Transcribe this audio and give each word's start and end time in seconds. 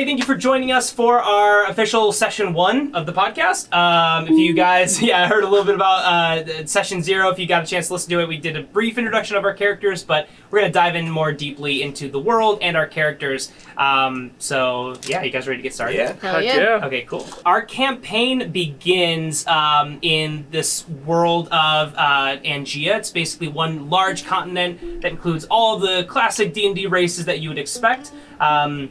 everybody. 0.00 0.16
Thank 0.16 0.28
you 0.28 0.34
for 0.34 0.40
joining 0.40 0.72
us 0.72 0.90
for 0.90 1.20
our 1.20 1.66
official 1.66 2.10
session 2.12 2.54
one 2.54 2.94
of 2.94 3.04
the 3.04 3.12
podcast. 3.12 3.70
Um, 3.74 4.26
if 4.28 4.38
you 4.38 4.54
guys, 4.54 5.02
yeah, 5.02 5.24
I 5.24 5.26
heard 5.26 5.44
a 5.44 5.48
little 5.48 5.64
bit 5.64 5.74
about 5.74 6.04
uh, 6.48 6.66
session 6.66 7.02
zero. 7.02 7.28
If 7.28 7.38
you 7.38 7.46
got 7.46 7.64
a 7.64 7.66
chance 7.66 7.88
to 7.88 7.92
listen 7.92 8.10
to 8.10 8.20
it, 8.20 8.28
we 8.28 8.38
did 8.38 8.56
a 8.56 8.62
brief 8.62 8.96
introduction 8.96 9.36
of 9.36 9.44
our 9.44 9.52
characters, 9.52 10.02
but 10.02 10.28
we're 10.50 10.60
going 10.60 10.72
to 10.72 10.74
dive 10.74 10.94
in 10.96 11.10
more 11.10 11.32
deeply 11.32 11.82
into 11.82 12.08
the 12.08 12.18
world 12.18 12.60
and 12.62 12.76
our 12.76 12.86
characters. 12.86 13.52
Um, 13.76 14.30
so, 14.38 14.96
yeah, 15.06 15.22
you 15.22 15.30
guys 15.30 15.46
ready 15.46 15.58
to 15.58 15.62
get 15.62 15.74
started? 15.74 15.96
Yeah. 15.96 16.12
Hell 16.14 16.34
Heck 16.40 16.44
yeah. 16.44 16.86
Okay, 16.86 17.02
cool. 17.02 17.26
Our 17.44 17.62
campaign 17.62 18.50
begins 18.50 19.46
um, 19.46 19.98
in 20.00 20.46
this 20.50 20.88
world 20.88 21.48
of 21.48 21.94
uh, 21.94 22.38
Angea. 22.44 22.96
It's 22.96 23.10
basically 23.10 23.48
one 23.48 23.90
large 23.90 24.24
continent 24.24 25.02
that 25.02 25.10
includes 25.10 25.46
all 25.50 25.78
the 25.78 26.04
classic 26.04 26.54
D 26.54 26.66
and 26.66 26.74
D 26.74 26.86
races 26.86 27.26
that 27.26 27.40
you 27.40 27.50
would 27.50 27.58
expect. 27.58 28.12
Um, 28.40 28.90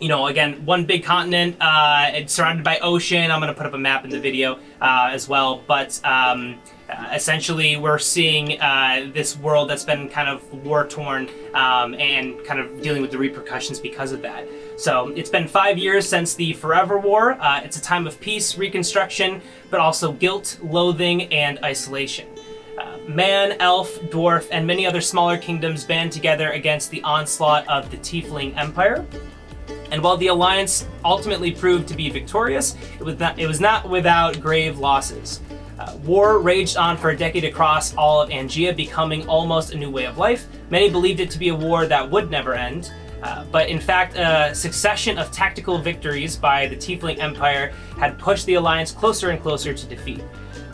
you 0.00 0.08
know, 0.08 0.26
again, 0.28 0.64
one 0.64 0.84
big 0.84 1.04
continent. 1.04 1.56
Uh, 1.60 2.10
it's 2.12 2.32
surrounded 2.32 2.64
by 2.64 2.78
ocean. 2.78 3.30
I'm 3.30 3.40
going 3.40 3.52
to 3.52 3.56
put 3.56 3.66
up 3.66 3.74
a 3.74 3.78
map 3.78 4.04
in 4.04 4.10
the 4.10 4.20
video 4.20 4.58
uh, 4.80 5.10
as 5.12 5.28
well. 5.28 5.62
But 5.66 6.00
um, 6.04 6.60
essentially, 7.12 7.76
we're 7.76 7.98
seeing 7.98 8.60
uh, 8.60 9.10
this 9.12 9.36
world 9.36 9.70
that's 9.70 9.84
been 9.84 10.08
kind 10.08 10.28
of 10.28 10.64
war 10.64 10.86
torn 10.86 11.28
um, 11.54 11.94
and 11.94 12.42
kind 12.44 12.60
of 12.60 12.80
dealing 12.80 13.02
with 13.02 13.10
the 13.10 13.18
repercussions 13.18 13.80
because 13.80 14.12
of 14.12 14.22
that. 14.22 14.46
So 14.76 15.08
it's 15.08 15.30
been 15.30 15.48
five 15.48 15.76
years 15.78 16.08
since 16.08 16.34
the 16.34 16.52
Forever 16.52 16.98
War. 16.98 17.32
Uh, 17.32 17.60
it's 17.64 17.76
a 17.76 17.82
time 17.82 18.06
of 18.06 18.20
peace, 18.20 18.56
reconstruction, 18.56 19.40
but 19.70 19.80
also 19.80 20.12
guilt, 20.12 20.58
loathing, 20.62 21.22
and 21.32 21.58
isolation. 21.64 22.28
Uh, 22.78 22.98
man, 23.08 23.56
elf, 23.58 23.92
dwarf, 24.02 24.46
and 24.52 24.64
many 24.64 24.86
other 24.86 25.00
smaller 25.00 25.36
kingdoms 25.36 25.82
band 25.82 26.12
together 26.12 26.52
against 26.52 26.92
the 26.92 27.02
onslaught 27.02 27.66
of 27.66 27.90
the 27.90 27.96
Tiefling 27.96 28.56
Empire. 28.56 29.04
And 29.90 30.02
while 30.02 30.16
the 30.16 30.28
alliance 30.28 30.86
ultimately 31.04 31.50
proved 31.50 31.88
to 31.88 31.94
be 31.94 32.10
victorious, 32.10 32.76
it 32.98 33.02
was 33.02 33.18
not, 33.18 33.38
it 33.38 33.46
was 33.46 33.60
not 33.60 33.88
without 33.88 34.40
grave 34.40 34.78
losses. 34.78 35.40
Uh, 35.78 35.96
war 36.04 36.40
raged 36.40 36.76
on 36.76 36.96
for 36.96 37.10
a 37.10 37.16
decade 37.16 37.44
across 37.44 37.94
all 37.94 38.20
of 38.20 38.30
Angea, 38.30 38.76
becoming 38.76 39.26
almost 39.28 39.72
a 39.72 39.76
new 39.76 39.90
way 39.90 40.06
of 40.06 40.18
life. 40.18 40.46
Many 40.70 40.90
believed 40.90 41.20
it 41.20 41.30
to 41.30 41.38
be 41.38 41.50
a 41.50 41.54
war 41.54 41.86
that 41.86 42.10
would 42.10 42.30
never 42.30 42.54
end. 42.54 42.92
Uh, 43.22 43.44
but 43.50 43.68
in 43.68 43.80
fact, 43.80 44.16
a 44.16 44.54
succession 44.54 45.18
of 45.18 45.30
tactical 45.32 45.78
victories 45.78 46.36
by 46.36 46.66
the 46.66 46.76
Tiefling 46.76 47.18
Empire 47.18 47.72
had 47.98 48.18
pushed 48.18 48.46
the 48.46 48.54
alliance 48.54 48.92
closer 48.92 49.30
and 49.30 49.40
closer 49.42 49.74
to 49.74 49.86
defeat. 49.86 50.22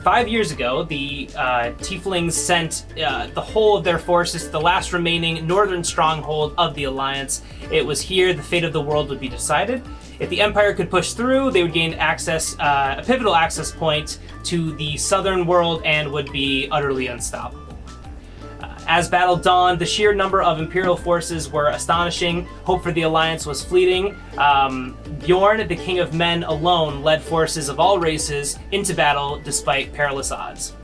Five 0.05 0.28
years 0.28 0.52
ago, 0.52 0.83
the 0.83 1.30
uh, 1.34 1.72
Tieflings 1.78 2.33
sent 2.33 2.84
uh, 3.02 3.28
the 3.28 3.41
whole 3.41 3.78
of 3.78 3.84
their 3.84 3.98
forces 3.98 4.44
to 4.44 4.50
the 4.50 4.61
last 4.61 4.92
remaining 4.92 5.46
northern 5.46 5.83
stronghold 5.83 6.52
of 6.58 6.74
the 6.74 6.84
Alliance. 6.84 7.41
It 7.70 7.86
was 7.86 8.02
here 8.02 8.34
the 8.34 8.42
fate 8.42 8.64
of 8.64 8.74
the 8.74 8.83
world 8.83 9.08
would 9.08 9.19
be 9.19 9.30
decided. 9.30 9.83
If 10.20 10.28
the 10.28 10.42
Empire 10.42 10.74
could 10.74 10.91
push 10.91 11.14
through, 11.14 11.52
they 11.52 11.62
would 11.62 11.72
gain 11.72 11.94
access, 11.94 12.55
uh, 12.61 12.96
a 12.98 13.02
pivotal 13.02 13.34
access 13.34 13.72
point 13.72 14.19
to 14.42 14.77
the 14.77 14.98
southern 14.98 15.46
world 15.46 15.80
and 15.86 16.12
would 16.12 16.30
be 16.30 16.68
utterly 16.70 17.06
unstoppable. 17.06 17.64
As 18.86 19.08
battle 19.08 19.36
dawned, 19.36 19.78
the 19.78 19.86
sheer 19.86 20.14
number 20.14 20.42
of 20.42 20.60
Imperial 20.60 20.96
forces 20.96 21.50
were 21.50 21.68
astonishing. 21.68 22.44
Hope 22.64 22.82
for 22.82 22.92
the 22.92 23.02
Alliance 23.02 23.46
was 23.46 23.64
fleeting. 23.64 24.14
Um, 24.36 24.96
Bjorn, 25.20 25.66
the 25.66 25.77
King 25.77 26.00
of 26.00 26.12
Men, 26.12 26.44
alone 26.44 27.02
led 27.02 27.22
forces 27.22 27.68
of 27.70 27.80
all 27.80 27.98
races 27.98 28.58
into 28.72 28.94
battle 28.94 29.40
despite 29.42 29.94
perilous 29.94 30.30
odds. 30.30 30.74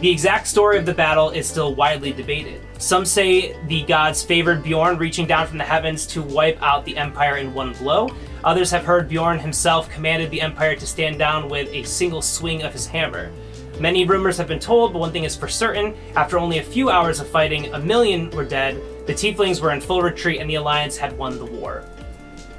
The 0.00 0.10
exact 0.10 0.48
story 0.48 0.76
of 0.76 0.84
the 0.84 0.92
battle 0.92 1.30
is 1.30 1.48
still 1.48 1.74
widely 1.74 2.12
debated. 2.12 2.60
Some 2.78 3.06
say 3.06 3.56
the 3.68 3.84
gods 3.84 4.22
favored 4.22 4.62
Bjorn 4.62 4.98
reaching 4.98 5.26
down 5.26 5.46
from 5.46 5.56
the 5.56 5.64
heavens 5.64 6.06
to 6.08 6.20
wipe 6.20 6.60
out 6.60 6.84
the 6.84 6.96
Empire 6.98 7.38
in 7.38 7.54
one 7.54 7.72
blow. 7.74 8.10
Others 8.42 8.70
have 8.72 8.84
heard 8.84 9.08
Bjorn 9.08 9.38
himself 9.38 9.88
commanded 9.88 10.30
the 10.30 10.42
Empire 10.42 10.76
to 10.76 10.86
stand 10.86 11.18
down 11.18 11.48
with 11.48 11.72
a 11.72 11.84
single 11.84 12.20
swing 12.20 12.64
of 12.64 12.74
his 12.74 12.86
hammer. 12.86 13.32
Many 13.80 14.04
rumors 14.04 14.36
have 14.38 14.46
been 14.46 14.60
told, 14.60 14.92
but 14.92 15.00
one 15.00 15.10
thing 15.10 15.24
is 15.24 15.34
for 15.34 15.48
certain 15.48 15.94
after 16.14 16.38
only 16.38 16.58
a 16.58 16.62
few 16.62 16.90
hours 16.90 17.18
of 17.18 17.28
fighting, 17.28 17.72
a 17.74 17.78
million 17.78 18.30
were 18.30 18.44
dead, 18.44 18.80
the 19.06 19.12
Tieflings 19.12 19.60
were 19.60 19.72
in 19.72 19.80
full 19.80 20.00
retreat, 20.00 20.40
and 20.40 20.48
the 20.48 20.54
Alliance 20.54 20.96
had 20.96 21.16
won 21.18 21.38
the 21.38 21.44
war. 21.44 21.84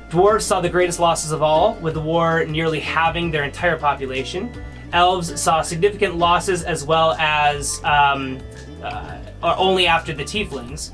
Dwarves 0.09 0.43
saw 0.43 0.61
the 0.61 0.69
greatest 0.69 0.99
losses 0.99 1.31
of 1.31 1.41
all, 1.41 1.75
with 1.75 1.93
the 1.93 2.01
war 2.01 2.45
nearly 2.45 2.79
halving 2.79 3.31
their 3.31 3.43
entire 3.43 3.77
population. 3.77 4.51
Elves 4.93 5.41
saw 5.41 5.61
significant 5.61 6.15
losses 6.17 6.63
as 6.63 6.83
well 6.83 7.13
as 7.13 7.83
um, 7.83 8.39
uh, 8.83 9.17
only 9.41 9.87
after 9.87 10.13
the 10.13 10.23
Tieflings. 10.23 10.91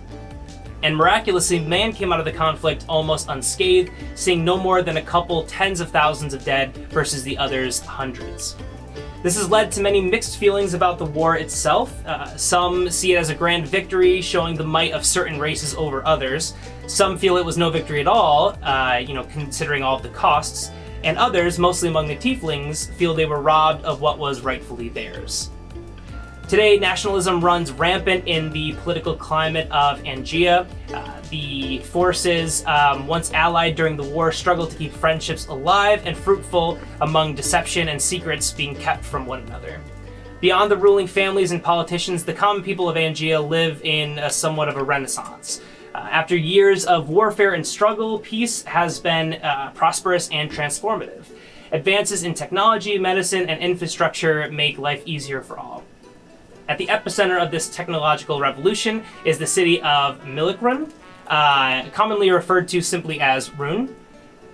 And 0.84 0.96
miraculously, 0.96 1.60
man 1.60 1.94
came 1.94 2.12
out 2.12 2.20
of 2.20 2.26
the 2.26 2.32
conflict 2.32 2.86
almost 2.88 3.28
unscathed, 3.30 3.92
seeing 4.16 4.44
no 4.44 4.58
more 4.58 4.82
than 4.82 4.98
a 4.98 5.02
couple 5.02 5.44
tens 5.44 5.80
of 5.80 5.92
thousands 5.92 6.34
of 6.34 6.44
dead 6.44 6.76
versus 6.90 7.24
the 7.24 7.38
others 7.38 7.80
hundreds. 7.82 8.56
This 9.24 9.38
has 9.38 9.52
led 9.52 9.72
to 9.74 9.82
many 9.82 10.02
mixed 10.02 10.38
feelings 10.38 10.74
about 10.74 10.98
the 10.98 11.06
war 11.06 11.38
itself. 11.38 11.94
Uh, 12.08 12.36
some 12.38 12.90
see 12.90 13.14
it 13.14 13.18
as 13.18 13.30
a 13.30 13.36
grand 13.36 13.68
victory, 13.68 14.20
showing 14.20 14.56
the 14.56 14.64
might 14.64 14.94
of 14.94 15.06
certain 15.06 15.40
races 15.40 15.76
over 15.76 16.04
others. 16.08 16.56
Some 16.88 17.20
feel 17.20 17.38
it 17.38 17.46
was 17.46 17.56
no 17.56 17.70
victory 17.70 18.00
at 18.00 18.08
all, 18.08 18.58
uh, 18.64 19.00
you 19.06 19.14
know, 19.14 19.24
considering 19.26 19.84
all 19.84 19.98
of 19.98 20.02
the 20.02 20.10
costs. 20.10 20.72
And 21.04 21.20
others, 21.20 21.60
mostly 21.60 21.90
among 21.90 22.08
the 22.08 22.16
Tieflings, 22.16 22.92
feel 22.96 23.14
they 23.14 23.28
were 23.28 23.42
robbed 23.42 23.86
of 23.86 24.02
what 24.02 24.18
was 24.18 24.42
rightfully 24.42 24.90
theirs. 24.90 25.52
Today, 26.52 26.78
nationalism 26.78 27.40
runs 27.40 27.72
rampant 27.72 28.28
in 28.28 28.52
the 28.52 28.74
political 28.84 29.16
climate 29.16 29.72
of 29.72 30.04
Angea. 30.04 30.68
Uh, 30.94 31.22
the 31.30 31.80
forces, 31.80 32.66
um, 32.66 33.08
once 33.08 33.32
allied 33.32 33.78
during 33.78 33.96
the 33.96 34.04
war, 34.04 34.34
struggle 34.34 34.68
to 34.68 34.76
keep 34.76 34.92
friendships 34.92 35.48
alive 35.48 36.06
and 36.06 36.18
fruitful 36.18 36.78
among 37.00 37.36
deception 37.36 37.88
and 37.88 38.02
secrets 38.02 38.52
being 38.52 38.76
kept 38.76 39.02
from 39.06 39.26
one 39.26 39.44
another. 39.44 39.80
Beyond 40.42 40.70
the 40.70 40.76
ruling 40.76 41.08
families 41.08 41.54
and 41.54 41.64
politicians, 41.64 42.26
the 42.26 42.34
common 42.34 42.62
people 42.62 42.90
of 42.90 42.98
Angea 42.98 43.40
live 43.40 43.82
in 43.86 44.20
somewhat 44.30 44.68
of 44.68 44.76
a 44.76 44.84
renaissance. 44.84 45.62
Uh, 45.96 46.00
after 46.00 46.36
years 46.36 46.84
of 46.84 47.08
warfare 47.08 47.54
and 47.54 47.66
struggle, 47.66 48.20
peace 48.20 48.62
has 48.64 49.00
been 49.00 49.36
uh, 49.36 49.72
prosperous 49.74 50.28
and 50.34 50.52
transformative. 50.52 51.24
Advances 51.72 52.24
in 52.26 52.34
technology, 52.34 52.98
medicine, 52.98 53.50
and 53.50 53.62
infrastructure 53.62 54.52
make 54.52 54.78
life 54.78 55.02
easier 55.06 55.42
for 55.42 55.58
all. 55.58 55.86
At 56.72 56.78
the 56.78 56.88
epicenter 56.88 57.38
of 57.38 57.52
this 57.52 57.68
technological 57.68 58.40
revolution 58.40 59.04
is 59.26 59.38
the 59.38 59.46
city 59.46 59.82
of 59.82 60.22
Milikrun, 60.22 60.90
uh, 61.28 61.90
commonly 61.90 62.32
referred 62.32 62.70
to 62.70 62.80
simply 62.80 63.20
as 63.20 63.54
Rune. 63.56 63.94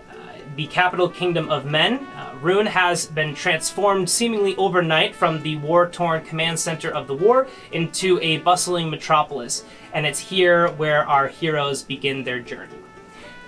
Uh, 0.09 0.16
the 0.56 0.66
capital 0.66 1.09
kingdom 1.09 1.47
of 1.51 1.66
men. 1.66 2.00
Uh, 2.16 2.33
Rune 2.41 2.66
has 2.66 3.06
been 3.06 3.35
transformed 3.35 4.09
seemingly 4.09 4.56
overnight 4.56 5.13
from 5.13 5.44
the 5.44 5.57
war 5.57 5.88
torn 5.88 6.25
command 6.25 6.57
center 6.57 6.89
of 6.89 7.06
the 7.06 7.13
war 7.13 7.45
into 7.72 8.19
a 8.23 8.39
bustling 8.39 8.89
metropolis, 8.89 9.63
and 9.94 10.03
it's 10.03 10.17
here 10.17 10.69
where 10.69 11.06
our 11.06 11.27
heroes 11.27 11.83
begin 11.83 12.23
their 12.23 12.39
journey. 12.39 12.73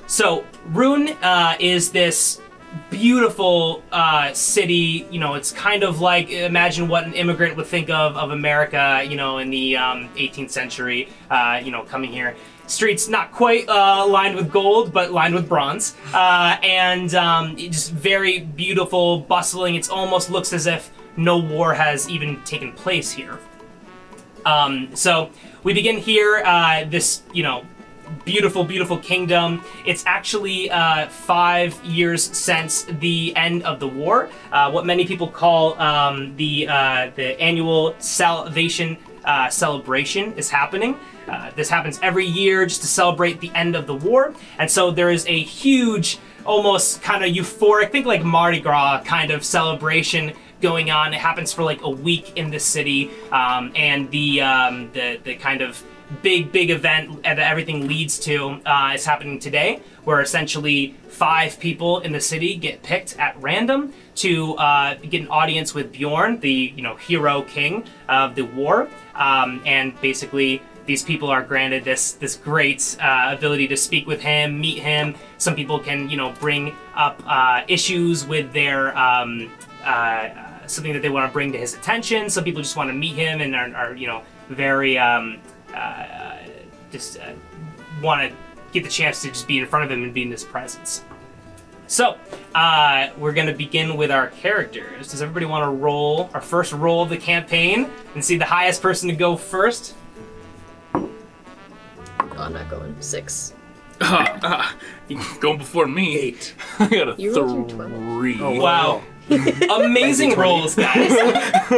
So, 0.05 0.45
Rune 0.67 1.17
uh, 1.23 1.55
is 1.59 1.91
this 1.91 2.39
beautiful 2.89 3.83
uh, 3.91 4.33
city. 4.33 5.07
You 5.11 5.19
know, 5.19 5.35
it's 5.35 5.51
kind 5.51 5.83
of 5.83 6.01
like 6.01 6.29
imagine 6.29 6.87
what 6.87 7.05
an 7.05 7.13
immigrant 7.13 7.55
would 7.57 7.67
think 7.67 7.89
of 7.89 8.17
of 8.17 8.31
America. 8.31 9.03
You 9.07 9.15
know, 9.15 9.37
in 9.37 9.49
the 9.49 9.77
um, 9.77 10.09
18th 10.15 10.51
century. 10.51 11.09
Uh, 11.29 11.61
you 11.63 11.71
know, 11.71 11.83
coming 11.83 12.11
here. 12.11 12.35
Streets 12.67 13.07
not 13.07 13.31
quite 13.31 13.67
uh, 13.67 14.05
lined 14.05 14.35
with 14.35 14.51
gold, 14.51 14.93
but 14.93 15.11
lined 15.11 15.33
with 15.33 15.49
bronze, 15.49 15.95
uh, 16.13 16.55
and 16.61 17.15
um, 17.15 17.57
just 17.57 17.91
very 17.91 18.41
beautiful, 18.41 19.21
bustling. 19.21 19.73
It 19.73 19.89
almost 19.89 20.29
looks 20.29 20.53
as 20.53 20.67
if 20.67 20.91
no 21.17 21.39
war 21.39 21.73
has 21.73 22.07
even 22.09 22.39
taken 22.43 22.71
place 22.73 23.11
here. 23.11 23.39
Um, 24.45 24.95
so 24.95 25.31
we 25.63 25.73
begin 25.73 25.97
here. 25.97 26.43
Uh, 26.45 26.85
this, 26.85 27.23
you 27.33 27.43
know, 27.43 27.65
beautiful, 28.25 28.63
beautiful 28.63 28.97
kingdom. 28.97 29.63
It's 29.85 30.05
actually 30.05 30.69
uh, 30.69 31.09
five 31.09 31.83
years 31.83 32.23
since 32.23 32.83
the 32.83 33.35
end 33.35 33.63
of 33.63 33.79
the 33.79 33.87
war. 33.87 34.29
Uh, 34.51 34.71
what 34.71 34.85
many 34.85 35.05
people 35.05 35.27
call 35.27 35.79
um, 35.79 36.35
the 36.35 36.67
uh, 36.67 37.11
the 37.15 37.39
annual 37.39 37.95
Salvation 37.99 38.97
uh, 39.25 39.49
celebration 39.49 40.33
is 40.33 40.49
happening. 40.49 40.97
Uh, 41.27 41.51
this 41.55 41.69
happens 41.69 41.99
every 42.01 42.25
year 42.25 42.65
just 42.65 42.81
to 42.81 42.87
celebrate 42.87 43.39
the 43.39 43.51
end 43.53 43.75
of 43.75 43.85
the 43.85 43.95
war, 43.95 44.33
and 44.57 44.69
so 44.69 44.89
there 44.91 45.11
is 45.11 45.25
a 45.27 45.39
huge, 45.41 46.17
almost 46.45 47.01
kind 47.01 47.23
of 47.23 47.31
euphoric, 47.31 47.91
think 47.91 48.05
like 48.05 48.23
Mardi 48.23 48.59
Gras 48.59 49.03
kind 49.03 49.31
of 49.31 49.43
celebration 49.43 50.33
going 50.61 50.89
on. 50.89 51.13
It 51.13 51.19
happens 51.19 51.53
for 51.53 51.63
like 51.63 51.81
a 51.83 51.89
week 51.89 52.35
in 52.35 52.49
the 52.49 52.59
city, 52.59 53.11
um, 53.31 53.71
and 53.75 54.09
the 54.11 54.41
um, 54.41 54.91
the 54.93 55.19
the 55.23 55.35
kind 55.35 55.61
of 55.61 55.83
big 56.21 56.51
big 56.51 56.69
event 56.69 57.23
that 57.23 57.39
everything 57.39 57.87
leads 57.87 58.19
to 58.19 58.59
uh, 58.65 58.91
is 58.95 59.05
happening 59.05 59.39
today, 59.39 59.81
where 60.03 60.21
essentially 60.21 60.95
five 61.07 61.59
people 61.59 61.99
in 61.99 62.11
the 62.11 62.21
city 62.21 62.55
get 62.55 62.81
picked 62.83 63.17
at 63.19 63.39
random 63.41 63.93
to 64.15 64.55
uh, 64.55 64.95
get 64.95 65.21
an 65.21 65.27
audience 65.27 65.73
with 65.73 65.91
Bjorn, 65.91 66.39
the 66.39 66.73
you 66.75 66.81
know 66.81 66.95
hero 66.95 67.43
king 67.43 67.85
of 68.07 68.35
the 68.35 68.43
war, 68.43 68.87
um, 69.15 69.61
and 69.65 69.99
basically 70.01 70.61
these 70.85 71.03
people 71.03 71.29
are 71.29 71.43
granted 71.43 71.83
this 71.83 72.13
this 72.13 72.35
great 72.35 72.97
uh, 72.99 73.35
ability 73.37 73.67
to 73.67 73.77
speak 73.77 74.07
with 74.07 74.21
him, 74.21 74.59
meet 74.59 74.79
him. 74.79 75.15
Some 75.37 75.55
people 75.55 75.79
can 75.79 76.09
you 76.09 76.17
know 76.17 76.33
bring 76.39 76.75
up 76.95 77.21
uh, 77.27 77.63
issues 77.67 78.25
with 78.25 78.51
their 78.53 78.97
um, 78.97 79.51
uh, 79.83 80.29
something 80.65 80.93
that 80.93 81.01
they 81.01 81.09
want 81.09 81.29
to 81.29 81.33
bring 81.33 81.51
to 81.51 81.57
his 81.57 81.75
attention. 81.75 82.29
Some 82.29 82.43
people 82.43 82.61
just 82.61 82.75
want 82.75 82.89
to 82.89 82.93
meet 82.95 83.15
him 83.15 83.41
and 83.41 83.55
are, 83.55 83.73
are 83.75 83.95
you 83.95 84.07
know 84.07 84.23
very 84.49 84.97
um, 84.97 85.39
uh, 85.73 86.37
just 86.91 87.19
uh, 87.19 87.31
want 88.01 88.29
to 88.29 88.35
get 88.71 88.83
the 88.83 88.89
chance 88.89 89.21
to 89.21 89.29
just 89.29 89.47
be 89.47 89.57
in 89.59 89.65
front 89.67 89.85
of 89.85 89.91
him 89.91 90.03
and 90.03 90.13
be 90.13 90.21
in 90.23 90.31
his 90.31 90.43
presence. 90.43 91.03
So, 91.87 92.17
uh, 92.53 93.09
we're 93.17 93.33
gonna 93.33 93.53
begin 93.53 93.97
with 93.97 94.11
our 94.11 94.27
characters. 94.27 95.09
Does 95.09 95.23
everybody 95.23 95.47
want 95.47 95.63
to 95.63 95.69
roll 95.69 96.29
our 96.35 96.41
first 96.41 96.71
roll 96.71 97.01
of 97.01 97.09
the 97.09 97.17
campaign 97.17 97.89
and 98.13 98.23
see 98.23 98.37
the 98.37 98.45
highest 98.45 98.81
person 98.81 99.09
to 99.09 99.15
go 99.15 99.35
first? 99.35 99.95
Oh, 100.93 101.09
I'm 102.37 102.53
not 102.53 102.69
going. 102.69 102.95
Six. 103.01 103.53
You 105.09 105.19
going 105.39 105.57
before 105.57 105.87
me. 105.87 106.17
Eight. 106.19 106.53
I 106.79 106.87
got 106.87 107.09
a 107.09 107.15
You 107.21 107.33
rolled 107.35 107.71
your 107.71 107.89
three. 107.89 108.39
Oh, 108.39 108.61
Wow. 108.61 109.01
Amazing 109.69 110.35
rolls, 110.35 110.75
guys. 110.75 111.11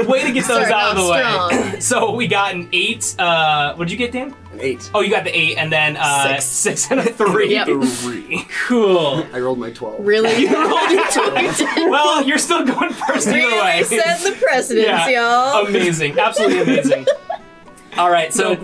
Way 0.07 0.23
to 0.23 0.31
get 0.31 0.45
those 0.47 0.65
Starting 0.67 0.73
out 0.73 0.91
of 0.91 0.97
the 0.97 1.11
off 1.13 1.51
way. 1.73 1.79
So 1.81 2.11
we 2.15 2.27
got 2.27 2.53
an 2.53 2.69
eight. 2.71 3.15
Uh, 3.17 3.73
what 3.75 3.85
did 3.87 3.91
you 3.91 3.97
get, 3.97 4.11
Dan? 4.11 4.33
An 4.53 4.61
eight. 4.61 4.89
Oh, 4.93 5.01
you 5.01 5.09
got 5.09 5.23
the 5.23 5.37
eight, 5.37 5.57
and 5.57 5.71
then 5.71 5.97
uh, 5.97 6.27
Six. 6.39 6.45
six 6.45 6.91
and 6.91 6.99
a 6.99 7.03
three. 7.11 7.51
Yep. 7.51 7.67
Three. 7.83 8.45
Cool. 8.67 9.25
I 9.33 9.39
rolled 9.39 9.59
my 9.59 9.71
twelve. 9.71 10.05
Really? 10.05 10.35
You 10.43 10.53
rolled 10.53 10.91
your 10.91 11.03
well, 11.89 12.23
you're 12.23 12.37
still 12.37 12.65
going 12.65 12.91
first 12.93 13.27
either 13.27 13.39
way. 13.39 13.81
really 13.81 13.83
set 13.83 14.19
the 14.21 14.37
precedence, 14.41 14.87
Yeah. 14.87 15.07
y'all. 15.09 15.65
Amazing. 15.67 16.19
Absolutely 16.19 16.61
amazing. 16.61 17.05
All 17.97 18.09
right, 18.09 18.33
so 18.33 18.55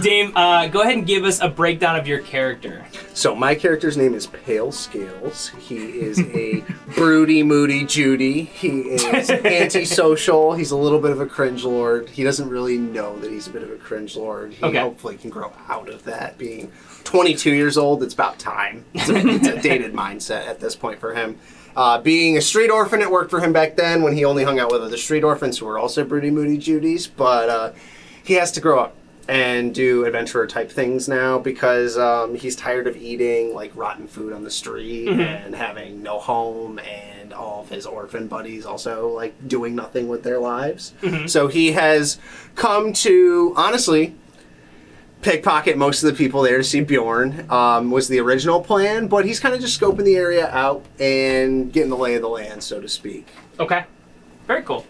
Dame, 0.00 0.32
uh, 0.34 0.66
go 0.68 0.80
ahead 0.80 0.94
and 0.94 1.06
give 1.06 1.24
us 1.24 1.40
a 1.40 1.48
breakdown 1.48 1.94
of 1.94 2.06
your 2.06 2.20
character. 2.20 2.84
So 3.12 3.34
my 3.34 3.54
character's 3.54 3.96
name 3.98 4.14
is 4.14 4.26
Pale 4.26 4.72
Scales. 4.72 5.48
He 5.58 5.76
is 6.00 6.18
a 6.20 6.64
broody, 6.94 7.42
moody 7.42 7.84
Judy. 7.84 8.44
He 8.44 8.80
is 8.80 9.30
antisocial. 9.30 10.54
He's 10.54 10.70
a 10.70 10.76
little 10.76 11.00
bit 11.00 11.10
of 11.10 11.20
a 11.20 11.26
cringe 11.26 11.64
lord. 11.64 12.08
He 12.08 12.24
doesn't 12.24 12.48
really 12.48 12.78
know 12.78 13.18
that 13.18 13.30
he's 13.30 13.46
a 13.46 13.50
bit 13.50 13.62
of 13.62 13.70
a 13.70 13.76
cringe 13.76 14.16
lord. 14.16 14.54
He 14.54 14.64
Okay. 14.64 14.78
hopefully 14.78 15.16
can 15.16 15.28
grow 15.30 15.52
out 15.68 15.88
of 15.90 16.04
that. 16.04 16.38
Being 16.38 16.72
22 17.04 17.52
years 17.52 17.76
old, 17.76 18.02
it's 18.02 18.14
about 18.14 18.38
time. 18.38 18.86
It's 18.94 19.10
a, 19.10 19.16
it's 19.16 19.48
a 19.48 19.60
dated 19.62 19.92
mindset 19.92 20.46
at 20.46 20.60
this 20.60 20.74
point 20.74 20.98
for 20.98 21.14
him. 21.14 21.38
Uh, 21.76 22.00
being 22.00 22.36
a 22.36 22.40
street 22.40 22.70
orphan, 22.70 23.00
it 23.02 23.10
worked 23.10 23.30
for 23.30 23.40
him 23.40 23.52
back 23.52 23.76
then 23.76 24.02
when 24.02 24.14
he 24.14 24.24
only 24.24 24.44
hung 24.44 24.58
out 24.58 24.70
with 24.72 24.82
other 24.82 24.96
street 24.96 25.24
orphans 25.24 25.58
who 25.58 25.66
were 25.66 25.78
also 25.78 26.04
broody, 26.04 26.30
moody 26.30 26.56
Judies. 26.58 27.06
But 27.06 27.48
uh, 27.48 27.72
he 28.24 28.34
has 28.34 28.52
to 28.52 28.60
grow 28.60 28.80
up 28.80 28.96
and 29.28 29.72
do 29.74 30.04
adventurer 30.04 30.46
type 30.48 30.70
things 30.70 31.08
now 31.08 31.38
because 31.38 31.96
um, 31.96 32.34
he's 32.34 32.56
tired 32.56 32.86
of 32.88 32.96
eating 32.96 33.54
like 33.54 33.70
rotten 33.76 34.06
food 34.08 34.32
on 34.32 34.42
the 34.42 34.50
street 34.50 35.08
and 35.08 35.54
having 35.54 36.02
no 36.02 36.18
home 36.18 36.78
and 36.80 37.32
all 37.32 37.62
of 37.62 37.68
his 37.68 37.86
orphan 37.86 38.26
buddies 38.26 38.66
also 38.66 39.08
like 39.08 39.32
doing 39.48 39.74
nothing 39.76 40.08
with 40.08 40.22
their 40.24 40.38
lives. 40.40 40.92
So 41.26 41.46
he 41.46 41.72
has 41.72 42.18
come 42.56 42.92
to 42.94 43.54
honestly 43.56 44.14
pickpocket 45.22 45.78
most 45.78 46.02
of 46.02 46.10
the 46.10 46.16
people 46.16 46.42
there 46.42 46.58
to 46.58 46.64
see 46.64 46.80
Bjorn 46.80 47.46
um, 47.48 47.92
was 47.92 48.08
the 48.08 48.18
original 48.18 48.60
plan, 48.60 49.06
but 49.06 49.24
he's 49.24 49.38
kind 49.38 49.54
of 49.54 49.60
just 49.60 49.80
scoping 49.80 50.04
the 50.04 50.16
area 50.16 50.48
out 50.48 50.84
and 50.98 51.72
getting 51.72 51.90
the 51.90 51.96
lay 51.96 52.16
of 52.16 52.22
the 52.22 52.28
land, 52.28 52.60
so 52.60 52.80
to 52.80 52.88
speak. 52.88 53.28
Okay. 53.60 53.84
Very 54.48 54.62
cool. 54.62 54.84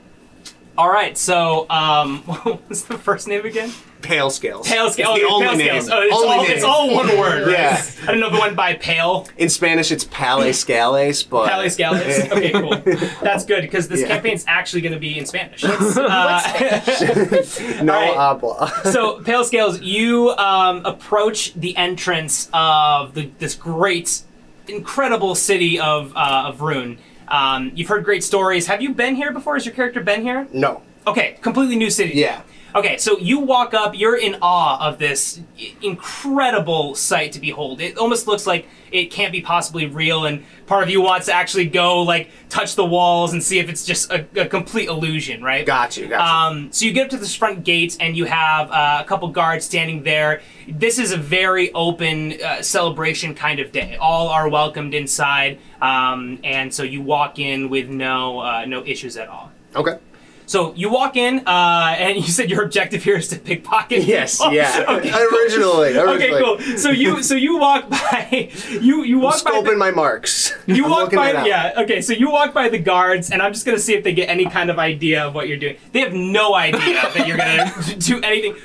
All 0.79 0.91
right, 0.91 1.19
so 1.19 1.67
um, 1.69 2.19
what 2.23 2.67
was 2.69 2.85
the 2.85 2.97
first 2.97 3.29
name 3.29 3.45
again? 3.45 3.71
Pale 4.01 4.31
scales. 4.31 4.67
Pale 4.67 4.87
It's 4.87 4.95
scale. 4.95 5.15
the 5.15 5.23
oh, 5.25 5.35
only 5.35 5.47
pale 5.47 5.57
name. 5.57 5.69
scales. 5.83 5.91
Oh, 5.91 6.01
it's, 6.03 6.15
Only 6.17 6.29
all, 6.29 6.43
name. 6.43 6.51
it's 6.51 6.65
all 6.65 6.95
one 6.95 7.09
word, 7.19 7.47
right? 7.47 7.53
Yeah. 7.53 7.85
I 8.03 8.07
don't 8.07 8.21
know 8.21 8.29
if 8.29 8.35
it 8.35 8.41
went 8.41 8.57
by 8.57 8.75
pale. 8.75 9.29
In 9.37 9.49
Spanish, 9.49 9.93
it's 9.93 10.03
Pale 10.05 10.53
Scales, 10.55 11.23
but 11.23 11.49
Pale 11.49 11.71
scales. 11.71 11.99
Okay, 12.33 12.51
cool. 12.53 12.75
That's 13.23 13.45
good 13.45 13.61
because 13.63 13.87
this 13.87 14.01
Yeah. 14.01 14.09
campaign's 14.09 14.45
actually 14.49 14.81
going 14.81 14.95
to 14.95 14.99
be 14.99 15.19
in 15.19 15.27
Spanish. 15.27 15.63
Uh, 15.63 15.69
no 17.83 17.95
All 17.95 18.01
right. 18.01 18.15
habla. 18.17 18.73
so 18.91 19.21
pale 19.23 19.45
scales 19.45 19.81
you 19.83 20.31
um, 20.31 20.85
approach 20.85 21.55
the 21.55 21.77
entrance 21.77 22.49
of 22.53 23.15
the, 23.15 23.31
this 23.39 23.55
great 23.55 24.23
incredible 24.67 25.37
city 25.37 25.79
of, 25.79 26.13
uh, 26.17 26.45
of 26.47 26.61
rune 26.61 26.99
um, 27.33 27.73
you've 27.75 27.89
heard 27.89 28.05
great 28.05 28.23
stories 28.23 28.67
have 28.69 28.81
you 28.81 28.95
been 28.95 29.17
here 29.17 29.33
before 29.33 29.55
has 29.55 29.67
your 29.67 29.75
character 29.75 30.01
been 30.01 30.23
here 30.23 30.47
no. 30.53 30.83
okay 31.07 31.37
completely 31.41 31.75
new 31.75 31.91
city 31.91 32.13
Yeah. 32.15 32.43
Okay 32.75 32.97
so 32.97 33.19
you 33.19 33.39
walk 33.41 33.75
up 33.75 33.97
you're 33.99 34.17
in 34.17 34.37
awe 34.43 34.87
of 34.87 34.99
this 34.99 35.41
incredible 35.83 36.95
sight 36.95 37.33
to 37.33 37.41
behold 37.41 37.81
it 37.81 37.97
almost 37.99 38.27
looks 38.27 38.47
like 38.47 38.67
it 38.91 39.11
can't 39.11 39.33
be 39.33 39.41
possibly 39.41 39.87
real 39.87 40.27
and 40.27 40.45
part 40.67 40.83
of 40.83 40.91
you 40.91 41.01
wants 41.01 41.27
to 41.27 41.33
actually 41.33 41.67
go 41.67 42.03
like 42.03 42.31
touch 42.49 42.75
the 42.77 42.85
walls 42.85 43.33
and 43.33 43.43
see 43.43 43.59
if 43.59 43.69
it's 43.69 43.85
just 43.85 44.11
a, 44.11 44.27
a 44.37 44.47
complete 44.47 44.89
illusion 44.89 45.43
right 45.43 45.65
Got 45.67 45.97
you. 45.97 46.09
Got 46.09 46.19
you. 46.19 46.59
um, 46.59 46.73
so 46.73 46.85
you 46.85 46.93
get 46.93 47.05
up 47.05 47.11
to 47.11 47.17
this 47.17 47.35
front 47.35 47.65
gate 47.65 47.97
and 48.01 48.17
you 48.17 48.25
have 48.27 48.71
uh, 48.71 48.99
a 49.01 49.05
couple 49.05 49.29
guards 49.29 49.65
standing 49.65 50.03
there. 50.03 50.43
This 50.69 50.99
is 50.99 51.13
a 51.13 51.17
very 51.17 51.73
open 51.73 52.35
uh, 52.43 52.63
celebration 52.63 53.35
kind 53.35 53.61
of 53.61 53.73
day. 53.73 53.97
All 53.97 54.29
are 54.29 54.49
welcomed 54.49 54.95
inside, 54.95 55.59
um, 55.81 56.39
and 56.45 56.73
so 56.73 56.83
you 56.83 57.01
walk 57.03 57.39
in 57.39 57.69
with 57.69 57.89
no 57.89 58.41
uh, 58.41 58.65
no 58.67 58.85
issues 58.85 59.17
at 59.17 59.29
all. 59.29 59.51
okay. 59.75 59.99
So 60.47 60.75
you 60.75 60.91
walk 60.91 61.17
in, 61.17 61.47
uh, 61.47 61.95
and 61.99 62.17
you 62.25 62.31
said 62.31 62.51
your 62.51 62.63
objective 62.65 63.03
here 63.05 63.17
is 63.17 63.29
to 63.29 63.39
pickpocket. 63.39 64.03
Yes. 64.13 64.39
people. 64.39 64.53
Yeah. 64.53 64.85
okay. 64.89 65.11
originally. 65.11 65.97
Okay, 65.97 66.31
originally. 66.31 66.43
cool. 66.43 66.79
So 66.79 66.91
you 66.91 67.23
so 67.23 67.35
you 67.35 67.57
walk 67.59 67.89
by 67.89 68.51
you 68.81 69.03
you 69.05 69.19
walk 69.19 69.43
by 69.45 69.61
the- 69.63 69.77
my 69.77 69.91
marks. 69.91 70.53
you 70.67 70.85
I'm 70.85 70.91
walk 70.91 71.13
by, 71.13 71.45
yeah. 71.47 71.73
Okay, 71.79 72.01
so 72.03 72.13
you 72.13 72.31
walk 72.31 72.53
by 72.53 72.69
the 72.69 72.79
guards, 72.79 73.31
and 73.31 73.41
I'm 73.41 73.53
just 73.53 73.65
gonna 73.65 73.79
see 73.79 73.95
if 73.95 74.05
they 74.05 74.13
get 74.13 74.29
any 74.29 74.45
kind 74.47 74.71
of 74.71 74.79
idea 74.79 75.25
of 75.27 75.35
what 75.35 75.49
you're 75.49 75.57
doing. 75.57 75.77
They 75.93 76.01
have 76.01 76.13
no 76.13 76.55
idea 76.55 77.01
that 77.15 77.27
you're 77.27 77.37
gonna 77.39 77.73
do 77.99 78.21
anything, 78.23 78.57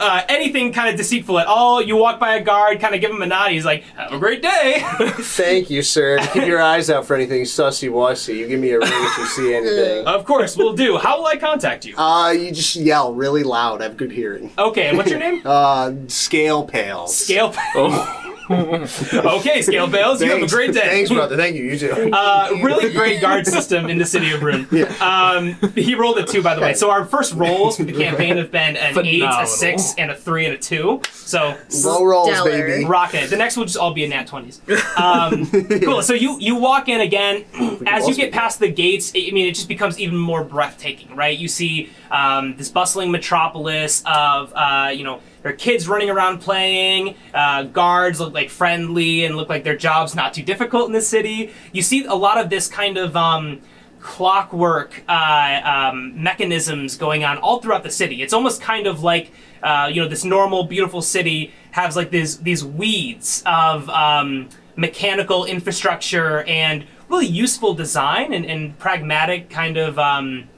uh, 0.00 0.22
anything 0.28 0.72
kind 0.72 0.88
of 0.90 0.96
deceitful 0.96 1.38
at 1.38 1.46
all. 1.46 1.80
You 1.82 1.96
walk 1.96 2.18
by 2.20 2.36
a 2.36 2.42
guard, 2.42 2.80
kind 2.80 2.94
of 2.94 3.00
give 3.00 3.10
him 3.10 3.22
a 3.22 3.26
nod. 3.26 3.50
He's 3.50 3.64
like, 3.64 3.84
"Have 3.96 4.12
a 4.12 4.18
great 4.18 4.42
day." 4.42 4.78
Thank 5.00 5.70
you, 5.70 5.82
sir. 5.82 6.18
Keep 6.32 6.46
your 6.46 6.60
eyes 6.60 6.90
out 6.90 7.06
for 7.06 7.14
anything 7.14 7.42
sussy 7.42 7.90
wussy. 7.90 8.36
You 8.36 8.46
give 8.48 8.60
me 8.60 8.70
a 8.70 8.78
ring 8.78 8.88
if 8.92 9.18
you 9.18 9.26
see 9.26 9.54
anything. 9.54 10.06
of 10.06 10.24
course, 10.24 10.56
we'll 10.56 10.74
do. 10.74 10.98
How 10.98 11.18
will 11.18 11.26
I 11.26 11.36
contact 11.36 11.84
you? 11.84 11.96
Uh, 11.96 12.30
you 12.30 12.52
just 12.52 12.76
yell 12.76 13.14
really 13.14 13.42
loud. 13.42 13.80
I 13.80 13.84
have 13.84 13.96
good 13.96 14.12
hearing. 14.12 14.52
Okay, 14.58 14.88
and 14.88 14.96
what's 14.98 15.10
your 15.10 15.20
name? 15.20 15.42
Uh, 15.46 15.92
scale 16.08 16.64
pales. 16.64 17.16
Scale. 17.16 17.52
Oh. 17.74 18.22
okay, 18.50 19.60
Scale 19.62 19.88
Bales. 19.88 20.22
You 20.22 20.30
have 20.30 20.42
a 20.42 20.46
great 20.46 20.72
day. 20.72 20.80
Thanks, 20.80 21.10
brother. 21.10 21.36
Thank 21.36 21.56
you. 21.56 21.64
You 21.64 21.78
too. 21.78 22.10
Uh, 22.12 22.50
really 22.62 22.92
great 22.92 23.20
guard 23.20 23.44
system 23.46 23.90
in 23.90 23.98
the 23.98 24.04
city 24.04 24.30
of 24.32 24.40
Brune. 24.40 24.66
Um, 25.00 25.54
he 25.74 25.94
rolled 25.96 26.18
a 26.18 26.24
two, 26.24 26.42
by 26.42 26.54
the 26.54 26.60
way. 26.60 26.74
So 26.74 26.90
our 26.90 27.04
first 27.04 27.34
rolls 27.34 27.76
for 27.76 27.82
the 27.84 27.92
campaign 27.92 28.36
have 28.36 28.52
been 28.52 28.76
an 28.76 28.96
eight, 29.04 29.22
a 29.22 29.26
Phenomenal. 29.26 29.46
Six, 29.86 29.98
and 29.98 30.10
a 30.10 30.14
three, 30.14 30.44
and 30.46 30.54
a 30.54 30.58
two. 30.58 31.00
So 31.12 31.56
Low 31.84 32.04
rolls, 32.04 32.28
Stellar. 32.30 32.50
baby. 32.50 32.84
rocking 32.84 33.22
it. 33.24 33.30
The 33.30 33.36
next 33.36 33.56
will 33.56 33.64
just 33.64 33.76
all 33.76 33.92
be 33.92 34.04
a 34.04 34.08
nat 34.08 34.26
twenties. 34.26 34.60
Um, 34.96 35.46
cool. 35.82 36.02
So 36.02 36.14
you 36.14 36.38
you 36.40 36.56
walk 36.56 36.88
in 36.88 37.00
again. 37.00 37.44
As 37.86 38.08
you 38.08 38.14
get 38.14 38.32
past 38.32 38.58
the 38.58 38.68
gates, 38.68 39.12
I 39.14 39.30
mean, 39.32 39.46
it 39.46 39.54
just 39.54 39.68
becomes 39.68 39.98
even 39.98 40.16
more 40.16 40.44
breathtaking, 40.44 41.14
right? 41.16 41.36
You 41.36 41.48
see 41.48 41.90
um, 42.10 42.56
this 42.56 42.68
bustling 42.68 43.10
metropolis 43.10 44.02
of 44.06 44.52
uh, 44.54 44.90
you 44.94 45.04
know. 45.04 45.20
There 45.42 45.52
are 45.52 45.56
kids 45.56 45.86
running 45.86 46.10
around 46.10 46.40
playing. 46.40 47.14
Uh, 47.32 47.62
guards 47.64 48.18
look 48.18 48.34
like 48.34 48.50
friendly 48.50 49.24
and 49.24 49.36
look 49.36 49.48
like 49.48 49.62
their 49.62 49.76
job's 49.76 50.16
not 50.16 50.34
too 50.34 50.42
difficult 50.42 50.88
in 50.88 50.92
the 50.92 51.00
city. 51.00 51.52
You 51.70 51.82
see 51.82 52.04
a 52.04 52.14
lot 52.14 52.38
of 52.38 52.50
this 52.50 52.66
kind 52.66 52.98
of 52.98 53.16
um, 53.16 53.60
clockwork 54.00 55.02
uh, 55.08 55.60
um, 55.92 56.22
mechanisms 56.22 56.96
going 56.96 57.24
on 57.24 57.38
all 57.38 57.60
throughout 57.60 57.82
the 57.82 57.90
city. 57.90 58.22
It's 58.22 58.32
almost 58.32 58.60
kind 58.60 58.86
of 58.86 59.02
like 59.02 59.32
uh, 59.66 59.88
you 59.88 60.00
know 60.00 60.08
this 60.08 60.24
normal, 60.24 60.62
beautiful 60.62 61.02
city 61.02 61.52
has 61.72 61.96
like 61.96 62.10
these 62.10 62.38
these 62.38 62.64
weeds 62.64 63.42
of 63.44 63.90
um, 63.90 64.48
mechanical 64.76 65.44
infrastructure 65.44 66.44
and 66.44 66.86
really 67.08 67.26
useful 67.26 67.74
design 67.74 68.32
and, 68.32 68.46
and 68.46 68.78
pragmatic 68.78 69.50
kind 69.50 69.76
of 69.76 69.98
um, 69.98 70.48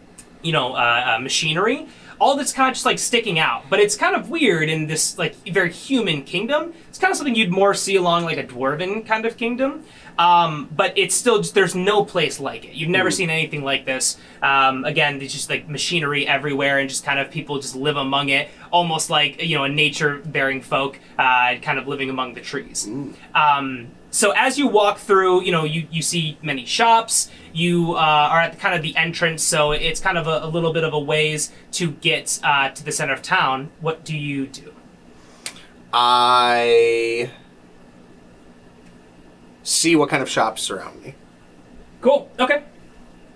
you 0.42 0.52
know 0.52 0.74
uh, 0.74 1.16
uh, 1.16 1.18
machinery. 1.20 1.86
All 2.20 2.36
that's 2.36 2.52
kind 2.52 2.68
of 2.68 2.74
just 2.74 2.84
like 2.84 2.98
sticking 2.98 3.38
out, 3.38 3.70
but 3.70 3.78
it's 3.78 3.96
kind 3.96 4.14
of 4.14 4.28
weird 4.28 4.68
in 4.68 4.88
this 4.88 5.16
like 5.16 5.36
very 5.48 5.72
human 5.72 6.22
kingdom. 6.22 6.74
It's 6.88 6.98
kind 6.98 7.10
of 7.10 7.16
something 7.16 7.34
you'd 7.34 7.52
more 7.52 7.72
see 7.74 7.96
along 7.96 8.24
like 8.24 8.38
a 8.38 8.44
dwarven 8.44 9.06
kind 9.06 9.24
of 9.24 9.38
kingdom. 9.38 9.84
Um, 10.18 10.68
but 10.74 10.98
it's 10.98 11.14
still 11.14 11.38
just 11.38 11.54
there's 11.54 11.76
no 11.76 12.04
place 12.04 12.40
like 12.40 12.64
it. 12.64 12.74
You've 12.74 12.90
never 12.90 13.10
seen 13.10 13.30
anything 13.30 13.62
like 13.62 13.86
this. 13.86 14.16
Um, 14.42 14.84
again, 14.84 15.18
there's 15.18 15.32
just 15.32 15.48
like 15.48 15.68
machinery 15.68 16.26
everywhere, 16.26 16.78
and 16.78 16.88
just 16.88 17.04
kind 17.04 17.20
of 17.20 17.30
people 17.30 17.60
just 17.60 17.76
live 17.76 17.96
among 17.96 18.30
it, 18.30 18.48
almost 18.72 19.10
like 19.10 19.42
you 19.42 19.56
know 19.56 19.64
a 19.64 19.68
nature-bearing 19.68 20.62
folk, 20.62 20.98
uh, 21.18 21.54
kind 21.62 21.78
of 21.78 21.86
living 21.86 22.10
among 22.10 22.34
the 22.34 22.40
trees. 22.40 22.88
Um, 23.34 23.92
so 24.10 24.32
as 24.32 24.58
you 24.58 24.66
walk 24.66 24.98
through, 24.98 25.42
you 25.42 25.52
know, 25.52 25.64
you, 25.64 25.86
you 25.90 26.02
see 26.02 26.38
many 26.42 26.64
shops. 26.64 27.30
You 27.52 27.92
uh, 27.92 27.98
are 27.98 28.40
at 28.40 28.52
the, 28.52 28.58
kind 28.58 28.74
of 28.74 28.82
the 28.82 28.96
entrance, 28.96 29.42
so 29.42 29.72
it's 29.72 30.00
kind 30.00 30.16
of 30.16 30.26
a, 30.26 30.40
a 30.44 30.48
little 30.48 30.72
bit 30.72 30.84
of 30.84 30.92
a 30.94 30.98
ways 30.98 31.52
to 31.72 31.92
get 31.92 32.40
uh, 32.42 32.70
to 32.70 32.84
the 32.84 32.92
center 32.92 33.12
of 33.12 33.22
town. 33.22 33.70
What 33.80 34.04
do 34.04 34.16
you 34.16 34.46
do? 34.46 34.72
I 35.92 37.30
see 39.68 39.96
what 39.96 40.08
kind 40.08 40.22
of 40.22 40.28
shops 40.28 40.62
surround 40.62 41.02
me. 41.02 41.14
Cool. 42.00 42.30
Okay. 42.38 42.64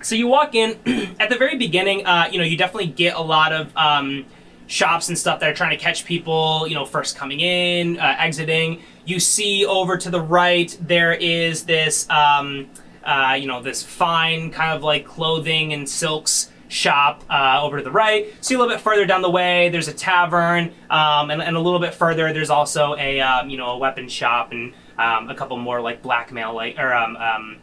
So 0.02 0.14
you 0.14 0.26
walk 0.26 0.54
in 0.54 0.78
at 1.20 1.28
the 1.30 1.36
very 1.36 1.56
beginning. 1.56 2.06
Uh, 2.06 2.28
you 2.30 2.38
know, 2.38 2.44
you 2.44 2.56
definitely 2.56 2.88
get 2.88 3.14
a 3.14 3.20
lot 3.20 3.52
of 3.52 3.76
um, 3.76 4.24
shops 4.66 5.08
and 5.08 5.18
stuff 5.18 5.40
that 5.40 5.50
are 5.50 5.54
trying 5.54 5.76
to 5.76 5.82
catch 5.82 6.04
people. 6.04 6.66
You 6.66 6.74
know, 6.74 6.84
first 6.84 7.16
coming 7.16 7.40
in, 7.40 7.98
uh, 7.98 8.16
exiting. 8.18 8.82
You 9.04 9.20
see 9.20 9.66
over 9.66 9.96
to 9.96 10.10
the 10.10 10.20
right 10.20 10.76
there 10.80 11.12
is 11.12 11.64
this, 11.64 12.08
um, 12.08 12.68
uh, 13.04 13.36
you 13.38 13.46
know, 13.46 13.62
this 13.62 13.82
fine 13.82 14.50
kind 14.50 14.72
of 14.72 14.82
like 14.82 15.04
clothing 15.04 15.72
and 15.72 15.88
silks 15.88 16.50
shop 16.68 17.22
uh, 17.28 17.60
over 17.62 17.78
to 17.78 17.84
the 17.84 17.90
right. 17.90 18.32
See 18.40 18.54
a 18.54 18.58
little 18.58 18.72
bit 18.72 18.80
further 18.80 19.04
down 19.04 19.22
the 19.22 19.30
way, 19.30 19.68
there's 19.68 19.88
a 19.88 19.92
tavern, 19.92 20.72
um, 20.88 21.30
and, 21.30 21.42
and 21.42 21.56
a 21.56 21.60
little 21.60 21.80
bit 21.80 21.94
further, 21.94 22.32
there's 22.32 22.48
also 22.48 22.96
a 22.96 23.20
um, 23.20 23.50
you 23.50 23.58
know 23.58 23.70
a 23.70 23.78
weapon 23.78 24.08
shop 24.08 24.52
and 24.52 24.72
um, 24.98 25.28
a 25.30 25.34
couple 25.34 25.56
more 25.56 25.80
like 25.80 26.02
blackmail 26.02 26.54
like 26.54 26.78
or 26.78 26.92
um, 26.94 27.16
um, 27.16 27.56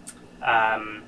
um, 0.44 1.04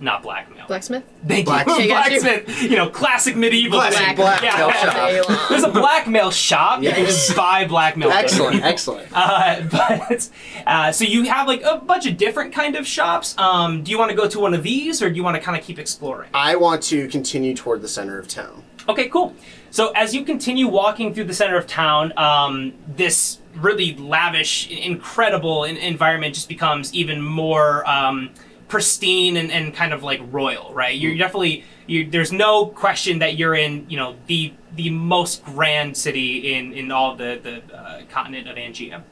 not 0.00 0.22
blackmail. 0.24 0.66
Blacksmith? 0.66 1.04
Thank 1.26 1.46
Black- 1.46 1.66
you. 1.68 1.74
Okay, 1.74 1.86
got 1.88 2.10
you. 2.10 2.20
Blacksmith. 2.20 2.62
You 2.62 2.76
know, 2.76 2.90
classic 2.90 3.36
medieval. 3.36 3.78
Classic 3.78 4.04
thing. 4.04 4.16
blackmail 4.16 4.50
Yeah. 4.68 5.22
shop. 5.22 5.48
There's 5.48 5.62
a 5.62 5.70
blackmail 5.70 6.30
shop. 6.32 6.82
You 6.82 6.90
can 6.90 7.04
Yes. 7.04 7.26
just 7.26 7.36
buy 7.36 7.64
blackmail. 7.66 8.10
Excellent, 8.10 8.62
excellent. 8.64 9.08
Uh, 9.14 9.60
but 9.70 10.28
uh, 10.66 10.90
so 10.90 11.04
you 11.04 11.22
have 11.24 11.46
like 11.46 11.62
a 11.62 11.76
bunch 11.78 12.06
of 12.06 12.16
different 12.16 12.52
kind 12.52 12.74
of 12.74 12.86
shops. 12.86 13.38
Um, 13.38 13.84
do 13.84 13.92
you 13.92 13.98
want 13.98 14.10
to 14.10 14.16
go 14.16 14.28
to 14.28 14.40
one 14.40 14.52
of 14.52 14.64
these, 14.64 15.00
or 15.00 15.08
do 15.08 15.14
you 15.16 15.22
want 15.22 15.36
to 15.36 15.40
kind 15.40 15.56
of 15.56 15.64
keep 15.64 15.78
exploring? 15.78 16.28
I 16.34 16.56
want 16.56 16.82
to 16.84 17.06
continue 17.08 17.54
toward 17.54 17.80
the 17.80 17.88
center 17.88 18.18
of 18.18 18.26
town. 18.26 18.64
Okay, 18.88 19.08
cool. 19.08 19.34
So 19.74 19.90
as 19.96 20.14
you 20.14 20.22
continue 20.22 20.68
walking 20.68 21.12
through 21.12 21.24
the 21.24 21.34
center 21.34 21.56
of 21.56 21.66
town, 21.66 22.12
um, 22.16 22.74
this 22.86 23.40
really 23.56 23.96
lavish, 23.96 24.70
incredible 24.70 25.64
en- 25.64 25.76
environment 25.78 26.36
just 26.36 26.48
becomes 26.48 26.94
even 26.94 27.20
more 27.20 27.84
um, 27.90 28.30
pristine 28.68 29.36
and, 29.36 29.50
and 29.50 29.74
kind 29.74 29.92
of 29.92 30.04
like 30.04 30.20
royal, 30.30 30.72
right? 30.72 30.96
You're 30.96 31.16
definitely 31.16 31.64
you, 31.88 32.08
there's 32.08 32.30
no 32.30 32.66
question 32.66 33.18
that 33.18 33.36
you're 33.36 33.56
in, 33.56 33.90
you 33.90 33.96
know, 33.96 34.14
the 34.28 34.52
the 34.76 34.90
most 34.90 35.44
grand 35.44 35.96
city 35.96 36.54
in 36.54 36.72
in 36.72 36.92
all 36.92 37.16
the 37.16 37.40
the 37.42 37.76
uh, 37.76 38.02
continent 38.08 38.48
of 38.48 38.54
Angea. 38.56 39.02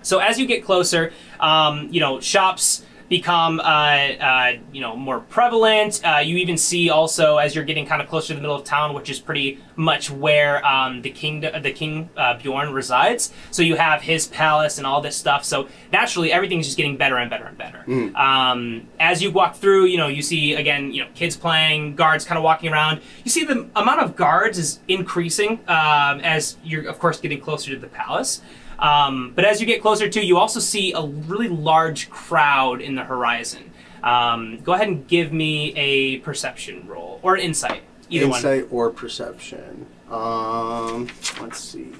So 0.00 0.18
as 0.18 0.38
you 0.38 0.46
get 0.46 0.64
closer, 0.64 1.12
um, 1.40 1.88
you 1.92 2.00
know, 2.00 2.20
shops 2.20 2.86
become, 3.10 3.58
uh, 3.58 3.62
uh, 3.62 4.52
you 4.72 4.80
know, 4.80 4.96
more 4.96 5.18
prevalent. 5.18 6.00
Uh, 6.02 6.18
you 6.18 6.36
even 6.36 6.56
see 6.56 6.88
also 6.88 7.38
as 7.38 7.56
you're 7.56 7.64
getting 7.64 7.84
kind 7.84 8.00
of 8.00 8.08
closer 8.08 8.28
to 8.28 8.34
the 8.34 8.40
middle 8.40 8.54
of 8.54 8.64
town, 8.64 8.94
which 8.94 9.10
is 9.10 9.18
pretty 9.18 9.58
much 9.74 10.10
where 10.10 10.64
um, 10.64 11.02
the 11.02 11.10
king, 11.10 11.40
the 11.40 11.72
king 11.72 12.08
uh, 12.16 12.38
Bjorn 12.38 12.72
resides. 12.72 13.32
So 13.50 13.62
you 13.62 13.74
have 13.74 14.00
his 14.00 14.28
palace 14.28 14.78
and 14.78 14.86
all 14.86 15.00
this 15.00 15.16
stuff. 15.16 15.44
So 15.44 15.66
naturally, 15.92 16.32
everything's 16.32 16.66
just 16.66 16.76
getting 16.76 16.96
better 16.96 17.18
and 17.18 17.28
better 17.28 17.46
and 17.46 17.58
better. 17.58 17.82
Um, 18.16 18.86
as 19.00 19.20
you 19.20 19.32
walk 19.32 19.56
through, 19.56 19.86
you 19.86 19.96
know, 19.96 20.06
you 20.06 20.22
see 20.22 20.54
again, 20.54 20.92
you 20.92 21.02
know, 21.02 21.10
kids 21.16 21.36
playing, 21.36 21.96
guards 21.96 22.24
kind 22.24 22.38
of 22.38 22.44
walking 22.44 22.72
around. 22.72 23.00
You 23.24 23.30
see 23.32 23.44
the 23.44 23.68
amount 23.74 24.00
of 24.00 24.14
guards 24.14 24.56
is 24.56 24.78
increasing 24.86 25.58
um, 25.66 26.20
as 26.20 26.58
you're, 26.62 26.88
of 26.88 27.00
course, 27.00 27.18
getting 27.18 27.40
closer 27.40 27.72
to 27.72 27.76
the 27.76 27.88
palace. 27.88 28.40
Um, 28.80 29.32
but 29.34 29.44
as 29.44 29.60
you 29.60 29.66
get 29.66 29.82
closer 29.82 30.08
to, 30.08 30.24
you 30.24 30.38
also 30.38 30.58
see 30.58 30.92
a 30.92 31.02
really 31.02 31.48
large 31.48 32.10
crowd 32.10 32.80
in 32.80 32.94
the 32.94 33.04
horizon. 33.04 33.70
Um, 34.02 34.60
go 34.60 34.72
ahead 34.72 34.88
and 34.88 35.06
give 35.06 35.32
me 35.32 35.74
a 35.76 36.18
perception 36.18 36.86
roll 36.88 37.20
or 37.22 37.36
insight, 37.36 37.82
either 38.08 38.26
one. 38.28 38.38
Insight 38.38 38.68
or 38.70 38.90
perception. 38.90 39.86
Um, 40.10 41.08
let's 41.40 41.60
see. 41.60 41.92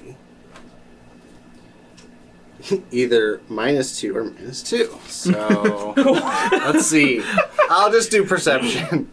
Either 2.91 3.41
minus 3.47 3.99
two 3.99 4.15
or 4.15 4.25
minus 4.25 4.61
two. 4.61 4.97
So 5.07 5.93
let's 5.97 6.85
see. 6.85 7.23
I'll 7.69 7.91
just 7.91 8.11
do 8.11 8.25
perception. 8.25 9.09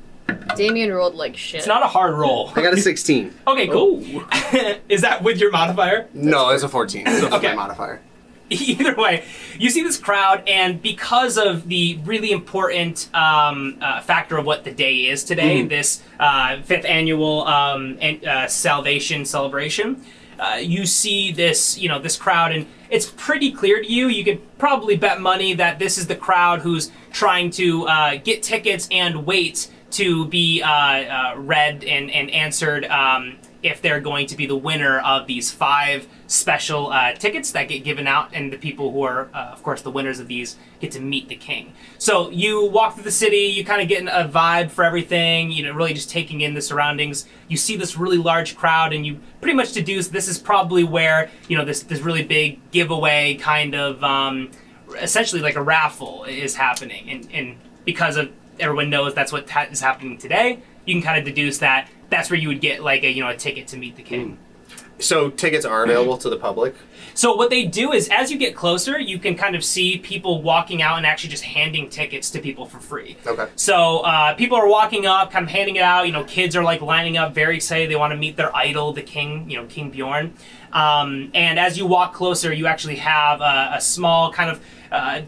Damien 0.56 0.92
rolled 0.92 1.14
like 1.14 1.36
shit. 1.36 1.58
It's 1.58 1.66
not 1.66 1.82
a 1.82 1.86
hard 1.86 2.14
roll. 2.14 2.50
I 2.56 2.62
got 2.62 2.74
a 2.74 2.76
16. 2.80 3.34
Okay, 3.46 3.66
cool. 3.68 4.00
Is 4.88 5.00
that 5.02 5.22
with 5.22 5.38
your 5.38 5.50
modifier? 5.50 6.08
No, 6.12 6.50
it's 6.50 6.62
a 6.62 6.68
14. 6.68 7.06
So 7.06 7.12
it's 7.26 7.34
Okay. 7.36 7.48
my 7.48 7.54
modifier. 7.54 8.00
Either 8.50 8.94
way, 8.94 9.24
you 9.58 9.68
see 9.70 9.82
this 9.82 9.98
crowd, 9.98 10.42
and 10.48 10.80
because 10.80 11.36
of 11.36 11.68
the 11.68 11.98
really 12.04 12.30
important 12.30 13.08
um, 13.14 13.76
uh, 13.80 14.00
factor 14.00 14.36
of 14.38 14.46
what 14.46 14.64
the 14.64 14.70
day 14.72 15.06
is 15.06 15.22
today, 15.22 15.62
this 15.66 16.02
uh, 16.18 16.60
fifth 16.62 16.84
annual 16.86 17.46
um, 17.46 17.98
an- 18.00 18.26
uh, 18.26 18.46
Salvation 18.46 19.24
celebration, 19.26 20.02
uh, 20.38 20.54
you 20.60 20.86
see 20.86 21.30
this, 21.32 21.76
you 21.78 21.88
know, 21.88 21.98
this 21.98 22.16
crowd, 22.16 22.52
and 22.52 22.66
it's 22.90 23.06
pretty 23.16 23.50
clear 23.52 23.82
to 23.82 23.86
you. 23.92 24.08
You 24.08 24.24
could 24.24 24.58
probably 24.58 24.96
bet 24.96 25.20
money 25.20 25.52
that 25.54 25.78
this 25.78 25.98
is 25.98 26.06
the 26.06 26.16
crowd 26.16 26.60
who's 26.60 26.90
trying 27.12 27.50
to 27.50 27.86
uh, 27.86 28.16
get 28.16 28.42
tickets 28.42 28.88
and 28.90 29.26
wait 29.26 29.70
to 29.90 30.26
be 30.26 30.62
uh, 30.62 30.68
uh, 30.70 31.34
read 31.36 31.82
and, 31.84 32.10
and 32.10 32.30
answered 32.30 32.84
um, 32.86 33.38
if 33.62 33.80
they're 33.82 34.00
going 34.00 34.26
to 34.26 34.36
be 34.36 34.46
the 34.46 34.56
winner 34.56 35.00
of 35.00 35.26
these 35.26 35.50
five 35.50 36.06
special 36.26 36.92
uh, 36.92 37.14
tickets 37.14 37.52
that 37.52 37.68
get 37.68 37.82
given 37.82 38.06
out, 38.06 38.28
and 38.34 38.52
the 38.52 38.58
people 38.58 38.92
who 38.92 39.02
are, 39.02 39.28
uh, 39.32 39.50
of 39.52 39.62
course, 39.62 39.82
the 39.82 39.90
winners 39.90 40.20
of 40.20 40.28
these 40.28 40.56
get 40.78 40.92
to 40.92 41.00
meet 41.00 41.28
the 41.28 41.34
king. 41.34 41.72
So 41.96 42.30
you 42.30 42.66
walk 42.66 42.94
through 42.94 43.04
the 43.04 43.10
city, 43.10 43.46
you 43.56 43.64
kind 43.64 43.80
of 43.80 43.88
get 43.88 44.04
a 44.04 44.28
vibe 44.28 44.70
for 44.70 44.84
everything, 44.84 45.50
you 45.50 45.64
know, 45.64 45.72
really 45.72 45.94
just 45.94 46.10
taking 46.10 46.42
in 46.42 46.54
the 46.54 46.60
surroundings. 46.60 47.26
You 47.48 47.56
see 47.56 47.76
this 47.76 47.96
really 47.96 48.18
large 48.18 48.56
crowd, 48.56 48.92
and 48.92 49.06
you 49.06 49.20
pretty 49.40 49.56
much 49.56 49.72
deduce 49.72 50.08
this 50.08 50.28
is 50.28 50.38
probably 50.38 50.84
where, 50.84 51.30
you 51.48 51.56
know, 51.56 51.64
this, 51.64 51.82
this 51.82 52.00
really 52.00 52.24
big 52.24 52.70
giveaway 52.70 53.36
kind 53.36 53.74
of, 53.74 54.04
um, 54.04 54.50
essentially 55.00 55.42
like 55.42 55.56
a 55.56 55.62
raffle 55.62 56.24
is 56.24 56.54
happening. 56.54 57.08
And, 57.10 57.28
and 57.32 57.56
because 57.84 58.16
of 58.16 58.30
everyone 58.60 58.90
knows 58.90 59.14
that's 59.14 59.32
what 59.32 59.48
ha- 59.48 59.68
is 59.70 59.80
happening 59.80 60.18
today, 60.18 60.60
you 60.84 60.94
can 60.94 61.02
kind 61.02 61.18
of 61.18 61.24
deduce 61.24 61.58
that 61.58 61.88
that's 62.10 62.30
where 62.30 62.38
you 62.38 62.48
would 62.48 62.60
get 62.60 62.82
like 62.82 63.02
a 63.04 63.10
you 63.10 63.22
know 63.22 63.30
a 63.30 63.36
ticket 63.36 63.68
to 63.68 63.76
meet 63.76 63.96
the 63.96 64.02
king. 64.02 64.38
So 65.00 65.30
tickets 65.30 65.64
are 65.64 65.84
available 65.84 66.18
to 66.18 66.28
the 66.28 66.36
public. 66.36 66.74
So 67.14 67.34
what 67.34 67.50
they 67.50 67.64
do 67.64 67.92
is 67.92 68.08
as 68.10 68.30
you 68.30 68.38
get 68.38 68.56
closer, 68.56 68.98
you 68.98 69.18
can 69.18 69.36
kind 69.36 69.54
of 69.54 69.64
see 69.64 69.98
people 69.98 70.42
walking 70.42 70.82
out 70.82 70.96
and 70.98 71.06
actually 71.06 71.30
just 71.30 71.44
handing 71.44 71.88
tickets 71.88 72.30
to 72.30 72.40
people 72.40 72.66
for 72.66 72.78
free. 72.78 73.16
Okay. 73.26 73.46
So 73.56 74.00
uh, 74.00 74.34
people 74.34 74.56
are 74.56 74.68
walking 74.68 75.06
up, 75.06 75.30
kind 75.30 75.44
of 75.44 75.50
handing 75.50 75.76
it 75.76 75.82
out. 75.82 76.06
You 76.06 76.12
know, 76.12 76.24
kids 76.24 76.56
are 76.56 76.64
like 76.64 76.80
lining 76.80 77.16
up, 77.16 77.34
very 77.34 77.56
excited. 77.56 77.90
They 77.90 77.96
want 77.96 78.12
to 78.12 78.16
meet 78.16 78.36
their 78.36 78.54
idol, 78.54 78.92
the 78.92 79.02
king. 79.02 79.48
You 79.50 79.58
know, 79.58 79.66
King 79.66 79.90
Bjorn. 79.90 80.34
Um, 80.72 81.30
and 81.34 81.58
as 81.58 81.78
you 81.78 81.86
walk 81.86 82.12
closer, 82.12 82.52
you 82.52 82.66
actually 82.66 82.96
have 82.96 83.40
a, 83.40 83.72
a 83.74 83.80
small 83.80 84.32
kind 84.32 84.50
of 84.50 84.64
uh, 84.90 85.22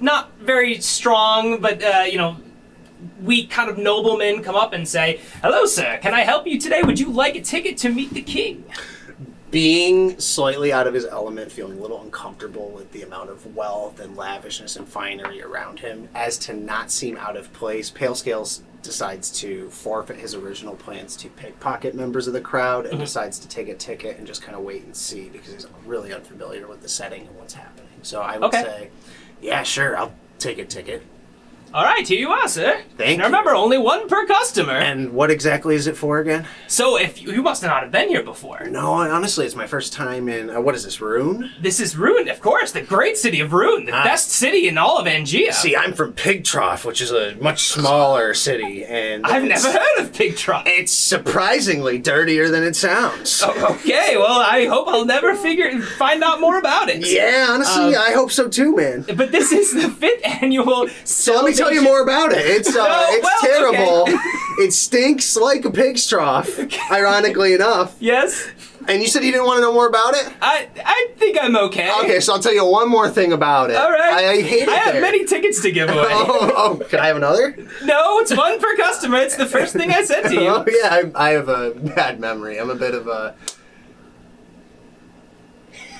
not 0.00 0.32
very 0.38 0.80
strong, 0.80 1.60
but 1.60 1.82
uh, 1.82 2.04
you 2.10 2.18
know. 2.18 2.36
We 3.22 3.46
kind 3.46 3.70
of 3.70 3.78
noblemen 3.78 4.42
come 4.42 4.54
up 4.54 4.72
and 4.72 4.86
say, 4.86 5.20
"Hello, 5.42 5.66
sir. 5.66 5.98
Can 6.02 6.14
I 6.14 6.20
help 6.20 6.46
you 6.46 6.58
today? 6.60 6.82
Would 6.82 6.98
you 7.00 7.10
like 7.10 7.36
a 7.36 7.40
ticket 7.40 7.76
to 7.78 7.88
meet 7.90 8.12
the 8.12 8.22
king?" 8.22 8.64
Being 9.50 10.18
slightly 10.18 10.72
out 10.72 10.88
of 10.88 10.94
his 10.94 11.04
element, 11.04 11.52
feeling 11.52 11.78
a 11.78 11.80
little 11.80 12.02
uncomfortable 12.02 12.70
with 12.70 12.90
the 12.90 13.02
amount 13.02 13.30
of 13.30 13.54
wealth 13.54 14.00
and 14.00 14.16
lavishness 14.16 14.74
and 14.74 14.88
finery 14.88 15.40
around 15.42 15.78
him, 15.78 16.08
as 16.12 16.38
to 16.38 16.54
not 16.54 16.90
seem 16.90 17.16
out 17.16 17.36
of 17.36 17.52
place, 17.52 17.88
Pale 17.88 18.16
Scales 18.16 18.62
decides 18.82 19.30
to 19.30 19.70
forfeit 19.70 20.16
his 20.16 20.34
original 20.34 20.74
plans 20.74 21.16
to 21.16 21.28
pickpocket 21.28 21.94
members 21.94 22.26
of 22.26 22.32
the 22.32 22.40
crowd 22.40 22.84
and 22.84 22.94
mm-hmm. 22.94 23.02
decides 23.02 23.38
to 23.38 23.48
take 23.48 23.68
a 23.68 23.74
ticket 23.74 24.18
and 24.18 24.26
just 24.26 24.42
kind 24.42 24.56
of 24.56 24.62
wait 24.62 24.82
and 24.82 24.94
see 24.94 25.28
because 25.30 25.52
he's 25.52 25.66
really 25.86 26.12
unfamiliar 26.12 26.66
with 26.66 26.82
the 26.82 26.88
setting 26.88 27.26
and 27.26 27.36
what's 27.36 27.54
happening. 27.54 27.88
So 28.02 28.20
I 28.20 28.36
would 28.38 28.46
Okay. 28.48 28.62
say, 28.62 28.90
yeah, 29.40 29.62
sure, 29.62 29.96
I'll 29.96 30.12
take 30.38 30.58
a 30.58 30.64
ticket. 30.64 31.02
All 31.74 31.82
right, 31.82 32.06
here 32.06 32.20
you 32.20 32.30
are, 32.30 32.46
sir. 32.46 32.82
Thank 32.96 33.18
Now 33.18 33.24
remember, 33.24 33.52
only 33.52 33.78
one 33.78 34.08
per 34.08 34.24
customer. 34.26 34.74
And 34.74 35.12
what 35.12 35.28
exactly 35.32 35.74
is 35.74 35.88
it 35.88 35.96
for 35.96 36.20
again? 36.20 36.46
so 36.68 36.96
if 36.96 37.20
you, 37.20 37.32
you 37.32 37.42
must 37.42 37.64
not 37.64 37.82
have 37.82 37.90
been 37.90 38.08
here 38.08 38.22
before. 38.22 38.64
No, 38.70 38.92
honestly, 38.92 39.44
it's 39.44 39.56
my 39.56 39.66
first 39.66 39.92
time 39.92 40.28
in. 40.28 40.50
Uh, 40.50 40.60
what 40.60 40.76
is 40.76 40.84
this, 40.84 41.00
Rune? 41.00 41.50
This 41.60 41.80
is 41.80 41.96
Rune, 41.96 42.28
of 42.28 42.40
course, 42.40 42.70
the 42.70 42.80
great 42.80 43.16
city 43.16 43.40
of 43.40 43.52
Rune, 43.52 43.86
the 43.86 43.92
Ah. 43.92 44.04
best 44.04 44.30
city 44.30 44.68
in 44.68 44.78
all 44.78 44.98
of 44.98 45.06
Angea. 45.08 45.52
See, 45.52 45.74
I'm 45.74 45.94
from 45.94 46.12
Pig 46.12 46.44
Trough, 46.44 46.84
which 46.84 47.00
is 47.00 47.10
a 47.10 47.34
much 47.40 47.64
smaller 47.64 48.34
city, 48.34 48.84
and 48.84 49.26
I've 49.26 49.42
never 49.42 49.72
heard 49.72 49.98
of 49.98 50.12
Pig 50.12 50.36
Trough. 50.36 50.62
It's 50.66 50.92
surprisingly 50.92 51.98
dirtier 51.98 52.50
than 52.50 52.62
it 52.62 52.76
sounds. 52.76 53.42
Oh, 53.44 53.74
okay, 53.80 54.16
well, 54.16 54.38
I 54.40 54.66
hope 54.66 54.86
I'll 54.86 55.04
never 55.04 55.34
figure 55.34 55.82
find 55.82 56.22
out 56.22 56.40
more 56.40 56.56
about 56.60 56.88
it. 56.88 57.04
Yeah, 57.04 57.48
honestly, 57.50 57.96
Um, 57.96 58.00
I 58.00 58.12
hope 58.12 58.30
so 58.30 58.46
too, 58.48 58.76
man. 58.76 59.04
But 59.16 59.32
this 59.32 59.50
is 59.50 59.72
the 59.74 59.90
fifth 59.90 60.20
annual. 60.24 60.86
So 61.02 61.34
let 61.34 61.44
me 61.46 61.63
tell 61.64 61.74
you 61.74 61.82
more 61.82 62.02
about 62.02 62.32
it. 62.32 62.38
It's 62.46 62.74
uh, 62.76 63.06
it's 63.10 63.24
well, 63.24 63.40
terrible. 63.52 64.02
okay. 64.02 64.16
it 64.64 64.72
stinks 64.72 65.36
like 65.36 65.64
a 65.64 65.70
pig's 65.70 66.06
trough, 66.06 66.58
ironically 66.90 67.54
enough. 67.54 67.96
Yes, 68.00 68.48
And 68.86 69.00
you 69.02 69.08
said 69.08 69.24
you 69.24 69.32
didn't 69.32 69.46
want 69.46 69.56
to 69.58 69.62
know 69.62 69.72
more 69.72 69.88
about 69.88 70.14
it. 70.14 70.30
I 70.42 70.68
I 70.84 71.08
think 71.16 71.38
I'm 71.40 71.56
okay. 71.56 71.90
Okay, 72.04 72.20
so 72.20 72.34
I'll 72.34 72.38
tell 72.38 72.54
you 72.54 72.64
one 72.66 72.88
more 72.88 73.08
thing 73.10 73.32
about 73.32 73.70
it. 73.70 73.76
All 73.76 73.90
right. 73.90 74.12
I, 74.12 74.30
I 74.32 74.40
hate 74.42 74.62
it 74.62 74.68
I 74.68 74.76
have 74.76 74.92
there. 74.92 75.02
many 75.02 75.24
tickets 75.24 75.60
to 75.62 75.70
give 75.72 75.88
away. 75.88 76.08
Oh, 76.10 76.52
oh, 76.80 76.84
can 76.88 77.00
I 77.00 77.06
have 77.06 77.16
another? 77.16 77.56
No, 77.84 78.18
it's 78.20 78.34
one 78.36 78.60
per 78.60 78.76
customer. 78.76 79.18
It's 79.18 79.36
the 79.36 79.46
first 79.46 79.72
thing 79.74 79.90
I 79.90 80.04
said 80.04 80.22
to 80.28 80.34
you. 80.34 80.48
Oh 80.48 80.64
yeah, 80.68 81.10
I, 81.14 81.28
I 81.28 81.30
have 81.30 81.48
a 81.48 81.70
bad 81.72 82.20
memory. 82.20 82.58
I'm 82.60 82.70
a 82.70 82.74
bit 82.74 82.94
of 82.94 83.06
a. 83.08 83.34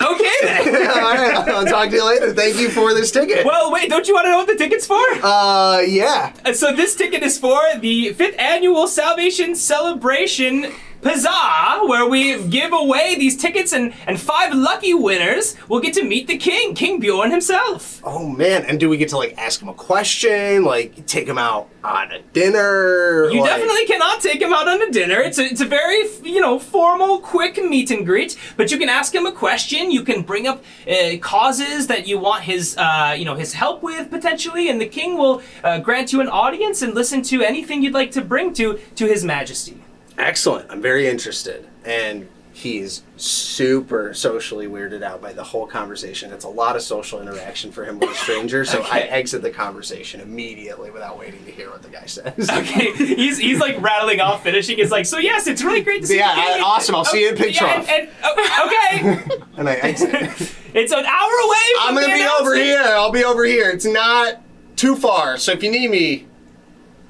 Okay 0.04 0.30
then. 0.42 0.86
All 0.90 1.14
right, 1.14 1.34
I'll 1.48 1.64
talk 1.66 1.90
to 1.90 1.96
you 1.96 2.04
later. 2.06 2.32
Thank 2.34 2.56
you 2.58 2.68
for 2.68 2.92
this 2.94 3.10
ticket. 3.10 3.44
Well, 3.46 3.72
wait, 3.72 3.88
don't 3.88 4.06
you 4.06 4.14
want 4.14 4.26
to 4.26 4.30
know 4.30 4.38
what 4.38 4.46
the 4.46 4.56
ticket's 4.56 4.86
for? 4.86 5.00
Uh, 5.22 5.80
yeah. 5.80 6.32
Uh, 6.44 6.52
So 6.52 6.74
this 6.74 6.94
ticket 6.94 7.22
is 7.22 7.38
for 7.38 7.60
the 7.78 8.12
fifth 8.12 8.38
annual 8.38 8.86
Salvation 8.86 9.54
Celebration 9.54 10.72
Huzzah, 11.04 11.86
where 11.86 12.08
we 12.08 12.42
give 12.48 12.72
away 12.72 13.14
these 13.16 13.36
tickets 13.36 13.72
and, 13.74 13.92
and 14.06 14.18
five 14.18 14.54
lucky 14.54 14.94
winners 14.94 15.54
will 15.68 15.80
get 15.80 15.92
to 15.94 16.02
meet 16.02 16.26
the 16.26 16.38
king, 16.38 16.74
King 16.74 16.98
Bjorn 16.98 17.30
himself. 17.30 18.00
Oh 18.04 18.26
man, 18.26 18.64
and 18.64 18.80
do 18.80 18.88
we 18.88 18.96
get 18.96 19.10
to 19.10 19.18
like 19.18 19.36
ask 19.36 19.60
him 19.60 19.68
a 19.68 19.74
question, 19.74 20.64
like 20.64 21.06
take 21.06 21.28
him 21.28 21.36
out 21.36 21.68
on 21.84 22.10
a 22.10 22.22
dinner? 22.32 23.28
You 23.30 23.40
like- 23.42 23.50
definitely 23.50 23.86
cannot 23.86 24.22
take 24.22 24.40
him 24.40 24.52
out 24.54 24.66
on 24.66 24.80
a 24.80 24.90
dinner. 24.90 25.20
It's 25.20 25.38
a, 25.38 25.44
it's 25.44 25.60
a 25.60 25.66
very, 25.66 26.08
you 26.22 26.40
know, 26.40 26.58
formal, 26.58 27.18
quick 27.20 27.62
meet 27.62 27.90
and 27.90 28.06
greet. 28.06 28.38
But 28.56 28.70
you 28.72 28.78
can 28.78 28.88
ask 28.88 29.14
him 29.14 29.26
a 29.26 29.32
question. 29.32 29.90
You 29.90 30.02
can 30.04 30.22
bring 30.22 30.46
up 30.46 30.64
uh, 30.88 31.18
causes 31.20 31.86
that 31.88 32.08
you 32.08 32.18
want 32.18 32.44
his, 32.44 32.76
uh, 32.78 33.14
you 33.16 33.26
know, 33.26 33.34
his 33.34 33.52
help 33.52 33.82
with 33.82 34.10
potentially, 34.10 34.70
and 34.70 34.80
the 34.80 34.86
king 34.86 35.18
will 35.18 35.42
uh, 35.62 35.78
grant 35.78 36.14
you 36.14 36.22
an 36.22 36.28
audience 36.28 36.80
and 36.80 36.94
listen 36.94 37.20
to 37.24 37.42
anything 37.42 37.82
you'd 37.82 37.92
like 37.92 38.10
to 38.12 38.22
bring 38.22 38.54
to 38.54 38.80
to 38.96 39.06
His 39.06 39.22
Majesty. 39.22 39.82
Excellent. 40.18 40.70
I'm 40.70 40.80
very 40.80 41.08
interested. 41.08 41.68
And 41.84 42.28
he's 42.54 43.02
super 43.16 44.14
socially 44.14 44.68
weirded 44.68 45.02
out 45.02 45.20
by 45.20 45.32
the 45.32 45.42
whole 45.42 45.66
conversation. 45.66 46.32
It's 46.32 46.44
a 46.44 46.48
lot 46.48 46.76
of 46.76 46.82
social 46.82 47.20
interaction 47.20 47.72
for 47.72 47.84
him 47.84 47.98
with 47.98 48.10
a 48.10 48.14
stranger, 48.14 48.64
so 48.64 48.82
I 48.84 49.00
exit 49.00 49.42
the 49.42 49.50
conversation 49.50 50.20
immediately 50.20 50.90
without 50.92 51.18
waiting 51.18 51.44
to 51.44 51.50
hear 51.50 51.70
what 51.70 51.82
the 51.82 51.88
guy 51.88 52.06
says. 52.06 52.48
Okay, 52.48 52.92
he's 52.92 53.38
he's 53.38 53.58
like 53.58 53.80
rattling 53.82 54.20
off, 54.20 54.44
finishing. 54.44 54.78
It's 54.78 54.92
like, 54.92 55.04
so 55.04 55.18
yes, 55.18 55.48
it's 55.48 55.62
really 55.62 55.82
great 55.82 56.02
to 56.02 56.06
see. 56.06 56.14
You. 56.14 56.20
Yeah, 56.20 56.34
king. 56.34 56.62
I- 56.62 56.64
awesome. 56.64 56.94
I'll 56.94 57.04
see 57.04 57.22
you 57.22 57.30
in 57.30 57.36
yeah, 57.36 57.80
and, 57.80 57.88
and, 57.88 58.08
oh, 58.22 58.66
okay, 58.66 59.42
and 59.56 59.68
I 59.68 59.74
exit. 59.74 60.10
it's 60.74 60.92
an 60.92 61.04
hour 61.04 61.32
away. 61.44 61.56
From 61.76 61.88
I'm 61.88 61.94
gonna 61.94 62.14
be 62.14 62.28
over 62.40 62.54
here. 62.54 62.82
I'll 62.82 63.12
be 63.12 63.24
over 63.24 63.44
here. 63.44 63.68
It's 63.70 63.84
not 63.84 64.40
too 64.76 64.94
far, 64.94 65.38
so 65.38 65.52
if 65.52 65.62
you 65.62 65.72
need 65.72 65.90
me, 65.90 66.26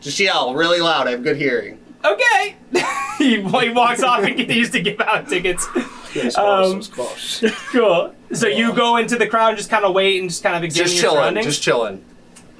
just 0.01 0.19
yell 0.19 0.55
really 0.55 0.81
loud. 0.81 1.07
I 1.07 1.11
have 1.13 1.23
good 1.23 1.37
hearing. 1.37 1.79
Okay. 2.05 2.57
he, 3.19 3.41
he 3.41 3.71
walks 3.71 4.03
off 4.03 4.23
and 4.23 4.37
continues 4.37 4.71
to 4.71 4.81
give 4.81 5.01
out 5.01 5.29
tickets. 5.29 5.67
Yes, 6.15 6.37
Um, 6.37 6.83
close. 6.83 7.43
Cool. 7.73 8.15
So 8.33 8.47
you 8.47 8.73
go 8.75 8.97
into 8.97 9.17
the 9.17 9.27
crowd, 9.27 9.51
and 9.51 9.57
just 9.59 9.71
kind 9.71 9.85
of 9.85 9.95
wait 9.95 10.21
and 10.21 10.29
just 10.29 10.43
kind 10.43 10.57
of 10.57 10.63
examine 10.65 10.87
Just 10.89 10.95
your 11.03 11.11
chilling. 11.11 11.23
surroundings. 11.23 11.47
Just 11.47 11.63
chilling. 11.63 12.05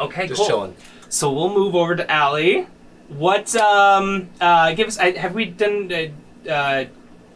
okay, 0.01 0.27
Just 0.29 0.39
cool. 0.39 0.47
chilling. 0.47 0.77
So 1.09 1.33
we'll 1.33 1.53
move 1.55 1.75
over 1.75 1.95
to 1.97 2.11
Allie. 2.11 2.67
What? 3.09 3.55
Um. 3.57 4.29
Uh. 4.41 4.73
Give 4.73 4.89
us. 4.89 4.99
I, 4.99 5.13
have 5.17 5.35
we 5.35 5.45
done? 5.47 5.93
Uh, 5.93 6.51
uh, 6.51 6.85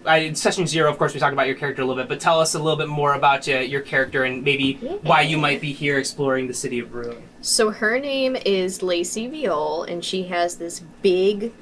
I, 0.07 0.33
session 0.33 0.67
zero, 0.67 0.91
of 0.91 0.97
course, 0.97 1.13
we 1.13 1.21
talked 1.21 1.33
about 1.35 1.47
your 1.49 1.57
character 1.57 1.83
a 1.83 1.85
little 1.85 2.03
bit, 2.03 2.09
but 2.09 2.19
tell 2.21 2.41
us 2.41 2.55
a 2.55 2.59
little 2.59 2.79
bit 2.79 2.89
more 2.89 3.15
about 3.15 3.47
uh, 3.49 3.59
your 3.59 3.83
character 3.83 4.25
and 4.25 4.43
maybe 4.43 4.75
why 5.03 5.21
you 5.23 5.37
might 5.37 5.61
be 5.61 5.73
here 5.73 5.99
exploring 5.99 6.47
the 6.47 6.55
city 6.55 6.79
of 6.79 6.95
Rune. 6.95 7.23
So 7.43 7.71
her 7.71 7.99
name 7.99 8.37
is 8.47 8.83
Lacey 8.83 9.27
Viol, 9.29 9.83
and 9.83 10.03
she 10.05 10.23
has 10.25 10.57
this 10.57 10.81
big 11.03 11.53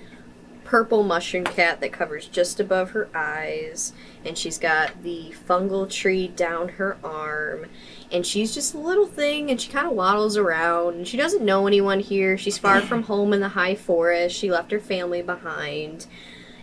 purple 0.66 1.04
mushroom 1.04 1.44
cat 1.44 1.80
that 1.80 1.92
covers 1.92 2.26
just 2.26 2.58
above 2.58 2.90
her 2.90 3.08
eyes, 3.14 3.92
and 4.24 4.36
she's 4.36 4.58
got 4.58 5.04
the 5.04 5.32
fungal 5.48 5.88
tree 5.88 6.26
down 6.26 6.70
her 6.70 6.98
arm, 7.04 7.66
and 8.10 8.26
she's 8.26 8.52
just 8.52 8.74
a 8.74 8.78
little 8.78 9.06
thing, 9.06 9.48
and 9.48 9.60
she 9.60 9.70
kind 9.70 9.86
of 9.86 9.92
waddles 9.92 10.36
around, 10.36 10.94
and 10.96 11.08
she 11.08 11.16
doesn't 11.16 11.44
know 11.44 11.68
anyone 11.68 12.00
here. 12.00 12.36
She's 12.36 12.58
far 12.58 12.80
from 12.80 13.02
home 13.04 13.32
in 13.32 13.40
the 13.40 13.50
high 13.50 13.76
forest. 13.76 14.36
She 14.36 14.50
left 14.50 14.72
her 14.72 14.80
family 14.80 15.22
behind, 15.22 16.06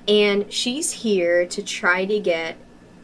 and 0.05 0.51
she's 0.51 0.91
here 0.91 1.45
to 1.47 1.63
try 1.63 2.03
to 2.03 2.19
get 2.19 2.57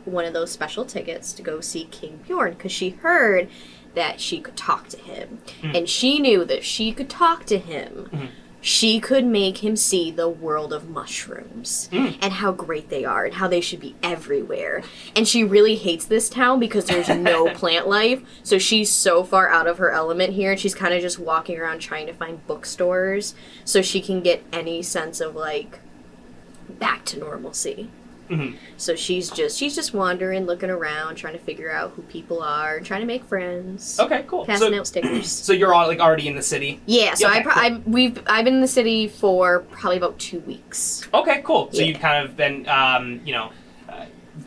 one 0.04 0.26
of 0.26 0.34
those 0.34 0.52
special 0.52 0.84
tickets 0.84 1.32
to 1.34 1.42
go 1.42 1.62
see 1.62 1.86
King 1.86 2.20
Bjorn 2.28 2.54
because 2.54 2.74
she 2.74 2.90
heard 2.90 3.50
that 3.96 4.20
she 4.20 4.42
could 4.42 4.58
talk 4.58 4.90
to 4.90 4.98
him. 4.98 5.40
Hmm. 5.62 5.72
And 5.76 5.90
she 5.90 6.20
knew 6.20 6.44
that 6.46 6.64
she 6.64 6.92
could 6.92 7.10
talk 7.10 7.46
to 7.46 7.58
him, 7.58 8.10
mm-hmm. 8.12 8.26
She 8.62 9.00
could 9.00 9.26
make 9.26 9.64
him 9.64 9.76
see 9.76 10.12
the 10.12 10.28
world 10.28 10.74
of 10.74 10.90
mushrooms 10.90 11.88
hmm. 11.92 12.10
and 12.22 12.34
how 12.34 12.52
great 12.52 12.90
they 12.90 13.06
are 13.06 13.26
and 13.26 13.36
how 13.36 13.48
they 13.48 13.62
should 13.62 13.80
be 13.80 13.96
everywhere. 14.04 14.84
And 15.16 15.28
she 15.28 15.44
really 15.44 15.76
hates 15.76 16.06
this 16.06 16.30
town 16.30 16.60
because 16.60 16.86
there's 16.86 17.10
no 17.10 17.50
plant 17.54 17.88
life. 17.88 18.22
So 18.44 18.58
she's 18.58 18.92
so 18.92 19.24
far 19.24 19.48
out 19.50 19.68
of 19.68 19.78
her 19.78 19.92
element 19.92 20.34
here 20.34 20.52
and 20.52 20.60
she's 20.60 20.76
kind 20.76 20.94
of 20.94 21.02
just 21.02 21.20
walking 21.20 21.58
around 21.58 21.80
trying 21.80 22.08
to 22.08 22.14
find 22.14 22.46
bookstores 22.48 23.34
so 23.64 23.82
she 23.82 24.02
can 24.02 24.22
get 24.22 24.44
any 24.52 24.82
sense 24.82 25.22
of 25.22 25.36
like 25.36 25.80
back 26.68 27.06
to 27.06 27.20
normalcy. 27.20 27.90
Mhm. 28.30 28.56
So 28.78 28.96
she's 28.96 29.30
just 29.30 29.58
she's 29.58 29.76
just 29.76 29.94
wandering, 29.94 30.46
looking 30.46 30.70
around, 30.70 31.16
trying 31.16 31.34
to 31.34 31.40
figure 31.40 31.72
out 31.72 31.92
who 31.96 32.02
people 32.04 32.42
are, 32.42 32.80
trying 32.80 33.02
to 33.02 33.08
make 33.08 33.24
friends, 33.26 34.00
Okay, 34.00 34.24
cool. 34.28 34.46
passing 34.46 34.72
So, 34.72 34.80
out 34.80 34.88
stickers. 34.88 35.30
so 35.46 35.52
you're 35.54 35.74
all 35.74 35.88
like 35.88 36.00
already 36.00 36.28
in 36.28 36.36
the 36.36 36.42
city. 36.44 36.80
Yeah, 36.86 37.16
so 37.16 37.28
Okay, 37.28 37.40
I, 37.40 37.44
pro- 37.44 37.54
cool. 37.54 37.62
I 37.64 37.82
we've 37.86 38.22
I've 38.28 38.46
been 38.46 38.56
in 38.56 38.62
the 38.62 38.68
city 38.68 39.08
for 39.08 39.62
probably 39.72 39.98
about 39.98 40.18
two 40.20 40.40
weeks. 40.42 41.08
Okay, 41.14 41.42
cool. 41.44 41.70
So 41.72 41.80
Yeah. 41.80 41.86
you've 41.88 42.00
kind 42.00 42.24
of 42.24 42.38
been, 42.38 42.68
um, 42.70 43.20
you 43.26 43.34
know, 43.34 43.52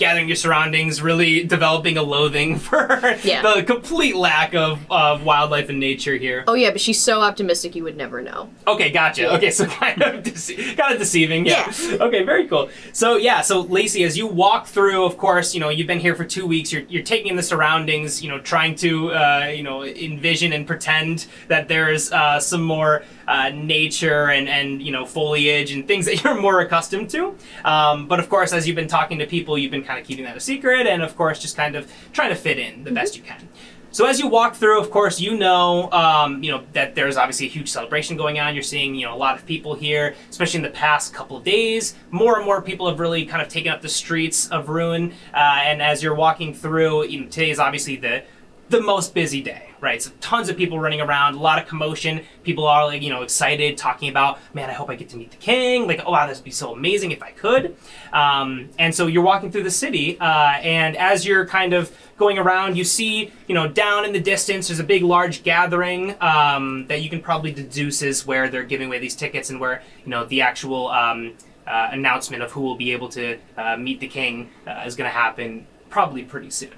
gathering 0.03 0.27
your 0.29 0.37
surroundings, 0.37 1.01
really 1.01 1.45
developing 1.45 1.97
a 1.97 2.03
loathing 2.03 2.59
for 2.67 3.17
Yeah. 3.23 3.43
the 3.43 3.63
complete 3.63 4.17
lack 4.17 4.55
of, 4.55 4.81
of 4.91 5.25
wildlife 5.25 5.69
and 5.69 5.79
nature 5.79 6.17
here. 6.17 6.43
Oh 6.49 6.55
yeah, 6.55 6.71
but 6.71 6.81
she's 6.81 7.01
so 7.01 7.21
optimistic 7.21 7.75
you 7.77 7.85
would 7.85 7.97
never 7.97 8.21
know. 8.21 8.51
Okay, 8.67 8.91
gotcha. 8.91 9.23
Yeah. 9.23 9.37
Okay, 9.37 9.51
so 9.51 9.67
kind 9.83 10.03
of 10.03 10.25
dece- 10.25 10.77
kind 10.77 10.93
of 10.93 10.99
deceiving. 10.99 11.47
Yeah. 11.47 11.71
Okay, 12.07 12.23
very 12.25 12.49
cool. 12.49 12.69
So 12.93 13.17
yeah, 13.17 13.41
so 13.43 13.61
Lacey, 13.61 14.03
as 14.05 14.17
you 14.19 14.27
walk 14.27 14.67
through, 14.67 15.05
of 15.05 15.17
course, 15.17 15.55
you 15.55 15.61
know 15.61 15.69
you've 15.69 15.87
been 15.87 16.01
here 16.01 16.15
for 16.15 16.25
two 16.25 16.47
weeks. 16.47 16.73
You're 16.73 16.83
you're 16.89 17.03
taking 17.05 17.29
in 17.29 17.37
the 17.37 17.43
surroundings. 17.43 18.23
You 18.23 18.29
know, 18.31 18.39
trying 18.41 18.75
to 18.77 19.13
uh, 19.13 19.53
you 19.55 19.63
know 19.63 19.85
envision 19.85 20.53
and 20.53 20.67
pretend 20.67 21.27
that 21.49 21.69
there's 21.69 22.11
uh, 22.13 22.41
some 22.41 22.63
more 22.63 23.05
uh, 23.27 23.51
nature 23.51 24.31
and 24.31 24.49
and 24.49 24.83
you 24.83 24.93
know 24.93 25.05
foliage 25.05 25.73
and 25.73 25.87
things 25.87 26.07
that 26.07 26.23
you're 26.25 26.41
more 26.41 26.61
accustomed 26.61 27.11
to. 27.11 27.37
Um, 27.65 28.09
but 28.09 28.21
of 28.21 28.29
course, 28.29 28.53
as 28.53 28.67
you've 28.67 28.77
been 28.77 28.89
talking 28.89 29.19
to 29.19 29.27
people, 29.27 29.57
you've 29.59 29.71
been 29.71 29.85
kind 29.85 29.99
of 29.99 30.07
keeping 30.07 30.25
that 30.25 30.37
a 30.37 30.41
secret, 30.41 30.87
and 30.87 31.03
of 31.03 31.17
course, 31.17 31.39
just 31.39 31.57
kind 31.57 31.77
of 31.77 31.93
trying 32.13 32.31
to 32.31 32.37
fit 32.37 32.59
in 32.59 32.85
the 32.85 32.93
best 32.93 33.17
you 33.17 33.23
can. 33.23 33.49
So 33.93 34.07
as 34.07 34.19
you 34.19 34.27
walk 34.27 34.55
through, 34.55 34.81
of 34.81 34.91
course, 34.91 35.21
you 35.21 35.37
know, 35.37 35.93
um, 35.93 36.43
you 36.43 36.51
know 36.51 36.65
that 36.73 36.95
there's 36.95 37.19
obviously 37.19 37.45
a 37.45 37.51
huge 37.51 37.71
celebration 37.71 38.17
going 38.17 38.41
on. 38.41 38.55
You're 38.55 38.63
seeing, 38.63 38.95
you 38.95 39.05
know, 39.05 39.15
a 39.15 39.17
lot 39.17 39.37
of 39.37 39.45
people 39.45 39.75
here, 39.75 40.15
especially 40.31 40.59
in 40.59 40.63
the 40.63 40.71
past 40.71 41.13
couple 41.13 41.37
of 41.37 41.45
days. 41.45 41.95
More 42.11 42.39
and 42.39 42.47
more 42.47 42.63
people 42.63 42.89
have 42.89 42.99
really 43.01 43.27
kind 43.27 43.43
of 43.43 43.49
taken 43.49 43.71
up 43.71 43.83
the 43.83 43.91
streets 43.91 44.49
of 44.49 44.71
Rune. 44.71 45.13
Uh, 45.35 45.61
and 45.65 45.83
as 45.83 46.03
you're 46.03 46.15
walking 46.15 46.55
through, 46.55 47.05
you 47.05 47.21
know, 47.21 47.27
today 47.27 47.51
is 47.51 47.59
obviously 47.59 47.97
the 47.97 48.25
the 48.73 48.81
most 48.81 49.15
busy 49.15 49.41
day, 49.43 49.69
right? 49.81 50.03
So 50.03 50.11
tons 50.21 50.49
of 50.49 50.57
people 50.57 50.81
running 50.81 51.01
around, 51.01 51.35
a 51.35 51.39
lot 51.39 51.61
of 51.61 51.69
commotion. 51.69 52.25
People 52.43 52.67
are 52.67 52.87
like, 52.87 53.03
you 53.03 53.11
know, 53.11 53.23
excited, 53.23 53.77
talking 53.77 54.09
about, 54.09 54.39
man, 54.55 54.71
I 54.71 54.73
hope 54.73 54.91
I 54.91 54.97
get 54.97 55.11
to 55.11 55.17
meet 55.17 55.31
the 55.31 55.37
king. 55.37 55.87
Like, 55.87 56.03
oh 56.05 56.11
wow, 56.11 56.27
this 56.27 56.39
would 56.39 56.45
be 56.45 56.51
so 56.51 56.73
amazing 56.73 57.13
if 57.13 57.23
I 57.23 57.31
could. 57.31 57.77
Um, 58.13 58.71
and 58.79 58.93
so 58.93 59.07
you're 59.07 59.23
walking 59.23 59.53
through 59.53 59.63
the 59.63 59.71
city, 59.71 60.19
uh, 60.19 60.55
and 60.63 60.97
as 60.97 61.25
you're 61.25 61.47
kind 61.47 61.75
of 61.75 61.97
going 62.17 62.39
around, 62.39 62.77
you 62.77 62.85
see, 62.85 63.31
you 63.47 63.55
know, 63.55 63.69
down 63.69 64.05
in 64.05 64.13
the 64.13 64.21
distance, 64.21 64.69
there's 64.69 64.81
a 64.81 64.85
big, 64.85 65.03
large 65.03 65.43
gathering 65.43 66.17
um, 66.21 66.87
that 66.89 67.03
you 67.03 67.11
can 67.11 67.21
probably 67.21 67.53
deduce 67.53 68.01
is 68.03 68.27
where 68.27 68.49
they're 68.49 68.63
giving 68.65 68.89
away 68.89 68.99
these 68.99 69.15
tickets 69.15 69.51
and 69.51 69.61
where, 69.61 69.83
you 70.05 70.11
know, 70.11 70.25
the 70.25 70.41
actual 70.41 70.89
um, 70.89 71.35
uh, 71.67 71.91
announcement 71.93 72.43
of 72.43 72.51
who 72.53 72.63
will 72.63 72.77
be 72.77 72.93
able 72.93 73.09
to 73.11 73.39
uh, 73.57 73.77
meet 73.77 74.01
the 74.01 74.09
king 74.09 74.51
uh, 74.67 74.83
is 74.87 74.97
going 74.97 75.09
to 75.09 75.15
happen 75.15 75.67
probably 75.91 76.23
pretty 76.23 76.51
soon. 76.51 76.73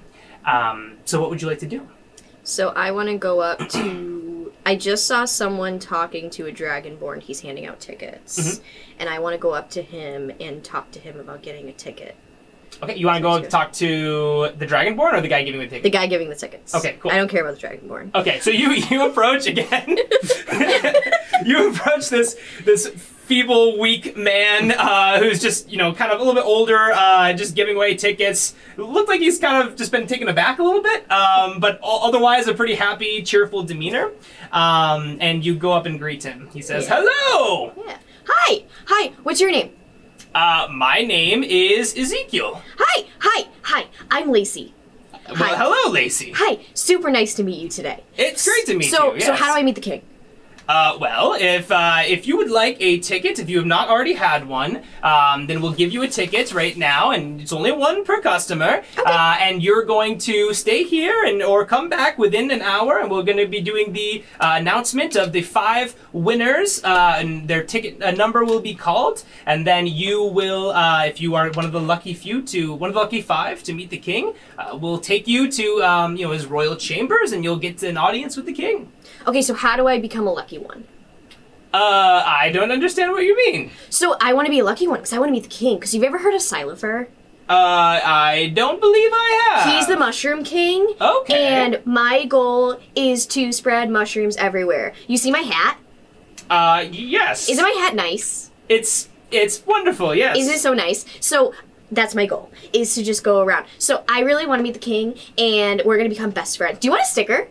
Um, 0.45 0.97
so, 1.05 1.19
what 1.21 1.29
would 1.29 1.41
you 1.41 1.47
like 1.47 1.59
to 1.59 1.65
do? 1.67 1.87
So 2.43 2.69
I 2.69 2.91
want 2.91 3.09
to 3.09 3.17
go 3.17 3.39
up 3.41 3.67
to. 3.69 4.53
I 4.67 4.75
just 4.75 5.05
saw 5.07 5.25
someone 5.25 5.79
talking 5.79 6.29
to 6.31 6.47
a 6.47 6.51
dragonborn. 6.51 7.21
He's 7.21 7.41
handing 7.41 7.65
out 7.65 7.79
tickets, 7.79 8.37
Mm-hmm. 8.39 8.63
and 8.99 9.09
I 9.09 9.19
want 9.19 9.33
to 9.33 9.39
go 9.39 9.51
up 9.53 9.69
to 9.71 9.81
him 9.81 10.31
and 10.39 10.63
talk 10.63 10.91
to 10.91 10.99
him 10.99 11.19
about 11.19 11.41
getting 11.41 11.69
a 11.69 11.73
ticket. 11.73 12.15
Okay, 12.83 12.95
you 12.97 13.05
want 13.05 13.17
to 13.17 13.21
go 13.21 13.41
talk 13.41 13.71
to 13.73 14.49
the 14.57 14.65
Dragonborn 14.67 15.13
or 15.13 15.21
the 15.21 15.29
guy 15.29 15.43
giving 15.43 15.61
the 15.61 15.67
ticket? 15.67 15.83
The 15.83 15.89
guy 15.89 16.07
giving 16.07 16.29
the 16.29 16.35
tickets. 16.35 16.75
Okay, 16.75 16.97
cool. 16.99 17.09
I 17.09 17.15
don't 17.15 17.29
care 17.29 17.41
about 17.47 17.59
the 17.59 17.65
dragonborn. 17.67 18.13
Okay, 18.13 18.39
so 18.41 18.49
you 18.49 18.71
you 18.91 19.05
approach 19.07 19.47
again. 19.47 19.87
you 21.45 21.69
approach 21.71 22.09
this 22.09 22.37
this 22.63 22.87
feeble, 23.25 23.77
weak 23.79 24.15
man 24.15 24.71
uh, 24.71 25.19
who's 25.19 25.41
just 25.41 25.69
you 25.69 25.77
know 25.77 25.93
kind 25.93 26.11
of 26.11 26.19
a 26.19 26.23
little 26.23 26.39
bit 26.39 26.45
older, 26.45 26.91
uh, 26.93 27.33
just 27.33 27.55
giving 27.55 27.75
away 27.75 27.95
tickets. 27.95 28.55
Looked 28.77 29.09
like 29.09 29.19
he's 29.19 29.39
kind 29.39 29.67
of 29.67 29.75
just 29.75 29.91
been 29.91 30.07
taken 30.07 30.27
aback 30.27 30.59
a 30.59 30.63
little 30.63 30.81
bit, 30.81 31.09
um, 31.11 31.59
but 31.59 31.79
otherwise 31.83 32.47
a 32.47 32.53
pretty 32.53 32.75
happy, 32.75 33.21
cheerful 33.23 33.63
demeanor. 33.63 34.11
Um, 34.51 35.17
and 35.19 35.43
you 35.45 35.55
go 35.55 35.71
up 35.73 35.85
and 35.85 35.99
greet 35.99 36.23
him. 36.23 36.49
He 36.53 36.61
says, 36.61 36.85
Yeah. 36.87 37.01
"Hello, 37.03 37.73
Yeah. 37.85 37.97
Hi. 38.27 38.63
Hi. 38.87 39.11
What's 39.23 39.41
your 39.41 39.51
name? 39.51 39.71
uh, 40.33 40.67
my 40.71 41.01
name 41.01 41.43
is 41.43 41.97
Ezekiel." 41.97 42.61
Hi. 42.77 43.05
Hi. 43.19 43.47
Hi. 43.63 43.85
I'm 44.11 44.31
Lacey. 44.31 44.73
Well, 45.27 45.35
Hi. 45.37 45.55
hello, 45.55 45.91
Lacey. 45.91 46.33
Hi. 46.35 46.59
Super 46.75 47.09
nice 47.09 47.33
to 47.35 47.43
meet 47.43 47.59
you 47.59 47.67
today. 47.69 48.03
It's 48.15 48.45
great 48.47 48.65
to 48.67 48.75
meet 48.77 48.91
so, 48.91 49.15
you. 49.15 49.21
so 49.21 49.31
yes. 49.31 49.39
how 49.39 49.51
do 49.53 49.59
I 49.59 49.63
meet 49.63 49.73
the 49.75 49.81
king? 49.81 50.03
Uh, 50.67 50.97
well, 50.99 51.35
if 51.39 51.71
uh, 51.71 52.01
if 52.07 52.27
you 52.27 52.37
would 52.37 52.49
like 52.49 52.77
a 52.79 52.99
ticket, 52.99 53.37
if 53.37 53.49
you 53.49 53.57
have 53.57 53.67
not 53.67 53.87
already 53.87 54.13
had 54.13 54.47
one, 54.47 54.81
um, 55.03 55.45
then 55.45 55.61
we'll 55.61 55.73
give 55.73 55.91
you 55.91 56.01
a 56.01 56.07
ticket 56.07 56.53
right 56.53 56.75
now, 56.75 57.11
and 57.11 57.39
it's 57.41 57.53
only 57.53 57.71
one 57.71 58.03
per 58.03 58.19
customer. 58.19 58.83
Uh, 59.05 59.37
and 59.39 59.61
you're 59.61 59.83
going 59.83 60.17
to 60.17 60.53
stay 60.53 60.83
here 60.83 61.23
and 61.25 61.43
or 61.43 61.65
come 61.65 61.87
back 61.87 62.17
within 62.17 62.49
an 62.49 62.61
hour, 62.61 62.97
and 62.97 63.11
we're 63.11 63.23
going 63.23 63.37
to 63.37 63.45
be 63.45 63.61
doing 63.61 63.93
the 63.93 64.23
uh, 64.39 64.55
announcement 64.57 65.15
of 65.15 65.31
the 65.31 65.41
five 65.41 65.95
winners, 66.11 66.83
uh, 66.83 67.17
and 67.19 67.47
their 67.47 67.63
ticket 67.63 68.01
uh, 68.01 68.11
number 68.11 68.43
will 68.43 68.61
be 68.61 68.73
called, 68.73 69.23
and 69.45 69.67
then 69.67 69.85
you 69.85 70.23
will, 70.23 70.71
uh, 70.71 71.05
if 71.05 71.21
you 71.21 71.35
are 71.35 71.51
one 71.51 71.65
of 71.65 71.71
the 71.71 71.81
lucky 71.81 72.13
few 72.13 72.41
to 72.41 72.73
one 72.73 72.89
of 72.89 72.95
the 72.95 72.99
lucky 72.99 73.21
five 73.21 73.61
to 73.61 73.73
meet 73.73 73.91
the 73.91 73.97
king, 73.97 74.33
uh, 74.57 74.75
we'll 74.81 74.97
take 74.97 75.27
you 75.27 75.51
to 75.51 75.83
um, 75.83 76.15
you 76.15 76.25
know 76.25 76.31
his 76.31 76.47
royal 76.47 76.75
chambers, 76.75 77.31
and 77.31 77.43
you'll 77.43 77.55
get 77.55 77.83
an 77.83 77.97
audience 77.97 78.35
with 78.35 78.47
the 78.47 78.53
king. 78.53 78.91
Okay, 79.27 79.41
so 79.41 79.53
how 79.53 79.75
do 79.75 79.87
I 79.87 79.99
become 79.99 80.27
a 80.27 80.33
lucky 80.33 80.57
one? 80.57 80.85
Uh, 81.73 82.23
I 82.25 82.51
don't 82.53 82.71
understand 82.71 83.11
what 83.11 83.23
you 83.23 83.35
mean. 83.35 83.71
So 83.89 84.15
I 84.21 84.33
want 84.33 84.45
to 84.45 84.49
be 84.49 84.59
a 84.59 84.63
lucky 84.63 84.87
one 84.87 84.99
because 84.99 85.11
I 85.13 85.19
want 85.19 85.29
to 85.29 85.33
meet 85.33 85.43
the 85.43 85.49
king. 85.49 85.77
Because 85.77 85.93
you've 85.93 86.03
ever 86.03 86.19
heard 86.19 86.33
of 86.33 86.41
Silenfer? 86.41 87.07
Uh, 87.47 87.99
I 88.03 88.51
don't 88.55 88.79
believe 88.79 89.11
I 89.13 89.51
have. 89.51 89.73
He's 89.73 89.87
the 89.87 89.97
mushroom 89.97 90.43
king. 90.43 90.87
Okay. 91.01 91.47
And 91.47 91.85
my 91.85 92.25
goal 92.25 92.79
is 92.95 93.25
to 93.27 93.51
spread 93.51 93.89
mushrooms 93.89 94.35
everywhere. 94.37 94.93
You 95.07 95.17
see 95.17 95.31
my 95.31 95.41
hat? 95.41 95.77
Uh, 96.49 96.85
yes. 96.91 97.49
Isn't 97.49 97.63
my 97.63 97.75
hat 97.81 97.93
nice? 97.93 98.51
It's 98.69 99.09
it's 99.31 99.65
wonderful. 99.65 100.15
Yes. 100.15 100.37
Isn't 100.37 100.53
it 100.55 100.59
so 100.59 100.73
nice? 100.73 101.05
So 101.19 101.53
that's 101.91 102.15
my 102.15 102.25
goal 102.25 102.51
is 102.73 102.95
to 102.95 103.03
just 103.03 103.23
go 103.23 103.41
around. 103.41 103.65
So 103.77 104.03
I 104.07 104.21
really 104.21 104.45
want 104.47 104.59
to 104.59 104.63
meet 104.63 104.73
the 104.73 104.79
king, 104.79 105.15
and 105.37 105.81
we're 105.85 105.97
gonna 105.97 106.09
become 106.09 106.31
best 106.31 106.57
friends. 106.57 106.79
Do 106.79 106.87
you 106.87 106.91
want 106.91 107.03
a 107.03 107.07
sticker? 107.07 107.47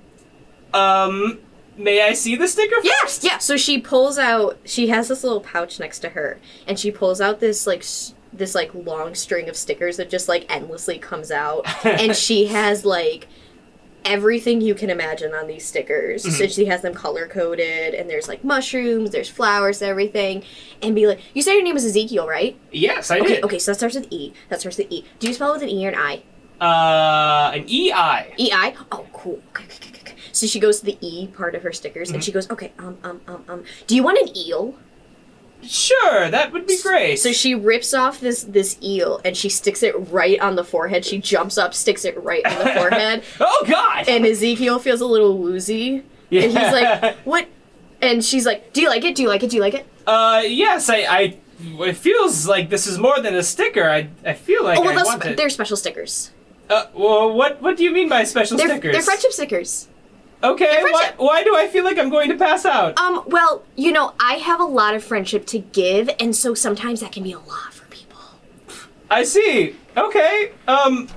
Um, 0.73 1.39
may 1.77 2.03
I 2.03 2.13
see 2.15 2.37
the 2.37 2.49
sticker 2.49 2.77
first? 3.03 3.25
Yeah. 3.25 3.39
So 3.39 3.57
she 3.57 3.79
pulls 3.81 4.19
out. 4.19 4.59
She 4.65 4.89
has 4.89 5.09
this 5.09 5.23
little 5.25 5.41
pouch 5.41 5.79
next 5.81 6.01
to 6.01 6.11
her, 6.11 6.39
and 6.67 6.79
she 6.79 6.91
pulls 6.91 7.21
out 7.21 7.41
this 7.41 7.67
like. 7.67 7.85
this 8.33 8.55
like 8.55 8.75
long 8.75 9.15
string 9.15 9.49
of 9.49 9.57
stickers 9.57 9.97
that 9.97 10.11
just 10.11 10.29
like 10.29 10.45
endlessly 10.53 10.99
comes 10.99 11.31
out 11.31 11.63
and 11.87 12.17
she 12.17 12.47
has 12.47 12.85
like 12.85 13.29
everything 14.05 14.61
you 14.61 14.75
can 14.75 14.91
imagine 14.91 15.33
on 15.33 15.47
these 15.47 15.65
stickers 15.65 16.25
so 16.37 16.47
she 16.47 16.67
has 16.67 16.83
them 16.83 16.93
color 16.93 17.27
coded 17.29 17.95
and 17.95 18.11
there's 18.11 18.29
like 18.29 18.45
mushrooms 18.45 19.11
there's 19.13 19.31
flowers 19.31 19.81
everything 19.81 20.43
and 20.83 20.95
be 20.95 21.07
like 21.07 21.19
you 21.33 21.41
said 21.41 21.53
your 21.53 21.63
name 21.63 21.73
was 21.75 21.85
ezekiel 21.87 22.27
right 22.29 22.59
Yes, 22.71 23.11
I 23.11 23.21
okay 23.21 23.37
did. 23.37 23.45
okay 23.45 23.59
so 23.61 23.71
that 23.71 23.77
starts 23.79 23.95
with 23.95 24.09
e 24.11 24.35
that 24.51 24.61
starts 24.61 24.77
with 24.77 24.89
e 24.91 25.05
do 25.21 25.27
you 25.29 25.33
spell 25.33 25.51
it 25.51 25.55
with 25.55 25.63
an 25.63 25.69
e 25.71 25.87
or 25.87 25.91
an 25.91 25.95
i 25.97 26.23
Uh, 26.61 27.53
an 27.55 27.65
EI. 27.69 28.35
E-I? 28.39 28.75
Oh, 28.93 29.07
cool. 29.13 29.41
Okay, 29.51 29.65
okay, 29.65 29.89
okay. 29.91 29.94
So 30.45 30.49
she 30.51 30.61
goes 30.61 30.81
to 30.81 30.85
the 30.85 30.99
E 31.01 31.27
part 31.29 31.55
of 31.55 31.63
her 31.63 31.73
stickers, 31.73 32.11
and 32.11 32.23
she 32.23 32.31
goes, 32.31 32.51
okay, 32.51 32.73
um, 32.79 32.99
um, 33.03 33.21
um, 33.27 33.45
um, 33.49 33.65
do 33.87 33.97
you 33.97 34.03
want 34.03 34.19
an 34.19 34.37
eel? 34.37 34.75
Sure, 35.63 36.31
that 36.31 36.53
would 36.53 36.67
be 36.67 36.79
great. 36.83 37.17
So 37.19 37.33
she 37.33 37.55
rips 37.55 37.95
off 37.95 38.21
this 38.21 38.45
this 38.45 38.77
eel, 38.83 39.23
and 39.25 39.35
she 39.35 39.49
sticks 39.49 39.83
it 39.83 39.95
right 40.13 40.39
on 40.39 40.57
the 40.57 40.65
forehead. 40.65 41.07
She 41.07 41.19
jumps 41.19 41.57
up, 41.57 41.73
sticks 41.73 42.05
it 42.05 42.23
right 42.23 42.45
on 42.45 42.59
the 42.59 42.71
forehead, 42.79 43.25
oh 43.41 43.65
God. 43.67 44.07
and 44.07 44.27
Ezekiel 44.27 44.79
feels 44.79 45.01
a 45.01 45.07
little 45.07 45.39
woozy, 45.39 45.95
and 45.97 46.05
he's 46.31 46.55
like, 46.55 47.17
what? 47.25 47.49
And 48.03 48.23
she's 48.23 48.45
like, 48.45 48.75
do 48.75 48.83
you 48.83 48.89
like 48.91 49.05
it? 49.05 49.15
Do 49.15 49.23
you 49.23 49.29
like 49.31 49.43
it? 49.43 49.49
Do 49.49 49.57
you 49.57 49.63
like 49.63 49.75
it? 49.75 49.87
uh, 50.07 50.43
yes, 50.45 50.91
I, 50.91 50.97
I. 51.09 51.39
It 51.63 51.97
feels 51.97 52.47
like 52.47 52.69
this 52.69 52.87
is 52.87 52.99
more 52.99 53.19
than 53.21 53.35
a 53.35 53.43
sticker. 53.43 53.89
I, 53.89 54.09
I 54.27 54.35
feel 54.35 54.65
like 54.65 54.77
Oh, 54.77 54.83
well, 54.83 54.91
I 54.91 54.95
those, 54.97 55.07
want 55.07 55.25
it. 55.25 55.37
they're 55.39 55.49
special 55.49 55.79
stickers. 55.79 56.31
Uh, 56.69 56.87
well, 56.95 57.33
what, 57.33 57.63
what 57.63 57.77
do 57.77 57.85
you 57.85 57.93
mean 57.93 58.09
by 58.09 58.25
special 58.25 58.57
They're, 58.59 58.69
stickers? 58.69 58.93
they're 58.93 59.03
friendship 59.03 59.33
stickers. 59.33 59.89
Okay, 60.45 60.83
why, 60.83 61.13
why 61.17 61.43
do 61.43 61.57
I 61.57 61.69
feel 61.69 61.85
like 61.85 61.99
I'm 61.99 62.11
going 62.11 62.29
to 62.29 62.37
pass 62.37 62.67
out? 62.67 62.99
Um, 62.99 63.23
well, 63.27 63.65
you 63.77 63.93
know, 63.93 64.13
I 64.21 64.35
have 64.35 64.61
a 64.61 64.65
lot 64.65 64.95
of 64.95 65.03
friendship 65.03 65.47
to 65.47 65.59
give, 65.59 66.11
and 66.21 66.37
so 66.37 66.53
sometimes 66.53 67.01
that 67.01 67.13
can 67.13 67.23
be 67.23 67.33
a 67.33 67.39
lot 67.39 67.73
for 67.73 67.87
people. 67.87 68.21
I 69.11 69.25
see. 69.25 69.75
Okay. 69.97 70.53
Um. 70.69 71.09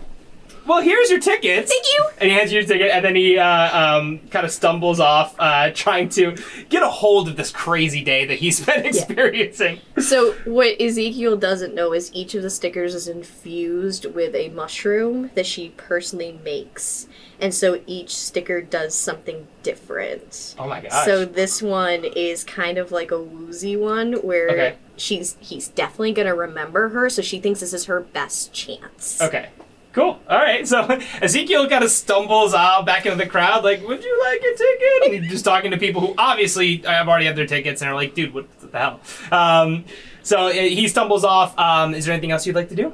Well, 0.66 0.82
here's 0.82 1.10
your 1.10 1.22
tickets. 1.22 1.72
Thank 1.72 1.86
you. 1.94 2.10
And 2.20 2.30
he 2.30 2.36
hands 2.36 2.52
you 2.52 2.60
your 2.60 2.68
ticket, 2.68 2.92
and 2.92 3.04
then 3.04 3.16
he 3.16 3.38
uh, 3.38 3.98
um, 3.98 4.20
kind 4.30 4.46
of 4.46 4.52
stumbles 4.52 5.00
off, 5.00 5.34
uh, 5.40 5.72
trying 5.74 6.10
to 6.10 6.36
get 6.68 6.84
a 6.84 6.90
hold 6.90 7.30
of 7.30 7.38
this 7.38 7.52
crazy 7.52 8.04
day 8.04 8.26
that 8.26 8.40
he's 8.40 8.60
been 8.66 8.86
experiencing. 8.86 9.80
So 9.98 10.34
what 10.44 10.80
Ezekiel 10.82 11.38
doesn't 11.38 11.74
know 11.74 11.94
is 11.94 12.13
each 12.13 12.36
of 12.36 12.44
the 12.44 12.50
stickers 12.50 12.96
is 12.96 13.08
infused 13.08 14.06
with 14.06 14.36
a 14.36 14.50
mushroom 14.50 15.32
that 15.36 15.46
she 15.46 15.70
personally 15.78 16.38
makes. 16.44 17.08
And 17.39 17.54
so 17.54 17.80
each 17.86 18.15
sticker 18.15 18.62
does 18.62 18.95
something 18.95 19.47
different. 19.63 20.56
Oh 20.58 20.67
my 20.67 20.82
gosh. 20.82 21.06
So 21.06 21.23
this 21.26 21.62
one 21.62 22.04
is 22.04 22.43
kind 22.43 22.78
of 22.78 22.91
like 22.91 23.12
a 23.12 23.21
woozy 23.21 23.76
one 23.78 24.13
where 24.13 24.50
Okay. 24.50 24.76
she's 24.95 25.38
he's 25.39 25.67
definitely 25.67 26.13
gonna 26.13 26.34
remember 26.36 26.89
her, 26.89 27.10
so 27.10 27.21
she 27.21 27.39
thinks 27.39 27.60
this 27.60 27.73
is 27.73 27.86
her 27.86 28.00
best 28.02 28.54
chance. 28.54 29.21
Okay. 29.21 29.50
Cool. 29.93 30.19
All 30.30 30.38
right. 30.38 30.67
So 30.67 30.82
Ezekiel 31.21 31.67
kind 31.69 31.84
of 31.84 31.89
stumbles 31.91 32.54
out 32.54 32.86
back 32.86 33.06
into 33.06 33.17
the 33.17 33.26
crowd, 33.30 33.63
like, 33.63 33.88
"Would 33.88 34.04
you 34.04 34.23
like 34.26 34.39
a 34.41 34.56
ticket?" 34.58 35.06
And 35.13 35.23
he's 35.23 35.32
just 35.32 35.45
talking 35.45 35.71
to 35.71 35.78
people 35.78 36.02
who 36.02 36.13
obviously 36.17 36.78
have 36.78 37.08
already 37.08 37.26
had 37.26 37.36
their 37.36 37.47
tickets 37.47 37.82
and 37.82 37.89
are 37.89 37.95
like, 37.95 38.13
"Dude, 38.13 38.34
what 38.34 38.45
the 38.71 38.78
hell?" 38.78 39.00
Um, 39.32 39.86
so 40.21 40.47
uh, 40.47 40.52
he 40.52 40.88
stumbles 40.88 41.23
off. 41.23 41.58
Um, 41.58 41.93
is 41.95 42.06
there 42.06 42.13
anything 42.13 42.32
else 42.32 42.45
you'd 42.45 42.56
like 42.56 42.69
to 42.69 42.76
do? 42.76 42.93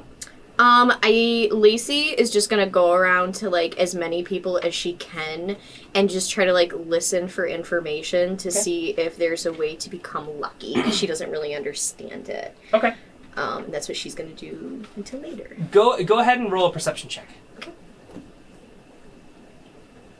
Um, 0.56 0.92
I 1.02 1.48
Lacey 1.50 2.10
is 2.10 2.30
just 2.30 2.48
gonna 2.48 2.68
go 2.68 2.92
around 2.92 3.34
to 3.36 3.50
like 3.50 3.76
as 3.78 3.94
many 3.94 4.22
people 4.22 4.60
as 4.62 4.72
she 4.72 4.92
can 4.94 5.56
and 5.94 6.08
just 6.08 6.30
try 6.30 6.44
to 6.44 6.52
like 6.52 6.72
listen 6.72 7.26
for 7.26 7.44
information 7.44 8.36
to 8.36 8.52
see 8.52 8.90
if 8.90 9.16
there's 9.16 9.46
a 9.46 9.52
way 9.52 9.74
to 9.74 9.90
become 9.90 10.38
lucky. 10.38 10.80
she 10.92 11.08
doesn't 11.08 11.30
really 11.30 11.54
understand 11.56 12.28
it. 12.28 12.56
Okay. 12.72 12.94
Um, 13.36 13.64
that's 13.70 13.88
what 13.88 13.96
she's 13.96 14.14
gonna 14.14 14.30
do 14.30 14.84
until 14.94 15.20
later. 15.20 15.56
Go 15.72 16.02
go 16.04 16.20
ahead 16.20 16.38
and 16.38 16.52
roll 16.52 16.66
a 16.66 16.72
perception 16.72 17.08
check. 17.08 17.26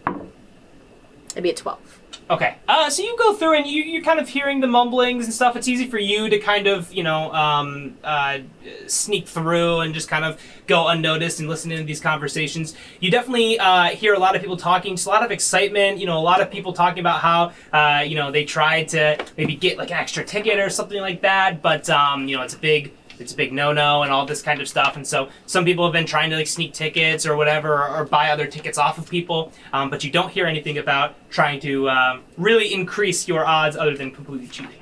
That'd 0.05 1.43
be 1.43 1.51
a 1.51 1.55
twelve. 1.55 2.01
Okay. 2.31 2.57
Uh, 2.67 2.89
so 2.89 3.03
you 3.03 3.15
go 3.19 3.35
through 3.35 3.55
and 3.55 3.67
you, 3.67 3.83
you're 3.83 4.03
kind 4.03 4.19
of 4.19 4.29
hearing 4.29 4.61
the 4.61 4.67
mumblings 4.67 5.27
and 5.27 5.35
stuff. 5.35 5.57
It's 5.57 5.69
easy 5.69 5.89
for 5.91 5.99
you 5.99 6.31
to 6.31 6.39
kind 6.39 6.67
of, 6.67 6.91
you 6.91 7.03
know, 7.03 7.31
um, 7.35 7.99
uh, 8.03 8.39
sneak 8.87 9.29
through 9.29 9.81
and 9.81 9.93
just 9.93 10.09
kind 10.09 10.25
of 10.25 10.41
go 10.67 10.89
unnoticed 10.89 11.41
and 11.41 11.51
listen 11.51 11.71
into 11.71 11.85
these 11.85 12.01
conversations. 12.01 12.75
You 13.01 13.11
definitely 13.11 13.59
uh, 13.59 13.89
hear 13.89 14.15
a 14.15 14.19
lot 14.19 14.35
of 14.37 14.41
people 14.41 14.57
talking, 14.57 14.97
just 14.97 15.07
a 15.07 15.11
lot 15.11 15.23
of 15.23 15.31
excitement. 15.31 15.99
You 15.99 16.07
know, 16.07 16.19
a 16.19 16.21
lot 16.21 16.41
of 16.41 16.51
people 16.51 16.73
talking 16.73 17.01
about 17.01 17.21
how, 17.21 17.53
uh, 17.75 18.01
you 18.01 18.15
know, 18.15 18.31
they 18.31 18.47
tried 18.47 18.89
to 18.89 19.23
maybe 19.37 19.55
get 19.55 19.77
like 19.77 19.91
an 19.91 19.99
extra 19.99 20.25
ticket 20.25 20.59
or 20.59 20.71
something 20.71 21.01
like 21.01 21.21
that, 21.21 21.61
but, 21.61 21.91
um, 21.91 22.27
you 22.27 22.39
know, 22.39 22.43
it's 22.43 22.55
a 22.55 22.59
big 22.59 22.93
it's 23.21 23.33
a 23.33 23.37
big 23.37 23.53
no-no 23.53 24.03
and 24.03 24.13
all 24.13 24.27
this 24.27 24.43
kind 24.43 24.61
of 24.61 24.69
stuff 24.69 24.97
and 24.97 25.07
so 25.07 25.29
some 25.47 25.65
people 25.65 25.85
have 25.85 25.93
been 25.93 26.07
trying 26.07 26.31
to 26.31 26.37
like 26.37 26.47
sneak 26.47 26.73
tickets 26.73 27.25
or 27.27 27.37
whatever 27.37 27.75
or, 27.75 27.97
or 27.99 28.05
buy 28.05 28.31
other 28.31 28.47
tickets 28.47 28.79
off 28.79 28.99
of 28.99 29.09
people 29.09 29.53
um, 29.73 29.91
but 29.91 30.03
you 30.05 30.11
don't 30.11 30.31
hear 30.31 30.47
anything 30.47 30.79
about 30.79 31.15
trying 31.31 31.59
to 31.61 31.89
um, 31.89 32.23
really 32.37 32.73
increase 32.73 33.27
your 33.29 33.45
odds 33.47 33.77
other 33.77 33.97
than 33.97 34.11
completely 34.11 34.47
cheating 34.49 34.79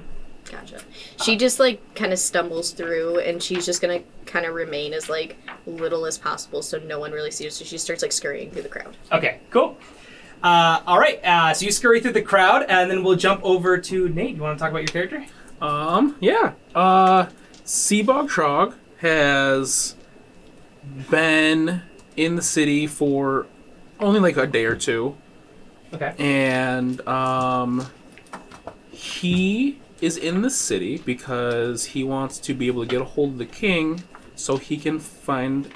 Gotcha. 0.50 0.80
She 1.24 1.36
just 1.36 1.58
like 1.58 1.80
kind 1.94 2.12
of 2.12 2.18
stumbles 2.18 2.72
through, 2.72 3.20
and 3.20 3.42
she's 3.42 3.64
just 3.64 3.80
gonna 3.80 4.00
kind 4.26 4.44
of 4.44 4.54
remain 4.54 4.92
as 4.92 5.08
like 5.08 5.38
little 5.64 6.04
as 6.04 6.18
possible, 6.18 6.60
so 6.60 6.78
no 6.80 6.98
one 6.98 7.10
really 7.10 7.30
sees 7.30 7.46
her. 7.46 7.50
So 7.50 7.64
she 7.64 7.78
starts 7.78 8.02
like 8.02 8.12
scurrying 8.12 8.50
through 8.50 8.62
the 8.62 8.68
crowd. 8.68 8.94
okay 9.12 9.40
cool 9.48 9.78
uh, 10.42 10.82
all 10.86 10.98
right 10.98 11.24
uh, 11.24 11.54
so 11.54 11.64
you 11.64 11.72
scurry 11.72 12.00
through 12.00 12.12
the 12.12 12.20
crowd 12.20 12.66
and 12.68 12.90
then 12.90 13.02
we'll 13.02 13.16
jump 13.16 13.40
over 13.42 13.78
to 13.78 14.10
nate 14.10 14.36
you 14.36 14.42
want 14.42 14.58
to 14.58 14.62
talk 14.62 14.70
about 14.72 14.80
your 14.80 14.88
character 14.88 15.24
Um, 15.62 16.16
yeah. 16.20 16.52
Uh, 16.74 17.26
Seabog 17.64 18.28
Trog 18.28 18.74
has 18.98 19.94
been 21.10 21.82
in 22.16 22.36
the 22.36 22.42
city 22.42 22.86
for 22.86 23.46
only 24.00 24.20
like 24.20 24.36
a 24.36 24.46
day 24.46 24.64
or 24.64 24.74
two, 24.74 25.16
okay. 25.94 26.14
And 26.18 27.00
um, 27.06 27.86
he 28.90 29.80
is 30.00 30.16
in 30.16 30.42
the 30.42 30.50
city 30.50 30.98
because 30.98 31.86
he 31.86 32.02
wants 32.02 32.38
to 32.38 32.54
be 32.54 32.66
able 32.66 32.82
to 32.82 32.88
get 32.88 33.00
a 33.00 33.04
hold 33.04 33.30
of 33.30 33.38
the 33.38 33.46
king 33.46 34.02
so 34.34 34.56
he 34.56 34.76
can 34.76 34.98
find 34.98 35.70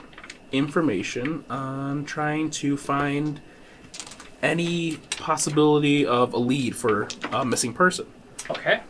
information 0.50 1.44
on 1.48 2.04
trying 2.04 2.50
to 2.50 2.76
find 2.76 3.40
any 4.42 4.96
possibility 5.18 6.04
of 6.04 6.32
a 6.32 6.38
lead 6.38 6.74
for 6.74 7.08
a 7.32 7.44
missing 7.44 7.72
person. 7.72 8.06
okay. 8.50 8.80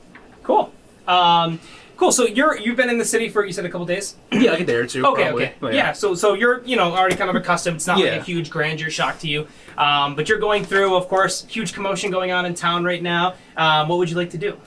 Cool. 0.42 0.72
Um, 1.06 1.60
cool 1.96 2.12
so 2.12 2.26
you're 2.26 2.58
you've 2.58 2.76
been 2.76 2.90
in 2.90 2.98
the 2.98 3.04
city 3.04 3.28
for 3.28 3.44
you 3.44 3.52
said 3.52 3.64
a 3.64 3.68
couple 3.70 3.86
days 3.86 4.16
Yeah, 4.32 4.50
like 4.52 4.60
a 4.60 4.64
day 4.64 4.74
or 4.74 4.86
two. 4.86 5.04
Okay, 5.06 5.22
probably. 5.24 5.52
okay. 5.62 5.76
Yeah. 5.76 5.92
so 5.92 6.14
so 6.14 6.34
you're, 6.34 6.62
you 6.64 6.76
know, 6.76 6.94
already 6.94 7.16
kind 7.16 7.30
of 7.30 7.36
accustomed. 7.36 7.76
It's 7.76 7.86
not 7.86 7.96
like 7.96 8.04
Yeah. 8.06 8.16
a 8.16 8.22
huge 8.22 8.50
grandeur 8.50 8.90
shock 8.90 9.18
to 9.20 9.28
you. 9.28 9.48
Um, 9.78 10.14
but 10.14 10.28
you're 10.28 10.38
going 10.38 10.64
through, 10.64 10.94
of 10.94 11.08
course, 11.08 11.44
huge 11.48 11.72
commotion 11.72 12.10
going 12.10 12.32
on 12.32 12.46
in 12.46 12.54
town 12.54 12.84
right 12.84 13.02
now. 13.02 13.34
Um, 13.56 13.88
what 13.88 13.98
would 13.98 14.10
you 14.10 14.16
like 14.16 14.30
to 14.30 14.38
do? 14.38 14.58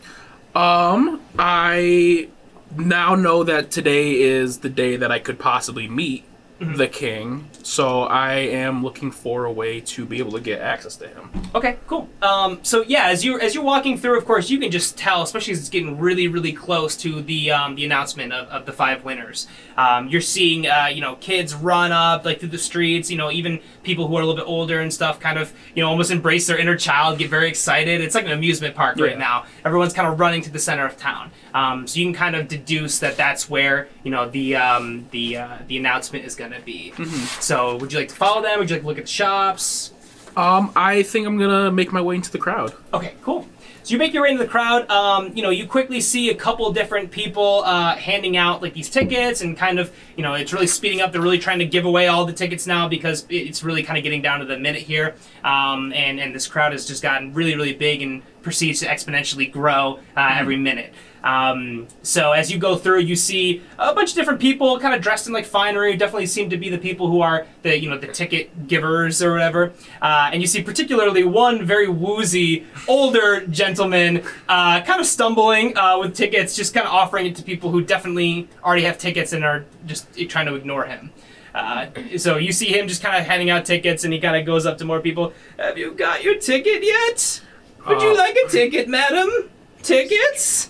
Um, 0.56 1.22
I 1.38 2.30
now 2.76 3.16
know 3.16 3.44
that 3.44 3.72
today 3.72 4.22
is 4.22 4.60
the 4.60 4.70
day 4.70 4.96
that 4.98 5.12
I 5.12 5.20
could 5.20 5.40
possibly 5.40 5.88
meet 5.88 6.26
Mm-hmm. 6.60 6.76
the 6.76 6.88
king. 6.90 7.50
So 7.64 8.04
I 8.04 8.34
am 8.34 8.84
looking 8.84 9.12
for 9.12 9.46
a 9.46 9.52
way 9.52 9.82
to 9.82 10.06
be 10.06 10.20
able 10.20 10.32
to 10.34 10.40
get 10.40 10.62
access 10.62 10.96
to 10.98 11.08
him. 11.08 11.30
Okay, 11.54 11.78
cool. 11.88 12.10
Um, 12.22 12.60
so 12.64 12.84
yeah, 12.84 13.08
as 13.08 13.24
you 13.26 13.40
as 13.40 13.54
you're 13.54 13.64
walking 13.64 13.98
through, 13.98 14.18
of 14.18 14.26
course, 14.26 14.50
you 14.50 14.60
can 14.60 14.72
just 14.72 14.98
tell, 14.98 15.22
especially 15.22 15.54
as 15.54 15.60
it's 15.60 15.70
getting 15.70 16.00
really, 16.00 16.28
really 16.28 16.54
close 16.54 16.96
to 16.98 17.22
the 17.22 17.52
um, 17.52 17.76
the 17.76 17.86
announcement 17.86 18.34
of, 18.34 18.48
of 18.50 18.66
the 18.66 18.74
five 18.74 19.04
winners. 19.04 19.48
Um, 19.78 20.08
you're 20.10 20.20
seeing, 20.22 20.68
uh, 20.68 20.88
you 20.94 21.00
know, 21.02 21.16
kids 21.16 21.54
run 21.56 21.92
up 21.92 22.26
like 22.26 22.40
through 22.40 22.50
the 22.50 22.58
streets. 22.58 23.10
You 23.12 23.18
know, 23.18 23.32
even 23.32 23.60
people 23.84 24.08
who 24.08 24.16
are 24.18 24.22
a 24.22 24.26
little 24.26 24.42
bit 24.42 24.48
older 24.50 24.80
and 24.82 24.92
stuff, 24.94 25.20
kind 25.20 25.38
of, 25.40 25.54
you 25.76 25.84
know, 25.84 25.90
almost 25.90 26.12
embrace 26.12 26.48
their 26.48 26.58
inner 26.58 26.76
child, 26.78 27.18
get 27.20 27.30
very 27.30 27.48
excited. 27.50 28.02
It's 28.02 28.16
like 28.16 28.26
an 28.26 28.32
amusement 28.32 28.76
park 28.76 28.98
Yeah. 28.98 29.06
right 29.06 29.18
now. 29.20 29.46
Everyone's 29.66 29.94
kind 29.94 30.08
of 30.12 30.20
running 30.20 30.42
to 30.44 30.50
the 30.52 30.60
center 30.60 30.86
of 30.86 30.98
town. 30.98 31.32
Um, 31.54 31.88
so 31.88 32.00
you 32.00 32.06
can 32.06 32.14
kind 32.14 32.36
of 32.36 32.48
deduce 32.48 33.00
that 33.00 33.18
that's 33.18 33.50
where 33.50 33.88
you 34.04 34.12
know 34.12 34.30
the 34.30 34.56
um, 34.56 35.08
the 35.12 35.38
uh, 35.38 35.58
the 35.68 35.78
announcement 35.78 36.26
is 36.26 36.36
going 36.36 36.52
to 36.52 36.62
be. 36.62 36.94
So 37.40 37.59
would 37.80 37.92
you 37.92 38.00
like 38.00 38.10
to 38.10 38.16
follow 38.16 38.42
them? 38.42 38.60
Would 38.60 38.70
you 38.70 38.76
like 38.76 38.84
to 38.84 38.88
look 38.88 38.98
at 38.98 39.06
the 39.06 39.12
shops? 39.12 39.94
Um, 40.38 40.72
I 40.76 41.04
think 41.04 41.28
I'm 41.28 41.38
gonna 41.38 41.72
make 41.72 41.92
my 41.92 42.02
way 42.02 42.16
into 42.16 42.32
the 42.32 42.38
crowd. 42.38 42.74
Okay, 42.94 43.14
cool. 43.22 43.48
So 43.84 43.94
you 43.94 43.98
make 43.98 44.14
your 44.14 44.24
way 44.24 44.32
into 44.32 44.44
the 44.44 44.50
crowd. 44.50 44.88
Um, 44.92 45.36
you 45.36 45.42
know, 45.42 45.50
you 45.50 45.66
quickly 45.66 46.00
see 46.00 46.30
a 46.30 46.36
couple 46.36 46.72
different 46.72 47.10
people 47.10 47.64
uh, 47.66 47.96
handing 47.96 48.38
out 48.38 48.62
like 48.62 48.74
these 48.74 48.90
tickets, 48.90 49.42
and 49.42 49.58
kind 49.58 49.80
of, 49.80 49.92
you 50.16 50.22
know, 50.22 50.36
it's 50.36 50.54
really 50.54 50.68
speeding 50.68 51.02
up. 51.02 51.12
They're 51.12 51.22
really 51.22 51.40
trying 51.40 51.60
to 51.60 51.66
give 51.66 51.86
away 51.86 52.08
all 52.08 52.26
the 52.26 52.34
tickets 52.34 52.68
now 52.68 52.88
because 52.88 53.26
it's 53.30 53.64
really 53.64 53.82
kind 53.82 53.98
of 53.98 54.04
getting 54.04 54.22
down 54.22 54.42
to 54.42 54.46
the 54.46 54.60
minute 54.60 54.84
here. 54.84 55.16
Um, 55.44 55.92
and 55.94 56.20
and 56.20 56.36
this 56.36 56.48
crowd 56.48 56.72
has 56.74 56.86
just 56.86 57.02
gotten 57.02 57.34
really, 57.34 57.56
really 57.56 57.74
big 57.74 58.02
and 58.02 58.22
proceeds 58.42 58.80
to 58.82 58.88
exponentially 58.88 59.52
grow 59.52 60.00
uh, 60.16 60.36
every 60.40 60.58
minute. 60.58 60.94
Um, 61.24 61.88
so 62.02 62.32
as 62.32 62.52
you 62.52 62.58
go 62.58 62.78
through, 62.78 63.00
you 63.00 63.16
see 63.16 63.62
a 63.78 63.94
bunch 63.94 64.12
of 64.12 64.16
different 64.16 64.40
people, 64.40 64.80
kind 64.80 64.96
of 64.96 65.02
dressed 65.02 65.28
in 65.28 65.34
like 65.34 65.46
finery. 65.46 65.96
Definitely 65.98 66.28
seem 66.28 66.50
to 66.50 66.58
be 66.58 66.70
the 66.70 66.78
people 66.78 67.10
who 67.10 67.22
are 67.22 67.46
the 67.62 67.78
you 67.78 67.90
know 67.90 67.98
the 67.98 68.08
ticket 68.08 68.68
givers 68.68 69.22
or 69.22 69.34
whatever. 69.34 69.74
Uh, 70.02 70.30
and 70.32 70.42
you 70.42 70.48
see 70.48 70.62
particularly 70.62 71.24
one 71.24 71.66
very 71.66 71.90
woozy 71.90 72.66
older 72.88 73.46
gentleman, 73.48 74.24
uh, 74.48 74.82
kind 74.82 75.00
of 75.00 75.06
stumbling 75.06 75.78
uh, 75.78 75.98
with 76.00 76.16
tickets, 76.16 76.56
just 76.56 76.74
kind 76.74 76.88
of 76.88 76.94
offering 76.94 77.26
it 77.26 77.36
to 77.36 77.44
people 77.44 77.70
who 77.72 77.84
definitely 77.84 78.48
already 78.64 78.84
have 78.84 78.98
tickets 78.98 79.34
and 79.34 79.44
are 79.44 79.66
just 79.86 80.08
trying 80.30 80.46
to 80.46 80.56
ignore 80.56 80.86
him. 80.86 81.12
Uh, 81.54 81.88
so 82.18 82.38
you 82.38 82.52
see 82.52 82.68
him 82.68 82.88
just 82.88 83.02
kind 83.02 83.18
of 83.18 83.26
handing 83.26 83.50
out 83.50 83.66
tickets, 83.66 84.04
and 84.04 84.14
he 84.14 84.20
kind 84.20 84.38
of 84.38 84.46
goes 84.46 84.66
up 84.66 84.78
to 84.78 84.86
more 84.86 85.02
people. 85.02 85.34
Have 85.58 85.78
you 85.78 85.92
got 85.92 86.24
your 86.24 86.38
ticket 86.38 86.84
yet? 86.84 87.42
Would 87.88 88.02
you 88.02 88.12
Uh, 88.12 88.16
like 88.16 88.36
a 88.46 88.50
ticket, 88.50 88.88
madam? 88.88 89.50
Tickets? 89.82 90.70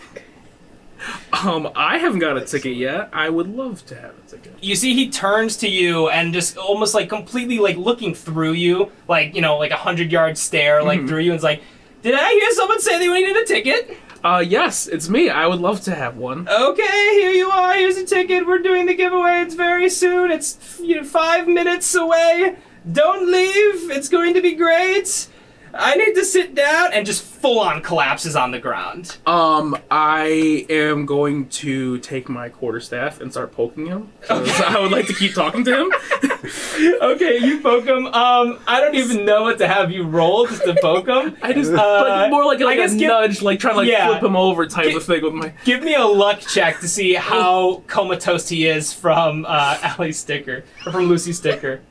Um, 1.31 1.69
I 1.75 1.97
haven't 1.97 2.19
got 2.19 2.35
a 2.37 2.41
ticket 2.41 2.75
yet. 2.75 3.09
I 3.13 3.29
would 3.29 3.55
love 3.55 3.85
to 3.87 3.95
have 3.95 4.11
a 4.11 4.29
ticket. 4.29 4.53
you 4.61 4.75
see 4.75 4.93
he 4.93 5.09
turns 5.09 5.55
to 5.57 5.69
you 5.69 6.09
and 6.09 6.33
just 6.33 6.57
almost 6.57 6.93
like 6.93 7.07
completely 7.07 7.57
like 7.59 7.77
looking 7.77 8.13
through 8.13 8.51
you 8.51 8.91
like 9.07 9.33
you 9.33 9.41
know 9.41 9.57
like 9.57 9.71
a 9.71 9.77
hundred 9.77 10.11
yard 10.11 10.37
stare 10.37 10.83
like 10.83 11.07
through 11.07 11.19
you 11.19 11.31
and 11.31 11.37
is 11.37 11.43
like 11.43 11.61
did 12.01 12.13
i 12.15 12.29
hear 12.31 12.51
someone 12.51 12.81
say 12.81 12.99
they 12.99 13.07
needed 13.07 13.35
a 13.37 13.45
ticket 13.45 13.97
Uh, 14.21 14.43
yes, 14.45 14.85
it's 14.87 15.07
me. 15.07 15.29
I 15.29 15.47
would 15.47 15.61
love 15.61 15.79
to 15.87 15.95
have 15.95 16.17
one. 16.17 16.45
okay 16.49 17.07
here 17.19 17.31
you 17.31 17.49
are 17.49 17.73
here's 17.75 17.95
a 17.95 18.05
ticket 18.05 18.45
we're 18.45 18.59
doing 18.59 18.85
the 18.85 18.93
giveaway 18.93 19.39
it's 19.41 19.55
very 19.55 19.89
soon 19.89 20.29
it's 20.31 20.77
you 20.83 20.95
know 20.97 21.05
five 21.05 21.47
minutes 21.47 21.95
away 21.95 22.57
don't 22.91 23.31
leave 23.31 23.89
it's 23.89 24.09
going 24.09 24.33
to 24.33 24.41
be 24.41 24.53
great 24.55 25.27
i 25.73 25.95
need 25.95 26.13
to 26.15 26.23
sit 26.25 26.55
down 26.55 26.91
and 26.93 27.05
just 27.05 27.23
full 27.23 27.59
on 27.59 27.81
collapses 27.81 28.35
on 28.35 28.51
the 28.51 28.59
ground 28.59 29.17
Um, 29.25 29.77
I 29.89 30.65
am 30.69 31.05
going 31.05 31.47
to 31.49 31.97
take 31.99 32.27
my 32.29 32.49
quarterstaff 32.49 33.21
and 33.21 33.31
start 33.31 33.51
poking 33.53 33.85
him. 33.85 34.09
'cause 34.27 34.61
I 34.61 34.79
would 34.79 34.91
like 34.91 35.07
to 35.07 35.13
keep 35.13 35.33
talking 35.33 35.63
to 35.65 35.75
him. 35.83 35.91
okay 37.01 37.37
you 37.37 37.59
poke 37.61 37.85
him 37.85 38.07
um 38.07 38.59
i 38.67 38.79
don't 38.81 38.95
even 38.95 39.25
know 39.25 39.43
what 39.43 39.57
to 39.57 39.67
have 39.67 39.91
you 39.91 40.03
roll 40.03 40.47
just 40.47 40.63
to 40.63 40.75
poke 40.81 41.07
him 41.07 41.35
I 41.41 41.53
just 41.53 41.71
Uh, 41.71 42.05
like, 42.07 42.31
more 42.31 42.45
like, 42.45 42.61
I 42.61 42.65
like 42.65 42.77
guess 42.77 42.93
a 42.93 42.97
give- 42.97 43.07
nudge, 43.09 43.41
like 43.41 43.59
trying 43.59 43.73
to 43.75 43.79
like 43.79 43.89
Yeah. 43.89 44.07
flip 44.09 44.23
him 44.23 44.35
over 44.35 44.65
type 44.65 44.85
Gi- 44.89 44.95
of 44.95 45.03
thing 45.03 45.23
with 45.23 45.33
my. 45.33 45.53
Give 45.65 45.83
me 45.83 45.93
a 45.95 46.05
luck 46.05 46.39
check 46.39 46.79
to 46.79 46.87
see 46.87 47.13
how 47.13 47.83
comatose 47.87 48.49
he 48.49 48.67
is 48.67 48.93
from 48.93 49.45
uh, 49.47 49.77
Allie 49.83 50.11
Sticker 50.11 50.63
or 50.85 50.91
from 50.91 51.05
Lucy 51.05 51.33
Sticker. 51.33 51.81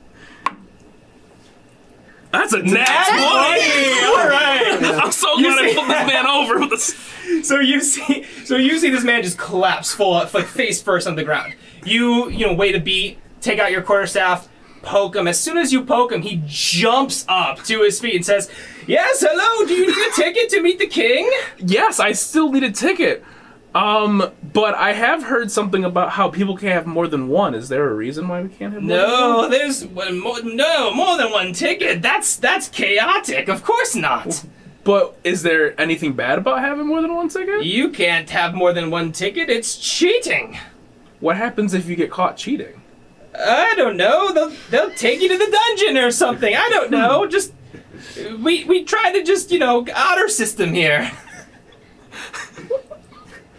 That's 2.31 2.53
a 2.53 2.63
nat 2.63 3.09
20! 3.09 4.07
All 4.07 4.29
right. 4.29 5.01
I'm 5.03 5.13
so 5.13 5.39
You 5.39 5.45
glad 5.55 5.65
I 5.65 5.73
flipped 5.73 5.89
this 5.89 6.07
man 6.07 6.27
over 6.27 6.59
with 6.61 6.71
this. 6.71 7.47
So 7.47 7.61
you 7.61 7.81
see, 7.81 8.25
so 8.45 8.57
you 8.57 8.79
see 8.79 8.91
this 8.91 9.05
man 9.05 9.23
just 9.23 9.39
collapse 9.39 9.95
full, 9.95 10.13
like 10.13 10.47
face 10.47 10.83
first 10.83 11.07
on 11.07 11.17
the 11.17 11.25
ground. 11.25 11.55
You, 11.85 12.29
you 12.31 12.47
know, 12.47 12.55
wait 12.55 12.75
a 12.75 12.81
beat, 12.81 13.19
take 13.41 13.59
out 13.59 13.71
your 13.71 13.83
quarterstaff, 13.83 14.49
poke 14.83 15.17
him. 15.17 15.27
As 15.27 15.39
soon 15.41 15.57
as 15.59 15.73
you 15.73 15.85
poke 15.85 16.13
him, 16.13 16.23
he 16.23 16.43
jumps 16.47 17.25
up 17.29 17.63
to 17.65 17.83
his 17.83 18.01
feet 18.01 18.17
and 18.17 18.27
says, 18.27 18.51
"Yes, 18.87 19.25
hello. 19.27 19.67
Do 19.67 19.75
you 19.75 19.87
need 19.87 20.09
a 20.09 20.13
ticket 20.15 20.51
to 20.51 20.63
meet 20.63 20.79
the 20.79 20.87
king?" 20.87 21.31
Yes, 21.59 22.01
I 22.01 22.13
still 22.13 22.51
need 22.51 22.65
a 22.65 22.71
ticket. 22.73 23.25
Um, 23.75 24.33
but 24.53 24.75
I 24.75 24.93
have 24.93 25.23
heard 25.25 25.51
something 25.51 25.85
about 25.85 26.11
how 26.13 26.29
people 26.29 26.57
can't 26.57 26.73
have 26.73 26.87
more 26.87 27.07
than 27.07 27.29
one. 27.29 27.55
Is 27.55 27.69
there 27.69 27.89
a 27.89 27.95
reason 27.95 28.27
why 28.27 28.43
we 28.43 28.49
can't 28.49 28.73
have 28.73 28.83
more 28.83 28.97
than 28.97 29.07
one? 29.07 29.21
No, 29.21 29.49
there's 29.49 29.85
one 29.87 30.19
more, 30.19 30.43
no 30.43 30.93
more 30.93 31.17
than 31.17 31.31
one 31.31 31.53
ticket. 31.53 32.01
That's 32.03 32.37
that's 32.37 32.69
chaotic. 32.69 33.49
Of 33.49 33.63
course 33.63 33.95
not. 33.95 34.45
But 34.85 35.19
is 35.23 35.43
there 35.43 35.79
anything 35.79 36.15
bad 36.15 36.39
about 36.39 36.61
having 36.61 36.87
more 36.87 37.03
than 37.03 37.15
one 37.15 37.29
ticket? 37.29 37.65
You 37.65 37.91
can't 37.91 38.31
have 38.31 38.55
more 38.55 38.73
than 38.73 38.91
one 38.91 39.13
ticket. 39.13 39.51
It's 39.51 39.77
cheating. 39.77 40.59
What 41.21 41.37
happens 41.37 41.75
if 41.75 41.87
you 41.89 41.95
get 41.97 42.11
caught 42.11 42.37
cheating? 42.39 42.81
I 43.39 43.75
don't 43.77 43.97
know. 43.97 44.33
They'll 44.33 44.53
they'll 44.71 44.95
take 44.95 45.21
you 45.21 45.29
to 45.29 45.37
the 45.37 45.51
dungeon 45.51 45.99
or 45.99 46.11
something. 46.11 46.55
I 46.55 46.69
don't 46.71 46.91
know. 46.91 47.27
Just 47.31 47.53
we 48.41 48.65
we 48.65 48.85
try 48.85 49.13
to 49.13 49.23
just 49.23 49.51
you 49.51 49.59
know 49.59 49.87
honor 49.95 50.29
system 50.29 50.73
here. 50.73 51.11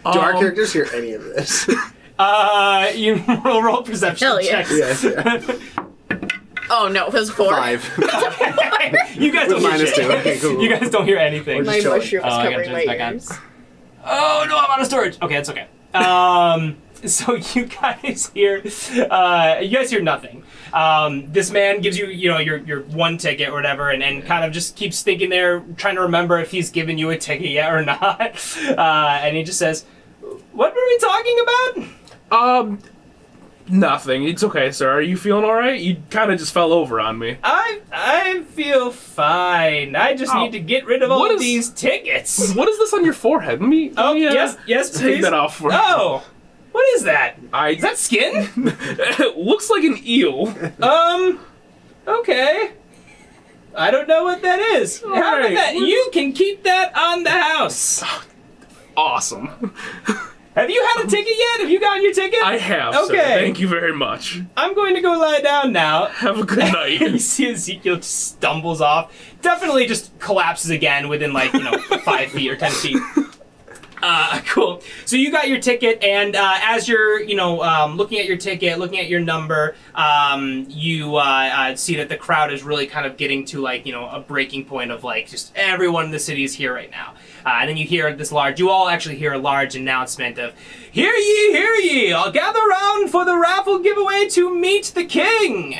Do 0.04 0.18
our 0.18 0.32
Um, 0.34 0.38
characters 0.40 0.72
hear 0.72 0.88
any 0.94 1.12
of 1.12 1.24
this? 1.24 1.68
Uh, 2.18 2.90
you 2.94 3.14
roll 3.46 3.62
roll 3.62 3.82
perception 3.82 4.26
Hell 4.28 4.42
yeah. 4.42 4.62
checks. 4.62 4.76
yes. 4.76 5.04
Yeah. 5.04 5.40
Oh 6.72 6.86
no, 6.86 7.06
it 7.06 7.12
was 7.14 7.30
four. 7.30 7.50
Five. 7.50 7.82
you 9.16 9.32
guys 9.32 9.48
don't 9.48 9.60
hear 9.60 9.70
Minus 9.70 9.92
shit. 9.94 10.04
two. 10.06 10.12
Okay, 10.12 10.38
cool. 10.38 10.62
You 10.62 10.68
guys 10.68 10.88
don't 10.90 11.04
hear 11.04 11.16
anything. 11.18 11.64
My 11.64 11.72
Just 11.80 11.82
chilling. 11.82 11.98
mushroom 11.98 12.24
is 12.26 12.32
Oh, 12.32 12.36
I 12.36 12.42
gotta 12.44 12.50
covering 12.50 12.64
turn 12.66 12.72
my 12.74 12.78
this 12.80 12.86
back 12.86 13.00
on. 13.00 13.12
ears. 13.14 13.32
Oh 14.04 14.46
no, 14.48 14.56
I'm 14.58 14.70
out 14.70 14.80
of 14.80 14.86
storage. 14.86 15.18
Okay, 15.20 15.34
that's 15.34 15.48
okay. 15.48 15.66
Um, 15.94 16.76
so 17.06 17.34
you 17.34 17.66
guys 17.66 18.30
hear, 18.34 18.62
uh, 19.10 19.58
you 19.62 19.76
guys 19.76 19.90
hear 19.90 20.02
nothing. 20.02 20.42
Um, 20.72 21.30
this 21.32 21.50
man 21.50 21.80
gives 21.80 21.98
you, 21.98 22.06
you 22.06 22.28
know, 22.30 22.38
your 22.38 22.58
your 22.58 22.80
one 22.82 23.18
ticket 23.18 23.48
or 23.48 23.52
whatever, 23.52 23.90
and, 23.90 24.02
and 24.02 24.24
kind 24.24 24.44
of 24.44 24.52
just 24.52 24.76
keeps 24.76 25.02
thinking 25.02 25.30
there, 25.30 25.60
trying 25.76 25.96
to 25.96 26.02
remember 26.02 26.38
if 26.38 26.50
he's 26.50 26.70
given 26.70 26.98
you 26.98 27.10
a 27.10 27.16
ticket 27.18 27.50
yet 27.50 27.72
or 27.72 27.84
not. 27.84 28.56
Uh, 28.66 29.20
and 29.22 29.36
he 29.36 29.42
just 29.42 29.58
says, 29.58 29.84
"What 30.52 30.74
were 30.74 30.86
we 30.86 30.98
talking 30.98 31.38
about?" 31.42 31.88
Um, 32.32 32.78
nothing. 33.68 34.24
It's 34.24 34.42
okay, 34.44 34.70
sir. 34.70 34.90
Are 34.90 35.00
you 35.02 35.16
feeling 35.16 35.44
all 35.44 35.54
right? 35.54 35.80
You 35.80 35.96
kind 36.10 36.30
of 36.32 36.38
just 36.38 36.52
fell 36.52 36.72
over 36.72 37.00
on 37.00 37.18
me. 37.18 37.38
I 37.42 37.80
I 37.92 38.42
feel 38.42 38.90
fine. 38.90 39.96
I 39.96 40.14
just 40.14 40.34
Oh, 40.34 40.42
need 40.42 40.52
to 40.52 40.60
get 40.60 40.86
rid 40.86 41.02
of 41.02 41.10
all 41.10 41.26
is- 41.30 41.40
these 41.40 41.70
tickets. 41.70 42.54
What 42.54 42.68
is 42.68 42.78
this 42.78 42.92
on 42.94 43.04
your 43.04 43.14
forehead? 43.14 43.60
Let 43.60 43.68
me. 43.68 43.88
let 43.90 43.98
Oh 43.98 44.14
me, 44.14 44.26
uh, 44.26 44.32
yes, 44.34 44.56
yes, 44.66 44.90
take 44.90 45.22
that 45.22 45.34
off 45.34 45.56
for 45.56 45.70
Oh, 45.72 46.22
what 46.72 46.84
is 46.94 47.04
that? 47.04 47.36
I. 47.52 47.70
Is 47.70 47.82
that 47.82 47.98
skin? 47.98 48.48
it 48.56 49.36
looks 49.38 49.70
like 49.70 49.84
an 49.84 49.98
eel. 50.04 50.54
Um, 50.82 51.40
okay. 52.06 52.72
I 53.76 53.90
don't 53.90 54.08
know 54.08 54.24
what 54.24 54.42
that 54.42 54.58
is. 54.60 55.00
How 55.00 55.08
about 55.08 55.50
that? 55.50 55.74
You 55.74 56.10
can 56.12 56.32
keep 56.32 56.64
that 56.64 56.96
on 56.96 57.22
the 57.24 57.30
house. 57.30 58.02
Awesome. 58.96 59.46
Have 60.56 60.68
you 60.68 60.84
had 60.84 61.04
a 61.04 61.08
ticket 61.08 61.32
yet? 61.38 61.60
Have 61.60 61.70
you 61.70 61.78
gotten 61.80 62.02
your 62.02 62.12
ticket? 62.12 62.42
I 62.42 62.58
have. 62.58 62.92
Sir. 62.94 63.04
Okay. 63.04 63.22
Thank 63.22 63.60
you 63.60 63.68
very 63.68 63.94
much. 63.94 64.40
I'm 64.56 64.74
going 64.74 64.96
to 64.96 65.00
go 65.00 65.12
lie 65.12 65.40
down 65.40 65.72
now. 65.72 66.06
Have 66.06 66.40
a 66.40 66.44
good 66.44 66.58
night. 66.58 67.00
you 67.00 67.18
see 67.20 67.50
Ezekiel 67.50 67.96
just 67.96 68.32
stumbles 68.32 68.80
off. 68.80 69.14
Definitely 69.42 69.86
just 69.86 70.18
collapses 70.18 70.70
again 70.70 71.08
within 71.08 71.32
like, 71.32 71.52
you 71.54 71.62
know, 71.62 71.78
five 72.04 72.32
feet 72.32 72.50
or 72.50 72.56
ten 72.56 72.72
feet. 72.72 72.98
Uh, 74.02 74.40
cool. 74.46 74.82
So 75.04 75.16
you 75.16 75.30
got 75.30 75.48
your 75.48 75.60
ticket, 75.60 76.02
and 76.02 76.36
uh, 76.36 76.58
as 76.62 76.88
you're, 76.88 77.20
you 77.20 77.36
know, 77.36 77.62
um, 77.62 77.96
looking 77.96 78.18
at 78.18 78.26
your 78.26 78.36
ticket, 78.36 78.78
looking 78.78 78.98
at 78.98 79.08
your 79.08 79.20
number, 79.20 79.74
um, 79.94 80.66
you 80.68 81.16
uh, 81.16 81.20
uh, 81.20 81.76
see 81.76 81.96
that 81.96 82.08
the 82.08 82.16
crowd 82.16 82.52
is 82.52 82.62
really 82.62 82.86
kind 82.86 83.06
of 83.06 83.16
getting 83.16 83.44
to 83.46 83.60
like, 83.60 83.86
you 83.86 83.92
know, 83.92 84.08
a 84.08 84.20
breaking 84.20 84.64
point 84.64 84.90
of 84.90 85.04
like 85.04 85.28
just 85.28 85.52
everyone 85.54 86.06
in 86.06 86.10
the 86.10 86.18
city 86.18 86.44
is 86.44 86.54
here 86.54 86.74
right 86.74 86.90
now. 86.90 87.14
Uh, 87.44 87.58
and 87.60 87.68
then 87.68 87.76
you 87.76 87.86
hear 87.86 88.14
this 88.14 88.32
large, 88.32 88.58
you 88.58 88.70
all 88.70 88.88
actually 88.88 89.16
hear 89.16 89.32
a 89.32 89.38
large 89.38 89.74
announcement 89.74 90.38
of, 90.38 90.54
"Hear 90.90 91.12
ye, 91.12 91.52
hear 91.52 91.74
ye! 91.74 92.12
I'll 92.12 92.30
gather 92.30 92.60
round 92.60 93.10
for 93.10 93.24
the 93.24 93.36
raffle 93.36 93.78
giveaway 93.78 94.28
to 94.30 94.54
meet 94.54 94.92
the 94.94 95.04
king." 95.04 95.78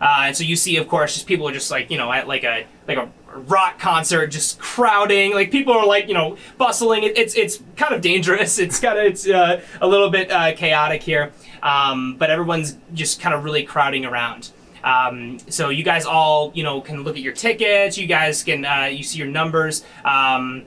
Uh, 0.00 0.24
and 0.26 0.36
so 0.36 0.44
you 0.44 0.56
see, 0.56 0.76
of 0.76 0.88
course, 0.88 1.14
just 1.14 1.26
people 1.26 1.48
are 1.48 1.52
just 1.52 1.70
like 1.70 1.90
you 1.90 1.98
know 1.98 2.12
at 2.12 2.26
like 2.26 2.44
a 2.44 2.66
like 2.86 2.98
a 2.98 3.10
rock 3.34 3.78
concert, 3.78 4.28
just 4.28 4.58
crowding. 4.58 5.34
Like 5.34 5.50
people 5.50 5.72
are 5.74 5.86
like 5.86 6.08
you 6.08 6.14
know 6.14 6.36
bustling. 6.58 7.02
It, 7.02 7.18
it's 7.18 7.34
it's 7.34 7.62
kind 7.76 7.94
of 7.94 8.00
dangerous. 8.00 8.58
It's 8.64 8.80
kind 8.80 8.98
of 8.98 9.04
it's 9.04 9.28
uh, 9.28 9.60
a 9.80 9.86
little 9.86 10.10
bit 10.10 10.30
uh, 10.30 10.54
chaotic 10.54 11.02
here. 11.02 11.32
Um, 11.62 12.16
but 12.16 12.30
everyone's 12.30 12.76
just 12.92 13.20
kind 13.20 13.34
of 13.34 13.44
really 13.44 13.64
crowding 13.64 14.04
around. 14.04 14.50
Um, 14.84 15.38
so 15.48 15.70
you 15.70 15.82
guys 15.82 16.04
all, 16.04 16.52
you 16.54 16.62
know, 16.62 16.80
can 16.82 17.02
look 17.04 17.16
at 17.16 17.22
your 17.22 17.32
tickets. 17.32 17.96
You 17.96 18.06
guys 18.06 18.42
can, 18.42 18.66
uh, 18.66 18.84
you 18.84 19.02
see 19.02 19.18
your 19.18 19.28
numbers. 19.28 19.82
Um, 20.04 20.66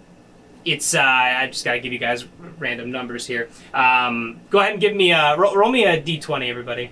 it's 0.65 0.95
uh, 0.95 1.01
I 1.01 1.47
just 1.47 1.63
gotta 1.63 1.79
give 1.79 1.93
you 1.93 1.99
guys 1.99 2.25
random 2.57 2.91
numbers 2.91 3.25
here. 3.25 3.47
Um, 3.73 4.41
go 4.49 4.59
ahead 4.59 4.73
and 4.73 4.81
give 4.81 4.95
me 4.95 5.11
a 5.11 5.37
roll, 5.37 5.55
roll 5.55 5.71
me 5.71 5.85
a 5.85 6.01
d20, 6.01 6.49
everybody. 6.49 6.91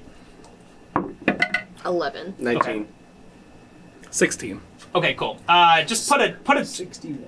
11. 1.84 2.36
19. 2.40 2.88
16. 4.10 4.62
Okay, 4.96 5.14
cool. 5.14 5.38
Uh, 5.48 5.84
just 5.84 6.10
put 6.10 6.22
a 6.22 6.32
put 6.44 6.58
a 6.58 6.66
61. 6.66 7.28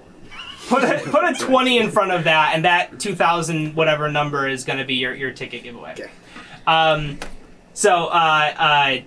put 0.67 0.83
a 0.83 0.99
put 1.05 1.23
a 1.23 1.33
20 1.33 1.77
in 1.77 1.91
front 1.91 2.11
of 2.11 2.23
that, 2.23 2.53
and 2.55 2.65
that 2.65 2.99
2,000 2.99 3.75
whatever 3.75 4.09
number 4.09 4.47
is 4.47 4.63
gonna 4.63 4.85
be 4.85 4.95
your 4.95 5.13
your 5.13 5.31
ticket 5.31 5.63
giveaway. 5.63 5.91
Okay. 5.91 6.09
Um, 6.65 7.19
so 7.73 8.05
uh, 8.07 8.53
uh, 8.57 8.97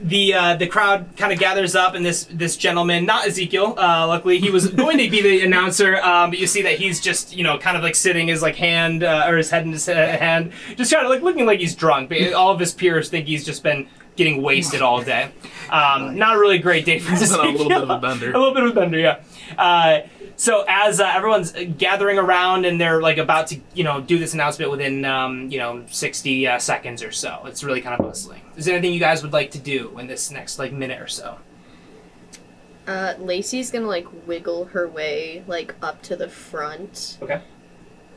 the 0.00 0.34
uh, 0.34 0.56
the 0.56 0.66
crowd 0.66 1.16
kind 1.16 1.32
of 1.32 1.38
gathers 1.38 1.74
up, 1.74 1.94
and 1.94 2.04
this 2.04 2.24
this 2.30 2.56
gentleman, 2.56 3.04
not 3.04 3.26
Ezekiel, 3.26 3.74
uh, 3.78 4.06
luckily 4.06 4.38
he 4.38 4.50
was 4.50 4.68
going 4.68 4.98
to 4.98 5.10
be 5.10 5.22
the 5.22 5.40
announcer, 5.44 5.96
um, 5.96 6.30
but 6.30 6.38
you 6.38 6.46
see 6.46 6.62
that 6.62 6.78
he's 6.78 7.00
just 7.00 7.36
you 7.36 7.44
know 7.44 7.58
kind 7.58 7.76
of 7.76 7.82
like 7.82 7.94
sitting 7.94 8.28
his 8.28 8.42
like 8.42 8.56
hand 8.56 9.02
uh, 9.02 9.24
or 9.26 9.36
his 9.36 9.50
head 9.50 9.64
in 9.64 9.72
his 9.72 9.88
uh, 9.88 9.94
hand, 9.94 10.52
just 10.76 10.92
kind 10.92 11.04
of 11.04 11.10
like 11.10 11.22
looking 11.22 11.46
like 11.46 11.60
he's 11.60 11.74
drunk. 11.74 12.08
But 12.08 12.32
all 12.32 12.52
of 12.52 12.60
his 12.60 12.72
peers 12.72 13.08
think 13.08 13.26
he's 13.26 13.44
just 13.44 13.62
been 13.62 13.88
getting 14.18 14.42
wasted 14.42 14.82
all 14.82 15.02
day. 15.02 15.30
Um, 15.70 16.16
not 16.18 16.36
a 16.36 16.38
really 16.38 16.58
great 16.58 16.84
day 16.84 16.98
for 16.98 17.12
this. 17.12 17.32
a 17.34 17.40
little 17.42 17.68
bit 17.68 17.80
of 17.82 17.88
a 17.88 17.98
bender. 17.98 18.30
A 18.34 18.38
little 18.38 18.52
bit 18.52 18.64
of 18.64 18.70
a 18.72 18.74
bender, 18.74 18.98
yeah. 18.98 19.20
Uh, 19.56 20.00
so 20.36 20.64
as 20.68 21.00
uh, 21.00 21.10
everyone's 21.14 21.52
gathering 21.78 22.18
around 22.18 22.64
and 22.64 22.80
they're 22.80 23.00
like 23.00 23.18
about 23.18 23.46
to, 23.48 23.60
you 23.74 23.84
know, 23.84 24.00
do 24.00 24.18
this 24.18 24.34
announcement 24.34 24.70
within, 24.70 25.04
um, 25.04 25.50
you 25.50 25.58
know, 25.58 25.84
60 25.88 26.46
uh, 26.46 26.58
seconds 26.58 27.02
or 27.02 27.10
so, 27.12 27.42
it's 27.46 27.64
really 27.64 27.80
kind 27.80 27.98
of 27.98 28.04
bustling. 28.06 28.42
Is 28.56 28.64
there 28.66 28.74
anything 28.76 28.92
you 28.92 29.00
guys 29.00 29.22
would 29.22 29.32
like 29.32 29.50
to 29.52 29.58
do 29.58 29.98
in 29.98 30.06
this 30.06 30.30
next 30.30 30.58
like 30.58 30.72
minute 30.72 31.00
or 31.00 31.08
so? 31.08 31.38
Uh, 32.86 33.14
Lacey's 33.18 33.70
gonna 33.70 33.86
like 33.86 34.06
wiggle 34.26 34.66
her 34.66 34.88
way 34.88 35.44
like 35.46 35.74
up 35.82 36.00
to 36.02 36.16
the 36.16 36.28
front 36.28 37.18
Okay. 37.20 37.40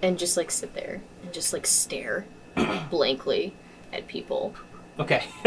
and 0.01 0.17
just 0.17 0.37
like 0.37 0.49
sit 0.49 0.73
there 0.73 1.01
and 1.23 1.33
just 1.33 1.51
like 1.53 1.67
stare 1.67 2.25
blankly 2.89 3.53
at 3.91 4.07
people. 4.07 4.53
Okay. 5.01 5.23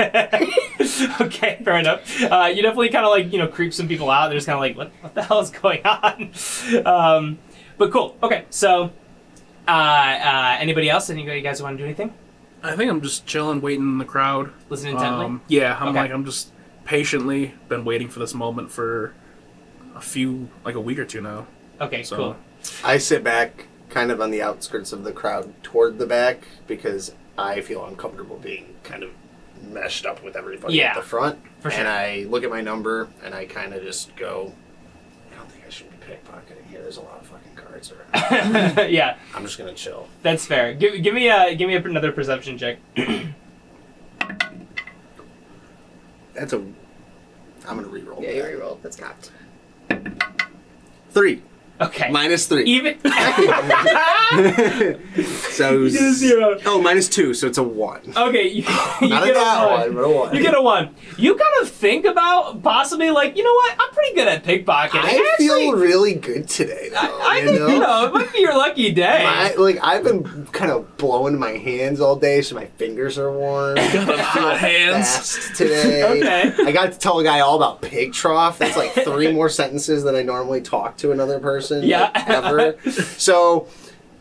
okay, 1.20 1.60
fair 1.64 1.76
enough. 1.78 2.22
Uh, 2.22 2.50
you 2.54 2.62
definitely 2.62 2.88
kind 2.90 3.04
of 3.04 3.10
like 3.10 3.32
you 3.32 3.38
know 3.38 3.46
creep 3.48 3.72
some 3.74 3.88
people 3.88 4.10
out. 4.10 4.28
They're 4.28 4.36
just 4.38 4.46
kind 4.46 4.56
of 4.56 4.60
like, 4.60 4.76
what, 4.76 4.92
what 5.02 5.14
the 5.14 5.22
hell 5.28 5.40
is 5.40 5.50
going 5.50 5.84
on? 5.84 6.30
um, 6.86 7.38
but 7.78 7.90
cool. 7.92 8.16
Okay, 8.22 8.44
so 8.50 8.90
uh, 9.68 9.70
uh, 9.70 10.56
anybody 10.60 10.90
else? 10.90 11.10
Any 11.10 11.26
of 11.28 11.34
you 11.34 11.40
guys 11.42 11.62
want 11.62 11.76
to 11.76 11.82
do 11.82 11.84
anything? 11.86 12.12
I 12.62 12.74
think 12.76 12.90
I'm 12.90 13.00
just 13.02 13.26
chilling, 13.26 13.60
waiting 13.60 13.82
in 13.82 13.98
the 13.98 14.04
crowd. 14.04 14.50
Listen 14.70 14.88
intently. 14.90 15.26
Um, 15.26 15.42
yeah, 15.48 15.76
I'm 15.78 15.88
Okay. 15.88 15.98
like 16.00 16.10
I'm 16.10 16.24
just 16.24 16.52
patiently 16.84 17.54
been 17.68 17.84
waiting 17.84 18.08
for 18.08 18.20
this 18.20 18.34
moment 18.34 18.70
for 18.70 19.14
a 19.94 20.00
few 20.00 20.48
like 20.64 20.74
a 20.74 20.80
week 20.80 20.98
or 20.98 21.04
two 21.04 21.20
now. 21.20 21.46
okay, 21.80 22.02
So 22.02 22.16
cool. 22.16 22.36
I 22.82 22.98
sit 22.98 23.22
back 23.22 23.66
kind 23.90 24.10
of 24.10 24.20
on 24.20 24.30
the 24.30 24.42
outskirts 24.42 24.92
of 24.92 25.04
the 25.04 25.12
crowd 25.12 25.52
toward 25.62 25.98
the 25.98 26.06
back 26.06 26.48
because 26.66 27.14
I 27.38 27.60
feel 27.60 27.84
uncomfortable 27.84 28.36
being 28.38 28.74
kind 28.82 29.02
of 29.02 29.10
meshed 29.72 30.06
up 30.06 30.22
with 30.22 30.36
everybody 30.36 30.74
Yeah, 30.74 30.90
at 30.90 30.96
the 30.96 31.02
front. 31.02 31.38
for 31.60 31.70
sure. 31.70 31.80
And 31.80 31.88
I 31.88 32.24
look 32.28 32.44
at 32.44 32.50
my 32.50 32.60
number 32.60 33.08
and 33.22 33.34
I 33.34 33.44
kind 33.46 33.72
of 33.74 33.82
just 33.82 34.14
go, 34.16 34.52
I 35.32 35.36
don't 35.36 35.50
think 35.50 35.64
I 35.66 35.70
should 35.70 35.90
be 35.90 35.96
pickpocketing 36.06 36.66
here. 36.70 36.80
There's 36.82 36.96
a 36.98 37.02
lot 37.02 37.20
of 37.20 37.26
fucking 37.26 37.54
cards 37.54 37.92
around. 37.92 38.90
yeah, 38.90 39.16
I'm 39.34 39.42
just 39.44 39.58
gonna 39.58 39.74
chill. 39.74 40.08
that's 40.22 40.46
fair. 40.46 40.74
Give, 40.74 41.02
give 41.02 41.14
me 41.14 41.28
a 41.28 41.54
give 41.54 41.68
me 41.68 41.74
another 41.76 42.12
perception 42.12 42.56
check. 42.58 42.78
That's 46.34 46.52
a. 46.52 46.56
I'm 46.56 47.76
gonna 47.76 47.86
re-roll. 47.88 48.20
Yeah, 48.22 48.30
you 48.32 48.42
that. 48.42 48.52
reroll. 48.54 48.82
That's 48.82 48.96
cocked. 48.96 49.30
Three 51.10 51.42
Okay. 51.80 52.10
minus 52.10 52.46
three. 52.46 52.64
Even. 52.64 52.98
so 55.50 55.72
You 55.72 55.90
get 55.90 56.02
a 56.02 56.12
zero. 56.12 56.58
Oh, 56.66 56.80
minus 56.80 57.08
two, 57.08 57.34
so 57.34 57.46
it's 57.46 57.58
a 57.58 57.62
one. 57.62 58.00
okay, 58.16 58.48
you, 58.48 58.62
you 59.00 59.08
Not 59.08 59.22
a 59.24 59.26
get 59.26 59.34
that 59.34 59.64
a 59.64 59.66
one, 59.66 59.80
one. 59.80 59.94
but 59.94 60.00
a 60.04 60.08
one. 60.08 60.34
You 60.36 60.42
get 60.42 60.54
a 60.54 60.62
one. 60.62 60.94
You 61.18 61.34
kind 61.34 61.52
of 61.62 61.68
think 61.70 62.04
about 62.04 62.62
possibly 62.62 63.10
like, 63.10 63.36
you 63.36 63.42
know 63.42 63.52
what? 63.52 63.76
I'm 63.78 63.90
pretty 63.92 64.14
good 64.14 64.28
at 64.28 64.44
pickpocketing. 64.44 65.02
I 65.02 65.28
Actually, 65.32 65.46
feel 65.48 65.72
really 65.74 66.14
good 66.14 66.48
today, 66.48 66.90
though. 66.90 66.98
I, 66.98 67.20
I 67.22 67.38
you 67.40 67.46
think 67.48 67.58
know? 67.60 67.66
you 67.68 67.78
know 67.80 68.06
it 68.06 68.12
might 68.14 68.32
be 68.32 68.40
your 68.40 68.56
lucky 68.56 68.92
day. 68.92 69.24
I, 69.26 69.54
like 69.56 69.78
I've 69.82 70.04
been 70.04 70.46
kind 70.46 70.70
of 70.70 70.96
blowing 70.96 71.38
my 71.38 71.52
hands 71.52 72.00
all 72.00 72.16
day, 72.16 72.40
so 72.42 72.54
my 72.54 72.66
fingers 72.66 73.18
are 73.18 73.32
warm. 73.32 73.74
Got 73.76 74.20
hot 74.20 74.58
hands. 74.58 75.06
Fast 75.08 75.56
today. 75.56 76.04
Okay. 76.04 76.54
I 76.66 76.72
got 76.72 76.92
to 76.92 76.98
tell 76.98 77.18
a 77.18 77.24
guy 77.24 77.40
all 77.40 77.56
about 77.56 77.82
pig 77.82 78.12
trough. 78.12 78.58
That's 78.58 78.76
like 78.76 78.92
three 78.92 79.32
more 79.32 79.48
sentences 79.48 80.04
than 80.04 80.14
I 80.14 80.22
normally 80.22 80.60
talk 80.60 80.96
to 80.98 81.10
another 81.12 81.40
person. 81.40 81.73
Yeah. 81.82 82.10
like, 82.14 82.28
ever. 82.28 82.76
So 83.18 83.68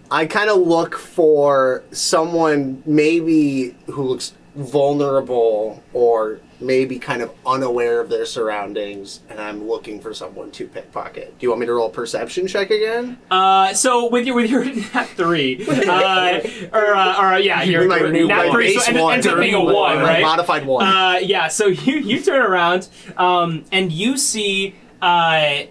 I 0.09 0.25
kind 0.25 0.49
of 0.49 0.57
look 0.57 0.97
for 0.97 1.83
someone 1.91 2.81
maybe 2.85 3.75
who 3.87 4.03
looks 4.03 4.33
vulnerable 4.55 5.83
or 5.93 6.39
maybe 6.59 6.97
kind 6.97 7.21
of 7.21 7.31
unaware 7.45 7.99
of 7.99 8.09
their 8.09 8.25
surroundings, 8.25 9.19
and 9.29 9.39
I'm 9.39 9.67
looking 9.67 9.99
for 9.99 10.13
someone 10.13 10.51
to 10.51 10.67
pickpocket. 10.67 11.37
Do 11.37 11.45
you 11.45 11.49
want 11.49 11.59
me 11.61 11.65
to 11.65 11.73
roll 11.73 11.87
a 11.87 11.91
perception 11.91 12.47
check 12.47 12.69
again? 12.69 13.17
Uh, 13.29 13.73
so 13.73 14.09
with 14.09 14.25
your 14.25 14.35
with 14.35 14.49
your 14.49 14.63
nat 14.93 15.05
three, 15.15 15.65
uh, 15.67 16.39
or 16.73 16.95
uh, 16.95 17.33
or 17.35 17.39
yeah, 17.39 17.63
your 17.63 17.87
my 17.87 17.99
new 18.09 18.27
nat 18.27 18.51
three, 18.51 18.73
base 18.75 18.85
so 18.85 19.03
one. 19.03 19.15
ends 19.15 19.27
up 19.27 19.39
being 19.39 19.53
a 19.53 19.63
one, 19.63 19.99
right? 19.99 20.21
Modified 20.21 20.65
one. 20.65 20.85
Uh, 20.87 21.19
yeah, 21.21 21.47
so 21.47 21.67
you 21.67 21.95
you 21.97 22.21
turn 22.21 22.41
around, 22.41 22.87
um, 23.17 23.65
and 23.71 23.91
you 23.91 24.17
see, 24.17 24.75
uh, 25.01 25.63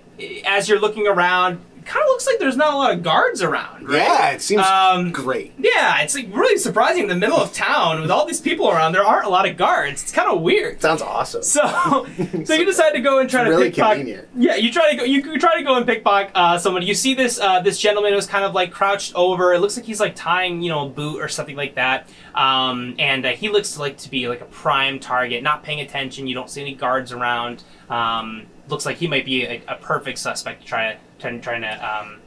as 0.46 0.68
you're 0.68 0.80
looking 0.80 1.06
around, 1.06 1.60
kind 1.84 2.02
of 2.02 2.08
looks 2.08 2.26
like 2.26 2.38
there's 2.38 2.56
not 2.56 2.74
a 2.74 2.76
lot 2.76 2.92
of 2.94 3.02
guards 3.02 3.42
around, 3.42 3.88
right? 3.88 3.98
yeah, 3.98 4.30
it 4.30 4.42
seems 4.42 4.62
Um, 4.66 5.10
great. 5.12 5.52
Yeah, 5.58 6.00
it's 6.02 6.14
like 6.14 6.28
really 6.32 6.58
surprising 6.58 7.02
in 7.04 7.08
the 7.08 7.14
middle 7.16 7.36
of 7.38 7.52
town 7.52 8.00
with 8.00 8.10
all 8.10 8.24
these 8.26 8.40
people 8.40 8.70
around. 8.70 8.92
There 8.92 9.04
aren't 9.04 9.26
a 9.26 9.30
lot 9.30 9.48
of 9.48 9.56
guards. 9.56 10.02
It's 10.02 10.12
kind 10.12 10.28
of 10.30 10.40
weird. 10.42 10.80
Sounds 10.80 11.02
awesome. 11.02 11.42
So, 11.42 11.62
so 12.44 12.54
you 12.54 12.64
decide 12.64 12.92
to 12.92 13.00
go 13.00 13.18
and 13.18 13.28
try 13.28 13.44
to 13.44 13.50
Really 13.50 13.70
pickpocket. 13.70 13.96
convenient. 13.98 14.28
Yeah, 14.36 14.56
you 14.56 14.72
try 14.72 14.90
to 14.92 14.96
go. 14.96 15.04
You, 15.04 15.22
you 15.32 15.38
try 15.38 15.56
to 15.58 15.62
go 15.64 15.74
and 15.76 15.86
pickpocket 15.86 16.32
uh, 16.34 16.58
someone. 16.58 16.82
You 16.82 16.94
see 16.94 17.14
this 17.14 17.38
uh, 17.40 17.60
this 17.60 17.78
gentleman 17.78 18.12
who's 18.12 18.26
kind 18.26 18.44
of 18.44 18.54
like 18.54 18.70
crouched 18.72 19.14
over. 19.14 19.52
It 19.52 19.60
looks 19.60 19.76
like 19.76 19.84
he's 19.86 20.00
like 20.00 20.14
tying 20.14 20.62
you 20.62 20.70
know 20.70 20.86
a 20.86 20.88
boot 20.88 21.20
or 21.20 21.28
something 21.28 21.56
like 21.56 21.74
that. 21.74 22.08
Um, 22.34 22.94
and 22.98 23.26
uh, 23.26 23.30
he 23.32 23.48
looks 23.48 23.78
like 23.78 23.98
to 23.98 24.10
be 24.10 24.28
like 24.28 24.40
a 24.40 24.46
prime 24.46 24.98
target. 24.98 25.42
Not 25.42 25.62
paying 25.62 25.80
attention. 25.80 26.26
You 26.26 26.34
don't 26.34 26.48
see 26.48 26.60
any 26.62 26.74
guards 26.74 27.12
around. 27.12 27.62
Um, 27.90 28.46
looks 28.68 28.86
like 28.86 28.96
he 28.96 29.06
might 29.08 29.24
be 29.24 29.44
a, 29.44 29.62
a 29.68 29.76
perfect 29.76 30.18
suspect 30.18 30.62
to 30.62 30.66
try 30.66 30.98
to 31.20 31.38
trying 31.40 31.62
to. 31.62 31.98
Um, 31.98 32.20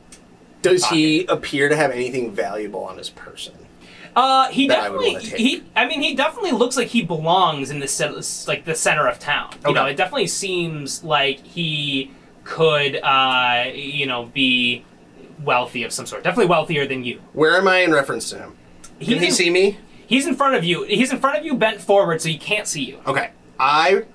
Does 0.61 0.85
he 0.85 1.25
appear 1.25 1.69
to 1.69 1.75
have 1.75 1.91
anything 1.91 2.31
valuable 2.31 2.83
on 2.83 2.97
his 2.97 3.09
person? 3.09 3.53
Uh, 4.15 4.49
he 4.49 4.69
I 4.69 4.75
definitely 4.75 5.15
take. 5.17 5.35
he. 5.35 5.63
I 5.75 5.85
mean, 5.87 6.01
he 6.01 6.15
definitely 6.15 6.53
looks 6.53 6.77
like 6.77 6.87
he 6.87 7.01
belongs 7.01 7.69
in 7.69 7.79
the 7.79 7.87
cen- 7.87 8.21
like 8.47 8.63
the 8.63 8.75
center 8.75 9.07
of 9.07 9.19
town. 9.19 9.53
You 9.67 9.73
know, 9.73 9.85
it 9.85 9.97
definitely 9.97 10.27
seems 10.27 11.03
like 11.03 11.39
he 11.39 12.11
could, 12.45 12.95
uh, 13.03 13.65
you 13.73 14.05
know, 14.05 14.27
be 14.27 14.85
wealthy 15.43 15.83
of 15.83 15.91
some 15.91 16.05
sort. 16.05 16.23
Definitely 16.23 16.49
wealthier 16.49 16.87
than 16.87 17.03
you. 17.03 17.21
Where 17.33 17.57
am 17.57 17.67
I 17.67 17.79
in 17.79 17.91
reference 17.91 18.29
to 18.29 18.37
him? 18.37 18.55
Can 19.01 19.19
he 19.19 19.31
see 19.31 19.49
me? 19.49 19.79
He's 20.07 20.27
in 20.27 20.35
front 20.35 20.55
of 20.55 20.63
you. 20.63 20.83
He's 20.83 21.11
in 21.11 21.19
front 21.19 21.37
of 21.37 21.45
you, 21.45 21.55
bent 21.55 21.81
forward, 21.81 22.21
so 22.21 22.29
he 22.29 22.37
can't 22.37 22.67
see 22.67 22.83
you. 22.83 22.99
Okay. 23.05 23.31
I 23.59 24.05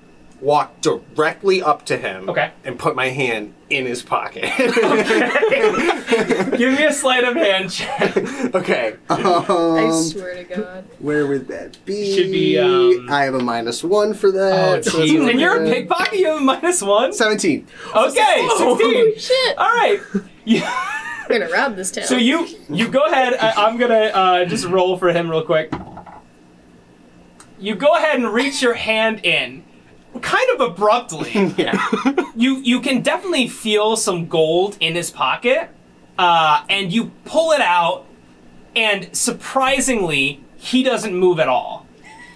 walk 0.41 0.81
directly 0.81 1.61
up 1.61 1.85
to 1.85 1.95
him 1.97 2.27
Okay. 2.29 2.51
and 2.65 2.77
put 2.79 2.95
my 2.95 3.09
hand 3.09 3.53
in 3.69 3.85
his 3.85 4.01
pocket. 4.01 4.43
Give 6.57 6.73
me 6.77 6.83
a 6.85 6.91
sleight 6.91 7.23
of 7.23 7.35
hand 7.35 7.71
check. 7.71 8.17
okay. 8.55 8.95
I 9.09 9.21
Um, 9.47 9.93
swear 10.03 10.35
to 10.35 10.43
God. 10.43 10.83
where 10.99 11.27
would 11.27 11.47
that 11.49 11.77
be? 11.85 12.15
Should 12.15 12.31
be, 12.31 12.57
um, 12.57 13.07
I 13.09 13.23
have 13.23 13.35
a 13.35 13.39
minus 13.39 13.83
one 13.83 14.13
for 14.13 14.27
Oh, 14.29 14.31
that. 14.31 14.85
so. 14.85 15.01
And 15.01 15.39
you're 15.39 15.57
a 15.57 15.61
okay. 15.67 15.81
pickpocket. 15.81 16.19
You 16.19 16.27
have 16.27 16.37
a 16.37 16.41
minus 16.41 16.81
one. 16.81 17.13
17. 17.13 17.67
Okay, 17.95 18.21
Holy 18.47 18.83
sixteen. 18.83 19.19
shit! 19.19 19.57
All 19.57 19.65
right. 19.65 19.99
You- 20.45 20.63
We're 21.29 21.39
gonna 21.39 21.51
rob 21.51 21.75
this 21.77 21.91
town. 21.91 22.05
So 22.05 22.17
you 22.17 22.45
you 22.67 22.89
go 22.89 23.05
ahead. 23.05 23.35
I, 23.35 23.51
I'm 23.67 23.77
gonna 23.77 24.05
uh, 24.13 24.45
just 24.45 24.65
roll 24.65 24.97
for 24.97 25.13
him 25.13 25.29
real 25.29 25.43
quick. 25.43 25.71
You 27.57 27.75
go 27.75 27.95
ahead 27.95 28.19
and 28.19 28.33
reach 28.33 28.61
your 28.61 28.73
hand 28.73 29.23
in, 29.23 29.63
kind 30.21 30.49
of 30.55 30.61
abruptly. 30.71 31.53
Yeah. 31.57 31.77
you 32.35 32.57
you 32.57 32.79
can 32.81 33.01
definitely 33.01 33.47
feel 33.47 33.95
some 33.95 34.27
gold 34.27 34.77
in 34.79 34.95
his 34.95 35.11
pocket, 35.11 35.69
uh, 36.17 36.63
and 36.69 36.91
you 36.91 37.11
pull 37.25 37.51
it 37.51 37.61
out, 37.61 38.05
and 38.75 39.09
surprisingly, 39.15 40.41
he 40.57 40.83
doesn't 40.83 41.15
move 41.15 41.39
at 41.39 41.47
all, 41.47 41.85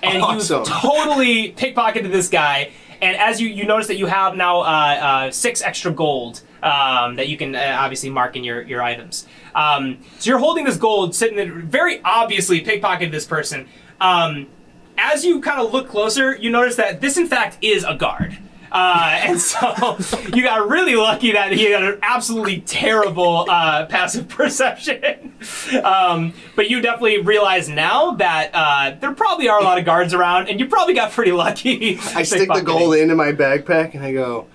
and 0.04 0.22
Awesome. 0.22 0.60
you 0.60 0.66
totally 0.66 1.52
pickpocketed 1.54 2.12
this 2.12 2.30
guy. 2.30 2.72
And 3.02 3.18
as 3.18 3.42
you 3.42 3.50
you 3.50 3.66
notice 3.66 3.88
that 3.88 3.98
you 3.98 4.06
have 4.06 4.36
now 4.36 4.62
uh, 4.62 4.64
uh, 4.66 5.32
six 5.32 5.62
extra 5.62 5.92
gold 5.92 6.42
um, 6.64 7.18
that 7.18 7.28
you 7.28 7.38
can 7.38 7.54
uh, 7.56 7.78
obviously 7.80 8.10
mark 8.10 8.36
in 8.36 8.44
your 8.44 8.62
your 8.62 8.82
items. 8.82 9.28
Um, 9.54 10.00
so 10.20 10.30
you're 10.30 10.40
holding 10.40 10.64
this 10.66 10.78
gold, 10.78 11.14
sitting 11.14 11.36
there, 11.38 11.54
very 11.54 12.02
obviously 12.04 12.62
pickpocketed 12.64 13.12
this 13.12 13.26
person. 13.26 13.68
Um, 14.02 14.48
as 14.98 15.26
you 15.26 15.42
kind 15.42 15.60
of 15.60 15.74
look 15.74 15.90
closer, 15.90 16.36
you 16.36 16.50
notice 16.50 16.76
that 16.78 17.02
this, 17.02 17.18
in 17.18 17.28
fact, 17.28 17.58
is 17.62 17.84
a 17.84 17.96
guard. 17.96 18.38
Uh, 18.72 19.20
and 19.22 19.40
so 19.40 19.98
you 20.34 20.44
got 20.44 20.68
really 20.68 20.96
lucky 20.96 21.32
that 21.32 21.54
he 21.54 21.72
had 21.72 21.82
an 21.82 21.98
absolutely 22.02 22.60
terrible 22.62 23.46
uh, 23.50 23.86
passive 23.86 24.28
perception. 24.30 25.34
um, 25.84 26.34
but 26.58 26.70
you 26.70 26.82
definitely 26.82 27.20
realize 27.20 27.70
now 27.70 28.12
that 28.12 28.52
uh, 28.54 28.96
there 29.00 29.14
probably 29.14 29.48
are 29.48 29.60
a 29.60 29.64
lot 29.64 29.78
of 29.78 29.86
guards 29.86 30.14
around, 30.14 30.50
and 30.50 30.60
you 30.60 30.68
probably 30.68 30.94
got 30.94 31.12
pretty 31.12 31.32
lucky. 31.32 31.98
I 32.16 32.24
stick 32.24 32.50
the 32.52 32.62
gold 32.62 32.96
into 32.96 33.16
my 33.16 33.32
backpack 33.32 33.94
and 33.94 34.04
I 34.04 34.12
go, 34.12 34.48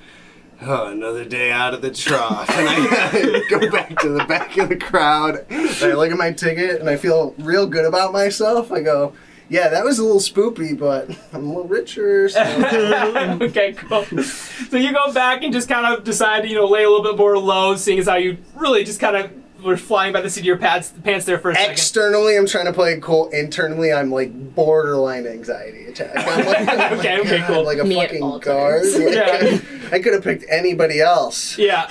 oh, 0.62 0.88
another 0.88 1.24
day 1.24 1.50
out 1.50 1.72
of 1.72 1.80
the 1.80 1.90
trough. 1.90 2.50
And 2.50 2.68
I 2.68 3.42
go 3.50 3.70
back 3.70 3.98
to 4.00 4.10
the 4.10 4.24
back 4.24 4.56
of 4.58 4.68
the 4.68 4.76
crowd. 4.76 5.46
And 5.48 5.70
I 5.82 5.94
look 5.94 6.10
at 6.10 6.18
my 6.18 6.32
ticket 6.32 6.80
and 6.80 6.90
I 6.90 6.96
feel 6.96 7.34
real 7.38 7.66
good 7.66 7.86
about 7.86 8.12
myself. 8.12 8.70
I 8.70 8.80
go, 8.82 9.14
yeah, 9.50 9.68
that 9.68 9.84
was 9.84 9.98
a 9.98 10.04
little 10.04 10.20
spoopy, 10.20 10.78
but 10.78 11.10
I'm 11.34 11.44
a 11.44 11.48
little 11.48 11.64
richer. 11.64 12.28
So. 12.28 12.40
okay, 13.42 13.74
cool. 13.74 14.04
So 14.04 14.76
you 14.76 14.92
go 14.92 15.12
back 15.12 15.42
and 15.42 15.52
just 15.52 15.68
kind 15.68 15.92
of 15.92 16.04
decide 16.04 16.42
to, 16.42 16.48
you 16.48 16.54
know, 16.54 16.66
lay 16.66 16.84
a 16.84 16.88
little 16.88 17.02
bit 17.02 17.18
more 17.18 17.36
low, 17.36 17.74
seeing 17.76 17.98
as 17.98 18.06
how 18.06 18.14
you 18.14 18.38
really 18.54 18.84
just 18.84 19.00
kind 19.00 19.16
of 19.16 19.30
were 19.64 19.76
flying 19.76 20.12
by 20.12 20.20
the 20.20 20.30
seat 20.30 20.40
of 20.40 20.46
your 20.46 20.56
pants, 20.56 20.92
pants 21.02 21.26
there 21.26 21.38
for 21.38 21.50
a 21.50 21.54
second. 21.54 21.72
Externally, 21.72 22.36
I'm 22.36 22.46
trying 22.46 22.66
to 22.66 22.72
play 22.72 22.92
it 22.92 23.02
cool. 23.02 23.28
Internally, 23.30 23.92
I'm 23.92 24.10
like 24.10 24.54
borderline 24.54 25.26
anxiety 25.26 25.86
attack. 25.86 26.12
I'm 26.16 26.46
like, 26.46 26.60
oh 26.60 26.64
my 26.64 26.92
Okay, 26.98 27.20
okay, 27.20 27.44
cool. 27.46 27.64
Like 27.64 27.78
a 27.78 27.84
Me 27.84 27.96
fucking 27.96 28.38
guard. 28.40 28.84
Like, 28.84 29.14
Yeah. 29.14 29.58
I 29.92 29.98
could 29.98 30.14
have 30.14 30.22
picked 30.22 30.44
anybody 30.48 31.00
else. 31.00 31.58
Yeah. 31.58 31.90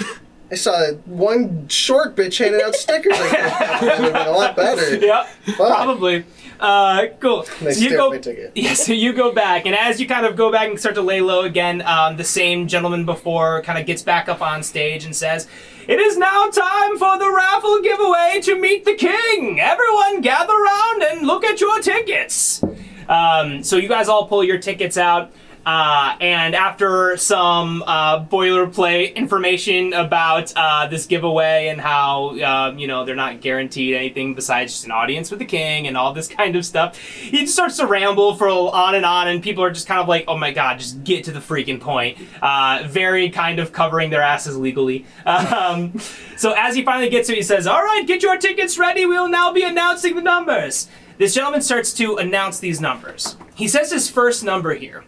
I 0.51 0.55
saw 0.55 0.93
one 1.05 1.67
short 1.67 2.15
bitch 2.15 2.39
handing 2.39 2.61
out 2.61 2.73
stickers. 2.73 3.11
Like, 3.11 3.31
that 3.31 3.81
would 3.81 3.91
have 3.91 4.13
been 4.13 4.27
a 4.27 4.31
lot 4.31 4.55
better. 4.55 4.95
Yeah. 4.97 5.27
Probably. 5.55 6.25
Uh, 6.59 7.07
cool. 7.19 7.45
They 7.61 7.71
So 7.73 7.81
you 7.83 7.89
go. 7.91 8.07
at 8.07 8.11
my 8.11 8.17
ticket. 8.17 8.51
Yeah, 8.55 8.73
so 8.73 8.91
you 8.93 9.13
go 9.13 9.31
back, 9.31 9.65
and 9.65 9.73
as 9.73 9.99
you 10.01 10.07
kind 10.07 10.25
of 10.25 10.35
go 10.35 10.51
back 10.51 10.67
and 10.67 10.77
start 10.79 10.95
to 10.95 11.01
lay 11.01 11.21
low 11.21 11.41
again, 11.43 11.81
um, 11.83 12.17
the 12.17 12.23
same 12.23 12.67
gentleman 12.67 13.05
before 13.05 13.61
kind 13.63 13.79
of 13.79 13.85
gets 13.85 14.01
back 14.01 14.27
up 14.27 14.41
on 14.41 14.61
stage 14.63 15.05
and 15.05 15.15
says, 15.15 15.47
"It 15.87 15.99
is 15.99 16.17
now 16.17 16.47
time 16.47 16.97
for 16.97 17.17
the 17.17 17.31
raffle 17.31 17.81
giveaway 17.81 18.41
to 18.43 18.59
meet 18.59 18.83
the 18.83 18.93
king. 18.95 19.59
Everyone, 19.61 20.19
gather 20.21 20.53
around 20.53 21.03
and 21.03 21.25
look 21.25 21.45
at 21.45 21.61
your 21.61 21.79
tickets." 21.81 22.61
Um, 23.07 23.63
so 23.63 23.77
you 23.77 23.87
guys 23.87 24.07
all 24.09 24.27
pull 24.27 24.43
your 24.43 24.59
tickets 24.59 24.97
out. 24.97 25.31
Uh, 25.65 26.15
and 26.21 26.55
after 26.55 27.17
some 27.17 27.83
uh, 27.85 28.23
boilerplate 28.25 29.15
information 29.15 29.93
about 29.93 30.51
uh, 30.55 30.87
this 30.87 31.05
giveaway 31.05 31.67
and 31.67 31.81
how 31.81 32.39
um, 32.41 32.79
you 32.79 32.87
know 32.87 33.05
they're 33.05 33.15
not 33.15 33.41
guaranteed 33.41 33.93
anything 33.93 34.33
besides 34.33 34.73
just 34.73 34.85
an 34.85 34.91
audience 34.91 35.29
with 35.29 35.39
the 35.39 35.45
king 35.45 35.87
and 35.87 35.97
all 35.97 36.13
this 36.13 36.27
kind 36.39 36.55
of 36.55 36.65
stuff, 36.65 36.97
he 36.97 37.41
just 37.41 37.53
starts 37.53 37.77
to 37.77 37.85
ramble 37.85 38.35
for 38.35 38.49
on 38.49 38.95
and 38.95 39.05
on, 39.05 39.27
and 39.27 39.43
people 39.43 39.63
are 39.63 39.71
just 39.71 39.87
kind 39.87 39.99
of 39.99 40.07
like, 40.07 40.25
"Oh 40.27 40.37
my 40.37 40.51
god, 40.51 40.79
just 40.79 41.03
get 41.03 41.25
to 41.25 41.31
the 41.31 41.39
freaking 41.39 41.79
point!" 41.79 42.17
Uh, 42.41 42.83
very 42.85 43.29
kind 43.29 43.59
of 43.59 43.71
covering 43.71 44.09
their 44.09 44.21
asses 44.21 44.57
legally. 44.57 45.05
Um, 45.49 45.99
so 46.37 46.53
as 46.53 46.75
he 46.75 46.83
finally 46.83 47.09
gets 47.09 47.27
to, 47.27 47.35
he 47.35 47.41
says, 47.41 47.67
"All 47.67 47.81
right, 47.81 48.05
get 48.05 48.23
your 48.23 48.37
tickets 48.37 48.77
ready. 48.77 49.05
We 49.05 49.17
will 49.17 49.29
now 49.29 49.53
be 49.53 49.63
announcing 49.63 50.15
the 50.15 50.21
numbers." 50.21 50.87
This 51.17 51.33
gentleman 51.33 51.61
starts 51.61 51.93
to 51.93 52.15
announce 52.15 52.59
these 52.59 52.79
numbers. 52.79 53.35
He 53.53 53.67
says 53.67 53.91
his 53.91 54.09
first 54.09 54.43
number 54.43 54.73
here 54.73 55.03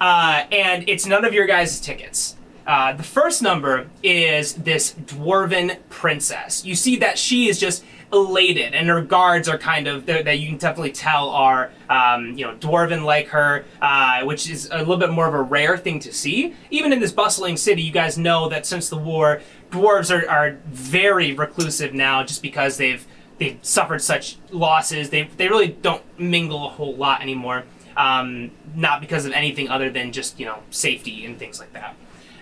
uh, 0.00 0.44
and 0.52 0.88
it's 0.88 1.06
none 1.06 1.24
of 1.24 1.32
your 1.32 1.46
guys' 1.46 1.80
tickets. 1.80 2.36
Uh, 2.66 2.92
the 2.92 3.02
first 3.02 3.42
number 3.42 3.88
is 4.02 4.54
this 4.54 4.94
dwarven 5.04 5.78
princess. 5.88 6.64
You 6.64 6.74
see 6.74 6.96
that 6.96 7.16
she 7.16 7.48
is 7.48 7.60
just 7.60 7.84
elated, 8.12 8.74
and 8.74 8.88
her 8.88 9.02
guards 9.02 9.48
are 9.48 9.56
kind 9.56 9.86
of 9.86 10.06
that 10.06 10.38
you 10.38 10.48
can 10.48 10.58
definitely 10.58 10.90
tell 10.90 11.30
are 11.30 11.70
um, 11.88 12.36
you 12.36 12.44
know 12.44 12.56
dwarven 12.56 13.04
like 13.04 13.28
her, 13.28 13.64
uh, 13.80 14.24
which 14.24 14.50
is 14.50 14.68
a 14.72 14.78
little 14.78 14.96
bit 14.96 15.10
more 15.10 15.28
of 15.28 15.34
a 15.34 15.42
rare 15.42 15.78
thing 15.78 16.00
to 16.00 16.12
see. 16.12 16.54
Even 16.70 16.92
in 16.92 16.98
this 16.98 17.12
bustling 17.12 17.56
city, 17.56 17.82
you 17.82 17.92
guys 17.92 18.18
know 18.18 18.48
that 18.48 18.66
since 18.66 18.88
the 18.88 18.96
war, 18.96 19.40
dwarves 19.70 20.10
are, 20.10 20.28
are 20.28 20.58
very 20.66 21.34
reclusive 21.34 21.94
now, 21.94 22.24
just 22.24 22.42
because 22.42 22.78
they've 22.78 23.06
they've 23.38 23.58
suffered 23.62 24.02
such 24.02 24.38
losses. 24.50 25.10
They 25.10 25.30
they 25.36 25.48
really 25.48 25.68
don't 25.68 26.02
mingle 26.18 26.66
a 26.66 26.70
whole 26.70 26.96
lot 26.96 27.22
anymore 27.22 27.62
um, 27.96 28.50
not 28.74 29.00
because 29.00 29.26
of 29.26 29.32
anything 29.32 29.68
other 29.68 29.90
than 29.90 30.12
just 30.12 30.38
you 30.38 30.46
know 30.46 30.58
safety 30.70 31.24
and 31.24 31.38
things 31.38 31.60
like 31.60 31.72
that. 31.72 31.96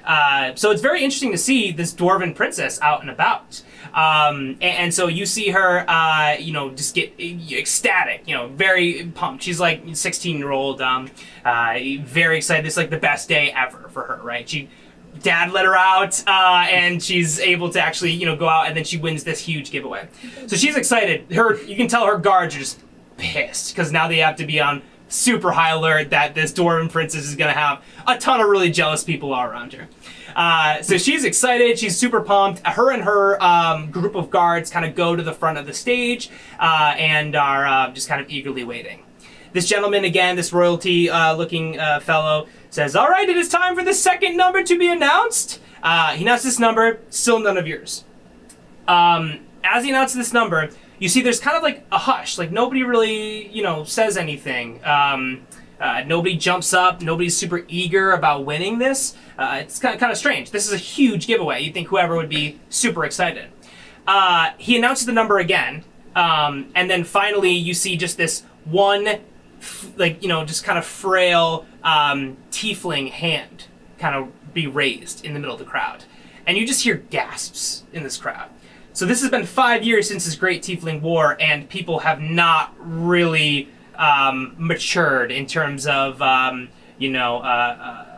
Uh, 0.05 0.55
so 0.55 0.71
it's 0.71 0.83
very 0.83 1.03
interesting 1.03 1.33
to 1.33 1.39
see 1.39 1.73
this 1.73 1.93
dwarven 1.93 2.35
princess 2.35 2.81
out 2.83 3.01
and 3.01 3.11
about. 3.11 3.63
Um, 3.95 4.59
and, 4.61 4.63
and 4.63 4.95
so 4.95 5.09
you 5.09 5.25
see 5.25 5.51
her, 5.51 5.89
uh, 5.89 6.37
you 6.39 6.53
know, 6.53 6.71
just 6.71 6.95
get 6.95 7.19
ecstatic, 7.19 8.23
you 8.27 8.35
know, 8.35 8.49
very 8.49 9.11
pumped. 9.15 9.45
She's 9.45 9.61
like 9.61 9.83
16 9.95 10.37
year 10.37 10.51
old, 10.51 10.83
um, 10.83 11.11
uh, 11.45 11.79
very 12.03 12.37
excited. 12.37 12.65
This 12.65 12.75
is 12.75 12.77
like 12.77 12.91
the 12.91 12.99
best 12.99 13.29
day 13.29 13.51
ever 13.53 13.89
for 13.89 14.03
her, 14.03 14.21
right? 14.23 14.47
She, 14.49 14.69
dad 15.23 15.53
let 15.53 15.65
her 15.65 15.77
out, 15.77 16.23
uh, 16.27 16.67
and 16.69 17.03
she's 17.03 17.39
able 17.39 17.71
to 17.71 17.81
actually, 17.81 18.11
you 18.11 18.27
know, 18.27 18.37
go 18.37 18.49
out, 18.49 18.67
and 18.67 18.77
then 18.77 18.85
she 18.85 18.99
wins 18.99 19.25
this 19.25 19.39
huge 19.41 19.71
giveaway. 19.71 20.09
So 20.49 20.57
she's 20.57 20.77
excited. 20.77 21.33
Her, 21.33 21.63
you 21.63 21.77
can 21.77 21.89
tell 21.89 22.05
her 22.07 22.19
guards 22.19 22.57
are 22.57 22.59
just 22.59 22.81
pissed 23.17 23.75
because 23.75 23.93
now 23.93 24.09
they 24.09 24.19
have 24.19 24.37
to 24.37 24.47
be 24.47 24.61
on 24.61 24.83
super 25.15 25.53
high 25.53 25.71
alert 25.71 26.11
that 26.11 26.35
this 26.35 26.53
dwarven 26.53 26.91
princess 26.91 27.25
is 27.25 27.37
going 27.37 27.53
to 27.53 27.59
have 27.59 27.83
a 28.07 28.19
ton 28.19 28.41
of 28.41 28.49
really 28.49 28.71
jealous 28.71 29.05
people 29.05 29.33
all 29.33 29.45
around 29.45 29.73
her. 29.73 29.89
Uh, 30.35 30.83
so 30.83 30.99
she's 30.99 31.25
excited. 31.25 31.79
She's 31.79 31.97
super 31.97 32.21
pumped. 32.21 32.67
Her 32.67 32.91
and 32.91 33.03
her 33.03 33.43
um, 33.43 33.91
group 33.91 34.17
of 34.17 34.31
guards 34.31 34.71
kind 34.71 34.85
of 34.85 34.95
go 34.95 35.15
to 35.15 35.23
the 35.23 35.33
front 35.33 35.59
of 35.59 35.67
the 35.67 35.73
stage 35.73 36.31
uh, 36.59 36.95
and 36.97 37.37
are 37.37 37.67
uh, 37.67 37.91
just 37.93 38.09
kind 38.09 38.21
of 38.21 38.29
eagerly 38.29 38.65
waiting. 38.65 39.05
This 39.53 39.69
gentleman, 39.69 40.05
again, 40.05 40.35
this 40.35 40.53
royalty 40.53 41.09
uh, 41.09 41.35
looking 41.35 41.79
uh, 41.79 42.01
fellow, 42.01 42.49
says, 42.71 42.97
All 42.97 43.09
right, 43.09 43.29
it 43.29 43.37
is 43.37 43.49
time 43.49 43.77
for 43.77 43.85
the 43.85 43.95
second 43.95 44.37
number 44.37 44.65
to 44.65 44.77
be 44.77 44.91
announced. 44.91 45.61
Uh, 45.81 46.15
he 46.15 46.25
announces 46.25 46.45
this 46.45 46.59
number, 46.59 46.99
still 47.11 47.39
none 47.39 47.57
of 47.57 47.69
yours. 47.69 48.05
Um, 48.89 49.41
as 49.63 49.85
he 49.85 49.91
announces 49.91 50.17
this 50.17 50.33
number, 50.33 50.71
you 50.99 51.09
see 51.09 51.23
there's 51.23 51.41
kind 51.41 51.57
of 51.57 51.63
like 51.63 51.85
a 51.91 51.99
hush. 51.99 52.39
Like 52.39 52.51
nobody 52.51 52.83
really, 52.83 53.49
you 53.49 53.63
know, 53.63 53.85
says 53.85 54.17
anything. 54.17 54.85
Um, 54.85 55.47
uh, 55.81 56.03
nobody 56.07 56.37
jumps 56.37 56.73
up. 56.73 57.03
Nobody's 57.03 57.37
super 57.37 57.65
eager 57.69 58.13
about 58.13 58.45
winning 58.45 58.79
this. 58.79 59.17
Uh, 59.37 59.59
it's 59.61 59.79
kind 59.79 59.95
of, 59.95 60.01
kind 60.01 60.13
of 60.13 60.19
strange. 60.19 60.51
This 60.51 60.67
is 60.67 60.73
a 60.73 60.79
huge 60.79 61.27
giveaway. 61.27 61.63
You'd 61.63 61.75
think 61.75 61.89
whoever 61.89 62.17
would 62.17 62.29
be 62.29 62.61
super 62.69 63.05
excited. 63.05 63.51
Uh, 64.07 64.51
he 64.59 64.77
announces 64.77 65.07
the 65.07 65.13
number 65.13 65.39
again, 65.39 65.85
um, 66.15 66.71
and 66.75 66.91
then 66.91 67.05
finally 67.05 67.53
you 67.53 67.75
see 67.75 67.97
just 67.97 68.17
this 68.17 68.43
one, 68.65 69.21
like 69.97 70.23
you 70.23 70.29
know, 70.29 70.45
just 70.45 70.63
kind 70.63 70.79
of 70.79 70.85
frail 70.85 71.67
um, 71.83 72.37
tiefling 72.51 73.11
hand 73.11 73.67
kind 73.99 74.15
of 74.15 74.53
be 74.53 74.67
raised 74.67 75.25
in 75.25 75.33
the 75.33 75.41
middle 75.41 75.55
of 75.55 75.59
the 75.59 75.65
crowd, 75.65 76.05
and 76.47 76.59
you 76.59 76.67
just 76.67 76.85
hear 76.85 76.97
gasps 76.97 77.85
in 77.93 78.03
this 78.03 78.19
crowd. 78.19 78.51
So 78.95 79.07
this 79.07 79.21
has 79.23 79.31
been 79.31 79.45
five 79.45 79.83
years 79.83 80.07
since 80.07 80.25
this 80.25 80.37
Great 80.37 80.63
Tiefling 80.63 81.01
War, 81.01 81.37
and 81.41 81.69
people 81.69 81.99
have 81.99 82.21
not 82.21 82.73
really 82.79 83.69
um, 83.97 84.55
matured 84.57 85.33
in 85.33 85.47
terms 85.47 85.87
of 85.87 86.23
um, 86.23 86.69
you 86.97 87.11
know. 87.11 87.39
Uh, 87.39 87.43
uh, 87.43 88.11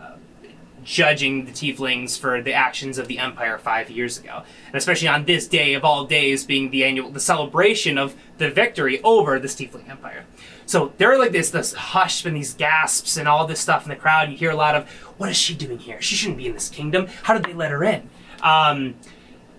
judging 0.86 1.46
the 1.46 1.50
tieflings 1.50 2.16
for 2.16 2.40
the 2.40 2.52
actions 2.52 2.96
of 2.96 3.08
the 3.08 3.18
empire 3.18 3.58
five 3.58 3.90
years 3.90 4.18
ago. 4.18 4.44
And 4.68 4.76
especially 4.76 5.08
on 5.08 5.24
this 5.24 5.48
day 5.48 5.74
of 5.74 5.84
all 5.84 6.06
days 6.06 6.44
being 6.44 6.70
the 6.70 6.84
annual 6.84 7.10
the 7.10 7.18
celebration 7.18 7.98
of 7.98 8.14
the 8.38 8.50
victory 8.52 9.02
over 9.02 9.40
this 9.40 9.56
tiefling 9.56 9.88
empire. 9.90 10.26
So 10.64 10.92
there 10.98 11.12
are 11.12 11.18
like 11.18 11.32
this 11.32 11.50
this 11.50 11.72
hush 11.74 12.24
and 12.24 12.36
these 12.36 12.54
gasps 12.54 13.16
and 13.16 13.26
all 13.26 13.48
this 13.48 13.58
stuff 13.58 13.82
in 13.82 13.88
the 13.88 13.96
crowd. 13.96 14.30
You 14.30 14.36
hear 14.36 14.52
a 14.52 14.56
lot 14.56 14.76
of 14.76 14.88
what 15.18 15.28
is 15.28 15.36
she 15.36 15.56
doing 15.56 15.78
here? 15.78 16.00
She 16.00 16.14
shouldn't 16.14 16.38
be 16.38 16.46
in 16.46 16.52
this 16.52 16.68
kingdom. 16.68 17.08
How 17.24 17.34
did 17.34 17.44
they 17.44 17.52
let 17.52 17.72
her 17.72 17.82
in? 17.82 18.08
Um, 18.40 18.94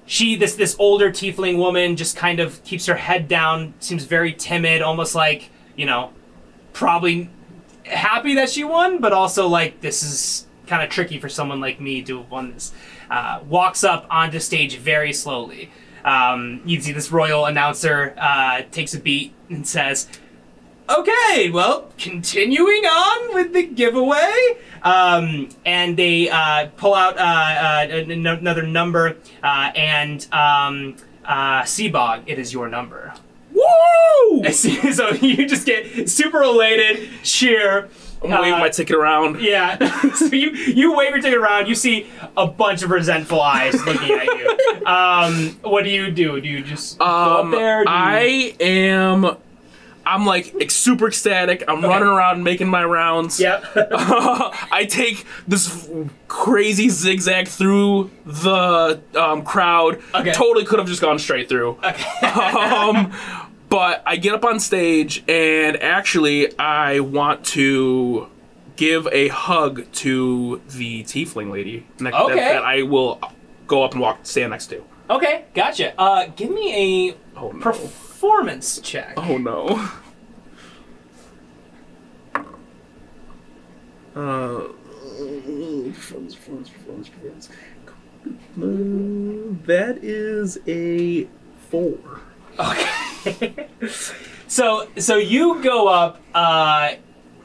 she 0.07 0.35
this 0.35 0.55
this 0.55 0.75
older 0.79 1.11
tiefling 1.11 1.57
woman 1.57 1.95
just 1.95 2.17
kind 2.17 2.39
of 2.39 2.63
keeps 2.63 2.87
her 2.87 2.95
head 2.95 3.27
down 3.27 3.75
seems 3.79 4.05
very 4.05 4.33
timid 4.33 4.81
almost 4.81 5.13
like 5.13 5.51
you 5.75 5.85
know 5.85 6.11
probably 6.73 7.29
happy 7.83 8.33
that 8.33 8.49
she 8.49 8.63
won 8.63 8.99
but 8.99 9.13
also 9.13 9.47
like 9.47 9.79
this 9.81 10.01
is 10.01 10.47
kind 10.67 10.83
of 10.83 10.89
tricky 10.89 11.17
for 11.19 11.29
someone 11.29 11.59
like 11.59 11.79
me 11.81 12.03
to 12.03 12.19
have 12.19 12.29
won 12.29 12.51
this. 12.51 12.73
Uh, 13.09 13.39
walks 13.47 13.83
up 13.83 14.05
onto 14.09 14.39
stage 14.39 14.77
very 14.77 15.13
slowly. 15.13 15.71
Um, 16.05 16.61
you 16.65 16.79
see 16.79 16.91
this 16.91 17.11
royal 17.11 17.45
announcer 17.45 18.13
uh, 18.17 18.61
takes 18.71 18.93
a 18.93 18.99
beat 18.99 19.33
and 19.49 19.67
says 19.67 20.07
okay 20.89 21.49
well 21.49 21.89
continuing 21.97 22.85
on 22.85 23.33
with 23.33 23.53
the 23.53 23.63
giveaway 23.63 24.57
um, 24.83 25.49
and 25.65 25.97
they 25.97 26.29
uh, 26.29 26.67
pull 26.77 26.93
out 26.93 27.17
uh, 27.17 27.21
uh, 27.21 27.87
an- 27.89 28.25
another 28.25 28.63
number 28.63 29.17
uh, 29.43 29.71
and 29.75 30.27
um, 30.31 30.95
uh, 31.25 31.61
Seabog, 31.63 32.23
it 32.27 32.39
is 32.39 32.53
your 32.53 32.69
number 32.69 33.13
Woo! 33.53 34.43
so 34.51 35.09
you 35.13 35.47
just 35.47 35.65
get 35.65 36.09
super 36.09 36.41
elated 36.43 37.09
cheer 37.23 37.89
I'm 38.23 38.31
waving 38.31 38.53
uh, 38.53 38.59
my 38.59 38.69
ticket 38.69 38.95
around. 38.95 39.41
yeah. 39.41 39.77
so 40.15 40.25
you 40.27 40.49
you 40.51 40.95
wave 40.97 41.11
your 41.11 41.21
ticket 41.21 41.37
around. 41.37 41.67
You 41.67 41.75
see 41.75 42.07
a 42.35 42.47
bunch 42.47 42.81
of 42.81 42.89
resentful 42.89 43.39
eyes 43.39 43.75
looking 43.85 44.11
at 44.11 44.25
you. 44.25 44.85
Um, 44.87 45.49
what 45.61 45.83
do 45.83 45.91
you 45.91 46.09
do? 46.09 46.41
Do 46.41 46.47
you 46.49 46.63
just 46.63 46.97
go 46.97 47.05
Um, 47.05 47.53
up 47.53 47.59
there? 47.59 47.83
Do 47.85 47.91
you- 47.91 47.95
I 47.95 48.55
am. 48.59 49.37
I'm 50.07 50.25
like 50.25 50.71
super 50.71 51.07
ecstatic. 51.07 51.65
I'm 51.67 51.83
running 51.83 52.07
around 52.07 52.41
making 52.41 52.69
my 52.69 52.85
rounds. 52.85 53.41
Yep. 53.41 53.63
I 53.75 54.87
take 54.89 55.25
this 55.47 55.89
crazy 56.29 56.87
zigzag 56.87 57.49
through 57.49 58.09
the 58.25 59.01
um, 59.15 59.43
crowd. 59.43 60.01
Okay. 60.15 60.31
Totally 60.31 60.63
could 60.65 60.79
have 60.79 60.87
just 60.87 61.01
gone 61.01 61.19
straight 61.19 61.49
through. 61.49 61.77
um, 62.21 63.11
but 63.67 64.01
I 64.05 64.15
get 64.15 64.33
up 64.33 64.45
on 64.45 64.61
stage 64.61 65.25
and 65.27 65.75
actually 65.83 66.57
I 66.57 67.01
want 67.01 67.43
to 67.47 68.29
give 68.77 69.07
a 69.11 69.27
hug 69.27 69.91
to 69.91 70.61
the 70.69 71.03
tiefling 71.03 71.51
lady 71.51 71.85
that, 71.97 72.13
Okay. 72.13 72.35
that 72.35 72.63
I 72.63 72.83
will 72.83 73.19
go 73.67 73.83
up 73.83 73.91
and 73.91 73.99
walk 73.99 74.19
stand 74.23 74.51
next 74.51 74.67
to. 74.67 74.81
okay, 75.09 75.45
gotcha. 75.53 75.99
Uh, 75.99 76.27
give 76.35 76.49
me 76.49 77.09
a 77.09 77.17
Oh 77.35 77.51
no. 77.51 77.89
Performance 78.27 78.79
check. 78.81 79.13
Oh 79.17 79.37
no. 79.37 79.89
Uh, 84.15 84.67
performance, 85.93 86.35
performance, 86.35 86.69
performance, 86.69 87.09
performance. 87.09 87.49
Uh, 88.57 89.55
that 89.65 89.99
is 90.01 90.59
a 90.67 91.27
four. 91.69 91.97
Okay. 92.59 93.67
so 94.47 94.89
so 94.97 95.17
you 95.17 95.61
go 95.63 95.87
up 95.87 96.21
uh 96.33 96.93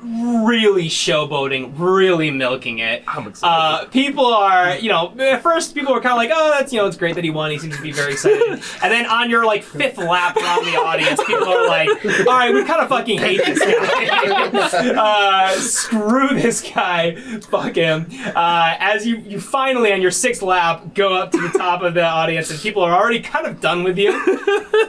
really 0.03 0.88
showboating, 0.88 1.72
really 1.76 2.30
milking 2.30 2.78
it. 2.80 3.05
I'm 3.07 3.26
Uh, 3.26 3.28
excited. 3.30 3.90
people 3.92 4.26
are, 4.26 4.76
you 4.76 4.88
know, 4.88 5.14
at 5.18 5.42
first 5.42 5.74
people 5.74 5.94
were 5.94 6.00
kind 6.00 6.12
of 6.12 6.16
like, 6.18 6.30
oh, 6.32 6.50
that's, 6.50 6.72
you 6.72 6.80
know, 6.80 6.86
it's 6.86 6.96
great 6.96 7.14
that 7.14 7.24
he 7.24 7.30
won. 7.30 7.50
He 7.50 7.59
seems 7.59 7.76
to 7.76 7.82
be 7.82 7.92
very 7.92 8.12
excited. 8.12 8.42
and 8.82 8.92
then 8.92 9.07
on 9.07 9.30
your, 9.30 9.44
like, 9.46 9.62
fifth 9.62 9.98
lap 9.98 10.36
around 10.36 10.64
the 10.64 10.76
audience, 10.76 11.22
people 11.24 11.48
are 11.48 11.68
like, 11.68 11.88
all 12.05 12.24
right, 12.36 12.53
we 12.53 12.64
kind 12.64 12.80
of 12.80 12.88
fucking 12.88 13.18
hate 13.18 13.44
this 13.44 13.59
guy. 13.61 14.94
uh, 14.96 15.50
screw 15.61 16.28
this 16.30 16.61
guy. 16.62 17.14
Fuck 17.42 17.76
him. 17.76 18.07
Uh, 18.34 18.74
as 18.78 19.07
you, 19.07 19.16
you 19.18 19.40
finally, 19.40 19.92
on 19.92 20.03
your 20.03 20.11
sixth 20.11 20.42
lap, 20.42 20.94
go 20.94 21.14
up 21.14 21.30
to 21.32 21.40
the 21.40 21.57
top 21.59 21.82
of 21.82 21.94
the 21.94 22.05
audience 22.05 22.50
and 22.50 22.59
people 22.61 22.82
are 22.82 22.92
already 22.92 23.20
kind 23.20 23.46
of 23.46 23.61
done 23.61 23.84
with 23.84 23.98
you. 23.98 24.12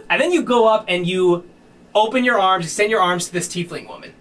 and 0.09 0.20
then 0.22 0.32
you 0.32 0.41
go 0.43 0.68
up 0.68 0.86
and 0.88 1.05
you 1.07 1.47
open 1.95 2.24
your 2.24 2.39
arms, 2.39 2.66
extend 2.66 2.89
your 2.89 3.01
arms 3.01 3.28
to 3.28 3.34
this 3.34 3.47
tiefling 3.47 3.88
woman 3.88 4.11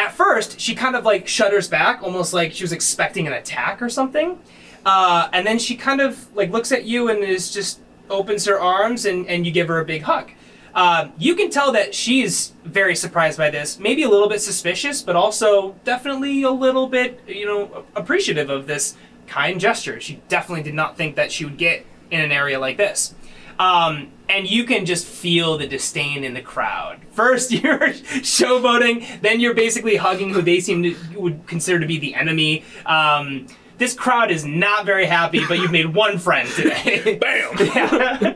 at 0.00 0.12
first 0.12 0.58
she 0.58 0.74
kind 0.74 0.96
of 0.96 1.04
like 1.04 1.28
shudders 1.28 1.68
back 1.68 2.02
almost 2.02 2.32
like 2.32 2.52
she 2.52 2.64
was 2.64 2.72
expecting 2.72 3.26
an 3.26 3.34
attack 3.34 3.82
or 3.82 3.90
something. 3.90 4.38
Uh, 4.86 5.28
and 5.34 5.46
then 5.46 5.58
she 5.58 5.76
kind 5.76 6.00
of 6.00 6.34
like 6.34 6.50
looks 6.50 6.72
at 6.72 6.84
you 6.84 7.10
and 7.10 7.22
is 7.22 7.52
just 7.52 7.80
opens 8.08 8.46
her 8.46 8.58
arms 8.58 9.04
and, 9.04 9.26
and 9.28 9.44
you 9.44 9.52
give 9.52 9.68
her 9.68 9.78
a 9.78 9.84
big 9.84 10.02
hug. 10.02 10.30
Uh, 10.74 11.08
you 11.18 11.34
can 11.34 11.50
tell 11.50 11.72
that 11.72 11.94
she's 11.94 12.52
very 12.64 12.96
surprised 12.96 13.36
by 13.36 13.50
this 13.50 13.78
maybe 13.78 14.02
a 14.04 14.08
little 14.08 14.28
bit 14.28 14.40
suspicious 14.40 15.02
but 15.02 15.16
also 15.16 15.74
definitely 15.84 16.42
a 16.44 16.50
little 16.50 16.86
bit 16.86 17.20
you 17.26 17.44
know 17.44 17.84
appreciative 17.94 18.48
of 18.48 18.66
this 18.66 18.96
kind 19.26 19.60
gesture. 19.60 20.00
She 20.00 20.22
definitely 20.28 20.62
did 20.62 20.74
not 20.74 20.96
think 20.96 21.16
that 21.16 21.30
she 21.30 21.44
would 21.44 21.58
get 21.58 21.84
in 22.10 22.20
an 22.20 22.32
area 22.32 22.58
like 22.58 22.76
this. 22.78 23.14
Um, 23.58 24.10
and 24.30 24.48
you 24.48 24.64
can 24.64 24.86
just 24.86 25.06
feel 25.06 25.58
the 25.58 25.66
disdain 25.66 26.24
in 26.24 26.34
the 26.34 26.40
crowd. 26.40 27.00
First, 27.12 27.50
you're 27.62 27.78
showboating, 27.80 29.20
then 29.20 29.40
you're 29.40 29.54
basically 29.54 29.96
hugging 29.96 30.30
who 30.32 30.42
they 30.42 30.60
seem 30.60 30.82
to 30.82 30.96
would 31.16 31.46
consider 31.46 31.80
to 31.80 31.86
be 31.86 31.98
the 31.98 32.14
enemy. 32.14 32.64
Um, 32.86 33.46
this 33.78 33.94
crowd 33.94 34.30
is 34.30 34.44
not 34.44 34.84
very 34.84 35.06
happy, 35.06 35.42
but 35.48 35.58
you've 35.58 35.72
made 35.72 35.94
one 35.94 36.18
friend 36.18 36.48
today. 36.50 37.18
Bam! 37.20 37.56
Yeah. 37.74 38.34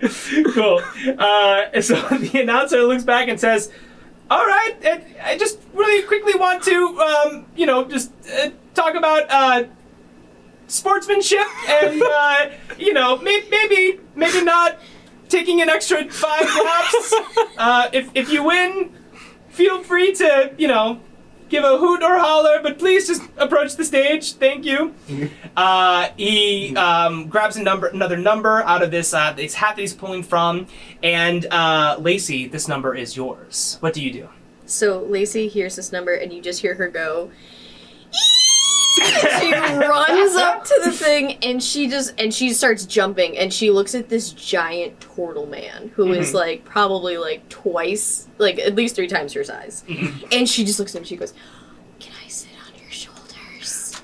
cool. 0.55 0.80
Uh, 1.18 1.80
so 1.80 1.95
the 2.16 2.40
announcer 2.42 2.82
looks 2.82 3.05
back 3.05 3.28
and 3.28 3.38
says, 3.38 3.70
"All 4.30 4.45
right, 4.45 4.74
I, 4.84 5.05
I 5.32 5.38
just 5.38 5.59
really 5.74 6.03
quickly 6.03 6.34
want 6.34 6.62
to, 6.64 6.99
um, 6.99 7.47
you 7.57 7.66
know, 7.66 7.84
just 7.84 8.11
uh, 8.38 8.51
talk 8.74 8.95
about." 8.95 9.24
Uh, 9.30 9.64
sportsmanship 10.66 11.47
and 11.68 12.03
uh, 12.03 12.47
you 12.78 12.95
know 12.95 13.18
may- 13.18 13.45
maybe 13.51 14.01
maybe 14.14 14.42
not 14.42 14.78
taking 15.35 15.61
an 15.61 15.68
extra 15.68 16.09
five 16.11 16.45
laps. 16.45 17.14
Uh, 17.57 17.89
if, 17.93 18.11
if 18.14 18.30
you 18.30 18.43
win 18.43 18.93
feel 19.49 19.82
free 19.82 20.12
to 20.12 20.53
you 20.59 20.66
know 20.66 21.01
give 21.49 21.62
a 21.62 21.78
hoot 21.78 22.03
or 22.03 22.18
holler 22.18 22.61
but 22.61 22.78
please 22.80 23.07
just 23.07 23.22
approach 23.37 23.76
the 23.76 23.85
stage. 23.85 24.35
Thank 24.35 24.64
you. 24.64 24.95
Uh, 25.57 26.09
he 26.16 26.74
um, 26.76 27.28
grabs 27.28 27.57
a 27.57 27.62
number 27.62 27.87
another 27.87 28.16
number 28.16 28.62
out 28.64 28.82
of 28.82 28.91
this 28.91 29.14
uh, 29.14 29.32
this 29.32 29.55
hat 29.55 29.76
that 29.76 29.82
he's 29.82 29.95
pulling 29.95 30.24
from 30.24 30.66
and 31.01 31.47
uh, 31.53 31.95
lacey 32.01 32.49
this 32.49 32.66
number 32.66 32.93
is 32.93 33.16
yours. 33.16 33.76
What 33.80 33.95
do 33.95 34.03
you 34.03 34.12
do? 34.12 34.28
So 34.66 35.01
Lacey 35.03 35.49
hears 35.49 35.76
this 35.76 35.93
number, 35.93 36.14
and 36.14 36.32
you 36.32 36.41
just 36.41 36.62
hear 36.62 36.74
her 36.74 36.89
go. 36.89 37.30
she 39.40 39.53
runs 39.53 40.34
up 40.36 40.64
to 40.64 40.80
the 40.84 40.92
thing, 40.92 41.38
and 41.42 41.62
she 41.62 41.88
just 41.88 42.14
and 42.18 42.32
she 42.32 42.53
starts 42.53 42.84
jumping, 42.86 43.36
and 43.38 43.53
she 43.53 43.70
looks 43.70 43.95
at 43.95 44.09
this 44.09 44.30
giant 44.30 45.01
turtle 45.01 45.47
man 45.47 45.90
who 45.95 46.12
is 46.12 46.30
Mhm. 46.30 46.34
like 46.34 46.64
probably 46.64 47.16
like 47.18 47.49
twice, 47.49 48.28
like 48.38 48.59
at 48.59 48.74
least 48.74 48.95
three 48.97 49.09
times 49.09 49.32
her 49.32 49.45
size, 49.45 49.84
and 50.32 50.49
she 50.49 50.64
just 50.64 50.78
looks 50.78 50.92
at 50.95 50.99
him. 50.99 51.03
and 51.03 51.09
She 51.09 51.16
goes, 51.16 51.34
"Can 52.01 52.12
I 52.24 52.28
sit 52.28 52.51
on 52.66 52.80
your 52.80 52.90
shoulders?" 52.90 54.01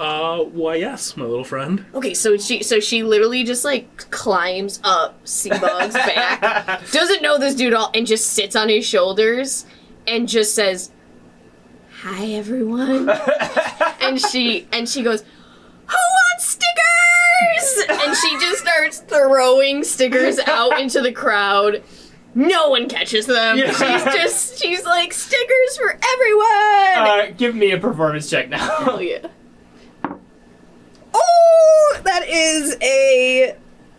Uh, 0.00 0.38
why 0.44 0.74
yes, 0.76 1.16
my 1.16 1.24
little 1.24 1.44
friend. 1.44 1.84
Okay, 1.94 2.14
so 2.14 2.36
she 2.36 2.62
so 2.62 2.80
she 2.80 3.02
literally 3.04 3.44
just 3.44 3.64
like 3.64 4.10
climbs 4.10 4.80
up 4.82 5.22
Seabug's 5.24 5.94
back, 5.94 6.80
doesn't 6.92 7.22
know 7.22 7.38
this 7.38 7.54
dude 7.54 7.72
at 7.72 7.78
all, 7.78 7.90
and 7.94 8.06
just 8.06 8.28
sits 8.32 8.56
on 8.56 8.68
his 8.68 8.84
shoulders 8.84 9.66
and 10.06 10.28
just 10.28 10.54
says, 10.56 10.90
"Hi, 12.02 12.26
everyone." 12.32 13.08
and 14.00 14.20
she 14.20 14.66
and 14.72 14.88
she 14.88 15.02
goes, 15.02 15.22
"Who 15.22 15.96
wants 15.96 16.46
stickers?" 16.48 17.98
and 18.06 18.16
she 18.16 18.30
just 18.38 18.60
starts 18.62 18.98
throwing 19.00 19.84
stickers 19.84 20.38
out 20.40 20.80
into 20.80 21.00
the 21.00 21.12
crowd. 21.12 21.82
No 22.34 22.68
one 22.70 22.88
catches 22.88 23.26
them. 23.26 23.58
Yeah. 23.58 23.70
She's 23.72 24.04
just 24.04 24.58
she's 24.62 24.84
like 24.84 25.12
stickers 25.12 25.76
for 25.76 25.90
everyone. 25.90 27.28
uh, 27.30 27.34
give 27.36 27.54
me 27.54 27.72
a 27.72 27.78
performance 27.78 28.28
check 28.30 28.48
now 28.48 28.68
Oh 28.80 28.98
yeah. 29.00 29.26
Oh, 31.14 32.00
that 32.04 32.26
is 32.26 32.76
a 32.82 33.54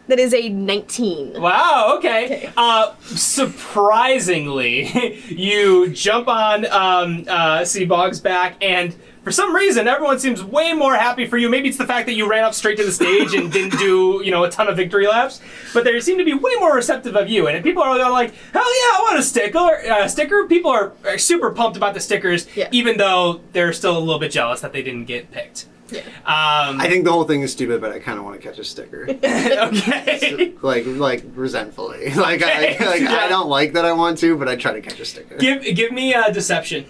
that 0.08 0.20
is 0.20 0.34
a 0.34 0.50
19. 0.50 1.42
Wow. 1.42 1.96
Okay. 1.98 2.26
Okay. 2.26 2.50
Uh, 2.58 2.94
surprisingly, 3.04 5.18
you 5.30 5.90
jump 5.90 6.28
on 6.28 6.66
um, 6.68 7.26
uh, 7.28 7.60
Seabog's 7.62 8.20
back, 8.20 8.56
and 8.62 8.96
for 9.24 9.32
some 9.32 9.56
reason, 9.56 9.88
everyone 9.88 10.20
seems 10.20 10.44
way 10.44 10.74
more 10.74 10.96
happy 10.96 11.26
for 11.26 11.38
you. 11.38 11.50
Maybe 11.50 11.70
it's 11.70 11.78
the 11.78 11.88
fact 11.88 12.06
that 12.08 12.14
you 12.14 12.30
ran 12.30 12.44
up 12.44 12.54
straight 12.54 12.76
to 12.78 12.84
the 12.84 12.92
stage 12.92 13.34
and 13.34 13.50
didn't 13.52 13.80
do, 13.80 14.22
you 14.24 14.32
know, 14.32 14.44
a 14.44 14.52
ton 14.52 14.68
of 14.68 14.76
victory 14.76 15.08
laps. 15.08 15.40
But 15.74 15.86
they 15.86 15.98
seem 16.02 16.18
to 16.18 16.26
be 16.26 16.34
way 16.34 16.52
more 16.60 16.76
receptive 16.76 17.16
of 17.16 17.30
you, 17.30 17.48
and 17.48 17.64
people 17.64 17.82
are 17.84 17.98
like, 18.12 18.34
"Hell 18.52 18.64
yeah, 18.64 18.98
I 18.98 19.00
want 19.04 19.20
a 19.20 19.24
sticker!" 19.24 19.58
Uh, 19.60 20.08
sticker. 20.10 20.46
People 20.48 20.72
are, 20.72 20.92
are 21.06 21.18
super 21.18 21.52
pumped 21.52 21.78
about 21.78 21.94
the 21.94 22.00
stickers, 22.02 22.48
Yeah. 22.56 22.68
even 22.72 22.98
though 22.98 23.40
they're 23.54 23.74
still 23.74 23.98
a 23.98 24.00
little 24.00 24.20
bit 24.20 24.32
jealous 24.32 24.60
that 24.62 24.74
they 24.74 24.82
didn't 24.84 25.06
get 25.06 25.32
picked. 25.32 25.68
Yeah. 25.94 26.02
Um, 26.26 26.80
I 26.80 26.88
think 26.88 27.04
the 27.04 27.12
whole 27.12 27.26
thing 27.26 27.42
is 27.42 27.52
stupid, 27.52 27.82
but 27.82 27.92
I 27.92 28.00
kind 28.00 28.18
of 28.18 28.24
want 28.24 28.42
to 28.42 28.48
catch 28.48 28.58
a 28.58 28.64
sticker, 28.64 29.06
okay. 29.24 30.54
like 30.62 30.86
like 30.86 31.24
resentfully. 31.36 32.14
Like 32.14 32.42
I 32.42 32.78
like 32.80 33.02
yeah. 33.02 33.16
I 33.26 33.28
don't 33.28 33.50
like 33.50 33.74
that 33.74 33.84
I 33.84 33.92
want 33.92 34.18
to, 34.20 34.38
but 34.38 34.48
I 34.48 34.56
try 34.56 34.72
to 34.72 34.80
catch 34.82 35.00
a 35.02 35.06
sticker. 35.06 35.36
give 35.36 35.64
give 35.76 35.92
me 35.92 36.14
a 36.14 36.32
deception. 36.32 36.86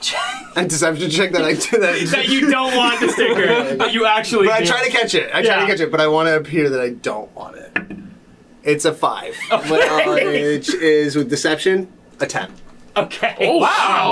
a 0.55 0.65
deception 0.67 1.09
check 1.09 1.31
that 1.31 1.41
I 1.43 1.53
do 1.53 1.79
that. 1.79 1.99
that 2.11 2.27
you 2.29 2.51
don't 2.51 2.75
want 2.77 2.99
the 2.99 3.09
sticker, 3.09 3.75
but 3.75 3.91
you 3.91 4.05
actually 4.05 4.47
But 4.47 4.61
I 4.61 4.65
try 4.65 4.83
to 4.85 4.91
catch 4.91 5.15
it. 5.15 5.29
I 5.33 5.41
try 5.41 5.55
Yeah. 5.55 5.59
to 5.61 5.65
catch 5.65 5.79
it, 5.79 5.89
but 5.91 5.99
I 5.99 6.07
want 6.07 6.27
to 6.27 6.35
appear 6.37 6.69
that 6.69 6.79
I 6.79 6.89
don't 6.91 7.33
want 7.35 7.57
it. 7.57 7.75
It's 8.63 8.85
a 8.85 8.93
five, 8.93 9.35
Okay. 9.51 10.55
which 10.57 10.73
is 10.75 11.15
with 11.15 11.29
deception 11.29 11.91
a 12.19 12.27
ten. 12.27 12.51
Okay. 12.95 13.35
Oh, 13.39 13.57
wow. 13.57 13.67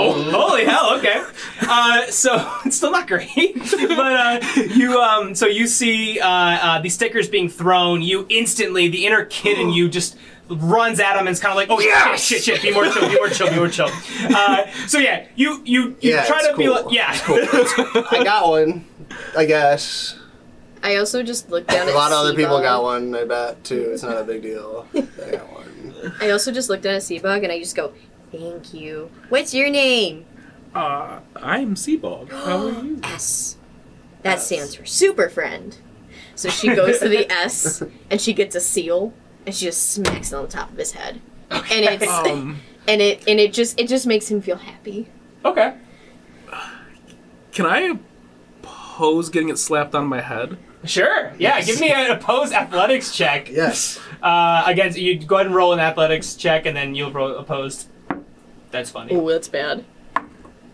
wow. 0.08 0.30
Holy 0.48 0.64
hell. 0.64 0.96
Okay. 0.98 1.22
Uh, 1.60 2.04
so 2.06 2.52
it's 2.64 2.76
still 2.76 2.90
not 2.90 3.06
great, 3.06 3.54
but 3.54 3.80
uh, 3.80 4.40
you 4.74 5.00
um, 5.00 5.34
so 5.34 5.46
you 5.46 5.66
see 5.68 6.18
uh, 6.18 6.26
uh, 6.28 6.80
the 6.80 6.88
stickers 6.88 7.28
being 7.28 7.48
thrown. 7.48 8.02
You 8.02 8.26
instantly, 8.28 8.88
the 8.88 9.06
inner 9.06 9.24
kid 9.26 9.58
in 9.58 9.70
you 9.72 9.88
just 9.88 10.16
runs 10.48 10.98
at 11.00 11.12
him 11.14 11.20
and 11.20 11.28
is 11.30 11.38
kind 11.40 11.50
of 11.52 11.56
like, 11.56 11.68
oh 11.70 11.80
Yes! 11.80 12.22
shit, 12.24 12.42
shit, 12.42 12.60
shit, 12.60 12.62
be 12.62 12.74
more 12.74 12.84
chill, 12.92 13.08
be 13.08 13.14
more 13.16 13.28
chill, 13.28 13.48
be 13.48 13.56
more 13.56 13.68
chill. 13.68 13.88
Uh, 14.34 14.66
so 14.88 14.98
yeah, 14.98 15.26
you 15.36 15.62
you 15.64 15.96
you 16.00 16.10
Yeah, 16.12 16.24
try 16.26 16.38
it's 16.40 16.48
to 16.48 16.56
be 16.56 16.64
cool. 16.64 16.74
like, 16.74 16.92
yeah, 16.92 17.16
I 18.10 18.22
got 18.24 18.48
one, 18.48 18.84
I 19.36 19.44
guess. 19.44 20.18
I 20.82 20.96
also 20.96 21.22
just 21.22 21.48
looked 21.50 21.68
down 21.68 21.86
A 21.86 21.90
at 21.92 21.94
lot 21.94 22.10
of 22.10 22.18
other 22.18 22.34
people 22.34 22.56
Seabug. 22.58 22.62
got 22.64 22.82
one. 22.82 23.14
I 23.14 23.24
bet 23.24 23.62
too. 23.62 23.90
It's 23.94 24.02
not 24.02 24.18
a 24.18 24.24
big 24.24 24.42
deal. 24.42 24.86
I 24.94 25.30
got 25.30 25.52
one. 25.52 26.12
I 26.20 26.30
also 26.30 26.50
just 26.50 26.68
looked 26.68 26.82
down 26.82 26.94
at 26.96 27.02
Seabug 27.02 27.44
and 27.44 27.52
I 27.52 27.60
just 27.60 27.76
go, 27.76 27.92
"Thank 28.32 28.74
you. 28.74 29.10
What's 29.28 29.54
your 29.54 29.70
name?" 29.70 30.24
Uh, 30.74 31.20
I'm 31.36 31.74
Seabog. 31.74 32.30
How 32.32 32.66
are 32.66 32.70
you? 32.70 33.00
S. 33.04 33.56
That 34.22 34.40
stands 34.40 34.74
for 34.74 34.86
super 34.86 35.28
friend. 35.28 35.76
So 36.34 36.48
she 36.48 36.74
goes 36.74 36.98
to 37.00 37.08
the 37.08 37.30
S 37.44 37.82
and 38.10 38.20
she 38.20 38.32
gets 38.32 38.54
a 38.56 38.60
seal 38.60 39.12
and 39.44 39.54
she 39.54 39.66
just 39.66 39.90
smacks 39.90 40.32
it 40.32 40.36
on 40.36 40.42
the 40.46 40.50
top 40.50 40.70
of 40.70 40.78
his 40.78 40.92
head. 40.92 41.20
And 41.50 41.62
it's 41.84 42.06
Um, 42.08 42.60
and 42.88 43.02
it 43.02 43.22
and 43.28 43.38
it 43.38 43.52
just 43.52 43.78
it 43.78 43.88
just 43.88 44.06
makes 44.06 44.30
him 44.30 44.40
feel 44.40 44.56
happy. 44.56 45.08
Okay. 45.44 45.74
Can 47.52 47.66
I 47.66 47.98
pose 48.62 49.28
getting 49.28 49.50
it 49.50 49.58
slapped 49.58 49.94
on 49.94 50.06
my 50.06 50.20
head? 50.20 50.56
Sure. 50.84 51.32
Yeah. 51.38 51.60
Give 51.60 51.78
me 51.80 51.92
an 51.92 52.10
opposed 52.10 52.52
athletics 52.52 53.14
check. 53.14 53.50
Yes. 53.50 54.00
Uh, 54.22 54.62
against 54.66 54.98
you. 54.98 55.18
Go 55.18 55.36
ahead 55.36 55.46
and 55.46 55.54
roll 55.54 55.72
an 55.72 55.80
athletics 55.80 56.34
check, 56.34 56.64
and 56.66 56.76
then 56.76 56.94
you'll 56.94 57.12
roll 57.12 57.36
opposed. 57.36 57.88
That's 58.72 58.90
funny. 58.90 59.14
Oh, 59.14 59.28
that's 59.28 59.48
bad. 59.48 59.84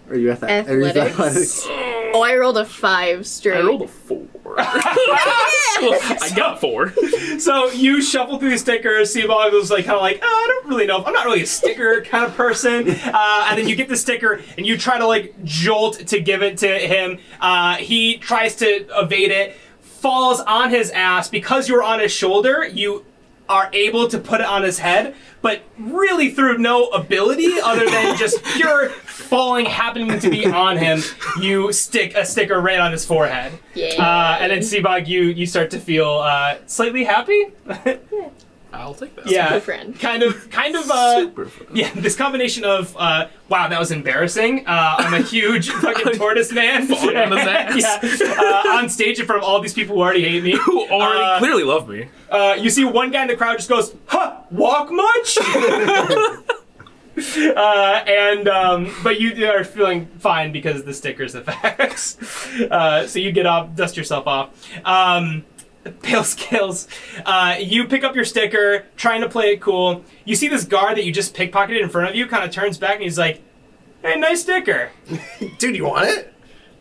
Are 0.08 0.16
you 0.16 0.30
at 0.30 0.40
that? 0.40 0.68
Are 0.68 0.78
you 0.78 0.86
Athletics. 0.86 1.66
Oh, 1.68 2.22
I 2.22 2.34
rolled 2.36 2.56
a 2.56 2.64
five 2.64 3.26
straight. 3.26 3.58
I 3.58 3.62
rolled 3.62 3.82
a 3.82 3.88
four. 3.88 4.26
I 4.58 6.30
got 6.34 6.60
four. 6.60 6.94
So 7.38 7.70
you 7.70 8.00
shuffle 8.00 8.38
through 8.38 8.50
the 8.50 8.58
stickers. 8.58 9.14
Seabog 9.14 9.52
was 9.52 9.70
like, 9.70 9.84
kind 9.84 9.96
of 9.96 10.02
like, 10.02 10.20
oh, 10.22 10.26
I 10.26 10.46
don't 10.48 10.70
really 10.70 10.86
know. 10.86 11.04
I'm 11.04 11.12
not 11.12 11.26
really 11.26 11.42
a 11.42 11.46
sticker 11.46 12.00
kind 12.04 12.24
of 12.24 12.34
person. 12.34 12.88
Uh, 12.88 13.46
and 13.48 13.58
then 13.58 13.68
you 13.68 13.76
get 13.76 13.88
the 13.88 13.96
sticker 13.96 14.40
and 14.56 14.66
you 14.66 14.78
try 14.78 14.96
to 14.98 15.06
like 15.06 15.34
jolt 15.44 15.98
to 16.06 16.20
give 16.20 16.42
it 16.42 16.56
to 16.58 16.78
him. 16.78 17.18
Uh, 17.40 17.76
he 17.76 18.16
tries 18.16 18.56
to 18.56 18.86
evade 18.98 19.30
it, 19.30 19.56
falls 19.80 20.40
on 20.40 20.70
his 20.70 20.90
ass 20.90 21.28
because 21.28 21.68
you're 21.68 21.82
on 21.82 22.00
his 22.00 22.12
shoulder. 22.12 22.66
You 22.66 23.04
are 23.48 23.70
able 23.72 24.08
to 24.08 24.18
put 24.18 24.40
it 24.40 24.46
on 24.46 24.62
his 24.62 24.78
head, 24.78 25.14
but 25.42 25.62
really 25.78 26.30
through 26.30 26.58
no 26.58 26.88
ability 26.88 27.60
other 27.60 27.88
than 27.88 28.16
just 28.18 28.42
pure 28.44 28.90
falling 28.90 29.66
happening 29.66 30.18
to 30.20 30.30
be 30.30 30.46
on 30.46 30.76
him, 30.76 31.02
you 31.40 31.72
stick 31.72 32.14
a 32.14 32.24
sticker 32.24 32.60
right 32.60 32.78
on 32.78 32.92
his 32.92 33.04
forehead. 33.04 33.52
Yeah. 33.74 33.94
Uh, 33.98 34.38
and 34.40 34.52
then 34.52 34.58
Seabog, 34.60 35.06
you 35.06 35.22
you 35.22 35.46
start 35.46 35.70
to 35.70 35.80
feel 35.80 36.08
uh, 36.08 36.58
slightly 36.66 37.04
happy. 37.04 37.46
I'll 38.72 38.94
take 38.94 39.16
that. 39.16 39.30
yeah, 39.30 39.48
Super 39.48 39.60
friend. 39.60 39.98
kind 39.98 40.22
of, 40.22 40.50
kind 40.50 40.76
of. 40.76 40.90
Uh, 40.90 41.20
Super 41.20 41.46
fun. 41.46 41.66
yeah, 41.74 41.90
this 41.94 42.14
combination 42.16 42.64
of 42.64 42.94
uh, 42.98 43.28
wow, 43.48 43.66
that 43.68 43.78
was 43.78 43.90
embarrassing. 43.90 44.66
Uh, 44.66 44.96
I'm 44.98 45.14
a 45.14 45.22
huge 45.22 45.70
fucking 45.82 46.14
tortoise 46.18 46.52
man. 46.52 46.86
Falling 46.86 47.16
on 47.16 47.30
his 47.32 47.46
ass. 47.46 48.20
yeah, 48.20 48.34
uh, 48.38 48.68
on 48.76 48.88
stage 48.90 49.18
in 49.20 49.26
front 49.26 49.42
of 49.42 49.48
all 49.48 49.60
these 49.60 49.72
people 49.74 49.96
who 49.96 50.02
already 50.02 50.22
hate 50.28 50.42
me. 50.42 50.52
Who 50.64 50.86
already 50.88 51.20
Uh, 51.22 51.38
clearly 51.38 51.64
love 51.64 51.88
me. 51.88 52.08
Uh, 52.30 52.56
you 52.58 52.68
see 52.70 52.84
one 52.84 53.10
guy 53.10 53.22
in 53.22 53.28
the 53.28 53.36
crowd 53.36 53.56
just 53.56 53.68
goes, 53.70 53.94
"Huh, 54.06 54.36
walk 54.50 54.90
much?" 54.92 55.38
uh, 57.56 58.04
and 58.06 58.48
um, 58.48 58.94
but 59.02 59.20
you 59.20 59.46
are 59.46 59.64
feeling 59.64 60.06
fine 60.18 60.52
because 60.52 60.84
the 60.84 60.94
stickers 60.94 61.34
effects. 61.34 62.16
Uh, 62.70 63.06
so 63.06 63.18
you 63.18 63.32
get 63.32 63.46
off, 63.46 63.74
dust 63.74 63.96
yourself 63.96 64.26
off. 64.26 64.50
Um, 64.84 65.44
Pale 66.02 66.24
Scales, 66.24 66.88
uh, 67.24 67.56
you 67.58 67.86
pick 67.86 68.04
up 68.04 68.14
your 68.14 68.24
sticker, 68.24 68.84
trying 68.96 69.20
to 69.20 69.28
play 69.28 69.52
it 69.52 69.60
cool. 69.60 70.04
You 70.24 70.34
see 70.36 70.48
this 70.48 70.64
guard 70.64 70.96
that 70.96 71.04
you 71.04 71.12
just 71.12 71.34
pickpocketed 71.34 71.80
in 71.80 71.88
front 71.88 72.10
of 72.10 72.16
you, 72.16 72.26
kind 72.26 72.44
of 72.44 72.50
turns 72.50 72.78
back 72.78 72.94
and 72.94 73.02
he's 73.04 73.18
like, 73.18 73.40
"Hey, 74.02 74.16
nice 74.18 74.42
sticker." 74.42 74.90
Dude, 75.58 75.76
you 75.76 75.84
want 75.84 76.08
it? 76.08 76.34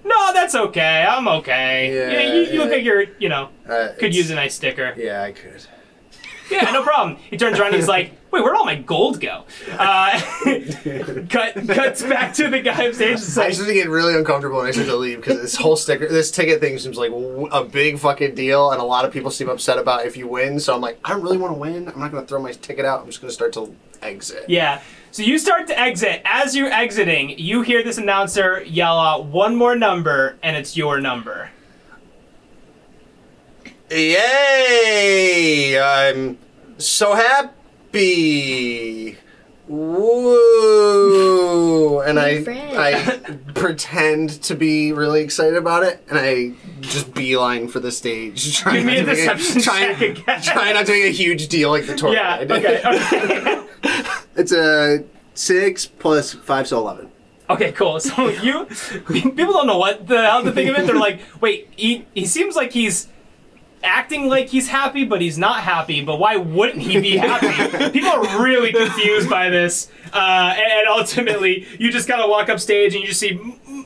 No, 0.03 0.33
that's 0.33 0.55
okay. 0.55 1.05
I'm 1.07 1.27
okay. 1.27 1.93
Yeah, 1.93 2.11
Yeah, 2.21 2.33
you, 2.33 2.41
you 2.53 2.59
look 2.59 2.71
like 2.71 2.83
you're, 2.83 3.05
you 3.19 3.27
know, 3.29 3.49
Uh, 3.67 3.89
could 3.99 4.15
use 4.15 4.29
a 4.31 4.35
nice 4.35 4.55
sticker. 4.55 4.93
Yeah, 4.97 5.21
I 5.23 5.31
could. 5.33 5.65
Yeah, 6.63 6.71
no 6.71 6.83
problem. 6.83 7.17
He 7.29 7.37
turns 7.37 7.59
around 7.59 7.67
and 7.67 7.75
he's 7.77 7.87
like, 7.87 8.11
"Wait, 8.31 8.43
where'd 8.43 8.55
all 8.55 8.65
my 8.65 8.75
gold 8.75 9.19
go?" 9.21 9.45
Uh, 9.71 10.19
cut 11.29 11.53
cuts 11.67 12.03
back 12.03 12.33
to 12.35 12.49
the 12.49 12.61
guy 12.61 12.87
upstage. 12.87 13.07
and 13.07 13.15
I 13.15 13.19
says, 13.19 13.33
started 13.33 13.65
to 13.67 13.73
get 13.73 13.89
really 13.89 14.15
uncomfortable 14.15 14.59
and 14.59 14.67
I 14.67 14.71
started 14.71 14.91
to 14.91 14.97
leave 14.97 15.17
because 15.17 15.41
this 15.41 15.55
whole 15.55 15.75
sticker, 15.75 16.07
this 16.07 16.31
ticket 16.31 16.59
thing 16.59 16.77
seems 16.79 16.97
like 16.97 17.11
a 17.51 17.63
big 17.63 17.99
fucking 17.99 18.35
deal, 18.35 18.71
and 18.71 18.81
a 18.81 18.85
lot 18.85 19.05
of 19.05 19.11
people 19.13 19.31
seem 19.31 19.49
upset 19.49 19.77
about 19.77 20.05
if 20.05 20.17
you 20.17 20.27
win. 20.27 20.59
So 20.59 20.73
I'm 20.75 20.81
like, 20.81 20.99
I 21.05 21.09
don't 21.11 21.21
really 21.21 21.37
want 21.37 21.53
to 21.53 21.59
win. 21.59 21.87
I'm 21.87 21.99
not 21.99 22.11
going 22.11 22.23
to 22.23 22.27
throw 22.27 22.41
my 22.41 22.51
ticket 22.51 22.85
out. 22.85 23.01
I'm 23.01 23.05
just 23.07 23.21
going 23.21 23.29
to 23.29 23.33
start 23.35 23.53
to 23.53 23.75
exit. 24.01 24.45
"Yeah." 24.49 24.81
So 25.11 25.23
you 25.23 25.39
start 25.39 25.67
to 25.67 25.79
exit. 25.79 26.21
As 26.25 26.55
you're 26.55 26.71
exiting, 26.71 27.29
you 27.39 27.61
hear 27.63 27.81
this 27.83 27.97
announcer 27.97 28.61
yell 28.63 28.99
out 28.99 29.25
one 29.25 29.55
more 29.55 29.75
number, 29.75 30.37
and 30.43 30.55
it's 30.55 30.75
your 30.77 30.99
number. 30.99 31.49
Yay! 33.89 35.79
I'm 35.79 36.37
so 36.77 37.15
happy. 37.15 39.17
Woo! 40.67 41.99
And 42.01 42.19
I. 42.19 42.43
I 42.77 43.19
pretend 43.53 44.41
to 44.43 44.55
be 44.55 44.93
really 44.93 45.21
excited 45.21 45.55
about 45.55 45.83
it, 45.83 46.03
and 46.09 46.17
I 46.17 46.53
just 46.81 47.13
beeline 47.13 47.67
for 47.67 47.79
the 47.79 47.91
stage, 47.91 48.57
trying 48.59 48.75
Give 48.77 48.85
me 48.85 48.97
a 48.97 49.03
not 49.03 49.15
to 49.15 49.17
make 49.17 49.17
deception 49.17 49.61
trying, 49.61 49.95
check 49.97 50.01
again. 50.19 50.41
trying 50.41 50.73
not 50.75 50.85
to 50.85 50.91
make 50.91 51.05
a 51.05 51.11
huge 51.11 51.47
deal 51.47 51.69
like 51.71 51.87
the 51.87 51.95
tour. 51.95 52.13
Yeah. 52.13 52.43
guide. 52.45 52.65
Okay. 52.65 52.81
Okay. 52.85 53.63
It's 54.35 54.51
a 54.51 55.03
six 55.33 55.87
plus 55.87 56.33
five, 56.33 56.67
so 56.67 56.77
eleven. 56.77 57.09
Okay, 57.49 57.71
cool. 57.71 57.99
So 57.99 58.29
you 58.29 58.65
people 58.65 59.53
don't 59.53 59.65
know 59.65 59.79
what 59.79 60.05
the 60.07 60.21
hell 60.21 60.43
to 60.43 60.51
think 60.51 60.69
of 60.69 60.77
it. 60.77 60.85
They're 60.85 60.95
like, 60.95 61.21
wait, 61.41 61.69
he 61.75 62.05
he 62.13 62.27
seems 62.27 62.55
like 62.55 62.71
he's 62.71 63.07
acting 63.87 64.27
like 64.27 64.47
he's 64.47 64.67
happy, 64.67 65.03
but 65.03 65.21
he's 65.21 65.37
not 65.37 65.61
happy. 65.61 66.01
But 66.03 66.19
why 66.19 66.35
wouldn't 66.37 66.81
he 66.81 66.99
be 66.99 67.17
happy? 67.17 67.89
people 67.91 68.09
are 68.09 68.43
really 68.43 68.71
confused 68.71 69.29
by 69.29 69.49
this, 69.49 69.89
uh, 70.13 70.53
and, 70.57 70.71
and 70.71 70.87
ultimately, 70.87 71.65
you 71.79 71.91
just 71.91 72.07
gotta 72.07 72.27
walk 72.27 72.49
up 72.49 72.59
stage 72.59 72.93
and 72.93 73.01
you 73.01 73.07
just 73.07 73.19
see 73.19 73.39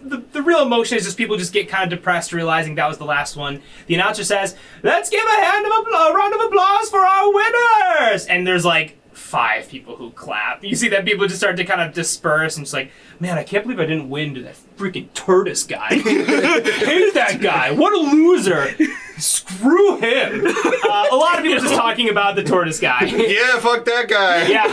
the, 0.03 0.23
the 0.31 0.41
real 0.41 0.61
emotion 0.61 0.97
is 0.97 1.05
just 1.05 1.17
people 1.17 1.37
just 1.37 1.53
get 1.53 1.69
kind 1.69 1.83
of 1.91 1.97
depressed, 1.97 2.33
realizing 2.33 2.75
that 2.75 2.87
was 2.87 2.97
the 2.97 3.05
last 3.05 3.35
one. 3.35 3.61
The 3.87 3.95
announcer 3.95 4.23
says, 4.23 4.55
"Let's 4.83 5.09
give 5.09 5.23
a 5.23 5.45
hand 5.45 5.65
of 5.65 5.71
a 5.71 6.13
round 6.13 6.33
of 6.33 6.41
applause 6.41 6.89
for 6.89 6.99
our 6.99 7.33
winners," 7.33 8.25
and 8.25 8.45
there's 8.45 8.65
like 8.65 8.97
five 9.13 9.69
people 9.69 9.95
who 9.95 10.11
clap. 10.11 10.63
You 10.63 10.75
see 10.75 10.89
that 10.89 11.05
people 11.05 11.25
just 11.27 11.39
start 11.39 11.55
to 11.57 11.63
kind 11.63 11.81
of 11.81 11.93
disperse 11.93 12.57
and 12.57 12.65
just 12.65 12.73
like, 12.73 12.91
man, 13.19 13.37
I 13.37 13.43
can't 13.43 13.63
believe 13.63 13.79
I 13.79 13.85
didn't 13.85 14.09
win 14.09 14.33
to 14.35 14.41
that 14.41 14.57
freaking 14.77 15.11
tortoise 15.13 15.63
guy. 15.63 15.87
Hate 15.95 17.13
that 17.13 17.39
guy. 17.41 17.71
What 17.71 17.93
a 17.93 18.11
loser. 18.13 18.75
Screw 19.21 19.97
him. 19.97 20.47
Uh, 20.91 21.05
a 21.09 21.15
lot 21.15 21.37
of 21.37 21.43
people 21.43 21.57
just 21.61 21.73
talking 21.73 22.09
about 22.09 22.35
the 22.35 22.43
tortoise 22.43 22.79
guy. 22.79 23.05
Yeah, 23.05 23.59
fuck 23.59 23.85
that 23.85 24.09
guy. 24.09 24.45
Yeah. 24.49 24.63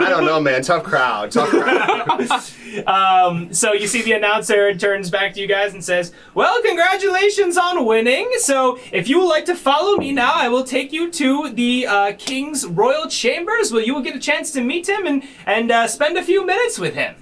I 0.00 0.08
don't 0.08 0.24
know, 0.24 0.40
man. 0.40 0.62
Tough 0.62 0.82
crowd. 0.82 1.30
Tough 1.30 1.50
crowd. 1.50 2.86
Um, 2.86 3.52
so 3.52 3.74
you 3.74 3.86
see 3.86 4.00
the 4.00 4.12
announcer 4.12 4.74
turns 4.74 5.10
back 5.10 5.34
to 5.34 5.40
you 5.40 5.46
guys 5.46 5.74
and 5.74 5.84
says, 5.84 6.12
"Well, 6.32 6.62
congratulations 6.62 7.58
on 7.58 7.84
winning. 7.84 8.30
So 8.38 8.78
if 8.92 9.08
you 9.08 9.18
would 9.18 9.28
like 9.28 9.44
to 9.46 9.54
follow 9.54 9.96
me 9.98 10.12
now, 10.12 10.32
I 10.34 10.48
will 10.48 10.64
take 10.64 10.90
you 10.92 11.10
to 11.10 11.50
the 11.50 11.86
uh, 11.86 12.12
king's 12.16 12.64
royal 12.66 13.08
chambers, 13.08 13.70
where 13.72 13.82
you 13.82 13.94
will 13.94 14.02
get 14.02 14.16
a 14.16 14.20
chance 14.20 14.50
to 14.52 14.62
meet 14.62 14.88
him 14.88 15.06
and 15.06 15.22
and 15.44 15.70
uh, 15.70 15.86
spend 15.86 16.16
a 16.16 16.22
few 16.22 16.46
minutes 16.46 16.78
with 16.78 16.94
him." 16.94 17.14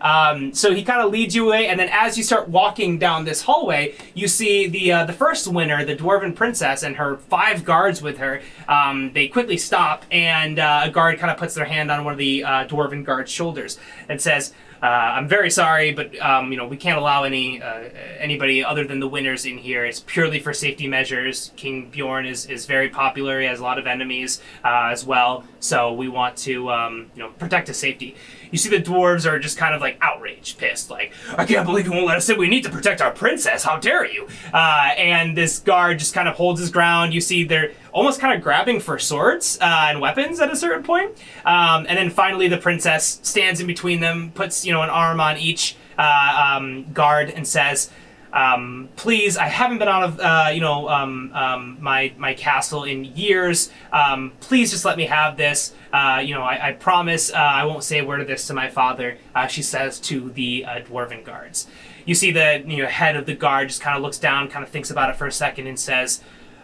Um, 0.00 0.52
so 0.54 0.74
he 0.74 0.82
kind 0.82 1.00
of 1.00 1.10
leads 1.10 1.34
you 1.34 1.46
away, 1.46 1.68
and 1.68 1.78
then 1.78 1.88
as 1.90 2.16
you 2.16 2.24
start 2.24 2.48
walking 2.48 2.98
down 2.98 3.24
this 3.24 3.42
hallway, 3.42 3.94
you 4.14 4.28
see 4.28 4.66
the 4.68 4.92
uh, 4.92 5.04
the 5.04 5.12
first 5.12 5.48
winner, 5.48 5.84
the 5.84 5.96
dwarven 5.96 6.34
princess, 6.34 6.82
and 6.82 6.96
her 6.96 7.16
five 7.16 7.64
guards 7.64 8.02
with 8.02 8.18
her. 8.18 8.42
Um, 8.68 9.12
they 9.12 9.28
quickly 9.28 9.56
stop, 9.56 10.04
and 10.10 10.58
uh, 10.58 10.82
a 10.84 10.90
guard 10.90 11.18
kind 11.18 11.30
of 11.30 11.38
puts 11.38 11.54
their 11.54 11.64
hand 11.64 11.90
on 11.90 12.04
one 12.04 12.12
of 12.12 12.18
the 12.18 12.44
uh, 12.44 12.66
dwarven 12.66 13.04
guard's 13.04 13.30
shoulders 13.30 13.78
and 14.08 14.20
says. 14.20 14.52
Uh, 14.82 14.86
I'm 15.16 15.26
very 15.26 15.50
sorry, 15.50 15.92
but 15.92 16.16
um, 16.20 16.52
you 16.52 16.58
know 16.58 16.68
we 16.68 16.76
can't 16.76 16.98
allow 16.98 17.24
any 17.24 17.62
uh, 17.62 17.88
anybody 18.18 18.62
other 18.62 18.84
than 18.84 19.00
the 19.00 19.08
winners 19.08 19.46
in 19.46 19.56
here. 19.56 19.86
It's 19.86 20.00
purely 20.00 20.38
for 20.38 20.52
safety 20.52 20.86
measures. 20.86 21.50
King 21.56 21.88
Bjorn 21.88 22.26
is, 22.26 22.44
is 22.44 22.66
very 22.66 22.90
popular. 22.90 23.40
He 23.40 23.46
has 23.46 23.58
a 23.58 23.62
lot 23.62 23.78
of 23.78 23.86
enemies 23.86 24.42
uh, 24.62 24.90
as 24.92 25.02
well, 25.02 25.44
so 25.60 25.94
we 25.94 26.08
want 26.08 26.36
to 26.38 26.70
um, 26.70 27.10
you 27.16 27.22
know 27.22 27.30
protect 27.30 27.68
his 27.68 27.78
safety. 27.78 28.16
You 28.50 28.58
see 28.58 28.68
the 28.68 28.82
dwarves 28.82 29.30
are 29.30 29.38
just 29.38 29.56
kind 29.56 29.74
of 29.74 29.80
like 29.80 29.98
outraged, 30.00 30.58
pissed, 30.58 30.90
like 30.90 31.12
I 31.36 31.44
can't 31.44 31.66
believe 31.66 31.86
you 31.86 31.92
won't 31.92 32.06
let 32.06 32.16
us 32.16 32.28
in. 32.28 32.38
We 32.38 32.48
need 32.48 32.64
to 32.64 32.70
protect 32.70 33.00
our 33.00 33.10
princess. 33.10 33.64
How 33.64 33.78
dare 33.78 34.06
you? 34.06 34.28
Uh, 34.52 34.90
and 34.96 35.36
this 35.36 35.58
guard 35.58 35.98
just 35.98 36.14
kind 36.14 36.28
of 36.28 36.34
holds 36.36 36.60
his 36.60 36.70
ground. 36.70 37.14
You 37.14 37.20
see 37.20 37.44
they're 37.44 37.72
almost 37.92 38.20
kind 38.20 38.36
of 38.36 38.42
grabbing 38.42 38.80
for 38.80 38.98
swords 38.98 39.58
uh, 39.60 39.86
and 39.88 40.00
weapons 40.00 40.40
at 40.40 40.50
a 40.50 40.56
certain 40.56 40.82
point. 40.82 41.12
Um, 41.44 41.86
and 41.88 41.98
then 41.98 42.10
finally, 42.10 42.48
the 42.48 42.58
princess 42.58 43.20
stands 43.22 43.60
in 43.60 43.66
between 43.66 44.00
them, 44.00 44.32
puts 44.34 44.64
you 44.64 44.72
know 44.72 44.82
an 44.82 44.90
arm 44.90 45.20
on 45.20 45.36
each 45.38 45.76
uh, 45.98 46.56
um, 46.56 46.92
guard, 46.92 47.30
and 47.30 47.46
says, 47.46 47.90
um, 48.36 48.90
"Please, 48.96 49.38
I 49.38 49.46
haven't 49.46 49.78
been 49.78 49.88
out 49.88 50.02
of 50.02 50.20
uh, 50.20 50.50
you 50.52 50.60
know 50.60 50.88
um, 50.90 51.32
um, 51.32 51.78
my 51.80 52.12
my 52.18 52.34
castle 52.34 52.84
in 52.84 53.04
years. 53.04 53.70
Um, 53.92 54.32
please, 54.40 54.70
just 54.70 54.84
let 54.84 54.98
me 54.98 55.06
have 55.06 55.38
this. 55.38 55.72
Uh, 55.90 56.20
you 56.22 56.34
know, 56.34 56.42
I, 56.42 56.68
I 56.68 56.72
promise 56.72 57.32
uh, 57.32 57.36
I 57.36 57.64
won't 57.64 57.82
say 57.82 57.98
a 57.98 58.04
word 58.04 58.20
of 58.20 58.26
this 58.26 58.46
to 58.48 58.54
my 58.54 58.68
father." 58.68 59.16
Uh, 59.34 59.46
she 59.46 59.62
says 59.62 59.98
to 60.00 60.28
the 60.30 60.66
uh, 60.66 60.80
dwarven 60.80 61.24
guards. 61.24 61.66
You 62.04 62.14
see 62.14 62.30
the 62.30 62.62
you 62.66 62.82
know 62.82 62.88
head 62.88 63.16
of 63.16 63.24
the 63.24 63.34
guard 63.34 63.68
just 63.68 63.80
kind 63.80 63.96
of 63.96 64.02
looks 64.02 64.18
down, 64.18 64.48
kind 64.48 64.62
of 64.62 64.70
thinks 64.70 64.90
about 64.90 65.08
it 65.08 65.16
for 65.16 65.26
a 65.26 65.32
second, 65.32 65.66
and 65.66 65.80
says 65.80 66.22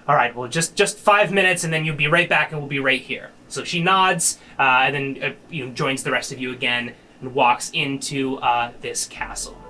all 0.08 0.16
right 0.16 0.34
well 0.34 0.48
just 0.48 0.74
just 0.74 0.98
five 0.98 1.30
minutes 1.30 1.62
and 1.62 1.72
then 1.72 1.84
you'll 1.84 1.94
be 1.94 2.08
right 2.08 2.28
back 2.28 2.50
and 2.50 2.60
we'll 2.60 2.68
be 2.68 2.80
right 2.80 3.02
here 3.02 3.30
so 3.46 3.62
she 3.62 3.80
nods 3.80 4.36
uh, 4.58 4.82
and 4.82 4.96
then 4.96 5.36
you 5.48 5.64
know 5.64 5.72
joins 5.74 6.02
the 6.02 6.10
rest 6.10 6.32
of 6.32 6.40
you 6.40 6.50
again 6.50 6.92
and 7.20 7.32
walks 7.32 7.70
into 7.70 8.36
this 8.80 9.06
castle 9.06 9.61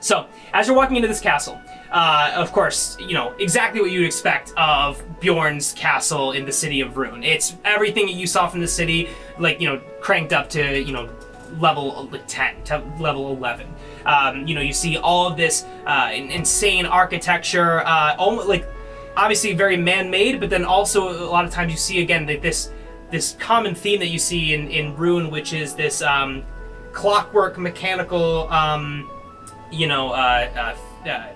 so 0.00 0.26
as 0.52 0.66
you're 0.66 0.76
walking 0.76 0.96
into 0.96 1.08
this 1.08 1.20
castle 1.20 1.60
uh, 1.90 2.32
of 2.34 2.52
course 2.52 2.96
you 3.00 3.14
know 3.14 3.34
exactly 3.38 3.80
what 3.80 3.90
you'd 3.90 4.04
expect 4.04 4.52
of 4.56 5.02
bjorn's 5.20 5.72
castle 5.72 6.32
in 6.32 6.44
the 6.44 6.52
city 6.52 6.80
of 6.80 6.96
rune 6.96 7.22
it's 7.22 7.56
everything 7.64 8.06
that 8.06 8.12
you 8.12 8.26
saw 8.26 8.48
from 8.48 8.60
the 8.60 8.68
city 8.68 9.08
like 9.38 9.60
you 9.60 9.68
know 9.68 9.80
cranked 10.00 10.32
up 10.32 10.48
to 10.48 10.80
you 10.80 10.92
know 10.92 11.08
level 11.58 12.10
10 12.26 12.62
to 12.64 12.82
level 13.00 13.34
11. 13.34 13.66
Um, 14.06 14.46
you 14.46 14.54
know, 14.54 14.60
you 14.60 14.72
see 14.72 14.96
all 14.96 15.26
of 15.26 15.36
this 15.36 15.64
uh, 15.86 16.10
insane 16.12 16.86
architecture, 16.86 17.80
uh, 17.80 18.14
almost 18.16 18.48
like 18.48 18.66
obviously 19.16 19.54
very 19.54 19.76
man-made, 19.76 20.40
but 20.40 20.50
then 20.50 20.64
also 20.64 21.10
a 21.10 21.30
lot 21.30 21.44
of 21.44 21.50
times 21.50 21.72
you 21.72 21.78
see 21.78 22.02
again 22.02 22.26
like 22.26 22.42
this 22.42 22.70
this 23.10 23.36
common 23.38 23.74
theme 23.74 23.98
that 24.00 24.08
you 24.08 24.18
see 24.18 24.54
in 24.54 24.68
in 24.68 24.94
Rune, 24.96 25.30
which 25.30 25.52
is 25.52 25.74
this 25.74 26.02
um, 26.02 26.44
clockwork 26.92 27.58
mechanical, 27.58 28.48
um, 28.52 29.10
you 29.70 29.86
know, 29.86 30.10
uh, 30.10 30.74
uh, 31.04 31.08
uh, 31.08 31.26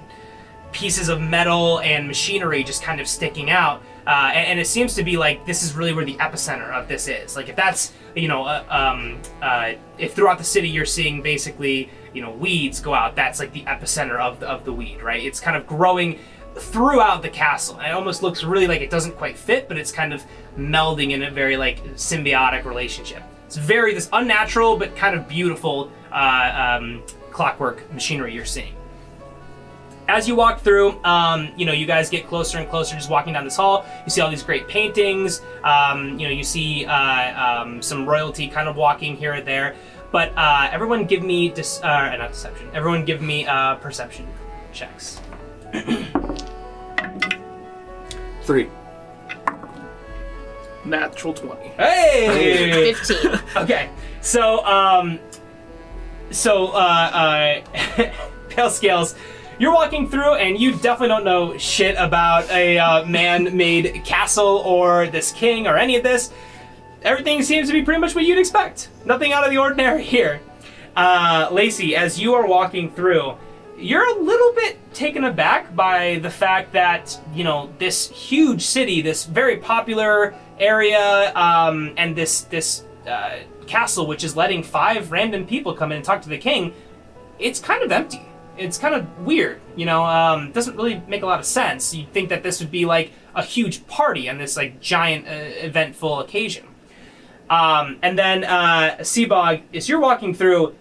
pieces 0.72 1.08
of 1.08 1.20
metal 1.20 1.80
and 1.80 2.06
machinery 2.06 2.64
just 2.64 2.82
kind 2.82 3.00
of 3.00 3.06
sticking 3.06 3.50
out. 3.50 3.82
Uh, 4.06 4.30
and, 4.34 4.48
and 4.48 4.60
it 4.60 4.66
seems 4.66 4.94
to 4.94 5.04
be 5.04 5.16
like 5.16 5.46
this 5.46 5.62
is 5.62 5.74
really 5.74 5.92
where 5.92 6.04
the 6.04 6.16
epicenter 6.16 6.70
of 6.72 6.88
this 6.88 7.08
is. 7.08 7.36
Like 7.36 7.48
if 7.48 7.56
that's 7.56 7.92
you 8.14 8.28
know, 8.28 8.44
uh, 8.44 8.64
um, 8.68 9.20
uh, 9.40 9.72
if 9.98 10.14
throughout 10.14 10.38
the 10.38 10.44
city 10.44 10.68
you're 10.68 10.84
seeing 10.84 11.22
basically 11.22 11.88
you 12.12 12.22
know 12.22 12.30
weeds 12.30 12.80
go 12.80 12.94
out, 12.94 13.14
that's 13.14 13.38
like 13.38 13.52
the 13.52 13.62
epicenter 13.62 14.18
of 14.18 14.40
the, 14.40 14.48
of 14.48 14.64
the 14.64 14.72
weed, 14.72 15.02
right? 15.02 15.22
It's 15.22 15.40
kind 15.40 15.56
of 15.56 15.66
growing 15.66 16.18
throughout 16.56 17.22
the 17.22 17.30
castle. 17.30 17.78
It 17.80 17.90
almost 17.90 18.22
looks 18.22 18.44
really 18.44 18.66
like 18.66 18.80
it 18.80 18.90
doesn't 18.90 19.16
quite 19.16 19.38
fit, 19.38 19.68
but 19.68 19.78
it's 19.78 19.92
kind 19.92 20.12
of 20.12 20.24
melding 20.56 21.12
in 21.12 21.22
a 21.22 21.30
very 21.30 21.56
like 21.56 21.82
symbiotic 21.94 22.64
relationship. 22.64 23.22
It's 23.46 23.56
very 23.56 23.94
this 23.94 24.08
unnatural 24.12 24.76
but 24.76 24.96
kind 24.96 25.16
of 25.16 25.28
beautiful 25.28 25.90
uh, 26.10 26.78
um, 26.80 27.02
clockwork 27.32 27.90
machinery 27.92 28.34
you're 28.34 28.44
seeing 28.44 28.74
as 30.08 30.28
you 30.28 30.34
walk 30.34 30.60
through, 30.60 31.02
um, 31.04 31.50
you 31.56 31.64
know, 31.64 31.72
you 31.72 31.86
guys 31.86 32.10
get 32.10 32.26
closer 32.26 32.58
and 32.58 32.68
closer 32.68 32.94
just 32.96 33.08
walking 33.08 33.32
down 33.32 33.44
this 33.44 33.56
hall. 33.56 33.86
You 34.04 34.10
see 34.10 34.20
all 34.20 34.28
these 34.30 34.42
great 34.42 34.68
paintings. 34.68 35.40
Um, 35.64 36.18
you 36.18 36.26
know, 36.26 36.34
you 36.34 36.44
see 36.44 36.84
uh, 36.84 37.62
um, 37.62 37.80
some 37.80 38.06
royalty 38.06 38.48
kind 38.48 38.68
of 38.68 38.76
walking 38.76 39.16
here 39.16 39.34
or 39.34 39.40
there. 39.40 39.74
But 40.10 40.32
uh, 40.36 40.68
everyone 40.70 41.06
give 41.06 41.22
me, 41.22 41.48
dis- 41.48 41.80
uh, 41.82 42.14
not 42.16 42.32
deception, 42.32 42.68
everyone 42.74 43.04
give 43.04 43.22
me 43.22 43.46
uh, 43.46 43.76
perception 43.76 44.26
checks. 44.72 45.20
Three. 48.42 48.68
Natural 50.84 51.32
20. 51.32 51.68
Hey! 51.68 52.92
15. 52.92 53.40
okay, 53.56 53.88
so, 54.20 54.62
um, 54.66 55.20
so, 56.32 56.68
uh, 56.68 57.62
uh, 57.68 58.12
Pale 58.48 58.70
Scales, 58.70 59.14
you're 59.58 59.72
walking 59.72 60.08
through 60.08 60.34
and 60.34 60.58
you 60.58 60.72
definitely 60.72 61.08
don't 61.08 61.24
know 61.24 61.56
shit 61.58 61.94
about 61.98 62.50
a 62.50 62.78
uh, 62.78 63.04
man-made 63.06 64.02
castle 64.04 64.62
or 64.64 65.06
this 65.06 65.32
king 65.32 65.66
or 65.66 65.76
any 65.76 65.96
of 65.96 66.02
this. 66.02 66.32
Everything 67.02 67.42
seems 67.42 67.68
to 67.68 67.72
be 67.72 67.82
pretty 67.82 68.00
much 68.00 68.14
what 68.14 68.24
you'd 68.24 68.38
expect. 68.38 68.88
Nothing 69.04 69.32
out 69.32 69.44
of 69.44 69.50
the 69.50 69.58
ordinary 69.58 70.02
here. 70.02 70.40
Uh, 70.96 71.48
Lacey, 71.50 71.96
as 71.96 72.20
you 72.20 72.34
are 72.34 72.46
walking 72.46 72.90
through, 72.90 73.36
you're 73.78 74.06
a 74.06 74.20
little 74.20 74.52
bit 74.52 74.78
taken 74.94 75.24
aback 75.24 75.74
by 75.74 76.18
the 76.22 76.30
fact 76.30 76.72
that 76.72 77.18
you 77.34 77.44
know 77.44 77.72
this 77.78 78.08
huge 78.10 78.62
city, 78.62 79.00
this 79.00 79.24
very 79.24 79.56
popular 79.56 80.34
area, 80.58 81.32
um, 81.34 81.92
and 81.96 82.14
this 82.14 82.42
this 82.42 82.84
uh, 83.06 83.38
castle, 83.66 84.06
which 84.06 84.24
is 84.24 84.36
letting 84.36 84.62
five 84.62 85.10
random 85.12 85.46
people 85.46 85.74
come 85.74 85.92
in 85.92 85.96
and 85.96 86.04
talk 86.04 86.22
to 86.22 86.28
the 86.28 86.38
king. 86.38 86.72
It's 87.38 87.60
kind 87.60 87.82
of 87.82 87.90
empty. 87.90 88.22
It's 88.56 88.78
kind 88.78 88.94
of 88.94 89.20
weird, 89.20 89.60
you 89.76 89.86
know. 89.86 90.04
Um, 90.04 90.52
doesn't 90.52 90.76
really 90.76 91.02
make 91.08 91.22
a 91.22 91.26
lot 91.26 91.40
of 91.40 91.46
sense. 91.46 91.94
You'd 91.94 92.12
think 92.12 92.28
that 92.28 92.42
this 92.42 92.60
would 92.60 92.70
be 92.70 92.84
like 92.84 93.12
a 93.34 93.42
huge 93.42 93.86
party 93.86 94.28
on 94.28 94.38
this 94.38 94.56
like 94.56 94.80
giant 94.80 95.26
uh, 95.26 95.30
eventful 95.30 96.20
occasion. 96.20 96.66
Um, 97.48 97.98
and 98.02 98.18
then 98.18 98.44
uh, 98.44 98.96
Seabog, 99.00 99.62
as 99.74 99.88
you're 99.88 100.00
walking 100.00 100.34
through, 100.34 100.74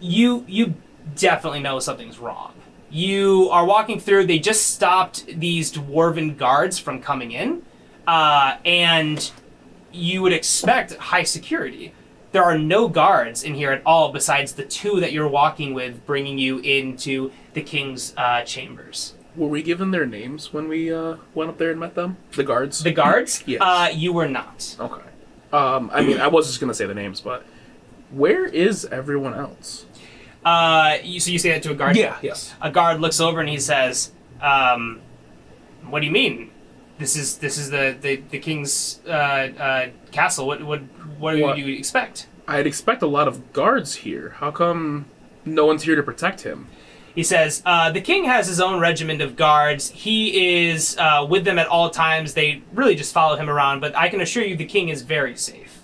you 0.00 0.44
you 0.48 0.74
definitely 1.16 1.60
know 1.60 1.78
something's 1.78 2.18
wrong. 2.18 2.54
You 2.90 3.48
are 3.50 3.64
walking 3.64 3.98
through. 3.98 4.26
They 4.26 4.38
just 4.38 4.74
stopped 4.74 5.26
these 5.26 5.72
dwarven 5.72 6.36
guards 6.36 6.78
from 6.78 7.00
coming 7.00 7.32
in, 7.32 7.62
uh, 8.06 8.56
and 8.64 9.30
you 9.92 10.22
would 10.22 10.32
expect 10.32 10.94
high 10.96 11.22
security. 11.22 11.94
There 12.32 12.42
are 12.42 12.56
no 12.58 12.88
guards 12.88 13.42
in 13.44 13.54
here 13.54 13.70
at 13.70 13.82
all, 13.84 14.10
besides 14.10 14.54
the 14.54 14.64
two 14.64 15.00
that 15.00 15.12
you're 15.12 15.28
walking 15.28 15.74
with, 15.74 16.04
bringing 16.06 16.38
you 16.38 16.58
into 16.58 17.30
the 17.52 17.62
king's 17.62 18.14
uh, 18.16 18.42
chambers. 18.42 19.14
Were 19.36 19.48
we 19.48 19.62
given 19.62 19.90
their 19.90 20.06
names 20.06 20.52
when 20.52 20.66
we 20.68 20.92
uh, 20.92 21.16
went 21.34 21.50
up 21.50 21.58
there 21.58 21.70
and 21.70 21.80
met 21.80 21.94
them? 21.94 22.16
The 22.34 22.44
guards? 22.44 22.82
The 22.82 22.92
guards? 22.92 23.44
Yes. 23.46 23.60
Uh, 23.62 23.90
you 23.94 24.12
were 24.12 24.28
not. 24.28 24.76
Okay. 24.80 25.02
Um, 25.52 25.90
I 25.92 26.02
mean, 26.02 26.20
I 26.20 26.28
was 26.28 26.46
just 26.46 26.60
gonna 26.60 26.74
say 26.74 26.86
the 26.86 26.94
names, 26.94 27.20
but 27.20 27.44
where 28.10 28.46
is 28.46 28.86
everyone 28.86 29.34
else? 29.34 29.84
Uh, 30.44 30.96
you, 31.02 31.20
so 31.20 31.30
you 31.30 31.38
say 31.38 31.50
that 31.50 31.62
to 31.64 31.70
a 31.70 31.74
guard? 31.74 31.96
Yeah. 31.96 32.16
Yes. 32.22 32.54
a 32.60 32.70
guard 32.70 33.00
looks 33.00 33.20
over 33.20 33.40
and 33.40 33.48
he 33.48 33.58
says, 33.58 34.12
um, 34.40 35.00
"What 35.88 36.00
do 36.00 36.06
you 36.06 36.12
mean? 36.12 36.50
This 36.98 37.16
is 37.16 37.38
this 37.38 37.58
is 37.58 37.70
the 37.70 37.96
the, 38.00 38.16
the 38.30 38.38
king's 38.38 39.00
uh, 39.06 39.10
uh, 39.10 39.88
castle. 40.10 40.46
What 40.46 40.62
what 40.62 40.80
what 41.22 41.38
What? 41.38 41.56
do 41.56 41.62
you 41.62 41.74
expect?" 41.76 42.26
I'd 42.46 42.66
expect 42.66 43.02
a 43.02 43.06
lot 43.06 43.28
of 43.28 43.52
guards 43.52 43.94
here. 43.96 44.34
How 44.38 44.50
come 44.50 45.06
no 45.44 45.64
one's 45.64 45.84
here 45.84 45.96
to 45.96 46.02
protect 46.02 46.42
him? 46.42 46.66
He 47.14 47.22
says, 47.22 47.62
uh, 47.64 47.90
"The 47.92 48.00
king 48.00 48.24
has 48.24 48.46
his 48.48 48.60
own 48.60 48.80
regiment 48.80 49.20
of 49.22 49.36
guards. 49.36 49.90
He 49.90 50.66
is 50.68 50.96
uh, 50.98 51.26
with 51.28 51.44
them 51.44 51.58
at 51.58 51.66
all 51.68 51.90
times. 51.90 52.34
They 52.34 52.62
really 52.72 52.94
just 52.94 53.12
follow 53.14 53.36
him 53.36 53.48
around. 53.48 53.80
But 53.80 53.94
I 53.96 54.08
can 54.08 54.20
assure 54.20 54.44
you, 54.44 54.56
the 54.56 54.64
king 54.64 54.88
is 54.88 55.02
very 55.02 55.36
safe." 55.36 55.82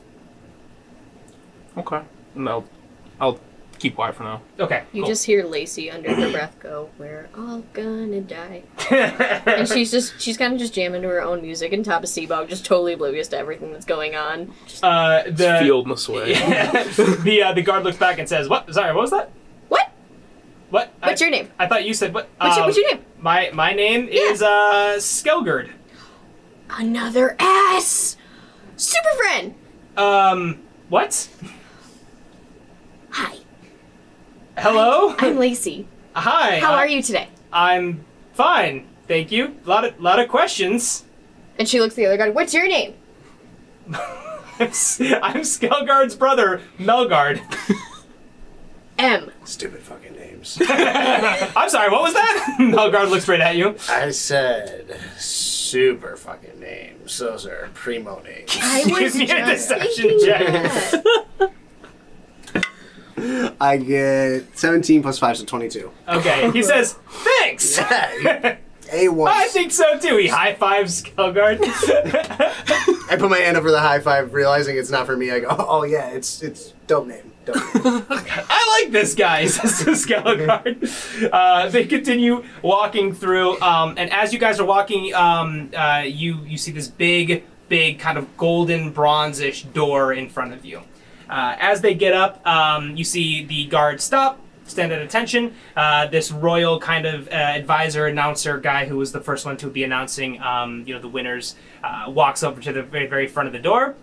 Okay. 1.76 2.00
No, 2.34 2.64
I'll 3.20 3.38
keep 3.78 3.94
quiet 3.94 4.14
for 4.14 4.24
now. 4.24 4.42
Okay. 4.58 4.84
You 4.92 5.02
cool. 5.02 5.08
just 5.10 5.24
hear 5.24 5.44
Lacey 5.44 5.90
under 5.90 6.14
her 6.14 6.30
breath 6.30 6.56
go, 6.60 6.90
"We're 6.98 7.28
all 7.36 7.62
gonna 7.72 8.20
die," 8.20 8.62
and 8.90 9.68
she's 9.68 9.90
just 9.90 10.20
she's 10.20 10.36
kind 10.36 10.52
of 10.52 10.58
just 10.58 10.74
jamming 10.74 11.02
to 11.02 11.08
her 11.08 11.22
own 11.22 11.42
music, 11.42 11.72
and 11.72 11.84
top 11.84 12.02
of 12.02 12.08
Seabog 12.08 12.48
just 12.48 12.64
totally 12.64 12.92
oblivious 12.94 13.28
to 13.28 13.38
everything 13.38 13.72
that's 13.72 13.84
going 13.86 14.14
on. 14.14 14.52
uh, 14.82 15.22
the 15.24 15.58
Fielding 15.62 15.90
this 15.90 16.08
way. 16.08 16.32
the 16.34 17.42
uh, 17.46 17.52
the 17.52 17.62
guard 17.62 17.84
looks 17.84 17.96
back 17.98 18.18
and 18.18 18.28
says, 18.28 18.48
"What? 18.48 18.72
Sorry, 18.74 18.92
what 18.94 19.02
was 19.02 19.10
that? 19.10 19.30
What? 19.68 19.90
What? 20.70 20.92
What's 21.00 21.22
I, 21.22 21.24
your 21.24 21.30
name? 21.30 21.50
I 21.58 21.66
thought 21.66 21.84
you 21.84 21.94
said 21.94 22.12
what? 22.14 22.28
What's, 22.38 22.56
your, 22.56 22.64
Um, 22.64 22.68
what's 22.68 22.78
your 22.78 22.94
name? 22.94 23.04
My 23.20 23.50
my 23.54 23.72
name 23.72 24.08
Yeah. 24.10 24.20
is 24.30 24.42
uh 24.42 24.94
Skelgard. 24.98 25.70
Another 26.70 27.34
ass. 27.38 28.16
Super 28.76 29.08
friend. 29.16 29.54
Um, 29.96 30.60
what? 30.88 31.28
Hi, 33.10 33.37
Hello? 34.58 35.14
I'm 35.18 35.38
Lacey. 35.38 35.86
Hi. 36.14 36.58
How 36.58 36.72
I- 36.72 36.78
are 36.78 36.88
you 36.88 37.02
today? 37.02 37.28
I'm 37.52 38.04
fine, 38.34 38.86
thank 39.06 39.30
you. 39.32 39.56
A 39.64 39.68
lot 39.68 39.84
of 39.84 40.00
lot 40.00 40.18
of 40.18 40.28
questions. 40.28 41.04
And 41.58 41.68
she 41.68 41.80
looks 41.80 41.94
at 41.94 41.96
the 41.96 42.06
other 42.06 42.16
guy. 42.16 42.28
What's 42.30 42.52
your 42.52 42.66
name? 42.68 42.94
I'm 44.60 44.68
Skelgard's 45.42 46.16
brother, 46.16 46.60
Melgard. 46.78 47.40
M. 48.98 49.30
Stupid 49.44 49.80
fucking 49.80 50.12
names. 50.16 50.58
I'm 50.68 51.68
sorry, 51.70 51.90
what 51.90 52.02
was 52.02 52.14
that? 52.14 52.56
Melgard 52.58 53.10
looks 53.10 53.28
right 53.28 53.40
at 53.40 53.54
you. 53.56 53.76
I 53.88 54.10
said 54.10 54.98
super 55.16 56.16
fucking 56.16 56.58
names. 56.58 57.18
Those 57.18 57.46
are 57.46 57.70
primo 57.74 58.20
names. 58.22 58.56
I 58.60 58.82
Give 58.84 58.98
was 59.00 59.14
me 59.14 59.24
a 59.24 59.26
just 59.28 59.68
deception 59.68 60.08
thinking 60.08 60.26
check. 60.26 60.46
that. 61.38 61.52
I 63.60 63.76
get 63.76 64.58
17 64.58 65.02
plus 65.02 65.18
5, 65.18 65.38
so 65.38 65.44
22. 65.44 65.90
Okay, 66.08 66.50
he 66.52 66.62
says, 66.62 66.94
thanks. 67.08 67.78
A1. 68.88 69.28
I 69.28 69.48
think 69.48 69.72
so 69.72 69.98
too. 69.98 70.16
He 70.16 70.28
high 70.28 70.54
fives 70.54 71.02
Skelgard. 71.02 71.58
I 73.10 73.16
put 73.18 73.30
my 73.30 73.38
hand 73.38 73.56
over 73.56 73.70
the 73.70 73.80
high 73.80 74.00
five, 74.00 74.32
realizing 74.32 74.76
it's 74.76 74.90
not 74.90 75.06
for 75.06 75.16
me. 75.16 75.30
I 75.30 75.40
go, 75.40 75.48
oh 75.50 75.84
yeah, 75.84 76.08
it's 76.10 76.42
it's 76.42 76.72
dope 76.86 77.06
name. 77.06 77.32
Dope 77.44 77.56
name. 77.56 78.06
I 78.10 78.80
like 78.82 78.92
this 78.92 79.14
guy, 79.14 79.46
says 79.46 80.04
the. 80.06 81.30
Uh, 81.32 81.68
they 81.68 81.84
continue 81.84 82.44
walking 82.62 83.14
through, 83.14 83.60
um, 83.60 83.94
and 83.98 84.12
as 84.12 84.32
you 84.32 84.38
guys 84.38 84.58
are 84.58 84.66
walking, 84.66 85.14
um, 85.14 85.70
uh, 85.76 86.04
you 86.06 86.38
you 86.44 86.56
see 86.56 86.72
this 86.72 86.88
big, 86.88 87.44
big 87.68 87.98
kind 87.98 88.16
of 88.16 88.36
golden 88.36 88.92
bronzish 88.92 89.70
door 89.72 90.12
in 90.12 90.28
front 90.28 90.52
of 90.52 90.64
you. 90.64 90.82
Uh, 91.28 91.56
as 91.58 91.80
they 91.80 91.94
get 91.94 92.14
up, 92.14 92.46
um, 92.46 92.96
you 92.96 93.04
see 93.04 93.44
the 93.44 93.66
guard 93.66 94.00
stop, 94.00 94.40
stand 94.66 94.92
at 94.92 95.00
attention. 95.02 95.54
Uh, 95.76 96.06
this 96.06 96.30
royal 96.30 96.78
kind 96.78 97.06
of 97.06 97.28
uh, 97.28 97.32
advisor, 97.32 98.06
announcer 98.06 98.58
guy 98.58 98.86
who 98.86 98.96
was 98.96 99.12
the 99.12 99.20
first 99.20 99.44
one 99.44 99.56
to 99.56 99.68
be 99.68 99.84
announcing, 99.84 100.40
um, 100.40 100.84
you 100.86 100.94
know, 100.94 101.00
the 101.00 101.08
winners, 101.08 101.54
uh, 101.84 102.06
walks 102.08 102.42
over 102.42 102.60
to 102.60 102.72
the 102.72 102.82
very, 102.82 103.06
very 103.06 103.26
front 103.26 103.46
of 103.46 103.52
the 103.52 103.58
door, 103.58 103.94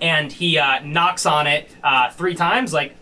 and 0.00 0.32
he 0.32 0.58
uh, 0.58 0.80
knocks 0.84 1.26
on 1.26 1.46
it 1.46 1.70
uh, 1.82 2.10
three 2.10 2.34
times, 2.34 2.72
like 2.72 2.96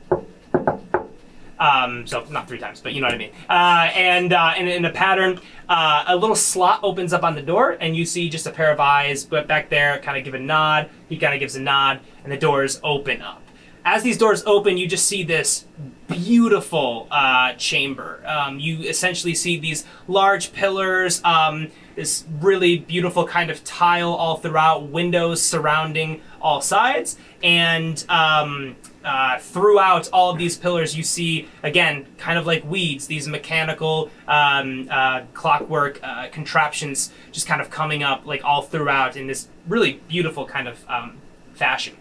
um, 1.58 2.06
so 2.06 2.24
not 2.30 2.48
three 2.48 2.58
times, 2.58 2.80
but 2.80 2.92
you 2.92 3.00
know 3.00 3.06
what 3.06 3.14
I 3.14 3.18
mean. 3.18 3.32
Uh, 3.48 3.90
and 3.94 4.32
uh, 4.32 4.54
in, 4.56 4.68
in 4.68 4.84
a 4.84 4.90
pattern, 4.90 5.40
uh, 5.68 6.04
a 6.08 6.16
little 6.16 6.36
slot 6.36 6.80
opens 6.82 7.12
up 7.12 7.22
on 7.22 7.34
the 7.34 7.42
door, 7.42 7.76
and 7.80 7.96
you 7.96 8.04
see 8.04 8.28
just 8.28 8.46
a 8.46 8.50
pair 8.50 8.70
of 8.70 8.80
eyes. 8.80 9.24
But 9.24 9.46
back 9.46 9.70
there, 9.70 9.98
kind 10.00 10.18
of 10.18 10.24
give 10.24 10.34
a 10.34 10.38
nod. 10.38 10.90
He 11.08 11.16
kind 11.16 11.32
of 11.32 11.40
gives 11.40 11.56
a 11.56 11.60
nod, 11.60 12.00
and 12.22 12.32
the 12.32 12.36
doors 12.36 12.80
open 12.82 13.22
up. 13.22 13.43
As 13.84 14.02
these 14.02 14.16
doors 14.16 14.42
open, 14.46 14.78
you 14.78 14.86
just 14.86 15.06
see 15.06 15.22
this 15.22 15.66
beautiful 16.08 17.06
uh, 17.10 17.52
chamber. 17.54 18.22
Um, 18.26 18.58
you 18.58 18.80
essentially 18.80 19.34
see 19.34 19.58
these 19.58 19.84
large 20.08 20.52
pillars, 20.52 21.22
um, 21.24 21.68
this 21.94 22.24
really 22.40 22.78
beautiful 22.78 23.26
kind 23.26 23.50
of 23.50 23.62
tile 23.64 24.12
all 24.12 24.36
throughout, 24.36 24.88
windows 24.88 25.42
surrounding 25.42 26.20
all 26.40 26.60
sides, 26.60 27.16
and 27.42 28.04
um, 28.08 28.76
uh, 29.04 29.38
throughout 29.38 30.08
all 30.12 30.30
of 30.30 30.38
these 30.38 30.56
pillars, 30.56 30.96
you 30.96 31.02
see 31.02 31.48
again, 31.62 32.06
kind 32.16 32.38
of 32.38 32.46
like 32.46 32.64
weeds, 32.64 33.06
these 33.06 33.28
mechanical 33.28 34.10
um, 34.26 34.88
uh, 34.90 35.22
clockwork 35.34 36.00
uh, 36.02 36.28
contraptions 36.28 37.12
just 37.32 37.46
kind 37.46 37.60
of 37.60 37.70
coming 37.70 38.02
up 38.02 38.26
like 38.26 38.42
all 38.44 38.62
throughout 38.62 39.16
in 39.16 39.26
this 39.26 39.48
really 39.68 40.00
beautiful 40.08 40.46
kind 40.46 40.68
of 40.68 40.84
um, 40.88 41.18
fashion. 41.54 41.96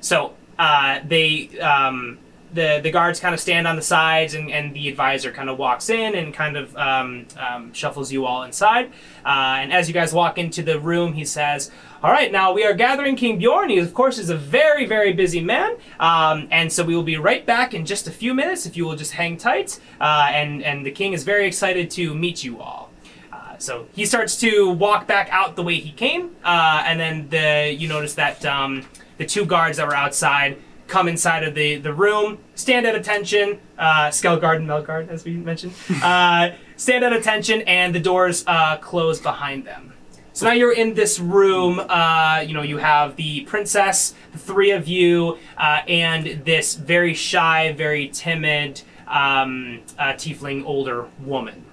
So 0.00 0.34
uh, 0.64 0.92
they 1.12 1.28
um, 1.72 2.18
the 2.54 2.80
the 2.82 2.90
guards 2.90 3.18
kind 3.24 3.34
of 3.34 3.40
stand 3.40 3.66
on 3.66 3.76
the 3.76 3.86
sides, 3.96 4.34
and, 4.34 4.46
and 4.56 4.74
the 4.74 4.84
advisor 4.92 5.30
kind 5.38 5.48
of 5.48 5.56
walks 5.58 5.88
in 5.88 6.14
and 6.18 6.34
kind 6.42 6.56
of 6.56 6.66
um, 6.76 7.26
um, 7.46 7.72
shuffles 7.72 8.12
you 8.14 8.26
all 8.26 8.42
inside. 8.48 8.86
Uh, 9.24 9.60
and 9.60 9.72
as 9.72 9.88
you 9.88 9.94
guys 10.00 10.12
walk 10.12 10.36
into 10.38 10.62
the 10.62 10.78
room, 10.90 11.14
he 11.14 11.24
says, 11.24 11.70
"All 12.02 12.12
right, 12.18 12.30
now 12.30 12.52
we 12.52 12.62
are 12.68 12.74
gathering 12.86 13.16
King 13.16 13.38
Bjorn. 13.38 13.70
He, 13.70 13.78
of 13.78 13.92
course, 13.94 14.18
is 14.24 14.30
a 14.30 14.36
very 14.36 14.84
very 14.86 15.12
busy 15.22 15.40
man, 15.40 15.70
um, 15.98 16.46
and 16.50 16.70
so 16.74 16.84
we 16.84 16.94
will 16.94 17.08
be 17.14 17.16
right 17.30 17.44
back 17.46 17.72
in 17.74 17.86
just 17.86 18.06
a 18.06 18.12
few 18.22 18.34
minutes. 18.34 18.66
If 18.66 18.76
you 18.76 18.84
will 18.86 18.98
just 19.04 19.12
hang 19.20 19.38
tight, 19.38 19.80
uh, 20.00 20.28
and 20.40 20.62
and 20.68 20.84
the 20.84 20.92
king 21.00 21.14
is 21.14 21.24
very 21.24 21.46
excited 21.46 21.86
to 21.98 22.14
meet 22.14 22.38
you 22.46 22.60
all." 22.60 22.84
Uh, 23.32 23.56
So 23.58 23.74
he 23.98 24.04
starts 24.04 24.34
to 24.44 24.50
walk 24.86 25.02
back 25.06 25.28
out 25.38 25.50
the 25.56 25.64
way 25.68 25.76
he 25.88 25.92
came, 26.06 26.24
uh, 26.44 26.88
and 26.88 26.96
then 27.02 27.14
the 27.34 27.48
you 27.80 27.88
notice 27.96 28.14
that 28.24 28.44
um, 28.44 28.72
the 29.18 29.26
two 29.26 29.44
guards 29.44 29.78
that 29.78 29.86
were 29.86 29.96
outside 29.96 30.58
come 30.88 31.08
inside 31.08 31.42
of 31.42 31.54
the, 31.54 31.76
the 31.76 31.92
room, 31.92 32.38
stand 32.54 32.86
at 32.86 32.94
attention, 32.94 33.58
uh, 33.78 34.08
Skelgard 34.08 34.56
and 34.56 34.68
Melgard, 34.68 35.08
as 35.08 35.24
we 35.24 35.32
mentioned, 35.32 35.72
uh, 36.02 36.50
stand 36.76 37.04
at 37.04 37.12
attention, 37.12 37.62
and 37.62 37.94
the 37.94 38.00
doors 38.00 38.44
uh, 38.46 38.76
close 38.76 39.20
behind 39.20 39.64
them. 39.64 39.92
So 40.34 40.46
now 40.46 40.52
you're 40.52 40.72
in 40.72 40.94
this 40.94 41.18
room. 41.18 41.78
Uh, 41.78 42.44
you 42.46 42.54
know, 42.54 42.62
you 42.62 42.78
have 42.78 43.16
the 43.16 43.42
princess, 43.42 44.14
the 44.32 44.38
three 44.38 44.70
of 44.70 44.88
you, 44.88 45.38
uh, 45.58 45.80
and 45.86 46.44
this 46.44 46.74
very 46.74 47.14
shy, 47.14 47.72
very 47.72 48.08
timid 48.08 48.80
um, 49.06 49.82
uh, 49.98 50.14
tiefling 50.14 50.64
older 50.64 51.06
woman. 51.20 51.64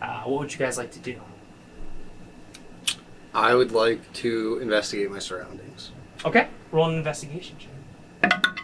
Uh, 0.00 0.22
what 0.22 0.40
would 0.40 0.52
you 0.52 0.58
guys 0.58 0.78
like 0.78 0.92
to 0.92 1.00
do? 1.00 1.20
I 3.34 3.54
would 3.54 3.72
like 3.72 4.12
to 4.14 4.58
investigate 4.62 5.10
my 5.10 5.18
surroundings. 5.18 5.90
Okay, 6.24 6.48
roll 6.74 6.90
an 6.90 6.96
investigation 6.96 7.56
check. 7.58 8.60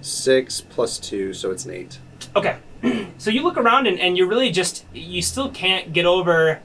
Six 0.00 0.60
plus 0.60 0.98
two, 0.98 1.32
so 1.32 1.50
it's 1.50 1.64
an 1.64 1.72
eight. 1.72 1.98
Okay. 2.36 2.58
so 3.18 3.30
you 3.30 3.42
look 3.42 3.56
around 3.56 3.86
and, 3.86 3.98
and 3.98 4.18
you're 4.18 4.28
really 4.28 4.50
just 4.50 4.84
you 4.92 5.22
still 5.22 5.50
can't 5.50 5.92
get 5.92 6.04
over 6.04 6.60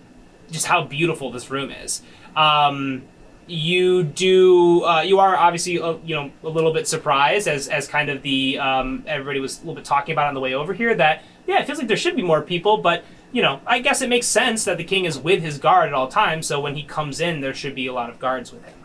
just 0.52 0.66
how 0.66 0.84
beautiful 0.84 1.32
this 1.32 1.50
room 1.50 1.72
is. 1.72 2.02
Um, 2.36 3.04
you 3.48 4.04
do 4.04 4.84
uh, 4.84 5.02
you 5.02 5.20
are 5.20 5.36
obviously 5.36 5.80
uh, 5.80 5.96
you 6.04 6.16
know 6.16 6.32
a 6.44 6.50
little 6.50 6.74
bit 6.74 6.88
surprised 6.88 7.48
as 7.48 7.68
as 7.68 7.88
kind 7.88 8.10
of 8.10 8.22
the 8.22 8.60
um, 8.60 9.04
everybody 9.08 9.40
was 9.40 9.58
a 9.58 9.60
little 9.62 9.76
bit 9.76 9.86
talking 9.86 10.12
about 10.12 10.28
on 10.28 10.34
the 10.34 10.40
way 10.40 10.54
over 10.54 10.74
here 10.74 10.94
that 10.94 11.24
yeah 11.48 11.60
it 11.60 11.66
feels 11.66 11.80
like 11.80 11.88
there 11.88 11.98
should 11.98 12.16
be 12.16 12.22
more 12.22 12.44
people 12.44 12.78
but 12.78 13.04
you 13.32 13.42
know 13.42 13.60
I 13.66 13.80
guess 13.80 14.04
it 14.04 14.10
makes 14.10 14.28
sense 14.28 14.66
that 14.66 14.78
the 14.78 14.84
king 14.84 15.06
is 15.06 15.18
with 15.18 15.42
his 15.42 15.58
guard 15.58 15.88
at 15.88 15.94
all 15.96 16.08
times 16.08 16.46
so 16.46 16.60
when 16.60 16.76
he 16.76 16.84
comes 16.84 17.20
in 17.20 17.42
there 17.42 17.54
should 17.54 17.74
be 17.74 17.88
a 17.88 17.94
lot 17.94 18.10
of 18.12 18.20
guards 18.20 18.52
with 18.52 18.64
him. 18.66 18.79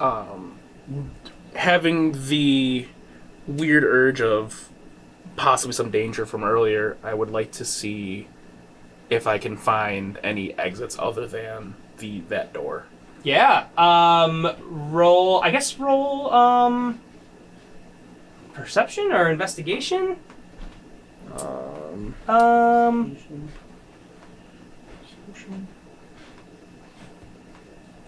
Um, 0.00 0.58
having 1.54 2.12
the 2.28 2.88
weird 3.46 3.84
urge 3.84 4.20
of 4.20 4.68
possibly 5.36 5.72
some 5.72 5.90
danger 5.90 6.26
from 6.26 6.44
earlier, 6.44 6.96
I 7.02 7.14
would 7.14 7.30
like 7.30 7.52
to 7.52 7.64
see 7.64 8.28
if 9.10 9.26
I 9.26 9.38
can 9.38 9.56
find 9.56 10.18
any 10.22 10.56
exits 10.58 10.96
other 10.98 11.26
than 11.26 11.74
the 11.98 12.20
that 12.28 12.52
door. 12.52 12.86
Yeah. 13.22 13.66
Um, 13.76 14.48
roll. 14.92 15.42
I 15.42 15.50
guess 15.50 15.78
roll. 15.78 16.32
Um, 16.32 17.00
perception 18.52 19.12
or 19.12 19.30
investigation. 19.30 20.16
Um, 21.38 22.14
Um, 22.28 23.16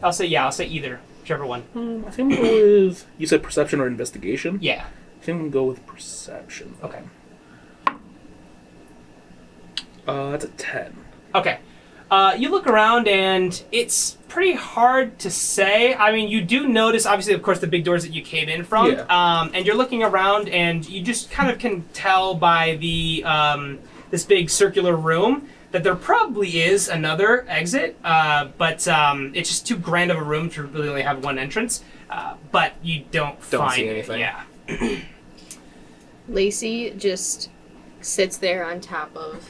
I'll 0.02 0.12
say 0.12 0.26
yeah. 0.26 0.44
I'll 0.44 0.52
say 0.52 0.66
either, 0.66 1.00
whichever 1.24 1.46
one. 1.46 2.04
I 2.06 2.10
think 2.10 2.32
we'll 2.32 2.42
go 2.42 2.86
with 2.86 3.06
you 3.16 3.26
said 3.26 3.42
perception 3.42 3.80
or 3.80 3.86
investigation. 3.86 4.58
Yeah. 4.60 4.84
I 5.20 5.24
think 5.24 5.40
we'll 5.40 5.50
go 5.50 5.64
with 5.64 5.84
perception. 5.86 6.76
Okay. 6.82 7.00
Uh, 10.06 10.32
that's 10.32 10.44
a 10.44 10.48
ten. 10.48 10.98
Okay. 11.34 11.60
Uh, 12.10 12.34
you 12.38 12.50
look 12.50 12.66
around 12.66 13.08
and 13.08 13.64
it's 13.72 14.18
pretty 14.28 14.52
hard 14.52 15.18
to 15.20 15.30
say. 15.30 15.94
I 15.94 16.12
mean, 16.12 16.28
you 16.28 16.42
do 16.42 16.68
notice, 16.68 17.06
obviously, 17.06 17.32
of 17.32 17.42
course, 17.42 17.58
the 17.58 17.66
big 17.66 17.84
doors 17.84 18.04
that 18.04 18.12
you 18.12 18.20
came 18.20 18.50
in 18.50 18.62
from. 18.62 18.92
Yeah. 18.92 19.06
Um, 19.08 19.50
and 19.54 19.64
you're 19.64 19.74
looking 19.74 20.02
around 20.02 20.50
and 20.50 20.86
you 20.86 21.02
just 21.02 21.30
kind 21.30 21.50
of 21.50 21.58
can 21.58 21.84
tell 21.94 22.34
by 22.34 22.76
the 22.76 23.24
um, 23.24 23.78
this 24.10 24.24
big 24.24 24.50
circular 24.50 24.94
room 24.94 25.48
that 25.74 25.82
there 25.82 25.96
probably 25.96 26.62
is 26.62 26.88
another 26.88 27.44
exit, 27.48 27.96
uh, 28.04 28.46
but 28.56 28.86
um, 28.88 29.32
it's 29.34 29.48
just 29.50 29.66
too 29.66 29.76
grand 29.76 30.10
of 30.12 30.16
a 30.16 30.22
room 30.22 30.48
to 30.50 30.62
really 30.62 30.88
only 30.88 31.02
have 31.02 31.22
one 31.24 31.36
entrance. 31.38 31.82
Uh, 32.08 32.36
but 32.52 32.74
you 32.80 33.04
don't, 33.10 33.38
Don't 33.50 33.60
find 33.62 33.74
see 33.74 33.84
it. 33.86 33.90
anything. 33.90 34.20
Yeah. 34.20 34.44
Lacey 36.28 36.90
just 36.96 37.50
sits 38.00 38.36
there 38.36 38.64
on 38.64 38.80
top 38.80 39.14
of 39.16 39.48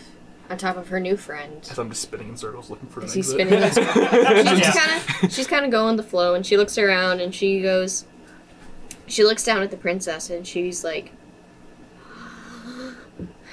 on 0.50 0.58
top 0.58 0.76
of 0.76 0.88
her 0.88 1.00
new 1.00 1.16
friend. 1.16 1.66
As 1.70 1.78
I'm 1.78 1.88
just 1.90 2.02
spinning 2.02 2.28
in 2.30 2.36
circles 2.36 2.68
looking 2.70 2.88
for 2.88 3.00
an 3.00 3.06
exit. 3.06 3.24
spinning 3.24 3.62
his 3.62 3.74
she's 3.74 3.86
Yeah. 3.86 4.72
kind 4.72 5.02
of 5.24 5.32
she's 5.32 5.46
kind 5.46 5.64
of 5.64 5.70
going 5.70 5.96
the 5.96 6.02
flow 6.02 6.34
and 6.34 6.44
she 6.44 6.56
looks 6.56 6.76
around 6.78 7.20
and 7.20 7.34
she 7.34 7.60
goes 7.62 8.06
she 9.06 9.24
looks 9.24 9.44
down 9.44 9.62
at 9.62 9.70
the 9.70 9.76
princess 9.76 10.30
and 10.30 10.46
she's 10.46 10.82
like 10.84 11.06
and 11.06 11.23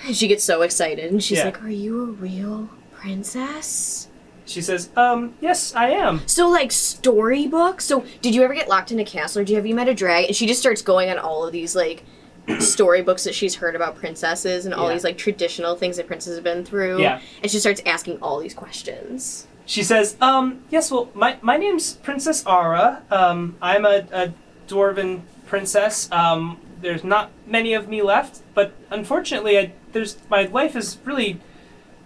she 0.14 0.28
gets 0.28 0.44
so 0.44 0.62
excited 0.62 1.12
and 1.12 1.24
she's 1.24 1.38
Yeah. 1.40 1.46
like 1.46 1.64
are 1.64 1.70
you 1.70 2.02
a 2.02 2.06
real 2.06 2.70
princess 2.94 4.08
She 4.46 4.62
says, 4.62 4.90
um, 4.98 5.34
yes, 5.40 5.74
I 5.76 5.92
am. 5.92 6.22
so 6.28 6.50
like 6.50 6.72
storybooks 6.72 7.86
so 7.86 8.04
did 8.22 8.34
you 8.36 8.44
ever 8.44 8.54
get 8.54 8.68
locked 8.70 8.92
in 8.92 9.00
a 9.00 9.06
castle 9.06 9.42
or 9.42 9.46
do 9.46 9.54
you 9.54 9.58
have 9.58 9.66
you 9.66 9.76
met 9.76 9.88
a 9.88 9.94
dragon 9.94 10.28
and 10.28 10.36
she 10.36 10.46
just 10.48 10.60
starts 10.60 10.82
going 10.82 11.10
on 11.10 11.18
all 11.18 11.46
of 11.46 11.52
these 11.52 11.76
like 11.76 12.04
storybooks 12.60 13.24
that 13.24 13.36
she's 13.36 13.56
heard 13.56 13.76
about 13.76 13.96
princesses 13.96 14.66
and 14.66 14.74
all 14.74 14.88
Yeah. 14.88 14.94
these 14.94 15.04
like 15.04 15.18
traditional 15.18 15.76
things 15.76 15.98
that 15.98 16.08
princesses 16.08 16.38
have 16.38 16.44
been 16.44 16.66
through 16.66 17.02
Yeah. 17.02 17.22
and 17.42 17.52
she 17.52 17.60
starts 17.60 17.82
asking 17.86 18.18
all 18.22 18.40
these 18.40 18.54
questions 18.56 19.48
She 19.66 19.84
says, 19.84 20.16
um, 20.20 20.64
yes, 20.70 20.92
well, 20.92 21.10
my, 21.14 21.38
my 21.42 21.56
name's 21.56 21.94
Princess 21.94 22.44
Ara. 22.46 23.04
Um, 23.12 23.56
I'm 23.62 23.86
a, 23.86 24.04
a 24.12 24.34
dwarven 24.68 25.22
princess. 25.46 26.12
Um, 26.12 26.58
there's 26.82 27.04
not 27.06 27.30
many 27.46 27.74
of 27.76 27.88
me 27.88 28.02
left, 28.02 28.42
but 28.56 28.74
unfortunately, 28.90 29.58
I, 29.60 29.72
there's 29.92 30.18
my 30.30 30.44
life 30.44 30.76
is 30.76 30.98
really 31.06 31.40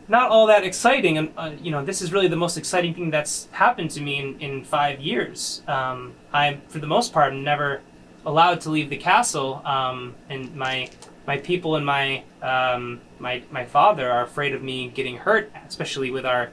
not 0.07 0.29
all 0.29 0.45
that 0.47 0.63
exciting. 0.63 1.17
And, 1.17 1.31
uh, 1.36 1.51
you 1.61 1.71
know, 1.71 1.83
this 1.83 2.01
is 2.01 2.13
really 2.13 2.27
the 2.27 2.36
most 2.36 2.57
exciting 2.57 2.93
thing 2.93 3.09
that's 3.09 3.47
happened 3.51 3.89
to 3.91 4.01
me 4.01 4.19
in, 4.19 4.39
in 4.39 4.63
five 4.63 4.99
years. 4.99 5.63
Um, 5.67 6.13
I'm, 6.31 6.61
for 6.67 6.77
the 6.79 6.86
most 6.88 7.11
part, 7.11 7.33
never 7.33 7.81
allowed 8.25 8.61
to 8.61 8.69
leave 8.69 8.89
the 8.89 8.97
castle, 8.97 9.61
um, 9.65 10.15
and 10.29 10.55
my 10.55 10.89
my 11.27 11.38
people 11.39 11.75
and 11.75 11.86
my 11.86 12.23
um, 12.41 13.01
my 13.19 13.41
my 13.51 13.65
father 13.65 14.11
are 14.11 14.23
afraid 14.23 14.53
of 14.53 14.61
me 14.61 14.89
getting 14.89 15.17
hurt, 15.17 15.51
especially 15.67 16.11
with 16.11 16.25
our 16.25 16.49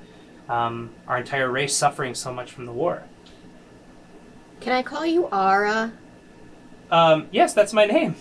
um, 0.49 0.91
our 1.07 1.18
entire 1.18 1.51
race 1.51 1.74
suffering 1.76 2.14
so 2.14 2.33
much 2.33 2.51
from 2.53 2.66
the 2.66 2.72
war. 2.72 3.05
can 4.61 4.72
i 4.72 4.83
call 4.83 5.05
you 5.05 5.28
ara 5.33 5.93
Um, 6.91 7.26
yes, 7.33 7.53
that's 7.55 7.72
my 7.72 7.85
name. 7.87 8.14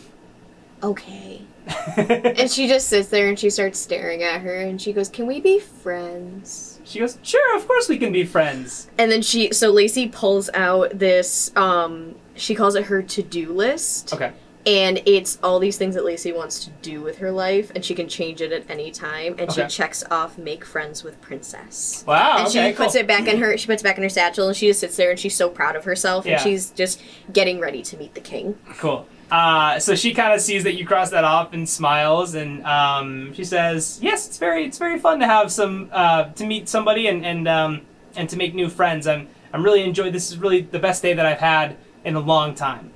okay 0.83 1.41
And 1.97 2.49
she 2.49 2.67
just 2.67 2.87
sits 2.87 3.09
there 3.09 3.27
and 3.27 3.37
she 3.37 3.49
starts 3.49 3.79
staring 3.79 4.23
at 4.23 4.41
her 4.41 4.55
and 4.61 4.81
she 4.81 4.93
goes, 4.93 5.09
Can 5.09 5.27
we 5.27 5.39
be 5.41 5.59
friends? 5.59 6.79
she 6.83 6.99
goes, 6.99 7.17
"Sure, 7.21 7.55
of 7.57 7.65
course 7.67 7.87
we 7.87 7.97
can 7.97 8.11
be 8.11 8.25
friends." 8.25 8.89
And 8.97 9.09
then 9.11 9.21
she, 9.21 9.53
so 9.53 9.71
Lacey 9.71 10.07
pulls 10.09 10.49
out 10.53 10.97
this, 10.97 11.51
um, 11.55 12.15
she 12.35 12.53
calls 12.55 12.75
it 12.75 12.85
her 12.85 13.01
to 13.01 13.21
do 13.23 13.53
list. 13.53 14.13
Okay. 14.13 14.33
And 14.65 15.01
it's 15.07 15.39
all 15.41 15.57
these 15.59 15.77
things 15.77 15.95
that 15.95 16.05
Lacey 16.05 16.31
wants 16.33 16.65
to 16.65 16.69
do 16.83 17.01
with 17.01 17.17
her 17.19 17.31
life 17.31 17.71
and 17.73 17.83
she 17.83 17.95
can 17.95 18.07
change 18.07 18.41
it 18.41 18.51
at 18.51 18.69
any 18.69 18.91
time. 18.91 19.35
And 19.39 19.49
Okay. 19.49 19.63
she 19.63 19.67
checks 19.69 20.03
off 20.11 20.37
make 20.37 20.63
friends 20.65 21.03
with 21.03 21.19
princess. 21.21 22.03
Wow. 22.05 22.37
and 22.39 22.47
okay, 22.47 22.69
she 22.71 22.75
puts 22.75 22.93
cool. 22.93 23.01
it 23.01 23.07
back 23.07 23.27
in 23.27 23.39
her 23.39 23.57
she 23.57 23.65
puts 23.67 23.81
it 23.81 23.85
back 23.85 23.97
in 23.97 24.03
her 24.03 24.09
satchel 24.09 24.47
and 24.47 24.55
she 24.55 24.67
just 24.67 24.81
sits 24.81 24.95
there 24.97 25.09
and 25.11 25.19
she's 25.19 25.35
so 25.35 25.49
proud 25.49 25.75
of 25.75 25.85
herself 25.85 26.25
Yeah. 26.25 26.33
and 26.33 26.41
she's 26.41 26.69
just 26.71 27.01
getting 27.33 27.59
ready 27.59 27.81
to 27.83 27.97
meet 27.97 28.13
the 28.15 28.21
king. 28.21 28.55
Cool. 28.77 29.07
Uh, 29.31 29.79
so 29.79 29.95
she 29.95 30.13
kind 30.13 30.33
of 30.33 30.41
sees 30.41 30.65
that 30.65 30.75
you 30.75 30.85
cross 30.85 31.09
that 31.09 31.23
off 31.23 31.53
and 31.53 31.67
smiles, 31.67 32.35
and 32.35 32.65
um, 32.65 33.33
she 33.33 33.45
says, 33.45 33.97
"Yes, 34.01 34.27
it's 34.27 34.37
very 34.37 34.65
it's 34.65 34.77
very 34.77 34.99
fun 34.99 35.19
to 35.21 35.25
have 35.25 35.51
some 35.51 35.89
uh, 35.93 36.25
to 36.25 36.45
meet 36.45 36.67
somebody 36.67 37.07
and 37.07 37.25
and 37.25 37.47
um, 37.47 37.81
and 38.17 38.29
to 38.29 38.35
make 38.35 38.53
new 38.53 38.67
friends. 38.67 39.07
I'm 39.07 39.29
I'm 39.53 39.63
really 39.63 39.83
enjoying 39.83 40.11
this 40.11 40.31
is 40.31 40.37
really 40.37 40.61
the 40.61 40.79
best 40.79 41.01
day 41.01 41.13
that 41.13 41.25
I've 41.25 41.39
had 41.39 41.77
in 42.03 42.15
a 42.15 42.19
long 42.19 42.55
time." 42.55 42.91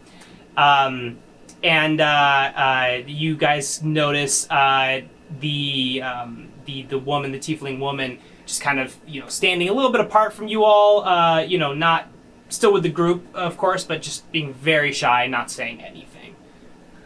Um, 0.57 1.19
and 1.63 2.01
uh, 2.01 2.03
uh, 2.03 3.01
you 3.07 3.37
guys 3.37 3.81
notice 3.81 4.49
uh, 4.51 5.01
the 5.39 6.01
um, 6.01 6.49
the 6.65 6.83
the 6.83 6.99
woman, 6.99 7.31
the 7.31 7.39
tiefling 7.39 7.79
woman, 7.79 8.19
just 8.45 8.59
kind 8.61 8.79
of 8.79 8.97
you 9.07 9.21
know 9.21 9.29
standing 9.29 9.69
a 9.69 9.73
little 9.73 9.91
bit 9.91 10.01
apart 10.01 10.33
from 10.33 10.49
you 10.49 10.65
all. 10.65 11.05
Uh, 11.05 11.39
you 11.39 11.57
know, 11.57 11.73
not 11.73 12.09
still 12.49 12.73
with 12.73 12.83
the 12.83 12.89
group, 12.89 13.25
of 13.33 13.57
course, 13.57 13.85
but 13.85 14.01
just 14.01 14.29
being 14.33 14.53
very 14.53 14.91
shy, 14.91 15.27
not 15.27 15.49
saying 15.49 15.81
anything. 15.81 16.14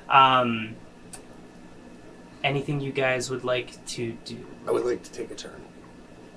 Um, 0.09 0.75
anything 2.43 2.79
you 2.79 2.91
guys 2.91 3.29
would 3.29 3.43
like 3.43 3.83
to 3.87 4.13
do? 4.25 4.45
I 4.67 4.71
would 4.71 4.85
like 4.85 5.03
to 5.03 5.11
take 5.11 5.31
a 5.31 5.35
turn. 5.35 5.61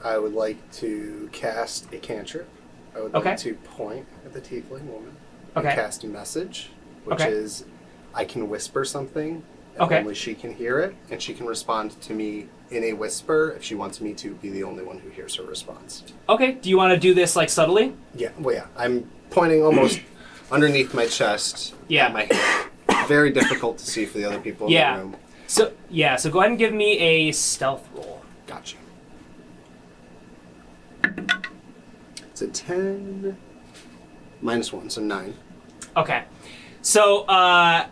I 0.05 0.19
would 0.19 0.35
like 0.35 0.57
to 0.75 1.29
cast 1.33 1.93
a 1.93 1.99
cantrip. 1.99 2.49
I 2.97 3.01
would 3.01 3.15
Okay. 3.15 3.31
like 3.31 3.39
to 3.39 3.55
point 3.55 4.07
at 4.27 4.33
the 4.33 4.41
tiefling 4.41 4.85
woman 4.87 5.17
Okay. 5.57 5.69
and 5.69 5.77
cast 5.79 6.05
a 6.05 6.09
message, 6.09 6.71
which 7.05 7.21
Okay. 7.21 7.31
is 7.31 7.65
I 8.15 8.25
can 8.27 8.49
whisper 8.51 8.85
something, 8.85 9.43
and 9.75 9.83
Okay. 9.83 9.99
only 10.01 10.15
she 10.15 10.35
can 10.35 10.53
hear 10.55 10.81
it, 10.81 10.95
and 11.11 11.23
she 11.23 11.33
can 11.33 11.47
respond 11.47 11.99
to 12.03 12.13
me 12.13 12.49
in 12.71 12.85
a 12.85 12.93
whisper 12.93 13.55
if 13.57 13.63
she 13.63 13.75
wants 13.75 14.01
me 14.01 14.13
to 14.15 14.35
be 14.35 14.51
the 14.51 14.63
only 14.65 14.83
one 14.85 14.99
who 14.99 15.09
hears 15.09 15.37
her 15.37 15.45
response. 15.45 16.03
Okay. 16.29 16.53
Do 16.53 16.69
you 16.69 16.77
want 16.77 16.93
to 16.93 17.01
do 17.01 17.15
this 17.15 17.37
like 17.37 17.49
subtly? 17.49 17.95
Yeah, 18.15 18.31
well, 18.39 18.55
yeah. 18.55 18.67
I'm 18.77 19.09
pointing 19.31 19.63
almost 19.63 20.01
underneath 20.51 20.93
my 20.93 21.07
chest. 21.07 21.75
Yeah. 21.89 22.07
at 22.07 22.13
my 22.13 22.25
hand. 22.31 22.71
Very 23.09 23.31
difficult 23.31 23.79
to 23.79 23.87
see 23.87 24.05
for 24.07 24.19
the 24.19 24.25
other 24.25 24.39
people 24.41 24.67
in 24.67 24.73
Yeah. 24.73 24.97
the 24.97 25.03
room. 25.03 25.17
So 25.47 25.73
yeah. 25.91 26.17
So 26.17 26.31
go 26.31 26.39
ahead 26.41 26.51
and 26.51 26.59
give 26.59 26.73
me 26.73 26.99
a 26.99 27.33
stealth 27.33 27.89
roll. 27.95 28.23
Gotcha. 28.47 28.77
It's 32.31 32.43
a 32.43 32.49
10 32.49 33.37
minus 34.41 34.73
1, 34.73 34.91
so 34.91 35.01
9. 35.03 35.35
Okay. 35.97 36.25
So 36.81 37.23
uh, 37.25 37.87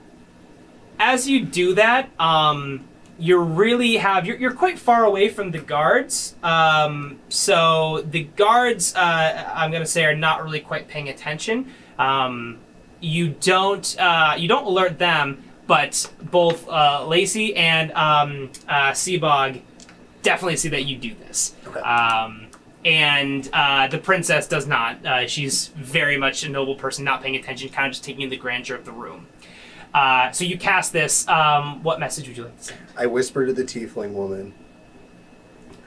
as 0.98 1.28
you 1.28 1.44
do 1.44 1.74
that, 1.74 2.08
um, 2.18 2.86
you 3.18 3.38
really 3.38 3.96
have 3.98 4.26
you're, 4.26 4.38
you're 4.38 4.54
quite 4.54 4.78
far 4.78 5.04
away 5.04 5.28
from 5.28 5.50
the 5.50 5.58
guards. 5.58 6.34
Um, 6.42 7.18
so 7.28 8.02
the 8.10 8.24
guards, 8.24 8.94
uh, 8.96 9.52
I'm 9.54 9.70
gonna 9.70 9.84
say, 9.84 10.04
are 10.06 10.16
not 10.16 10.42
really 10.42 10.60
quite 10.60 10.88
paying 10.88 11.10
attention. 11.10 11.70
Um, 11.98 12.58
you 13.00 13.30
don't 13.30 13.96
uh, 13.98 14.34
you 14.36 14.48
don't 14.48 14.64
alert 14.64 14.98
them, 14.98 15.42
but 15.66 16.12
both 16.22 16.68
uh, 16.68 17.06
Lacey 17.06 17.56
and 17.56 17.92
um, 17.92 18.50
uh, 18.68 18.90
Seabog 18.90 19.60
definitely 20.22 20.56
see 20.56 20.68
that 20.68 20.84
you 20.84 20.96
do 20.96 21.14
this. 21.14 21.54
Okay. 21.66 21.80
Um, 21.80 22.46
and 22.84 23.48
uh, 23.52 23.88
the 23.88 23.98
princess 23.98 24.48
does 24.48 24.66
not. 24.66 25.04
Uh, 25.04 25.26
she's 25.26 25.68
very 25.68 26.16
much 26.16 26.44
a 26.44 26.48
noble 26.48 26.74
person, 26.74 27.04
not 27.04 27.22
paying 27.22 27.36
attention, 27.36 27.68
kind 27.68 27.86
of 27.86 27.92
just 27.92 28.04
taking 28.04 28.22
in 28.22 28.30
the 28.30 28.36
grandeur 28.36 28.74
of 28.74 28.84
the 28.84 28.92
room. 28.92 29.26
Uh, 29.92 30.30
so 30.30 30.44
you 30.44 30.56
cast 30.56 30.92
this. 30.92 31.26
Um, 31.28 31.82
what 31.82 32.00
message 32.00 32.28
would 32.28 32.36
you 32.36 32.44
like 32.44 32.56
to 32.58 32.64
send? 32.64 32.80
I 32.96 33.06
whisper 33.06 33.44
to 33.44 33.52
the 33.52 33.64
tiefling 33.64 34.12
woman. 34.12 34.54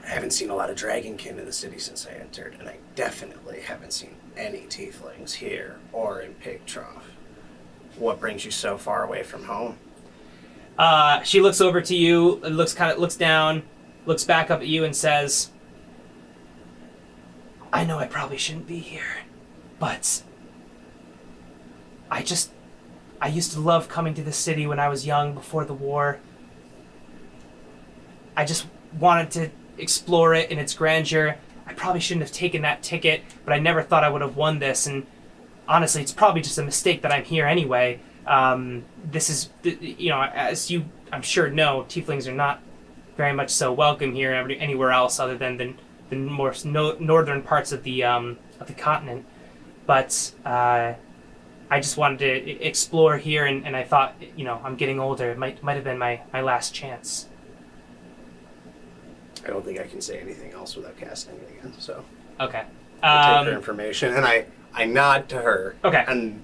I 0.04 0.08
haven't 0.08 0.32
seen 0.32 0.50
a 0.50 0.54
lot 0.54 0.68
of 0.68 0.76
dragonkin 0.76 1.38
in 1.38 1.46
the 1.46 1.52
city 1.52 1.78
since 1.78 2.06
I 2.06 2.12
entered, 2.12 2.56
and 2.60 2.68
I 2.68 2.76
definitely 2.94 3.60
haven't 3.60 3.92
seen 3.92 4.14
any 4.36 4.60
tieflings 4.68 5.32
here 5.32 5.78
or 5.92 6.20
in 6.20 6.34
Pig 6.34 6.66
Trough. 6.66 7.03
What 7.96 8.20
brings 8.20 8.44
you 8.44 8.50
so 8.50 8.76
far 8.76 9.04
away 9.04 9.22
from 9.22 9.44
home? 9.44 9.78
Uh, 10.78 11.22
she 11.22 11.40
looks 11.40 11.60
over 11.60 11.80
to 11.80 11.94
you, 11.94 12.36
looks 12.36 12.74
kind 12.74 12.90
of 12.90 12.98
looks 12.98 13.16
down, 13.16 13.62
looks 14.06 14.24
back 14.24 14.50
up 14.50 14.60
at 14.60 14.66
you, 14.66 14.84
and 14.84 14.94
says, 14.94 15.50
"I 17.72 17.84
know 17.84 17.98
I 17.98 18.06
probably 18.06 18.36
shouldn't 18.36 18.66
be 18.66 18.78
here, 18.78 19.22
but 19.78 20.22
I 22.10 22.22
just 22.22 22.50
I 23.20 23.28
used 23.28 23.52
to 23.52 23.60
love 23.60 23.88
coming 23.88 24.14
to 24.14 24.22
the 24.22 24.32
city 24.32 24.66
when 24.66 24.80
I 24.80 24.88
was 24.88 25.06
young 25.06 25.32
before 25.32 25.64
the 25.64 25.74
war. 25.74 26.18
I 28.36 28.44
just 28.44 28.66
wanted 28.98 29.30
to 29.32 29.50
explore 29.78 30.34
it 30.34 30.50
in 30.50 30.58
its 30.58 30.74
grandeur. 30.74 31.36
I 31.66 31.72
probably 31.72 32.00
shouldn't 32.00 32.22
have 32.22 32.32
taken 32.32 32.62
that 32.62 32.82
ticket, 32.82 33.22
but 33.44 33.52
I 33.52 33.58
never 33.58 33.82
thought 33.82 34.04
I 34.04 34.08
would 34.08 34.22
have 34.22 34.36
won 34.36 34.58
this. 34.58 34.86
And 34.86 35.06
honestly, 35.68 36.02
it's 36.02 36.12
probably 36.12 36.40
just 36.42 36.58
a 36.58 36.62
mistake 36.62 37.02
that 37.02 37.12
I'm 37.12 37.24
here 37.24 37.46
anyway. 37.46 38.00
Um, 38.26 38.84
this 39.10 39.28
is, 39.28 39.50
you 39.62 40.08
know, 40.10 40.22
as 40.22 40.70
you 40.70 40.84
I'm 41.12 41.22
sure 41.22 41.48
know, 41.50 41.84
tieflings 41.88 42.26
are 42.26 42.32
not 42.32 42.60
very 43.16 43.32
much 43.32 43.50
so 43.50 43.72
welcome 43.72 44.12
here 44.14 44.32
anywhere 44.32 44.90
else 44.90 45.20
other 45.20 45.36
than 45.36 45.56
the, 45.56 45.74
the 46.10 46.16
more 46.16 46.52
no, 46.64 46.96
northern 46.98 47.42
parts 47.42 47.72
of 47.72 47.82
the 47.84 48.04
um, 48.04 48.38
of 48.60 48.66
the 48.66 48.72
continent. 48.74 49.24
But 49.86 50.32
uh, 50.46 50.94
I 51.70 51.80
just 51.80 51.96
wanted 51.96 52.18
to 52.18 52.50
explore 52.66 53.18
here, 53.18 53.44
and, 53.44 53.66
and 53.66 53.76
I 53.76 53.84
thought, 53.84 54.14
you 54.36 54.44
know, 54.44 54.60
I'm 54.64 54.76
getting 54.76 54.98
older. 54.98 55.30
It 55.30 55.38
might 55.38 55.62
might 55.62 55.74
have 55.74 55.84
been 55.84 55.98
my, 55.98 56.20
my 56.32 56.40
last 56.40 56.74
chance. 56.74 57.28
I 59.44 59.48
don't 59.48 59.64
think 59.64 59.78
I 59.78 59.84
can 59.84 60.00
say 60.00 60.18
anything 60.20 60.52
else 60.52 60.74
without 60.74 60.96
casting 60.96 61.34
it 61.36 61.58
again, 61.58 61.74
so 61.78 62.02
Okay. 62.40 62.64
I 63.02 63.36
take 63.38 63.46
her 63.46 63.50
Um, 63.52 63.56
information 63.56 64.14
and 64.14 64.24
I, 64.24 64.46
I 64.74 64.84
nod 64.86 65.28
to 65.30 65.36
her. 65.36 65.76
Okay. 65.84 66.04
And 66.06 66.42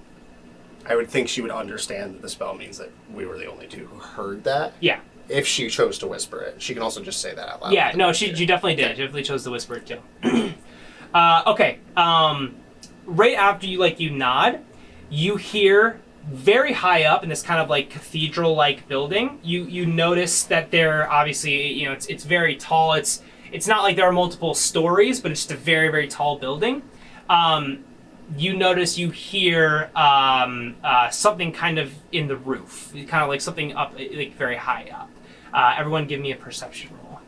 I 0.85 0.95
would 0.95 1.09
think 1.09 1.27
she 1.27 1.41
would 1.41 1.51
understand 1.51 2.15
that 2.15 2.21
the 2.21 2.29
spell 2.29 2.55
means 2.55 2.77
that 2.77 2.89
we 3.13 3.25
were 3.25 3.37
the 3.37 3.45
only 3.45 3.67
two 3.67 3.85
who 3.85 3.99
heard 3.99 4.43
that. 4.45 4.73
yeah. 4.79 4.99
If 5.29 5.47
she 5.47 5.69
chose 5.69 5.97
to 5.99 6.07
whisper 6.07 6.41
it, 6.41 6.61
she 6.61 6.73
can 6.73 6.83
also 6.83 7.01
just 7.01 7.21
say 7.21 7.33
that 7.33 7.47
out 7.47 7.61
loud. 7.61 7.71
Yeah, 7.71 7.93
no, 7.95 8.11
she, 8.11 8.35
she 8.35 8.45
definitely 8.45 8.75
did. 8.75 8.97
She 8.97 9.03
definitely 9.03 9.23
chose 9.23 9.45
to 9.45 9.51
whisper 9.51 9.75
it 9.75 9.85
too. 9.87 10.01
uh, 11.13 11.43
okay, 11.47 11.79
um, 11.95 12.55
right 13.05 13.35
after 13.37 13.65
you 13.65 13.77
like 13.77 14.01
you 14.01 14.09
nod, 14.09 14.59
you 15.09 15.37
hear 15.37 16.01
very 16.29 16.73
high 16.73 17.05
up 17.05 17.23
in 17.23 17.29
this 17.29 17.41
kind 17.43 17.61
of 17.61 17.69
like 17.69 17.89
cathedral-like 17.89 18.89
building. 18.89 19.39
You 19.41 19.63
you 19.65 19.85
notice 19.85 20.43
that 20.45 20.69
there 20.69 21.09
obviously 21.09 21.71
you 21.71 21.85
know 21.85 21.93
it's 21.93 22.07
it's 22.07 22.25
very 22.25 22.57
tall. 22.57 22.93
It's 22.93 23.21
it's 23.53 23.67
not 23.67 23.83
like 23.83 23.95
there 23.95 24.05
are 24.05 24.11
multiple 24.11 24.53
stories, 24.53 25.21
but 25.21 25.31
it's 25.31 25.41
just 25.41 25.51
a 25.51 25.55
very 25.55 25.87
very 25.87 26.09
tall 26.09 26.39
building. 26.39 26.81
Um, 27.29 27.85
you 28.37 28.55
notice 28.55 28.97
you 28.97 29.09
hear 29.11 29.89
um, 29.95 30.75
uh, 30.83 31.09
something 31.09 31.51
kind 31.51 31.77
of 31.79 31.93
in 32.11 32.27
the 32.27 32.37
roof, 32.37 32.91
kind 33.07 33.23
of 33.23 33.29
like 33.29 33.41
something 33.41 33.73
up 33.75 33.93
like 33.97 34.35
very 34.35 34.55
high 34.55 34.89
up. 34.93 35.09
Uh, 35.53 35.75
everyone, 35.77 36.07
give 36.07 36.19
me 36.21 36.31
a 36.31 36.35
perception 36.35 36.89
roll. 37.03 37.19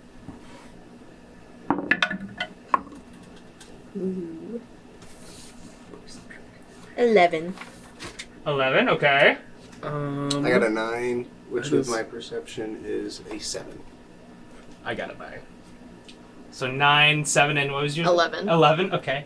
Eleven. 6.97 7.54
11, 8.45 8.89
okay. 8.89 9.38
Um, 9.82 10.30
I 10.45 10.49
got 10.49 10.64
a 10.64 10.70
nine, 10.70 11.26
which 11.49 11.66
That 11.70 11.78
with 11.78 11.80
is- 11.82 11.89
my 11.89 12.04
perception 12.04 12.82
is 12.86 13.22
a 13.32 13.39
seven. 13.39 13.80
I 14.86 14.93
got 14.95 15.10
it 15.10 15.18
by. 15.18 15.39
So 16.51 16.70
9, 16.70 17.26
7, 17.26 17.58
and 17.58 17.72
what 17.72 17.82
was 17.84 17.97
your? 17.97 18.06
11. 18.06 18.47
11, 18.49 18.93
okay. 18.93 19.26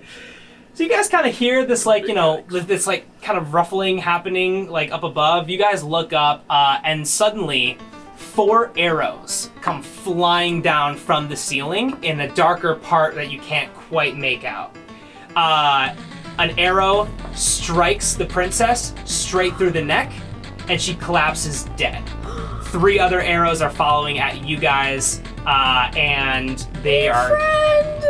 So 0.78 0.84
you 0.84 0.92
guys 0.92 1.10
kind 1.10 1.26
of 1.26 1.34
hear 1.34 1.66
this, 1.66 1.88
like, 1.88 2.08
you 2.08 2.14
know, 2.14 2.44
this, 2.50 2.86
like, 2.86 3.24
kind 3.24 3.36
of 3.36 3.56
ruffling 3.56 3.98
happening, 3.98 4.70
like, 4.70 4.92
up 4.92 5.02
above. 5.02 5.50
You 5.50 5.58
guys 5.58 5.84
look 5.84 6.14
up, 6.14 6.46
uh, 6.52 6.78
and 6.84 7.08
suddenly, 7.08 7.80
four 8.16 8.72
arrows 8.78 9.50
come 9.60 9.82
flying 9.82 10.62
down 10.62 10.96
from 10.96 11.30
the 11.30 11.36
ceiling 11.36 11.98
in 12.04 12.20
a 12.20 12.32
darker 12.36 12.76
part 12.76 13.16
that 13.16 13.32
you 13.32 13.40
can't 13.40 13.74
quite 13.74 14.18
make 14.18 14.44
out. 14.44 14.76
Uh, 15.36 15.96
an 16.38 16.52
arrow 16.60 17.10
strikes 17.34 18.14
the 18.14 18.28
princess 18.28 18.94
straight 19.04 19.56
through 19.56 19.72
the 19.72 19.84
neck, 19.84 20.12
and 20.70 20.80
she 20.80 20.94
collapses 20.94 21.64
dead. 21.76 22.08
Three 22.66 23.00
other 23.00 23.20
arrows 23.20 23.64
are 23.64 23.72
following 23.72 24.20
at 24.20 24.46
you 24.46 24.58
guys, 24.58 25.24
uh, 25.48 25.92
and 25.98 26.60
they 26.84 27.10
are 27.10 27.36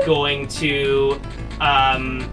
going 0.06 0.50
to 0.50 1.18
um, 1.62 2.30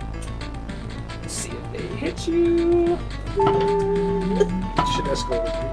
hit 2.04 2.28
you. 2.28 2.98
Should 4.94 5.06
escalate. 5.06 5.64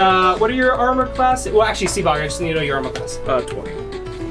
Uh, 0.00 0.36
what 0.38 0.50
are 0.50 0.54
your 0.54 0.72
armor 0.72 1.06
classes? 1.14 1.52
Well, 1.52 1.62
actually, 1.62 1.86
Seabog, 1.86 2.20
I 2.20 2.24
just 2.24 2.40
need 2.40 2.48
to 2.48 2.54
know 2.54 2.62
your 2.62 2.76
armor 2.76 2.90
class. 2.90 3.18
Uh, 3.26 3.40
20. 3.42 3.70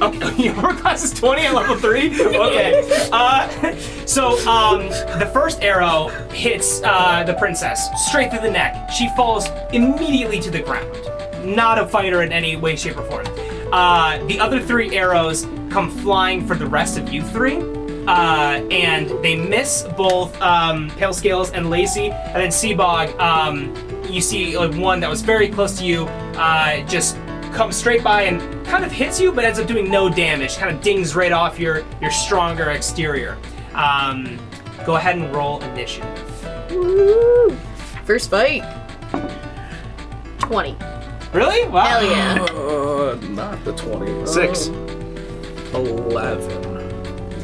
Okay, 0.02 0.44
your 0.44 0.56
armor 0.56 0.80
class 0.80 1.04
is 1.04 1.14
20 1.14 1.42
at 1.42 1.54
level 1.54 1.76
3? 1.76 2.22
Okay. 2.40 3.10
Uh, 3.12 3.76
so, 4.06 4.38
um, 4.48 4.90
the 5.20 5.30
first 5.34 5.62
arrow 5.62 6.08
hits 6.32 6.82
uh, 6.84 7.24
the 7.24 7.34
princess 7.36 7.88
straight 8.08 8.32
through 8.32 8.42
the 8.42 8.52
neck. 8.52 8.92
She 8.92 9.10
falls 9.16 9.48
immediately 9.72 10.40
to 10.42 10.52
the 10.52 10.62
ground. 10.62 10.90
Not 11.46 11.80
a 11.80 11.88
fighter 11.88 12.22
in 12.22 12.32
any 12.32 12.56
way, 12.58 12.76
shape, 12.76 12.98
or 12.98 13.04
form. 13.04 13.26
Uh, 13.72 14.24
the 14.26 14.40
other 14.40 14.60
three 14.62 14.96
arrows 14.96 15.46
come 15.70 15.90
flying 15.90 16.46
for 16.46 16.56
the 16.56 16.68
rest 16.68 16.98
of 16.98 17.14
you 17.14 17.24
three. 17.24 17.79
Uh, 18.10 18.68
and 18.72 19.08
they 19.24 19.36
miss 19.36 19.84
both 19.96 20.36
um, 20.42 20.90
Pale 20.98 21.14
Scales 21.14 21.52
and 21.52 21.70
Lacey, 21.70 22.10
and 22.10 22.42
then 22.42 22.50
Seabog. 22.50 23.16
Um, 23.20 23.76
you 24.10 24.20
see 24.20 24.58
like 24.58 24.74
one 24.76 25.00
that 25.02 25.10
was 25.10 25.22
very 25.22 25.48
close 25.48 25.78
to 25.78 25.86
you, 25.86 26.06
uh, 26.36 26.82
just 26.88 27.18
comes 27.54 27.76
straight 27.76 28.04
by 28.04 28.24
and 28.24 28.66
kind 28.66 28.84
of 28.84 28.92
hits 28.92 29.20
you, 29.22 29.32
but 29.32 29.46
ends 29.46 29.60
up 29.60 29.68
doing 29.68 29.92
no 29.92 30.10
damage. 30.10 30.58
Kind 30.58 30.76
of 30.76 30.82
dings 30.82 31.16
right 31.16 31.32
off 31.32 31.60
your 31.60 31.86
your 32.02 32.10
stronger 32.10 32.72
exterior. 32.72 33.38
Um, 33.76 34.40
go 34.88 34.96
ahead 34.96 35.16
and 35.16 35.32
roll 35.32 35.62
initiative. 35.62 36.72
Woo! 36.72 37.56
First 38.06 38.32
fight. 38.32 38.64
20. 40.40 40.76
Really? 41.32 41.68
Wow. 41.68 41.86
Hell 41.86 42.04
yeah. 42.04 42.44
Uh, 42.56 43.20
not 43.30 43.64
the 43.64 43.74
20. 43.74 44.26
Six. 44.26 44.70
Uh, 44.70 45.78
11. 45.78 46.70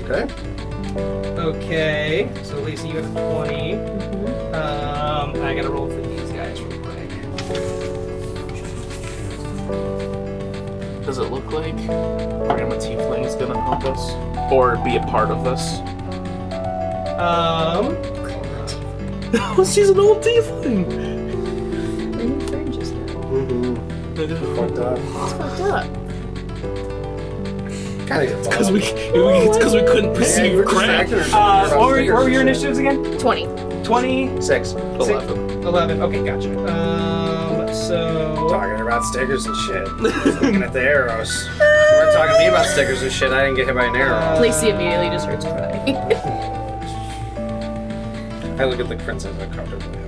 Okay. 0.09 0.54
Okay. 0.95 2.29
So 2.43 2.59
Lacey, 2.61 2.89
you 2.89 2.97
have 2.97 3.11
20. 3.11 3.73
Um, 4.53 5.35
I 5.43 5.53
gotta 5.53 5.69
roll 5.69 5.89
for 5.89 6.01
these 6.01 6.31
guys 6.31 6.61
real 6.61 6.79
quick. 6.81 7.09
Does 11.05 11.17
it 11.17 11.29
look 11.31 11.51
like 11.51 11.75
Grandma 11.85 12.75
Tiefling 12.75 13.25
is 13.25 13.35
gonna 13.35 13.61
help 13.61 13.83
us? 13.85 14.13
Or 14.51 14.77
be 14.77 14.95
a 14.95 15.01
part 15.01 15.31
of 15.31 15.43
this? 15.43 15.79
Um, 17.19 17.95
She's 19.65 19.89
an 19.89 19.99
old 19.99 20.23
Tiefling! 20.23 20.87
My 22.15 22.23
new 22.23 22.39
friend 22.47 22.73
just 22.73 22.93
now. 22.93 23.13
Mm-hmm. 23.15 24.55
Fucked 24.55 24.77
up. 24.79 24.97
It's 24.97 25.33
fucked 25.33 25.61
up. 25.61 26.04
Kind 28.07 28.29
of 28.29 28.29
get 28.29 28.43
Because 28.49 28.71
we, 28.71 28.81
it's 28.83 29.57
because 29.57 29.73
we 29.73 29.81
couldn't 29.83 30.13
perceive 30.13 30.63
crap. 30.65 31.07
uh, 31.11 31.75
what 31.75 31.89
were, 31.89 32.13
what 32.13 32.23
were 32.23 32.29
your 32.29 32.41
initiatives 32.41 32.77
again? 32.77 33.03
20. 33.17 33.47
20, 33.83 34.41
Six. 34.41 34.71
11. 34.73 35.63
11. 35.63 36.01
Okay, 36.01 36.23
gotcha. 36.25 36.49
Um, 36.71 37.73
so. 37.73 38.47
Talking 38.49 38.81
about 38.81 39.03
stickers 39.03 39.45
and 39.45 39.55
shit. 39.57 39.87
Looking 39.97 40.63
at 40.63 40.73
the 40.73 40.81
arrows. 40.81 41.45
You 41.55 41.59
weren't 41.59 42.13
talking 42.13 42.33
to 42.35 42.39
me 42.39 42.47
about 42.47 42.65
stickers 42.67 43.01
and 43.01 43.11
shit. 43.11 43.31
I 43.31 43.43
didn't 43.43 43.57
get 43.57 43.67
hit 43.67 43.75
by 43.75 43.85
an 43.85 43.95
arrow. 43.95 44.39
Lacey 44.39 44.69
immediately 44.69 45.09
just 45.09 45.25
starts 45.25 45.45
crying. 45.45 45.95
I 48.59 48.63
look 48.63 48.79
at 48.79 48.87
the 48.87 48.95
princess 49.03 49.37
and 49.37 49.51
the 49.51 49.55
carpet. 49.55 50.04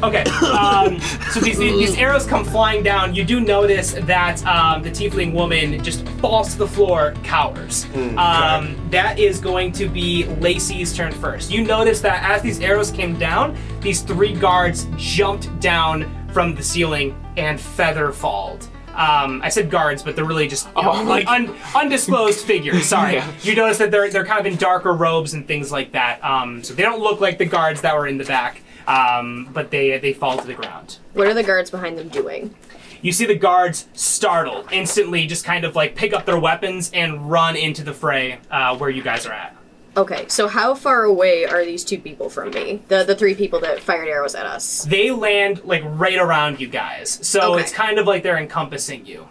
That's 0.00 0.30
just. 0.30 0.42
Okay, 0.42 0.46
um, 0.56 1.00
so 1.32 1.40
these, 1.40 1.58
these 1.58 1.96
arrows 1.96 2.26
come 2.26 2.44
flying 2.44 2.82
down. 2.82 3.14
You 3.14 3.24
do 3.24 3.40
notice 3.40 3.92
that 3.92 4.44
um, 4.46 4.82
the 4.82 4.90
tiefling 4.90 5.32
woman 5.32 5.82
just 5.82 6.06
falls 6.20 6.52
to 6.52 6.58
the 6.58 6.68
floor, 6.68 7.14
cowers. 7.22 7.84
Um, 8.16 8.76
that 8.90 9.18
is 9.18 9.40
going 9.40 9.72
to 9.72 9.88
be 9.88 10.24
Lacey's 10.40 10.94
turn 10.96 11.12
first. 11.12 11.50
You 11.50 11.64
notice 11.64 12.00
that 12.00 12.22
as 12.22 12.42
these 12.42 12.60
arrows 12.60 12.90
came 12.90 13.18
down, 13.18 13.56
these 13.80 14.02
three 14.02 14.34
guards 14.34 14.86
jumped 14.96 15.58
down 15.60 16.06
from 16.32 16.54
the 16.54 16.62
ceiling 16.62 17.16
and 17.36 17.60
feather 17.60 18.12
falled. 18.12 18.68
Um, 18.94 19.40
I 19.42 19.48
said 19.48 19.70
guards, 19.70 20.02
but 20.02 20.14
they're 20.16 20.24
really 20.24 20.48
just 20.48 20.66
you 20.76 20.82
know, 20.82 20.92
Oh, 20.92 21.02
like- 21.04 21.26
un- 21.28 21.54
undisclosed 21.74 22.44
figures. 22.44 22.84
Sorry. 22.86 23.14
Yeah. 23.14 23.32
You 23.42 23.54
notice 23.54 23.78
that 23.78 23.90
they're 23.90 24.10
they're 24.10 24.26
kind 24.26 24.40
of 24.40 24.46
in 24.52 24.56
darker 24.58 24.92
robes 24.92 25.32
and 25.34 25.46
things 25.46 25.70
like 25.72 25.92
that. 25.92 26.22
Um, 26.24 26.62
so 26.62 26.74
they 26.74 26.82
don't 26.82 27.00
look 27.00 27.20
like 27.20 27.38
the 27.38 27.44
guards 27.46 27.80
that 27.82 27.96
were 27.96 28.06
in 28.08 28.18
the 28.18 28.24
back, 28.24 28.60
um, 28.90 29.48
but 29.52 29.70
they 29.70 29.98
they 29.98 30.12
fall 30.12 30.36
to 30.38 30.46
the 30.46 30.54
ground. 30.54 30.98
what 31.12 31.26
are 31.26 31.34
the 31.34 31.42
guards 31.42 31.70
behind 31.70 31.98
them 31.98 32.08
doing? 32.08 32.54
You 33.02 33.12
see 33.12 33.24
the 33.24 33.34
guards 33.34 33.86
startled, 33.94 34.68
instantly 34.72 35.26
just 35.26 35.44
kind 35.44 35.64
of 35.64 35.74
like 35.74 35.94
pick 35.94 36.12
up 36.12 36.26
their 36.26 36.38
weapons 36.38 36.90
and 36.92 37.30
run 37.30 37.56
into 37.56 37.82
the 37.82 37.94
fray 37.94 38.40
uh, 38.50 38.76
where 38.76 38.90
you 38.90 39.02
guys 39.02 39.24
are 39.26 39.32
at. 39.32 39.56
Okay, 39.96 40.26
so 40.28 40.46
how 40.48 40.74
far 40.74 41.02
away 41.04 41.46
are 41.46 41.64
these 41.64 41.82
two 41.82 41.98
people 41.98 42.28
from 42.30 42.50
me? 42.50 42.82
The 42.88 43.02
the 43.04 43.14
three 43.16 43.34
people 43.34 43.58
that 43.60 43.80
fired 43.80 44.06
arrows 44.08 44.34
at 44.34 44.46
us. 44.46 44.84
They 44.84 45.10
land 45.10 45.64
like 45.64 45.82
right 45.84 46.18
around 46.18 46.60
you 46.60 46.68
guys, 46.68 47.18
so 47.26 47.54
Okay. 47.54 47.62
it's 47.62 47.72
kind 47.72 47.98
of 47.98 48.06
like 48.06 48.22
they're 48.22 48.38
encompassing 48.38 49.04
you. 49.06 49.28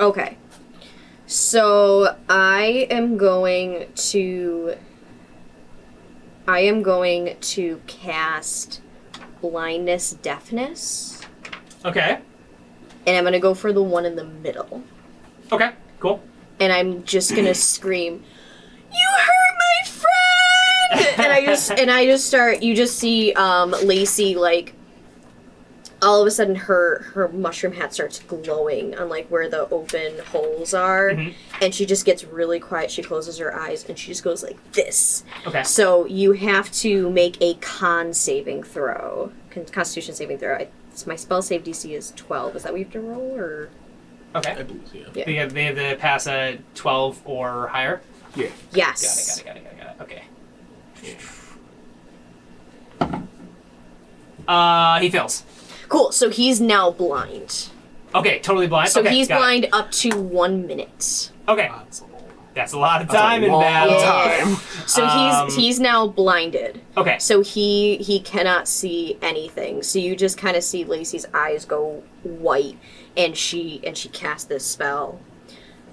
Okay. 0.00 0.36
So 1.26 2.16
I 2.28 2.86
am 2.90 3.18
going 3.18 3.92
to 4.12 4.76
I 6.46 6.60
am 6.60 6.82
going 6.82 7.36
to 7.38 7.82
cast 7.86 8.80
blindness 9.40 10.12
deafness 10.12 11.20
Okay. 11.84 12.18
and 13.06 13.16
I'm 13.16 13.22
going 13.24 13.32
to 13.32 13.38
go 13.38 13.54
for 13.54 13.72
the 13.72 13.82
one 13.82 14.04
in 14.04 14.16
the 14.16 14.24
middle. 14.24 14.82
Okay. 15.52 15.70
Cool. 16.00 16.20
And 16.60 16.72
I'm 16.72 17.04
just 17.04 17.32
going 17.34 17.46
to 17.46 17.54
scream, 17.54 18.22
"You 18.92 19.08
hurt 19.16 19.58
my 19.58 19.90
friend!" 19.90 21.18
and 21.24 21.32
I 21.32 21.44
just 21.46 21.70
and 21.70 21.90
I 21.90 22.04
just 22.06 22.26
start 22.26 22.62
you 22.62 22.74
just 22.74 22.98
see 22.98 23.32
um 23.34 23.70
Lacey 23.84 24.34
like 24.34 24.74
all 26.00 26.20
of 26.20 26.26
a 26.26 26.30
sudden 26.30 26.54
her 26.54 27.02
her 27.14 27.28
mushroom 27.28 27.72
hat 27.72 27.92
starts 27.92 28.20
glowing 28.20 28.96
on 28.96 29.08
like 29.08 29.26
where 29.28 29.48
the 29.48 29.68
open 29.70 30.18
holes 30.30 30.72
are 30.72 31.10
Mhm. 31.10 31.34
and 31.60 31.74
she 31.74 31.84
just 31.84 32.04
gets 32.04 32.22
really 32.24 32.60
quiet 32.60 32.90
she 32.90 33.02
closes 33.02 33.38
her 33.38 33.54
eyes 33.58 33.84
and 33.88 33.98
she 33.98 34.08
just 34.08 34.22
goes 34.22 34.42
like 34.42 34.56
this 34.72 35.24
Okay. 35.46 35.64
so 35.64 36.06
you 36.06 36.32
have 36.32 36.70
to 36.72 37.10
make 37.10 37.36
a 37.40 37.54
con 37.54 38.12
saving 38.14 38.62
throw 38.62 39.32
Con- 39.50 39.64
constitution 39.66 40.14
saving 40.14 40.38
throw 40.38 40.54
I, 40.54 40.68
my 41.06 41.16
spell 41.16 41.42
save 41.42 41.64
dc 41.64 41.90
is 41.90 42.12
12 42.14 42.54
is 42.56 42.62
that 42.62 42.72
what 42.72 42.78
you 42.78 42.84
have 42.84 42.92
to 42.92 43.00
roll 43.00 43.36
or 43.36 43.68
Okay. 44.36 44.50
I 44.52 44.62
believe, 44.62 44.82
yeah. 44.92 45.06
Yeah. 45.14 45.24
They 45.24 45.34
have, 45.36 45.54
they 45.54 45.64
have 45.64 45.76
to 45.76 45.96
pass 45.96 46.26
a 46.26 46.58
12 46.74 47.22
or 47.24 47.68
higher. 47.68 48.02
Yeah. 48.36 48.48
yes 48.72 49.40
Got 49.42 49.56
it, 49.56 49.64
got 49.64 49.72
it, 49.72 49.78
got 49.80 49.88
it, 49.88 49.98
got 49.98 50.12
it, 50.12 50.18
got 53.00 53.08
it. 53.08 53.08
Okay. 53.08 53.16
Uh, 54.46 55.00
he 55.00 55.10
fails. 55.10 55.44
Cool 55.88 56.12
so 56.12 56.30
he's 56.30 56.60
now 56.60 56.90
blind 56.90 57.68
Okay, 58.14 58.38
totally 58.38 58.66
blind. 58.66 58.88
so 58.90 59.00
okay, 59.00 59.10
he's 59.10 59.28
got 59.28 59.34
it. 59.36 59.38
blind 59.38 59.68
up 59.72 59.90
to 59.92 60.10
one 60.20 60.66
minute 60.66 61.30
Okay, 61.48 61.68
That's 61.70 62.00
a 62.00 62.04
long- 62.04 62.12
that's 62.54 62.72
a 62.72 62.78
lot 62.78 63.02
of 63.02 63.08
time 63.08 63.44
in 63.44 63.52
long 63.52 63.62
that. 63.62 64.00
Time. 64.02 64.56
so 64.86 65.04
Um, 65.04 65.46
he's 65.46 65.54
he's 65.56 65.80
now 65.80 66.06
blinded 66.08 66.80
Okay. 66.96 67.16
So 67.20 67.40
he 67.42 67.98
he 67.98 68.18
cannot 68.20 68.66
see 68.66 69.16
anything. 69.22 69.82
So 69.84 69.98
you 70.00 70.16
just 70.16 70.36
kind 70.38 70.56
of 70.56 70.64
see 70.64 70.84
Lacey's 70.84 71.24
eyes 71.32 71.64
go 71.64 72.02
white, 72.24 72.76
and 73.16 73.36
she 73.36 73.80
and 73.84 73.96
she 73.96 74.08
casts 74.08 74.44
this 74.46 74.64
spell. 74.66 75.20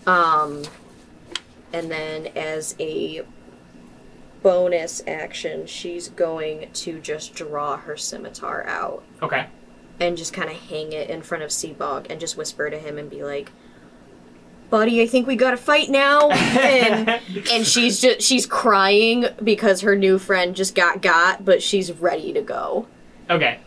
Um, 0.08 0.64
and 1.72 1.92
then 1.92 2.28
as 2.36 2.74
a 2.80 3.22
bonus 4.42 5.04
action, 5.08 5.66
she's 5.68 6.10
going 6.10 6.70
to 6.74 7.00
just 7.00 7.34
draw 7.36 7.78
her 7.78 7.98
scimitar 7.98 8.66
out 8.68 9.04
Okay. 9.22 9.46
And 10.00 10.18
just 10.18 10.34
kind 10.34 10.50
of 10.50 10.56
hang 10.56 10.92
it 10.92 11.10
in 11.10 11.22
front 11.22 11.44
of 11.44 11.50
Seabog 11.50 12.08
and 12.10 12.20
just 12.20 12.38
whisper 12.38 12.70
to 12.70 12.78
him 12.78 12.98
and 12.98 13.10
be 13.10 13.24
like, 13.24 13.52
"Buddy, 14.70 15.02
I 15.02 15.08
think 15.08 15.28
we 15.28 15.36
got 15.36 15.52
to 15.52 15.58
fight 15.58 15.90
now." 15.90 16.30
and 16.32 17.10
and 17.52 17.66
she's 17.66 18.02
just 18.02 18.22
she's 18.22 18.46
crying 18.46 19.26
because 19.44 19.82
her 19.82 19.96
new 19.96 20.18
friend 20.20 20.56
just 20.56 20.76
got 20.76 21.02
got, 21.02 21.46
but 21.46 21.62
she's 21.62 21.92
ready 21.92 22.34
to 22.34 22.42
go. 22.42 22.88
Okay. 23.30 23.60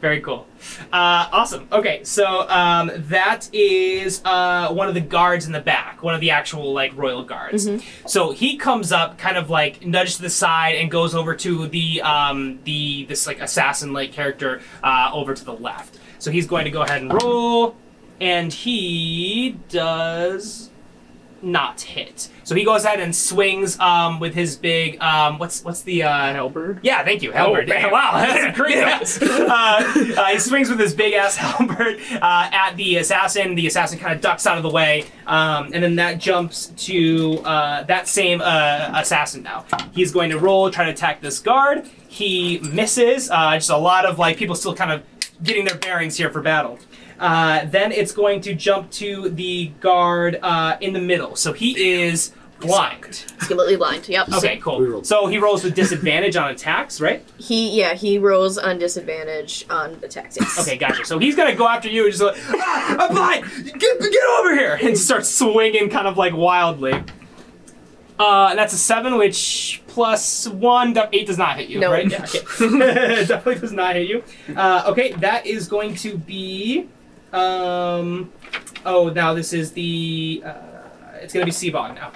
Very 0.00 0.20
cool. 0.20 0.46
Uh, 0.92 1.28
awesome. 1.32 1.66
Okay, 1.72 2.04
so 2.04 2.48
um, 2.48 2.90
that 2.94 3.52
is 3.52 4.20
uh, 4.24 4.72
one 4.72 4.86
of 4.86 4.94
the 4.94 5.00
guards 5.00 5.46
in 5.46 5.52
the 5.52 5.60
back, 5.60 6.04
one 6.04 6.14
of 6.14 6.20
the 6.20 6.30
actual 6.30 6.72
like 6.72 6.96
royal 6.96 7.24
guards. 7.24 7.68
So 8.06 8.30
he 8.30 8.56
comes 8.56 8.92
up, 8.92 9.18
kind 9.18 9.36
of 9.36 9.50
like 9.50 9.84
nudged 9.84 10.16
to 10.16 10.22
the 10.22 10.30
side, 10.30 10.76
and 10.76 10.88
goes 10.88 11.16
over 11.16 11.34
to 11.36 11.66
the 11.66 12.00
um, 12.02 12.60
the 12.62 13.06
this 13.06 13.26
like 13.26 13.40
assassin 13.40 13.92
like 13.92 14.12
character 14.12 14.60
uh, 14.84 15.10
over 15.12 15.34
to 15.34 15.44
the 15.44 15.54
left. 15.54 15.98
So 16.20 16.30
he's 16.30 16.46
going 16.46 16.64
to 16.64 16.70
go 16.70 16.82
ahead 16.82 17.02
and 17.02 17.12
roll, 17.12 17.74
and 18.20 18.52
he 18.52 19.58
does 19.68 20.67
not 21.42 21.80
hit. 21.80 22.28
So 22.44 22.54
he 22.54 22.64
goes 22.64 22.84
ahead 22.84 23.00
and 23.00 23.14
swings 23.14 23.78
um, 23.78 24.20
with 24.20 24.34
his 24.34 24.56
big 24.56 25.00
um, 25.02 25.38
what's 25.38 25.62
what's 25.64 25.82
the 25.82 26.02
uh, 26.02 26.32
Halberd? 26.32 26.80
yeah, 26.82 27.04
thank 27.04 27.22
you, 27.22 27.30
halberd. 27.32 27.68
bam. 27.68 27.90
wow, 27.90 28.12
that's 28.14 28.56
great. 28.58 28.78
uh, 28.78 29.82
uh, 30.20 30.26
he 30.26 30.38
swings 30.38 30.70
with 30.70 30.80
his 30.80 30.94
big 30.94 31.14
ass 31.14 31.36
halberd 31.36 32.00
uh, 32.12 32.50
at 32.52 32.72
the 32.76 32.96
assassin. 32.96 33.54
The 33.54 33.66
assassin 33.66 33.98
kind 33.98 34.14
of 34.14 34.20
ducks 34.20 34.46
out 34.46 34.56
of 34.56 34.62
the 34.62 34.70
way, 34.70 35.04
um, 35.26 35.70
and 35.74 35.82
then 35.82 35.96
that 35.96 36.18
jumps 36.18 36.66
to 36.86 37.38
uh, 37.44 37.82
that 37.84 38.08
same 38.08 38.40
uh, 38.40 38.90
assassin 38.94 39.42
now. 39.42 39.64
He's 39.92 40.10
going 40.12 40.30
to 40.30 40.38
roll, 40.38 40.70
try 40.70 40.86
to 40.86 40.90
attack 40.90 41.20
this 41.20 41.38
guard. 41.38 41.86
He 42.08 42.58
misses. 42.60 43.30
Uh, 43.30 43.54
just 43.54 43.70
a 43.70 43.76
lot 43.76 44.06
of 44.06 44.18
like 44.18 44.38
people 44.38 44.54
still 44.54 44.74
kind 44.74 44.90
of 44.92 45.02
getting 45.42 45.64
their 45.64 45.76
bearings 45.76 46.16
here 46.16 46.30
for 46.30 46.40
battle. 46.40 46.78
Uh, 47.18 47.64
then 47.66 47.92
it's 47.92 48.12
going 48.12 48.40
to 48.42 48.54
jump 48.54 48.90
to 48.92 49.28
the 49.30 49.66
guard 49.80 50.38
uh, 50.42 50.76
in 50.80 50.92
the 50.92 51.00
middle. 51.00 51.34
So 51.36 51.52
he 51.52 52.00
is 52.00 52.32
blind. 52.60 53.24
He's 53.38 53.48
completely 53.48 53.76
blind. 53.76 54.08
Yep. 54.08 54.32
Okay, 54.34 54.56
cool. 54.58 55.02
So 55.04 55.26
he 55.26 55.38
rolls 55.38 55.62
with 55.64 55.74
disadvantage 55.74 56.36
on 56.36 56.50
attacks, 56.50 57.00
right? 57.00 57.24
He 57.38 57.78
yeah 57.78 57.94
he 57.94 58.18
rolls 58.18 58.58
on 58.58 58.78
disadvantage 58.78 59.64
on 59.70 59.94
attacks. 60.02 60.36
Yes. 60.40 60.58
Okay, 60.60 60.76
gotcha. 60.76 61.04
So 61.04 61.18
he's 61.18 61.34
gonna 61.36 61.54
go 61.54 61.68
after 61.68 61.88
you 61.88 62.04
and 62.04 62.12
just 62.12 62.22
like, 62.22 62.36
ah, 62.60 62.96
I'm 63.08 63.14
blind! 63.14 63.44
Get, 63.64 64.00
get 64.00 64.24
over 64.38 64.54
here! 64.54 64.78
And 64.82 64.96
start 64.98 65.24
swinging 65.26 65.88
kind 65.90 66.06
of 66.08 66.16
like 66.16 66.34
wildly. 66.34 66.94
Uh, 68.18 68.48
and 68.50 68.58
that's 68.58 68.72
a 68.72 68.78
seven, 68.78 69.16
which 69.16 69.80
plus 69.86 70.48
one, 70.48 70.96
eight 71.12 71.28
does 71.28 71.38
not 71.38 71.56
hit 71.56 71.68
you, 71.68 71.78
No. 71.78 71.92
right? 71.92 72.10
Yeah, 72.10 72.22
okay. 72.60 73.24
Definitely 73.24 73.60
does 73.60 73.72
not 73.72 73.94
hit 73.94 74.08
you. 74.08 74.24
Uh, 74.56 74.82
okay, 74.88 75.12
that 75.12 75.46
is 75.46 75.68
going 75.68 75.94
to 75.96 76.18
be, 76.18 76.88
um, 77.32 78.32
oh, 78.84 79.10
now 79.10 79.34
this 79.34 79.52
is 79.52 79.72
the, 79.72 80.42
uh, 80.44 80.54
it's 81.20 81.32
gonna 81.32 81.44
be 81.46 81.50
Seabog 81.50 81.94
now. 81.94 82.12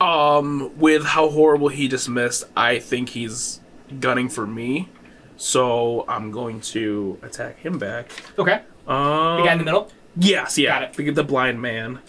Um, 0.00 0.76
with 0.78 1.04
how 1.04 1.30
horrible 1.30 1.68
he 1.68 1.88
dismissed, 1.88 2.44
I 2.56 2.78
think 2.78 3.10
he's 3.10 3.60
gunning 4.00 4.28
for 4.28 4.46
me. 4.46 4.88
So 5.36 6.04
I'm 6.08 6.30
going 6.30 6.60
to 6.62 7.18
attack 7.22 7.58
him 7.60 7.78
back. 7.78 8.10
Okay. 8.38 8.62
Um, 8.86 9.38
The 9.38 9.42
guy 9.44 9.52
in 9.52 9.58
the 9.58 9.64
middle. 9.64 9.90
Yes, 10.16 10.56
yeah. 10.56 10.80
Got 10.80 10.98
it. 10.98 11.14
The, 11.14 11.24
blind 11.24 11.60
man. 11.60 12.00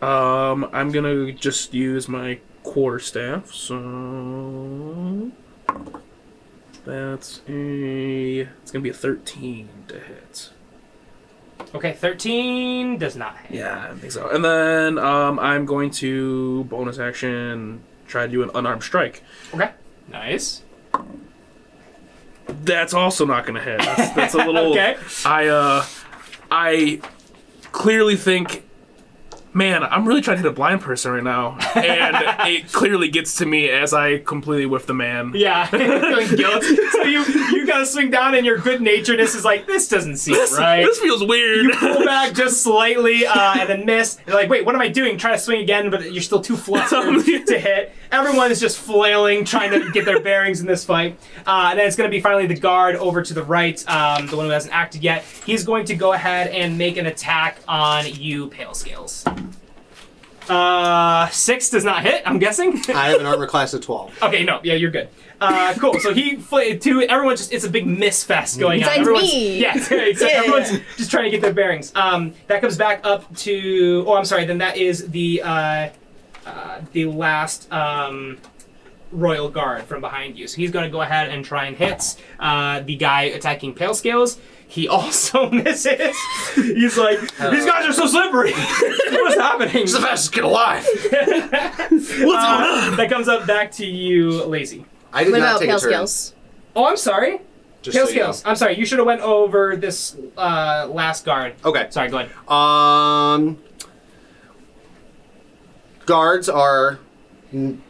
Um, 0.00 0.68
I'm 0.72 0.90
gonna 0.90 1.32
just 1.32 1.72
use 1.72 2.08
my 2.08 2.40
quarterstaff. 2.64 3.52
So 3.52 5.30
that's 6.84 7.40
a. 7.48 8.40
It's 8.40 8.70
gonna 8.72 8.82
be 8.82 8.90
a 8.90 8.94
13 8.94 9.68
to 9.88 10.00
hit. 10.00 10.50
Okay, 11.74 11.92
13 11.92 12.98
does 12.98 13.16
not 13.16 13.36
hit. 13.38 13.58
Yeah, 13.58 13.88
I 13.90 13.94
think 13.94 14.12
so. 14.12 14.28
And 14.28 14.44
then 14.44 14.98
um, 14.98 15.38
I'm 15.38 15.64
going 15.64 15.90
to 15.92 16.64
bonus 16.64 16.98
action 16.98 17.82
try 18.06 18.26
to 18.26 18.32
do 18.32 18.42
an 18.42 18.50
unarmed 18.54 18.82
strike. 18.82 19.22
Okay. 19.54 19.70
Nice. 20.08 20.62
That's 22.46 22.92
also 22.92 23.24
not 23.24 23.46
gonna 23.46 23.62
hit. 23.62 23.78
That's, 23.78 24.10
that's 24.14 24.34
a 24.34 24.38
little. 24.44 24.72
Okay. 24.72 24.96
I 25.24 25.46
uh, 25.46 25.86
I 26.50 27.00
clearly 27.70 28.16
think, 28.16 28.64
man, 29.54 29.82
I'm 29.82 30.06
really 30.06 30.20
trying 30.20 30.38
to 30.38 30.42
hit 30.42 30.50
a 30.50 30.54
blind 30.54 30.80
person 30.80 31.12
right 31.12 31.22
now, 31.22 31.58
and 31.74 32.16
it 32.48 32.72
clearly 32.72 33.08
gets 33.08 33.36
to 33.36 33.46
me 33.46 33.68
as 33.68 33.92
I 33.92 34.18
completely 34.18 34.66
whiff 34.66 34.86
the 34.86 34.94
man. 34.94 35.32
Yeah, 35.34 35.66
feeling 35.70 36.34
guilt. 36.36 36.64
So 36.92 37.02
you 37.02 37.24
you 37.24 37.66
gotta 37.66 37.86
swing 37.86 38.10
down, 38.10 38.34
and 38.34 38.44
your 38.46 38.58
good 38.58 38.80
naturedness 38.80 39.34
is 39.34 39.44
like, 39.44 39.66
this 39.66 39.88
doesn't 39.88 40.16
seem 40.16 40.34
This, 40.34 40.56
right. 40.58 40.84
this 40.84 40.98
feels 40.98 41.24
weird. 41.24 41.64
You 41.64 41.72
pull 41.74 42.04
back 42.04 42.34
just 42.34 42.62
slightly, 42.62 43.26
uh, 43.26 43.54
and 43.58 43.68
then 43.68 43.86
miss. 43.86 44.18
You're 44.26 44.36
like, 44.36 44.48
wait, 44.48 44.64
what 44.64 44.74
am 44.74 44.80
I 44.80 44.88
doing? 44.88 45.18
Try 45.18 45.32
to 45.32 45.38
swing 45.38 45.60
again, 45.62 45.90
but 45.90 46.12
you're 46.12 46.22
still 46.22 46.40
too 46.40 46.56
flustered 46.56 47.24
to 47.46 47.58
hit. 47.58 47.94
Everyone 48.12 48.50
is 48.52 48.60
just 48.60 48.78
flailing, 48.78 49.44
trying 49.44 49.70
to 49.70 49.90
get 49.90 50.04
their 50.04 50.20
bearings 50.20 50.60
in 50.60 50.66
this 50.66 50.84
fight. 50.84 51.18
Uh, 51.46 51.68
and 51.70 51.78
then 51.78 51.86
it's 51.86 51.96
going 51.96 52.08
to 52.08 52.14
be 52.14 52.20
finally 52.20 52.46
the 52.46 52.54
guard 52.54 52.94
over 52.96 53.22
to 53.22 53.32
the 53.32 53.42
right, 53.42 53.82
um, 53.88 54.26
the 54.26 54.36
one 54.36 54.44
who 54.44 54.52
hasn't 54.52 54.74
acted 54.74 55.02
yet. 55.02 55.24
He's 55.46 55.64
going 55.64 55.86
to 55.86 55.94
go 55.94 56.12
ahead 56.12 56.48
and 56.48 56.76
make 56.76 56.98
an 56.98 57.06
attack 57.06 57.58
on 57.66 58.04
you, 58.06 58.48
Pale 58.48 58.74
Scales. 58.74 59.24
Uh, 60.48 61.28
six 61.28 61.70
does 61.70 61.84
not 61.84 62.02
hit. 62.02 62.22
I'm 62.26 62.38
guessing. 62.38 62.82
I 62.94 63.08
have 63.08 63.20
an 63.20 63.26
armor 63.26 63.46
class 63.46 63.72
of 63.74 63.80
12. 63.80 64.22
Okay, 64.24 64.44
no, 64.44 64.60
yeah, 64.62 64.74
you're 64.74 64.90
good. 64.90 65.08
Uh, 65.40 65.74
cool. 65.78 65.98
So 65.98 66.12
he 66.12 66.36
fl- 66.36 66.76
to 66.78 67.02
everyone 67.02 67.36
just 67.36 67.52
it's 67.52 67.64
a 67.64 67.70
big 67.70 67.86
miss 67.86 68.22
fest 68.22 68.60
going 68.60 68.82
on. 68.82 68.88
Besides 68.88 69.00
Everyone's, 69.00 69.32
me. 69.32 69.58
Yeah, 69.62 69.76
except 69.76 70.20
Yeah. 70.20 70.28
everyone's 70.38 70.70
just 70.96 71.10
trying 71.10 71.24
to 71.24 71.30
get 71.30 71.40
their 71.40 71.52
bearings. 71.52 71.92
Um, 71.96 72.34
that 72.46 72.60
comes 72.60 72.76
back 72.76 73.00
up 73.04 73.34
to. 73.38 74.04
Oh, 74.06 74.14
I'm 74.14 74.24
sorry. 74.24 74.44
Then 74.44 74.58
that 74.58 74.76
is 74.76 75.08
the 75.10 75.42
uh, 75.42 75.88
uh, 76.46 76.80
the 76.92 77.06
last 77.06 77.70
um, 77.72 78.38
royal 79.10 79.48
guard 79.48 79.84
from 79.84 80.00
behind 80.00 80.38
you. 80.38 80.46
So 80.48 80.56
he's 80.56 80.70
going 80.70 80.84
to 80.84 80.90
go 80.90 81.02
ahead 81.02 81.30
and 81.30 81.44
try 81.44 81.66
and 81.66 81.76
hit 81.76 82.16
uh, 82.40 82.80
the 82.80 82.96
guy 82.96 83.22
attacking 83.24 83.74
Pale 83.74 83.94
Scales. 83.94 84.38
He 84.66 84.88
also 84.88 85.50
misses. 85.50 86.16
He's 86.54 86.96
like, 86.96 87.20
these 87.20 87.66
guys 87.66 87.86
are 87.86 87.92
so 87.92 88.06
slippery. 88.06 88.52
What's 89.10 89.34
happening? 89.36 89.70
He's 89.82 89.92
the 89.92 90.00
fastest 90.00 90.32
kid 90.32 90.44
alive. 90.44 90.84
What's 91.10 92.08
going 92.10 92.36
on? 92.36 92.96
That 92.96 93.08
comes 93.10 93.28
up 93.28 93.46
back 93.46 93.70
to 93.72 93.86
you, 93.86 94.44
Lacey. 94.44 94.86
I 95.12 95.24
did 95.24 95.32
What 95.32 95.40
not 95.40 95.48
about 95.50 95.58
take 95.60 95.68
Pale 95.68 95.76
a 95.76 95.80
turn. 95.80 95.90
Scales? 95.90 96.34
Oh, 96.74 96.86
I'm 96.86 96.96
sorry. 96.96 97.40
Just 97.82 97.96
Pale 97.96 98.06
so 98.06 98.12
you 98.12 98.18
know. 98.20 98.22
Scales. 98.32 98.42
I'm 98.46 98.56
sorry. 98.56 98.78
You 98.78 98.86
should 98.86 98.98
have 98.98 99.06
went 99.06 99.20
over 99.20 99.76
this 99.76 100.16
uh, 100.38 100.88
last 100.90 101.26
guard. 101.26 101.54
Okay. 101.64 101.88
Sorry. 101.90 102.08
Go 102.08 102.20
ahead. 102.20 102.30
Um, 102.48 103.58
guards 106.06 106.48
are 106.48 106.98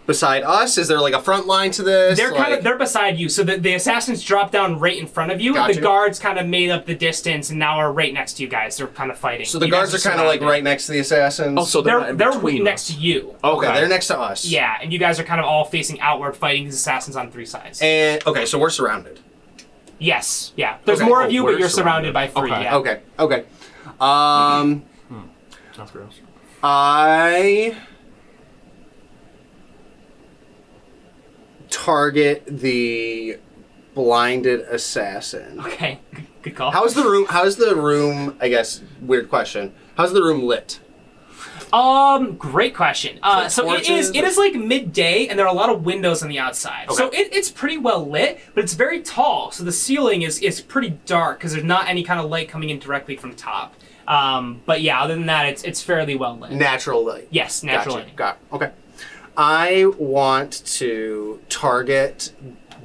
beside 0.07 0.43
us. 0.43 0.77
Is 0.77 0.89
there 0.89 0.99
like 1.01 1.15
a 1.15 1.21
front 1.23 1.47
line 1.47 1.71
to 1.73 1.85
this? 1.85 2.19
They're 2.19 2.31
kind 2.33 2.51
Like- 2.51 2.59
of 2.59 2.65
they're 2.65 2.77
beside 2.77 3.17
you, 3.17 3.29
so 3.29 3.45
the, 3.45 3.59
the 3.59 3.75
assassins 3.75 4.23
drop 4.25 4.51
down 4.51 4.81
right 4.81 4.97
in 4.99 5.07
front 5.07 5.31
of 5.31 5.41
you. 5.41 5.55
Gotcha. 5.55 5.75
The 5.75 5.81
guards 5.81 6.19
kind 6.19 6.37
of 6.39 6.47
made 6.49 6.71
up 6.71 6.85
the 6.85 6.97
distance 6.97 7.51
and 7.51 7.61
now 7.61 7.77
are 7.77 7.93
right 7.93 8.13
next 8.13 8.35
to 8.35 8.43
you 8.43 8.49
guys. 8.49 8.77
They're 8.77 8.89
kind 8.89 9.11
of 9.13 9.19
fighting. 9.19 9.47
So 9.47 9.61
the 9.61 9.67
You 9.67 9.71
guards 9.73 9.93
guys 9.93 10.05
are 10.05 10.09
kind 10.09 10.21
of 10.21 10.27
like 10.27 10.41
right 10.41 10.65
next 10.65 10.87
to 10.87 10.93
the 10.93 10.99
assassins. 10.99 11.57
Oh, 11.61 11.65
so 11.65 11.81
they're, 11.81 12.01
They're 12.01 12.11
in 12.11 12.17
they're 12.17 12.33
between 12.33 12.65
next 12.65 12.91
us. 12.91 12.97
to 12.97 13.01
you. 13.03 13.37
okay, 13.45 13.73
they're 13.75 13.89
next 13.89 14.09
to 14.09 14.19
us. 14.19 14.45
Yeah, 14.45 14.79
and 14.83 14.93
you 14.93 14.99
guys 14.99 15.21
are 15.21 15.25
kind 15.25 15.41
of 15.41 15.47
all 15.47 15.65
facing 15.65 16.01
outward, 16.01 16.37
fighting 16.37 16.65
these 16.65 16.75
assassins 16.75 17.15
on 17.15 17.31
three 17.31 17.47
sides. 17.47 17.81
And 17.81 18.27
okay, 18.27 18.47
so 18.47 18.59
we're 18.59 18.69
surrounded. 18.71 19.21
yes, 20.01 20.53
yeah. 20.57 20.79
There's 20.85 20.99
Okay. 21.01 21.09
more 21.09 21.23
Oh, 21.23 21.27
of 21.27 21.33
you, 21.33 21.45
but 21.45 21.61
you're 21.61 21.69
surrounded, 21.69 22.13
by 22.13 22.27
three. 22.27 22.51
Okay. 22.51 22.63
Yeah. 22.65 22.77
Okay. 22.79 23.01
Okay. 23.21 23.45
Um, 24.01 24.83
Sounds 25.77 25.93
gross. 25.93 26.21
I 26.65 27.77
target 31.73 32.45
the 32.47 33.39
blinded 33.95 34.61
assassin. 34.61 35.59
Okay. 35.61 35.99
Good, 36.15 36.27
good 36.43 36.55
call. 36.57 36.71
How's 36.71 36.95
the 36.95 37.03
room? 37.05 37.27
How's 37.29 37.57
the 37.57 37.75
room? 37.75 38.37
I 38.41 38.49
guess 38.49 38.83
weird 39.01 39.29
question. 39.29 39.75
How's 39.97 40.13
the 40.13 40.23
room 40.23 40.43
lit? 40.45 40.79
Um, 41.73 42.37
great 42.37 42.75
question. 42.75 43.19
Uh, 43.23 43.49
So 43.49 43.63
so 43.67 43.75
it 43.75 43.89
is 43.89 44.11
it 44.11 44.25
is 44.25 44.37
like 44.37 44.55
midday, 44.55 45.27
and 45.29 45.39
there 45.39 45.47
are 45.47 45.53
a 45.53 45.57
lot 45.57 45.71
of 45.71 45.85
windows 45.87 46.23
on 46.23 46.29
the 46.29 46.39
outside. 46.39 46.91
So 46.93 47.07
Okay. 47.07 47.17
it, 47.23 47.33
it's 47.33 47.51
pretty 47.51 47.79
well 47.79 48.07
lit, 48.09 48.41
but 48.55 48.63
it's 48.63 48.75
very 48.75 49.01
tall. 49.01 49.51
So 49.53 49.65
the 49.65 49.73
ceiling 49.73 50.23
is 50.23 50.39
is 50.41 50.61
pretty 50.61 50.91
dark 51.07 51.39
because 51.39 51.53
there's 51.53 51.65
not 51.65 51.89
any 51.89 52.03
kind 52.03 52.21
of 52.21 52.29
light 52.29 52.49
coming 52.49 52.69
in 52.71 52.79
directly 52.79 53.17
from 53.17 53.35
top. 53.35 53.75
Um, 54.07 54.61
but 54.67 54.83
yeah, 54.83 55.01
other 55.03 55.15
than 55.15 55.27
that, 55.27 55.47
it's 55.47 55.63
it's 55.63 55.83
fairly 55.83 56.15
well 56.15 56.37
lit. 56.39 56.53
Natural 56.53 57.05
light. 57.07 57.29
yes, 57.31 57.63
natural 57.63 57.95
Gotcha. 57.95 57.99
lighting. 57.99 58.17
Got 58.17 58.39
okay. 58.53 58.71
I 59.37 59.87
want 59.99 60.63
to 60.67 61.41
target 61.49 62.33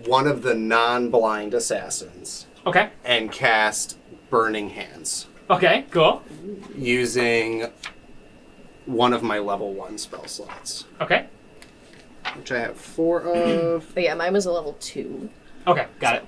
one 0.05 0.27
of 0.27 0.43
the 0.43 0.53
non-blind 0.55 1.53
assassins 1.53 2.47
Okay. 2.65 2.89
and 3.03 3.31
cast 3.31 3.97
Burning 4.29 4.69
Hands 4.71 5.27
Okay. 5.49 5.85
Cool. 5.91 6.21
using 6.77 7.67
one 8.85 9.13
of 9.13 9.23
my 9.23 9.39
level 9.39 9.73
one 9.73 9.97
spell 9.97 10.27
slots, 10.27 10.85
Okay. 11.01 11.25
which 12.35 12.51
I 12.51 12.59
have 12.59 12.77
four 12.77 13.21
of. 13.21 13.85
But 13.93 14.03
yeah, 14.03 14.13
mine 14.13 14.33
was 14.33 14.45
a 14.45 14.51
level 14.51 14.73
two. 14.79 15.29
Okay. 15.65 15.85
Got 15.99 16.15
it. 16.17 16.25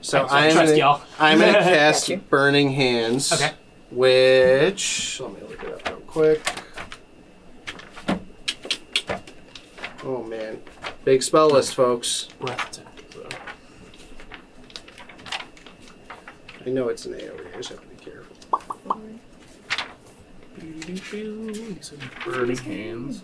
So 0.00 0.20
Okay, 0.20 0.28
so 0.28 0.34
I'm 0.36 0.52
trust 0.52 0.66
gonna, 0.66 0.78
y'all. 0.78 1.00
I'm 1.18 1.38
gonna 1.38 1.52
cast 1.58 2.08
you. 2.08 2.18
Burning 2.18 2.70
Hands. 2.72 3.32
Okay. 3.32 3.52
Which 3.90 5.20
let 5.20 5.32
me 5.32 5.40
look 5.48 5.62
it 5.64 5.72
up 5.74 5.88
real 5.88 6.00
quick. 6.06 6.42
Oh 10.08 10.22
man, 10.22 10.62
big 11.04 11.22
spell 11.22 11.50
list, 11.50 11.74
folks. 11.74 12.28
Breath 12.40 12.80
attack. 12.80 12.96
though. 13.10 13.28
I 16.64 16.70
know 16.70 16.88
it's 16.88 17.04
an 17.04 17.12
AOE. 17.12 17.52
I 17.52 17.56
just 17.58 17.68
have 17.68 17.82
to 17.82 17.86
be 17.88 17.96
careful. 17.96 18.34
Burning 22.24 22.56
hands. 22.56 23.22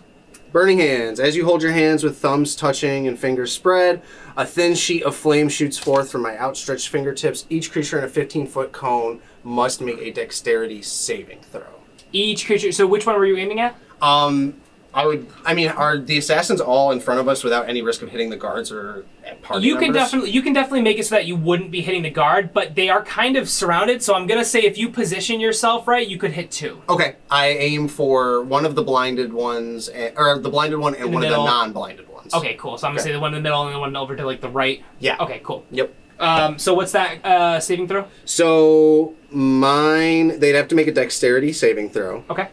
Burning 0.51 0.77
hands. 0.77 1.19
As 1.19 1.35
you 1.35 1.45
hold 1.45 1.63
your 1.63 1.71
hands 1.71 2.03
with 2.03 2.19
thumbs 2.19 2.55
touching 2.55 3.07
and 3.07 3.17
fingers 3.17 3.51
spread, 3.51 4.03
a 4.37 4.45
thin 4.45 4.75
sheet 4.75 5.01
of 5.01 5.15
flame 5.15 5.49
shoots 5.49 5.79
forth 5.79 6.11
from 6.11 6.21
my 6.21 6.37
outstretched 6.37 6.89
fingertips. 6.89 7.47
Each 7.49 7.71
creature 7.71 7.97
in 7.97 8.03
a 8.03 8.09
15 8.09 8.45
foot 8.45 8.71
cone 8.71 9.21
must 9.43 9.81
make 9.81 9.97
a 9.97 10.11
dexterity 10.11 10.83
saving 10.83 11.39
throw. 11.41 11.81
Each 12.11 12.45
creature. 12.45 12.71
So 12.71 12.85
which 12.85 13.07
one 13.07 13.15
were 13.15 13.25
you 13.25 13.37
aiming 13.37 13.59
at? 13.59 13.75
Um, 14.03 14.61
I 14.95 15.05
would. 15.05 15.27
I 15.45 15.53
mean, 15.53 15.67
are 15.67 15.97
the 15.97 16.17
assassins 16.17 16.61
all 16.61 16.91
in 16.91 17.01
front 17.01 17.19
of 17.19 17.27
us 17.27 17.43
without 17.43 17.67
any 17.67 17.81
risk 17.81 18.01
of 18.01 18.09
hitting 18.09 18.29
the 18.29 18.37
guards 18.37 18.71
or 18.71 19.05
party 19.41 19.65
You 19.67 19.73
can 19.75 19.91
members? 19.91 20.03
definitely 20.03 20.31
you 20.31 20.41
can 20.41 20.53
definitely 20.53 20.83
make 20.83 20.97
it 20.97 21.05
so 21.05 21.15
that 21.15 21.25
you 21.25 21.35
wouldn't 21.35 21.69
be 21.69 21.81
hitting 21.81 22.01
the 22.03 22.09
guard, 22.09 22.53
but 22.53 22.75
they 22.75 22.87
are 22.87 23.03
kind 23.03 23.35
of 23.35 23.49
surrounded. 23.49 24.01
So 24.01 24.15
I'm 24.15 24.25
gonna 24.25 24.45
say 24.45 24.61
if 24.61 24.77
you 24.77 24.87
position 24.89 25.41
yourself 25.41 25.85
right, 25.87 26.07
you 26.07 26.17
could 26.17 26.31
hit 26.31 26.49
two. 26.49 26.81
Okay, 26.87 27.17
I 27.29 27.49
aim 27.49 27.89
for 27.89 28.41
one 28.43 28.65
of 28.65 28.75
the 28.75 28.83
blinded 28.83 29.33
ones, 29.33 29.89
eh, 29.93 30.11
or 30.15 30.39
the 30.39 30.49
blinded 30.49 30.79
one, 30.79 30.95
and 30.95 31.13
one 31.13 31.23
of 31.23 31.29
the 31.29 31.35
non-blinded 31.35 32.07
ones. 32.07 32.33
Okay, 32.33 32.53
cool. 32.55 32.77
So 32.77 32.87
I'm 32.87 32.91
gonna 32.93 33.01
Okay. 33.01 33.09
say 33.09 33.13
the 33.13 33.19
one 33.19 33.33
in 33.33 33.43
the 33.43 33.43
middle 33.43 33.65
and 33.65 33.75
the 33.75 33.79
one 33.79 33.95
over 33.97 34.15
to 34.15 34.25
like 34.25 34.39
the 34.39 34.49
right. 34.49 34.81
Yeah. 34.99 35.17
Okay, 35.19 35.41
cool. 35.43 35.65
Yep. 35.71 35.93
Um, 36.17 36.57
so 36.57 36.73
what's 36.73 36.93
that 36.93 37.25
uh, 37.25 37.59
saving 37.59 37.89
throw? 37.89 38.05
So 38.23 39.13
mine, 39.29 40.39
they'd 40.39 40.55
have 40.55 40.69
to 40.69 40.75
make 40.75 40.87
a 40.87 40.93
dexterity 40.93 41.51
saving 41.51 41.89
throw. 41.89 42.23
Okay. 42.29 42.47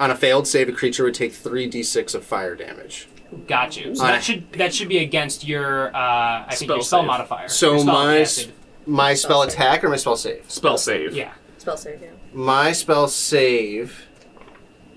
On 0.00 0.10
a 0.10 0.16
failed 0.16 0.48
save, 0.48 0.68
a 0.68 0.72
creature 0.72 1.04
would 1.04 1.14
take 1.14 1.32
three 1.32 1.70
d6 1.70 2.14
of 2.14 2.24
fire 2.24 2.56
damage. 2.56 3.06
Got 3.46 3.76
you. 3.76 3.94
So 3.94 4.02
that 4.04 4.24
should 4.24 4.50
that 4.54 4.74
should 4.74 4.88
be 4.88 4.98
against 4.98 5.46
your 5.46 5.94
uh, 5.94 6.46
I 6.46 6.46
think 6.48 6.68
Spell 6.68 6.76
your 6.78 6.82
spell 6.84 7.00
save. 7.02 7.06
modifier. 7.06 7.48
So 7.48 7.70
Your 7.72 7.78
spell- 7.80 7.94
my 7.94 8.14
yeah, 8.16 8.20
s- 8.22 8.34
save. 8.36 8.52
My 8.86 9.14
spell 9.14 9.42
save. 9.42 9.52
attack 9.52 9.84
or 9.84 9.88
my 9.90 9.96
spell 9.96 10.16
save? 10.16 10.50
Spell 10.50 10.78
save. 10.78 11.14
yeah. 11.14 11.32
Spell 11.58 11.76
save, 11.76 12.00
yeah. 12.02 12.08
My 12.32 12.72
spell 12.72 13.06
save. 13.06 14.06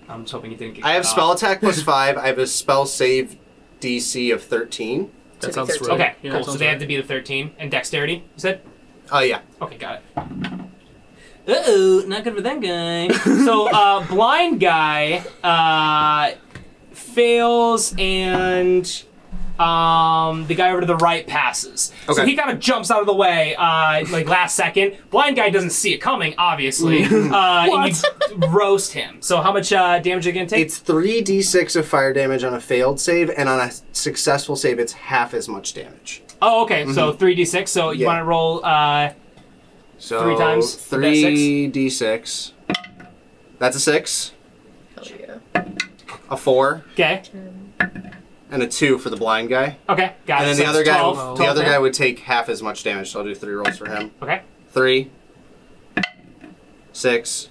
I'm 0.08 0.24
just 0.24 0.32
hoping 0.34 0.52
you 0.52 0.58
didn't 0.58 0.76
get. 0.76 0.86
I 0.86 0.94
have 0.94 1.04
cut 1.04 1.10
spell 1.12 1.30
off. 1.32 1.38
attack 1.38 1.60
plus 1.60 1.82
five. 1.94 2.18
I 2.18 2.28
have 2.28 2.40
a 2.40 2.48
spell 2.48 2.86
save 2.86 3.36
DC 3.82 4.34
of 4.34 4.42
13. 4.44 5.12
That 5.42 5.42
To 5.42 5.48
be 5.48 5.54
sounds 5.54 5.70
13. 5.78 5.88
right. 5.90 5.94
Okay, 5.96 6.16
Yeah, 6.22 6.32
cool. 6.32 6.40
that 6.40 6.46
So 6.46 6.52
sounds 6.52 6.60
they 6.60 6.66
right. 6.66 6.72
have 6.72 6.80
to 6.82 6.88
be 6.88 6.96
the 6.98 7.04
13 7.04 7.52
and 7.60 7.70
dexterity. 7.70 8.14
You 8.14 8.22
said. 8.38 8.62
Oh, 9.12 9.20
yeah. 9.20 9.42
Okay, 9.62 9.78
got 9.78 9.96
it. 10.16 10.62
Uh 11.48 11.56
oh, 11.68 12.04
not 12.08 12.24
good 12.24 12.36
for 12.36 12.42
that 12.42 12.62
guy. 12.62 13.10
so, 13.44 13.68
uh, 13.70 14.06
blind 14.08 14.60
guy 14.60 15.24
uh, 15.44 16.32
fails 16.94 17.94
and 17.98 19.04
Um, 19.60 20.48
the 20.48 20.56
guy 20.56 20.72
over 20.72 20.82
to 20.82 20.88
the 20.88 20.96
right 20.96 21.28
passes. 21.28 21.92
So 22.08 22.14
Okay. 22.14 22.26
he 22.26 22.36
kind 22.36 22.50
of 22.50 22.60
jumps 22.60 22.90
out 22.90 23.02
of 23.02 23.06
the 23.06 23.14
way, 23.14 23.56
uh, 23.56 24.04
like 24.10 24.28
last 24.28 24.56
second. 24.56 24.98
Blind 25.12 25.36
guy 25.36 25.52
doesn't 25.52 25.70
see 25.70 25.94
it 25.94 26.00
coming, 26.00 26.34
obviously. 26.40 27.04
uh, 27.04 27.68
and 27.72 27.96
you 27.96 28.48
roast 28.50 28.94
him. 28.94 29.22
So 29.22 29.42
how 29.42 29.54
much 29.54 29.72
uh, 29.72 30.00
damage 30.00 30.26
are 30.26 30.30
you 30.32 30.34
gonna 30.34 30.48
take? 30.48 30.66
It's 30.66 30.80
3d6 30.80 31.76
of 31.76 31.88
fire 31.88 32.14
damage 32.14 32.44
on 32.44 32.56
a 32.56 32.60
failed 32.60 33.00
save, 33.00 33.30
and 33.30 33.48
on 33.48 33.60
a 33.60 33.70
successful 33.92 34.56
save, 34.56 34.80
it's 34.80 34.94
half 34.94 35.36
as 35.36 35.48
much 35.48 35.76
damage. 35.76 36.24
oh, 36.42 36.64
okay. 36.64 36.92
So 36.92 37.14
three 37.14 37.36
d 37.36 37.46
six. 37.46 37.70
So 37.70 37.92
you 37.92 38.02
Yeah. 38.02 38.08
want 38.08 38.20
to 38.22 38.26
roll? 38.26 38.66
Uh, 38.66 39.12
So 39.98 40.24
Three 40.24 40.38
times? 40.38 40.76
Three 40.76 41.72
d6. 41.72 42.52
That's 43.60 43.76
a 43.78 43.80
six, 43.80 44.34
Hell 44.96 45.06
yeah. 45.18 45.64
a 46.30 46.36
four, 46.36 46.84
okay. 46.94 47.22
and 48.52 48.62
a 48.62 48.68
two 48.68 48.98
for 48.98 49.10
the 49.10 49.16
blind 49.16 49.48
guy. 49.50 49.78
Okay. 49.88 50.14
Got 50.26 50.42
And 50.42 50.52
it. 50.52 50.56
then 50.56 50.56
So 50.58 50.64
the 50.64 50.70
other 50.70 50.80
it's 50.82 50.90
guy, 50.90 51.00
12, 51.00 51.38
the 51.38 51.46
other 51.46 51.62
there. 51.62 51.72
guy 51.72 51.80
would 51.80 51.94
take 51.94 52.20
half 52.20 52.50
as 52.50 52.62
much 52.62 52.84
damage. 52.84 53.12
So 53.12 53.20
I'll 53.20 53.26
do 53.26 53.34
three 53.34 53.54
rolls 53.54 53.78
for 53.78 53.88
him. 53.88 54.12
Okay. 54.22 54.42
Three, 54.72 55.12
six, 56.92 57.50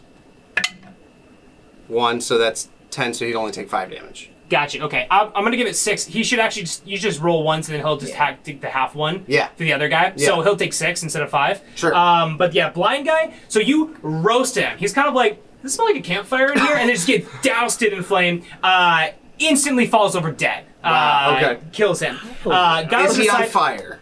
one. 1.88 2.20
So 2.20 2.36
that's 2.36 2.68
ten. 2.90 3.14
So 3.14 3.24
he'd 3.24 3.34
only 3.36 3.52
take 3.52 3.70
five 3.70 3.90
damage. 3.90 4.30
Gotcha. 4.52 4.82
Okay. 4.82 5.06
I'm, 5.10 5.28
I'm 5.34 5.44
gonna 5.44 5.56
give 5.56 5.66
it 5.66 5.76
six. 5.76 6.04
He 6.04 6.22
should 6.22 6.38
actually 6.38 6.64
just 6.64 6.86
you 6.86 6.98
just 6.98 7.20
roll 7.20 7.42
once 7.42 7.68
and 7.68 7.74
then 7.74 7.80
he'll 7.84 7.96
just 7.96 8.12
Yeah. 8.12 8.18
hack 8.26 8.42
take 8.44 8.60
the 8.60 8.68
half 8.68 8.94
one. 8.94 9.24
Yeah. 9.26 9.48
For 9.56 9.64
the 9.64 9.72
other 9.72 9.88
guy, 9.88 10.12
so 10.16 10.42
he'll 10.42 10.56
take 10.56 10.74
six 10.74 11.02
instead 11.02 11.22
of 11.22 11.30
five. 11.30 11.62
Sure. 11.74 11.94
Um, 11.94 12.36
but 12.36 12.52
yeah, 12.52 12.68
blind 12.68 13.06
guy. 13.06 13.32
So 13.48 13.60
you 13.60 13.96
roast 14.02 14.54
him. 14.56 14.76
He's 14.76 14.92
kind 14.92 15.08
of 15.08 15.14
like 15.14 15.42
this 15.62 15.72
smell 15.74 15.86
like 15.86 15.96
a 15.96 16.02
campfire 16.02 16.52
in 16.52 16.58
here, 16.60 16.76
and 16.76 16.86
they 16.86 16.92
just 16.92 17.06
get 17.06 17.26
doused 17.42 17.82
in 17.82 18.02
flame. 18.02 18.42
Uh, 18.62 19.08
instantly 19.38 19.86
falls 19.86 20.14
over 20.14 20.30
dead. 20.30 20.66
Wow, 20.84 21.30
Uh, 21.30 21.36
okay. 21.54 21.60
Kills 21.72 22.00
him. 22.00 22.18
Uh, 22.44 22.82
guy 22.82 23.04
Is 23.06 23.12
on 23.12 23.16
the 23.16 23.22
he 23.22 23.28
on 23.30 23.44
fire? 23.46 24.00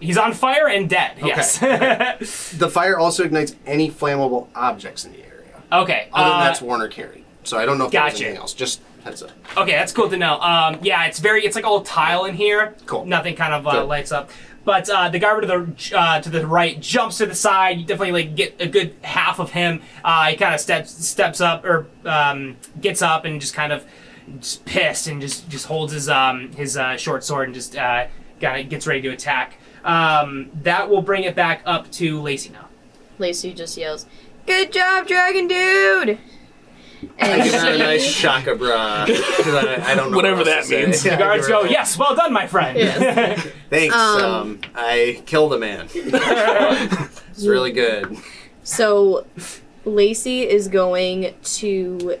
He's 0.00 0.18
on 0.18 0.32
fire 0.32 0.66
and 0.68 0.88
dead. 0.90 1.18
Yes. 1.22 1.58
The 2.58 2.68
fire 2.68 2.98
also 2.98 3.22
ignites 3.24 3.54
any 3.64 3.90
flammable 3.90 4.48
objects 4.56 5.04
in 5.04 5.12
the 5.12 5.18
area. 5.24 5.62
okay. 5.72 6.08
Other 6.12 6.30
than 6.30 6.40
uh, 6.40 6.44
that's 6.44 6.60
Warner 6.60 6.88
carried. 6.88 7.24
So 7.44 7.58
I 7.58 7.64
don't 7.64 7.78
know 7.78 7.86
if 7.86 7.92
there's 7.92 8.14
anything 8.20 8.36
else. 8.36 8.52
Just 8.54 8.80
heads 9.04 9.22
up. 9.22 9.30
Okay, 9.56 9.72
that's 9.72 9.92
cool 9.92 10.08
to 10.10 10.16
know. 10.16 10.40
Um, 10.40 10.78
yeah, 10.82 11.06
it's 11.06 11.18
very, 11.18 11.44
it's 11.44 11.56
like 11.56 11.64
all 11.64 11.82
tile 11.82 12.24
in 12.24 12.34
here. 12.34 12.74
Cool. 12.86 13.04
Nothing 13.06 13.34
kind 13.36 13.52
of 13.54 13.66
uh, 13.66 13.72
Good. 13.72 13.88
lights 13.88 14.12
up. 14.12 14.30
But 14.64 14.90
uh, 14.90 15.08
the 15.08 15.18
guy 15.18 15.30
over 15.30 15.40
to 15.40 15.46
the 15.46 15.96
uh, 15.98 16.20
to 16.20 16.28
the 16.28 16.46
right 16.46 16.78
jumps 16.78 17.18
to 17.18 17.26
the 17.26 17.34
side. 17.34 17.78
You 17.78 17.86
definitely 17.86 18.22
like 18.24 18.36
get 18.36 18.60
a 18.60 18.66
good 18.66 18.94
half 19.02 19.38
of 19.38 19.50
him. 19.52 19.80
Uh, 20.04 20.26
he 20.26 20.36
kind 20.36 20.54
of 20.54 20.60
steps 20.60 20.90
steps 21.06 21.40
up 21.40 21.64
or 21.64 21.86
um, 22.04 22.56
gets 22.78 23.00
up 23.00 23.24
and 23.24 23.40
just 23.40 23.54
kind 23.54 23.72
of 23.72 23.86
just 24.40 24.66
pissed 24.66 25.06
and 25.06 25.22
just 25.22 25.48
just 25.48 25.66
holds 25.66 25.94
his 25.94 26.10
um, 26.10 26.52
his 26.52 26.76
uh, 26.76 26.98
short 26.98 27.24
sword 27.24 27.46
and 27.48 27.54
just 27.54 27.76
uh, 27.76 28.08
kind 28.42 28.60
of 28.62 28.68
gets 28.68 28.86
ready 28.86 29.00
to 29.00 29.08
attack. 29.08 29.54
Um, 29.84 30.50
that 30.62 30.90
will 30.90 31.02
bring 31.02 31.24
it 31.24 31.34
back 31.34 31.62
up 31.64 31.90
to 31.92 32.20
Lacey 32.20 32.50
now. 32.50 32.68
Lacey 33.18 33.54
just 33.54 33.78
yells, 33.78 34.04
"Good 34.44 34.70
job, 34.70 35.06
Dragon 35.06 35.48
Dude!" 35.48 36.18
I 37.20 37.42
give 37.44 37.54
her 37.54 37.72
a 37.74 37.78
nice 37.90 38.04
shaka 38.04 38.54
bra. 38.56 39.06
'cause 39.06 39.18
I, 39.54 39.82
I 39.92 39.94
don't 39.94 40.10
know 40.10 40.16
Whatever 40.16 40.38
what 40.38 40.48
else 40.48 40.68
that 40.68 40.74
to 40.76 40.82
say. 40.82 40.84
means. 40.86 41.04
Yeah, 41.04 41.16
The 41.16 41.22
guards 41.22 41.48
go, 41.48 41.60
a- 41.62 41.68
"Yes, 41.70 41.96
well 41.98 42.14
done, 42.16 42.32
my 42.32 42.46
friend." 42.46 42.76
Yes. 42.78 43.46
Thanks. 43.70 43.94
Um, 43.94 44.22
Um, 44.24 44.60
I 44.74 45.22
killed 45.26 45.52
a 45.54 45.58
man. 45.58 45.88
it's 45.94 47.44
really 47.44 47.72
good. 47.72 48.16
So, 48.64 49.26
Lacey 49.84 50.42
is 50.48 50.68
going 50.68 51.34
to 51.42 52.18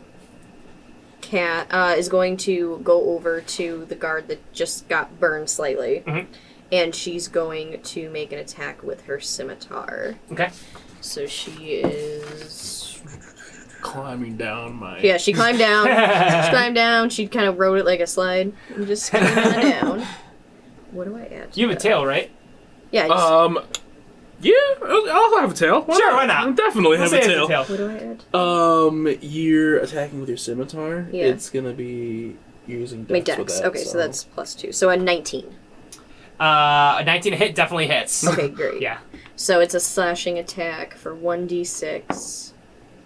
cat 1.20 1.66
uh, 1.70 1.94
is 1.98 2.08
going 2.08 2.36
to 2.38 2.80
go 2.82 3.10
over 3.10 3.40
to 3.42 3.84
the 3.88 3.94
guard 3.94 4.28
that 4.28 4.52
just 4.52 4.88
got 4.88 5.18
burned 5.20 5.50
slightly, 5.50 6.02
Mhm. 6.06 6.26
and 6.72 6.94
she's 6.94 7.28
going 7.28 7.80
to 7.82 8.08
make 8.10 8.32
an 8.32 8.38
attack 8.38 8.82
with 8.82 9.02
her 9.02 9.20
scimitar. 9.20 10.14
okay. 10.32 10.50
So 11.00 11.26
she 11.26 11.50
is 11.82 12.77
Climbing 13.80 14.36
down 14.36 14.74
my. 14.76 14.98
yeah. 15.00 15.16
She 15.18 15.32
climbed 15.32 15.58
down. 15.58 15.86
she 16.44 16.50
climbed 16.50 16.74
down. 16.74 17.10
She 17.10 17.26
kind 17.28 17.46
of 17.46 17.58
rode 17.58 17.78
it 17.78 17.84
like 17.86 18.00
a 18.00 18.06
slide 18.06 18.52
and 18.74 18.86
just 18.86 19.10
came 19.10 19.22
on 19.22 19.34
down. 19.60 20.06
What 20.90 21.04
do 21.04 21.16
I 21.16 21.24
add? 21.26 21.52
to 21.52 21.60
You 21.60 21.68
have 21.68 21.76
a 21.76 21.80
tail, 21.80 22.06
right? 22.06 22.30
Yeah. 22.90 23.04
I 23.04 23.08
just- 23.08 23.22
Um. 23.24 23.58
Yeah, 24.40 24.52
I'll 24.86 25.04
I'll 25.10 25.40
have 25.40 25.50
a 25.50 25.54
tail. 25.54 25.82
Why 25.82 25.96
Sure, 25.96 26.12
why 26.14 26.24
not? 26.26 26.36
I'll 26.46 26.52
definitely 26.54 26.96
Let's 26.96 27.12
have 27.12 27.20
a 27.20 27.24
say 27.24 27.32
it's 27.34 27.48
tail. 27.48 27.64
what 27.64 27.76
do 27.76 27.90
I 27.90 27.96
add? 27.96 28.34
Um, 28.34 29.16
you're 29.20 29.78
attacking 29.78 30.20
with 30.20 30.28
your 30.28 30.38
scimitar. 30.38 31.08
Yeah. 31.12 31.24
It's 31.26 31.50
gonna 31.50 31.72
be 31.72 32.36
using 32.66 33.04
My 33.10 33.18
dex. 33.20 33.36
with 33.38 33.48
dex. 33.48 33.58
that, 33.60 33.66
okay, 33.66 33.82
so 33.84 33.98
that's 33.98 34.24
plus 34.24 34.54
two. 34.54 34.70
So 34.72 34.90
a 34.90 34.96
nineteen. 34.96 35.54
Uh, 36.40 36.98
a 37.00 37.04
19 37.04 37.32
hit 37.32 37.54
definitely 37.56 37.88
hits. 37.88 38.26
Okay, 38.26 38.48
great. 38.48 38.80
Yeah. 38.80 38.98
So 39.34 39.58
it's 39.60 39.74
a 39.74 39.80
slashing 39.80 40.38
attack 40.38 40.94
for 40.94 41.14
one 41.14 41.46
d 41.48 41.64
six, 41.64 42.54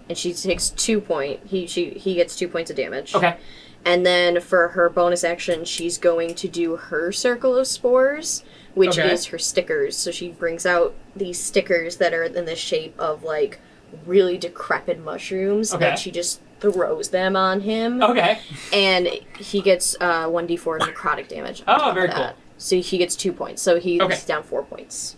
and 0.09 0.17
she 0.19 0.33
takes 0.33 0.71
two 0.71 1.01
point. 1.01 1.41
He 1.47 1.67
she 1.67 1.91
he 1.91 2.15
gets 2.15 2.37
two 2.37 2.49
points 2.49 2.71
of 2.71 2.77
damage. 2.77 3.15
Okay. 3.15 3.37
And 3.85 4.07
then 4.07 4.41
for 4.41 4.69
her 4.69 4.89
bonus 4.89 5.25
action, 5.25 5.65
she's 5.65 5.99
going 5.99 6.35
to 6.37 6.47
do 6.49 6.77
her 6.77 7.11
circle 7.11 7.57
of 7.57 7.67
spores, 7.67 8.45
which 8.75 8.97
Okay. 8.99 9.11
is 9.13 9.27
her 9.27 9.39
stickers. 9.39 9.97
So 9.97 10.13
she 10.13 10.29
brings 10.31 10.65
out 10.65 10.95
these 11.17 11.41
stickers 11.43 11.97
that 11.97 12.15
are 12.15 12.23
in 12.23 12.45
the 12.45 12.55
shape 12.55 12.95
of 12.99 13.25
like 13.25 13.59
really 14.07 14.39
decrepit 14.39 15.01
mushrooms, 15.01 15.75
Okay. 15.75 15.91
and 15.91 15.99
she 15.99 16.11
just 16.13 16.41
throws 16.61 17.09
them 17.09 17.35
on 17.35 17.61
him, 17.63 18.01
Okay. 18.01 18.39
and 18.73 19.09
he 19.41 19.61
gets 19.61 19.97
uh, 20.01 20.29
one 20.29 20.47
d 20.47 20.57
four 20.57 20.79
necrotic 20.79 21.27
damage. 21.29 21.63
on 21.67 21.75
Oh, 21.75 21.79
top 21.79 21.89
of 21.89 21.95
very 21.97 22.07
that. 22.07 22.17
cool. 22.17 22.33
So 22.59 22.81
he 22.81 22.99
gets 22.99 23.17
two 23.17 23.33
points. 23.33 23.61
So 23.61 23.81
he's 23.81 24.01
Okay. 24.01 24.19
down 24.27 24.45
four 24.45 24.63
points. 24.63 25.17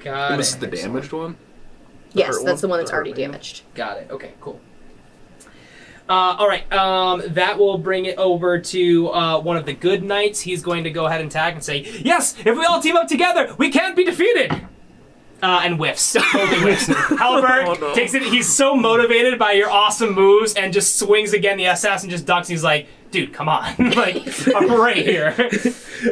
Got 0.00 0.36
this 0.36 0.50
is 0.50 0.56
the 0.58 0.66
damaged 0.66 1.12
one. 1.12 1.36
Yes, 2.14 2.42
that's 2.42 2.60
the 2.60 2.66
one? 2.68 2.70
one 2.72 2.78
that's 2.80 2.90
The 2.90 2.94
already 2.96 3.10
one, 3.10 3.18
damaged. 3.20 3.62
Got 3.74 3.98
it. 3.98 4.08
Okay, 4.10 4.32
cool. 4.40 4.60
Uh, 6.08 6.36
all 6.38 6.46
right, 6.48 6.70
um, 6.72 7.22
that 7.28 7.58
will 7.58 7.78
bring 7.78 8.04
it 8.04 8.18
over 8.18 8.58
to 8.58 9.08
uh, 9.10 9.40
one 9.40 9.56
of 9.56 9.64
the 9.64 9.72
good 9.72 10.02
knights. 10.02 10.40
He's 10.40 10.62
going 10.62 10.84
to 10.84 10.90
go 10.90 11.06
ahead 11.06 11.22
and 11.22 11.30
tag 11.30 11.54
and 11.54 11.64
say, 11.64 11.78
"Yes, 12.02 12.34
if 12.44 12.56
we 12.58 12.64
all 12.66 12.80
team 12.80 12.96
up 12.96 13.08
together, 13.08 13.54
we 13.58 13.70
can't 13.70 13.96
be 13.96 14.04
defeated." 14.04 14.52
Uh, 15.44 15.60
and 15.62 15.76
whiffs. 15.76 16.12
Totally 16.32 16.60
whiffs. 16.62 16.86
Halberd 16.86 17.66
Oh, 17.68 17.74
no. 17.78 17.94
takes 17.94 18.14
it. 18.14 18.22
He's 18.22 18.50
so 18.50 18.74
motivated 18.74 19.38
by 19.38 19.52
your 19.52 19.70
awesome 19.70 20.14
moves 20.14 20.54
and 20.54 20.72
just 20.72 20.98
swings 20.98 21.34
again. 21.34 21.58
The 21.58 21.66
assassin 21.66 22.08
just 22.08 22.24
ducks. 22.24 22.48
He's 22.48 22.64
like, 22.64 22.86
"Dude, 23.10 23.34
come 23.34 23.48
on! 23.50 23.74
like, 23.90 24.16
I'm 24.56 24.72
right 24.72 24.96
here." 24.96 25.34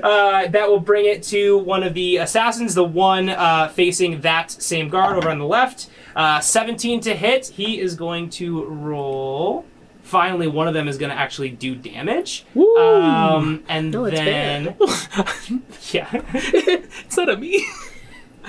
Uh, 0.02 0.48
that 0.48 0.68
will 0.68 0.80
bring 0.80 1.06
it 1.06 1.22
to 1.24 1.56
one 1.58 1.82
of 1.82 1.94
the 1.94 2.18
assassins, 2.18 2.74
the 2.74 2.84
one 2.84 3.30
uh, 3.30 3.68
facing 3.68 4.20
that 4.20 4.50
same 4.50 4.90
guard 4.90 5.16
over 5.16 5.30
on 5.30 5.38
the 5.38 5.46
left. 5.46 5.88
Uh, 6.14 6.40
17 6.40 7.00
to 7.00 7.14
hit. 7.14 7.46
He 7.46 7.80
is 7.80 7.94
going 7.94 8.28
to 8.30 8.64
roll. 8.66 9.64
Finally, 10.02 10.46
one 10.46 10.68
of 10.68 10.74
them 10.74 10.88
is 10.88 10.98
going 10.98 11.08
to 11.10 11.16
actually 11.16 11.48
do 11.48 11.74
damage. 11.74 12.44
Woo! 12.54 12.76
Um, 12.76 13.64
and 13.66 13.90
No, 13.92 14.04
it's 14.04 14.16
then, 14.18 14.76
yeah. 15.92 16.10
It's 16.34 17.16
not 17.16 17.30
a 17.30 17.36
me, 17.38 17.66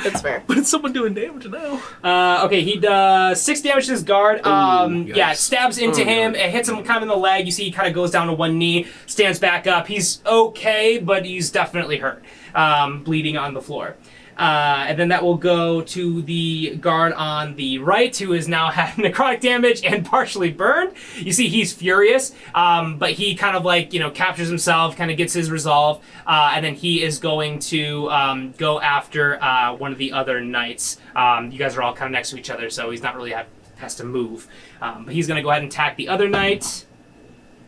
That's 0.03 0.21
fair. 0.21 0.43
but 0.47 0.57
it's 0.57 0.69
someone 0.69 0.93
doing 0.93 1.13
damage 1.13 1.45
now. 1.47 1.81
Uh, 2.03 2.45
okay, 2.45 2.61
he 2.61 2.77
does 2.77 3.41
six 3.41 3.61
damage 3.61 3.85
to 3.87 3.91
his 3.91 4.03
guard. 4.03 4.45
Um, 4.45 5.03
Ooh, 5.03 5.13
yeah, 5.13 5.31
yikes. 5.31 5.35
stabs 5.37 5.77
into 5.77 6.01
Oh, 6.01 6.05
him. 6.05 6.31
God. 6.33 6.41
It 6.41 6.49
hits 6.51 6.69
him 6.69 6.83
kind 6.83 6.97
of 6.97 7.03
in 7.03 7.09
the 7.09 7.15
leg. 7.15 7.45
You 7.45 7.51
see, 7.51 7.65
he 7.65 7.71
kind 7.71 7.87
of 7.87 7.93
goes 7.93 8.11
down 8.11 8.27
to 8.27 8.33
one 8.33 8.57
knee, 8.57 8.87
stands 9.05 9.39
back 9.39 9.67
up. 9.67 9.87
He's 9.87 10.21
okay, 10.25 10.97
but 10.97 11.25
he's 11.25 11.51
definitely 11.51 11.97
hurt, 11.97 12.23
um, 12.55 13.03
bleeding 13.03 13.37
on 13.37 13.53
the 13.53 13.61
floor. 13.61 13.95
Uh, 14.37 14.85
and 14.87 14.97
then 14.97 15.09
that 15.09 15.23
will 15.23 15.37
go 15.37 15.81
to 15.81 16.21
the 16.23 16.75
guard 16.77 17.13
on 17.13 17.55
the 17.55 17.77
right, 17.79 18.15
who 18.15 18.33
is 18.33 18.47
now 18.47 18.71
had 18.71 18.95
necrotic 18.95 19.41
damage 19.41 19.83
and 19.83 20.05
partially 20.05 20.51
burned. 20.51 20.93
You 21.17 21.31
see, 21.31 21.49
he's 21.49 21.73
furious, 21.73 22.33
um, 22.55 22.97
but 22.97 23.11
he 23.11 23.35
kind 23.35 23.55
of 23.55 23.63
like 23.63 23.93
you 23.93 23.99
know 23.99 24.11
captures 24.11 24.47
himself, 24.47 24.95
kind 24.95 25.11
of 25.11 25.17
gets 25.17 25.33
his 25.33 25.51
resolve, 25.51 26.03
uh, 26.25 26.51
and 26.53 26.65
then 26.65 26.75
he 26.75 27.03
is 27.03 27.19
going 27.19 27.59
to 27.59 28.09
um, 28.09 28.53
go 28.57 28.81
after 28.81 29.41
uh, 29.43 29.75
one 29.75 29.91
of 29.91 29.97
the 29.97 30.11
other 30.11 30.41
knights. 30.41 30.97
Um, 31.15 31.51
you 31.51 31.59
guys 31.59 31.77
are 31.77 31.83
all 31.83 31.93
kind 31.93 32.07
of 32.07 32.13
next 32.13 32.31
to 32.31 32.37
each 32.37 32.49
other, 32.49 32.69
so 32.69 32.89
he's 32.89 33.03
not 33.03 33.15
really 33.15 33.31
have, 33.31 33.47
has 33.77 33.95
to 33.95 34.03
move. 34.03 34.47
Um, 34.81 35.05
but 35.05 35.13
he's 35.13 35.27
going 35.27 35.37
to 35.37 35.43
go 35.43 35.49
ahead 35.49 35.63
and 35.63 35.71
attack 35.71 35.97
the 35.97 36.09
other 36.09 36.27
knight. 36.27 36.85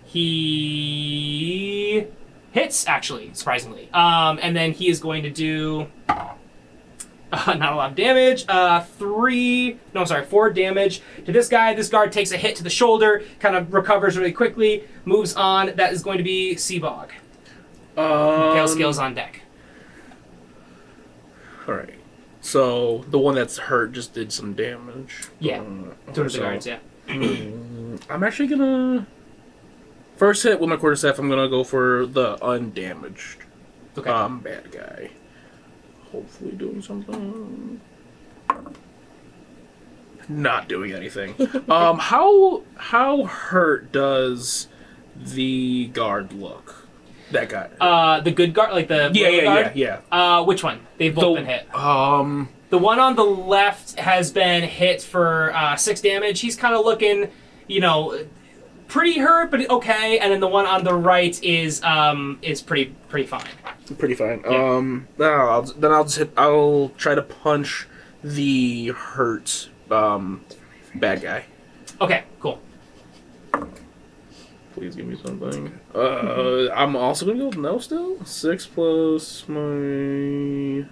He 0.05 2.07
hits 2.51 2.87
actually, 2.87 3.31
surprisingly, 3.33 3.89
um, 3.93 4.39
and 4.41 4.55
then 4.55 4.71
he 4.71 4.87
is 4.87 4.99
going 4.99 5.23
to 5.23 5.29
do. 5.29 5.87
Uh, 7.31 7.53
not 7.57 7.73
a 7.73 7.75
lot 7.75 7.89
of 7.91 7.95
damage. 7.95 8.45
Uh, 8.47 8.81
three, 8.81 9.79
no, 9.93 10.01
I'm 10.01 10.05
sorry, 10.05 10.25
four 10.25 10.49
damage 10.51 11.01
to 11.25 11.31
this 11.31 11.47
guy. 11.49 11.73
This 11.73 11.89
guard 11.89 12.11
takes 12.11 12.31
a 12.31 12.37
hit 12.37 12.55
to 12.57 12.63
the 12.63 12.69
shoulder, 12.69 13.23
kind 13.39 13.55
of 13.55 13.73
recovers 13.73 14.17
really 14.17 14.31
quickly, 14.31 14.83
moves 15.05 15.35
on. 15.35 15.75
That 15.75 15.91
is 15.93 16.03
going 16.03 16.17
to 16.19 16.23
be 16.23 16.55
Seabog. 16.55 17.09
Um, 17.97 18.53
Tail 18.55 18.67
skills 18.67 18.99
on 18.99 19.13
deck. 19.15 19.41
All 21.67 21.73
right. 21.73 21.95
So 22.41 23.03
the 23.09 23.17
one 23.17 23.35
that's 23.35 23.57
hurt 23.57 23.93
just 23.93 24.13
did 24.13 24.31
some 24.31 24.53
damage. 24.53 25.23
Yeah, 25.39 25.61
Uh, 25.61 26.13
Two 26.13 26.21
of 26.21 26.27
okay, 26.27 26.35
the 26.35 26.39
guards, 26.39 26.67
yeah. 26.67 26.77
I'm 27.07 28.23
actually 28.23 28.47
gonna 28.47 29.07
first 30.17 30.43
hit 30.43 30.59
with 30.59 30.69
my 30.69 30.75
quarterstaff. 30.77 31.17
I'm 31.17 31.27
gonna 31.29 31.49
go 31.49 31.63
for 31.63 32.05
the 32.05 32.37
undamaged. 32.43 33.37
Okay. 33.97 34.09
Um, 34.09 34.39
bad 34.41 34.71
guy. 34.71 35.09
Hopefully 36.15 36.51
doing 36.53 36.81
something. 36.81 37.81
Not 40.29 40.69
doing 40.69 40.93
anything. 40.93 41.35
um, 41.69 41.99
how 41.99 42.63
how 42.77 43.25
hurt 43.25 43.91
does 43.91 44.69
the 45.17 45.87
guard 45.87 46.31
look? 46.31 46.87
That 47.31 47.49
guy. 47.49 47.69
Uh, 47.81 48.21
the 48.21 48.31
good 48.31 48.53
guard, 48.53 48.71
like 48.71 48.87
the 48.87 49.11
yeah, 49.13 49.25
royal 49.27 49.35
yeah, 49.43 49.71
yeah, 49.75 49.99
yeah. 50.11 50.37
Uh, 50.39 50.43
which 50.45 50.63
one? 50.63 50.79
They've 50.97 51.13
both 51.13 51.35
The- 51.35 51.41
been 51.41 51.45
hit. 51.49 51.75
Um, 51.75 52.47
The 52.69 52.77
one 52.77 52.99
on 52.99 53.15
the 53.17 53.25
left 53.25 53.99
has 53.99 54.31
been 54.31 54.63
hit 54.63 55.01
for 55.01 55.53
uh, 55.53 55.75
six 55.75 55.99
damage. 56.01 56.39
He's 56.39 56.55
kind 56.55 56.73
of 56.75 56.85
looking, 56.85 57.29
you 57.67 57.81
know, 57.81 58.25
pretty 58.87 59.19
hurt, 59.19 59.51
but 59.51 59.69
okay. 59.69 60.19
And 60.19 60.31
then 60.31 60.39
the 60.39 60.47
one 60.47 60.65
on 60.65 60.83
the 60.83 60.93
right 60.93 61.41
is 61.43 61.83
um 61.83 62.39
is 62.41 62.61
pretty 62.61 62.95
pretty 63.09 63.27
fine. 63.27 63.47
pretty 63.97 64.15
fine. 64.15 64.41
Yeah. 64.49 64.75
Um, 64.75 65.07
no, 65.17 65.25
I'll, 65.31 65.61
then 65.63 65.91
I'll 65.91 66.03
just 66.03 66.17
hit. 66.17 66.31
I'll 66.37 66.91
try 66.97 67.15
to 67.15 67.21
punch 67.21 67.87
the 68.23 68.87
hurt 68.89 69.69
um 69.91 70.43
bad 70.95 71.21
guy. 71.21 71.45
Okay, 72.01 72.23
cool. 72.39 72.59
Please 74.73 74.95
give 74.95 75.05
me 75.05 75.17
something. 75.23 75.79
Uh, 75.93 76.69
I'm 76.73 76.97
also 76.97 77.25
gonna 77.25 77.39
go 77.39 77.47
with 77.47 77.57
no 77.57 77.79
still. 77.79 78.23
Six 78.25 78.65
plus 78.65 79.47
my 79.47 80.85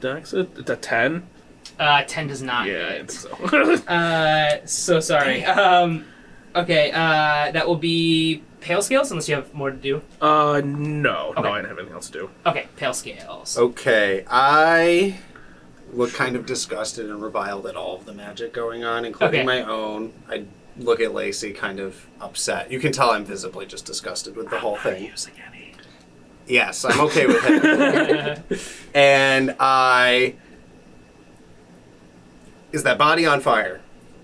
dex. 0.00 0.32
It's 0.32 0.68
a 0.70 0.76
ten. 0.76 1.28
Uh, 1.78 2.02
ten 2.08 2.26
does 2.26 2.42
not. 2.42 2.66
Yeah, 2.66 2.88
I 2.88 3.06
think 3.06 3.10
so. 3.12 3.82
Uh, 3.88 4.66
so 4.66 4.98
sorry. 4.98 5.44
Um, 5.44 6.04
okay. 6.54 6.90
Uh, 6.92 7.50
that 7.52 7.66
will 7.66 7.76
be 7.76 8.42
pale 8.60 8.82
scales, 8.82 9.10
unless 9.10 9.28
you 9.28 9.34
have 9.36 9.52
more 9.54 9.70
to 9.70 9.76
do. 9.76 10.02
uh, 10.20 10.60
no, 10.64 11.28
Okay. 11.36 11.42
no, 11.42 11.52
I 11.52 11.56
didn't 11.58 11.68
have 11.70 11.78
anything 11.78 11.94
else 11.94 12.06
to 12.10 12.12
do. 12.12 12.30
Okay, 12.46 12.66
pale 12.76 12.92
scales. 12.94 13.56
Okay, 13.56 14.24
I 14.28 15.18
look 15.92 16.12
kind 16.12 16.36
of 16.36 16.44
disgusted 16.44 17.08
and 17.08 17.22
reviled 17.22 17.66
at 17.66 17.76
all 17.76 17.96
of 17.96 18.04
the 18.04 18.12
magic 18.12 18.52
going 18.52 18.84
on, 18.84 19.04
including 19.04 19.40
Okay. 19.40 19.46
my 19.46 19.62
own. 19.62 20.12
I 20.28 20.44
look 20.76 21.00
at 21.00 21.14
Lacey 21.14 21.52
kind 21.52 21.80
of 21.80 22.06
upset. 22.20 22.70
You 22.70 22.78
can 22.80 22.92
tell 22.92 23.10
I'm 23.10 23.24
visibly 23.24 23.64
just 23.66 23.84
disgusted 23.86 24.36
with 24.36 24.50
the 24.50 24.58
whole 24.58 24.76
thing. 24.76 25.04
Using 25.06 25.34
any. 25.48 25.72
Yes, 26.46 26.84
I'm 26.84 27.00
okay 27.00 27.26
with 27.26 27.42
it. 27.44 28.60
and 28.94 29.54
I. 29.60 30.34
Is 32.72 32.82
that 32.82 32.98
body 32.98 33.24
on 33.26 33.40
fire? 33.40 33.80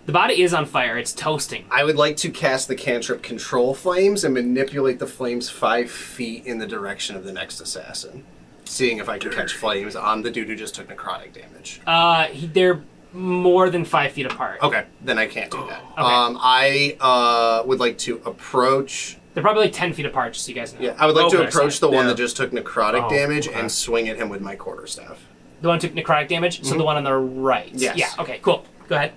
The 0.06 0.12
body 0.12 0.42
is 0.42 0.52
on 0.52 0.66
fire. 0.66 0.98
It's 0.98 1.12
toasting. 1.12 1.64
I 1.70 1.82
would 1.84 1.96
like 1.96 2.16
to 2.18 2.30
cast 2.30 2.68
the 2.68 2.74
cantrip 2.74 3.22
Control 3.22 3.74
Flames 3.74 4.22
and 4.22 4.34
manipulate 4.34 4.98
the 4.98 5.06
flames 5.06 5.48
five 5.48 5.90
feet 5.90 6.44
in 6.44 6.58
the 6.58 6.66
direction 6.66 7.16
of 7.16 7.24
the 7.24 7.32
next 7.32 7.60
assassin. 7.60 8.24
Seeing 8.66 8.98
if 8.98 9.08
I 9.08 9.18
can 9.18 9.30
catch 9.32 9.54
flames 9.54 9.96
on 9.96 10.22
the 10.22 10.30
dude 10.30 10.48
who 10.48 10.56
just 10.56 10.74
took 10.74 10.88
necrotic 10.88 11.32
damage. 11.32 11.80
Uh, 11.86 12.24
he, 12.26 12.46
they're 12.46 12.82
more 13.12 13.70
than 13.70 13.84
five 13.84 14.12
feet 14.12 14.26
apart. 14.26 14.62
Okay, 14.62 14.84
then 15.00 15.18
I 15.18 15.26
can't 15.26 15.50
do 15.50 15.58
that. 15.68 15.82
Okay. 15.92 16.02
Um, 16.02 16.36
I 16.40 16.96
uh, 17.00 17.62
would 17.66 17.78
like 17.80 17.96
to 17.98 18.20
approach. 18.26 19.16
They're 19.32 19.42
probably 19.42 19.64
like 19.64 19.72
ten 19.72 19.92
feet 19.92 20.06
apart, 20.06 20.32
just 20.34 20.44
so 20.44 20.50
you 20.50 20.54
guys 20.54 20.74
know. 20.74 20.80
Yeah, 20.80 20.96
I 20.98 21.06
would 21.06 21.14
like 21.14 21.30
to 21.30 21.38
Okay. 21.38 21.48
approach 21.48 21.80
the 21.80 21.88
one 21.88 22.04
Yeah. 22.04 22.08
that 22.08 22.16
just 22.16 22.36
took 22.36 22.50
necrotic 22.50 23.04
Oh, 23.04 23.08
damage 23.10 23.48
okay. 23.48 23.58
and 23.58 23.70
swing 23.70 24.08
at 24.08 24.16
him 24.16 24.28
with 24.28 24.40
my 24.40 24.54
quarterstaff. 24.56 25.18
The 25.62 25.68
one 25.68 25.78
took 25.78 25.92
necrotic 25.94 26.28
damage, 26.28 26.62
so 26.64 26.76
the 26.76 26.84
one 26.84 26.96
on 26.96 27.04
the 27.04 27.14
right. 27.14 27.70
Yes. 27.72 27.96
Yeah. 27.96 28.10
Okay. 28.18 28.38
Cool. 28.42 28.64
Go 28.88 28.96
ahead. 28.96 29.12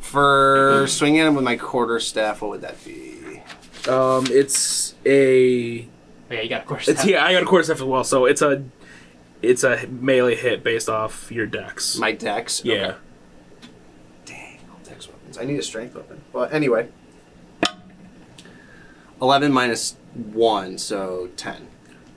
For 0.00 0.86
swinging 0.88 1.20
him 1.20 1.34
with 1.34 1.44
my 1.44 1.56
quarter 1.56 2.00
staff, 2.00 2.40
what 2.40 2.50
would 2.50 2.60
that 2.62 2.82
be? 2.84 3.42
Um, 3.88 4.26
it's 4.30 4.94
a. 5.04 5.82
Oh, 6.30 6.34
yeah, 6.34 6.40
you 6.40 6.48
got 6.48 6.62
a 6.62 6.64
quarter 6.66 6.90
It's 6.90 7.04
yeah. 7.04 7.24
I 7.24 7.32
got 7.32 7.42
a 7.42 7.46
quarter 7.46 7.64
staff 7.64 7.76
as 7.76 7.82
well, 7.84 8.04
so 8.04 8.24
it's 8.24 8.42
a. 8.42 8.64
It's 9.40 9.62
a 9.62 9.86
melee 9.86 10.34
hit 10.34 10.64
based 10.64 10.88
off 10.88 11.30
your 11.30 11.46
dex. 11.46 11.96
My 11.96 12.12
dex. 12.12 12.64
yeah. 12.64 12.74
Okay. 12.74 12.96
Dang, 14.24 14.58
all 14.70 14.80
dex 14.82 15.08
weapons. 15.08 15.38
I 15.38 15.44
need 15.44 15.58
a 15.58 15.62
strength 15.62 15.94
weapon. 15.94 16.22
But 16.32 16.52
anyway, 16.52 16.88
eleven 19.22 19.52
minus 19.52 19.96
one, 20.14 20.76
so 20.78 21.28
ten. 21.36 21.68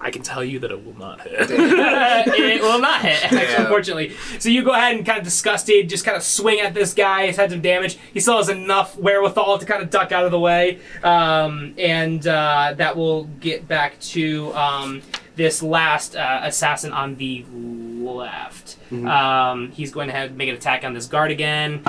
I 0.03 0.09
can 0.09 0.23
tell 0.23 0.43
you 0.43 0.57
that 0.59 0.71
it 0.71 0.83
will 0.83 0.97
not 0.97 1.21
hit. 1.21 1.33
it 1.51 2.61
will 2.61 2.79
not 2.79 3.01
hit, 3.03 3.23
actually, 3.23 3.41
Yeah. 3.51 3.61
unfortunately. 3.61 4.15
So 4.39 4.49
you 4.49 4.63
go 4.63 4.71
ahead 4.71 4.95
and 4.95 5.05
kind 5.05 5.19
of 5.19 5.23
disgusted, 5.23 5.87
just 5.89 6.03
kind 6.03 6.17
of 6.17 6.23
swing 6.23 6.59
at 6.59 6.73
this 6.73 6.93
guy. 6.95 7.27
He's 7.27 7.37
had 7.37 7.51
some 7.51 7.61
damage. 7.61 7.97
He 8.11 8.19
still 8.19 8.37
has 8.37 8.49
enough 8.49 8.97
wherewithal 8.97 9.59
to 9.59 9.65
kind 9.65 9.83
of 9.83 9.91
duck 9.91 10.11
out 10.11 10.25
of 10.25 10.31
the 10.31 10.39
way, 10.39 10.79
um, 11.03 11.75
and 11.77 12.25
uh, 12.25 12.73
that 12.77 12.97
will 12.97 13.25
get 13.25 13.67
back 13.67 13.99
to 13.99 14.51
um, 14.55 15.03
this 15.35 15.61
last 15.61 16.15
uh, 16.15 16.39
assassin 16.43 16.91
on 16.93 17.15
the 17.17 17.45
left. 17.51 18.77
Um, 18.91 19.71
he's 19.71 19.91
going 19.91 20.07
to 20.07 20.13
have 20.13 20.33
make 20.35 20.49
an 20.49 20.55
attack 20.55 20.83
on 20.83 20.93
this 20.93 21.05
guard 21.05 21.29
again. 21.31 21.83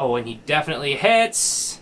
Oh, 0.00 0.16
and 0.16 0.26
he 0.26 0.34
definitely 0.46 0.96
hits. 0.96 1.80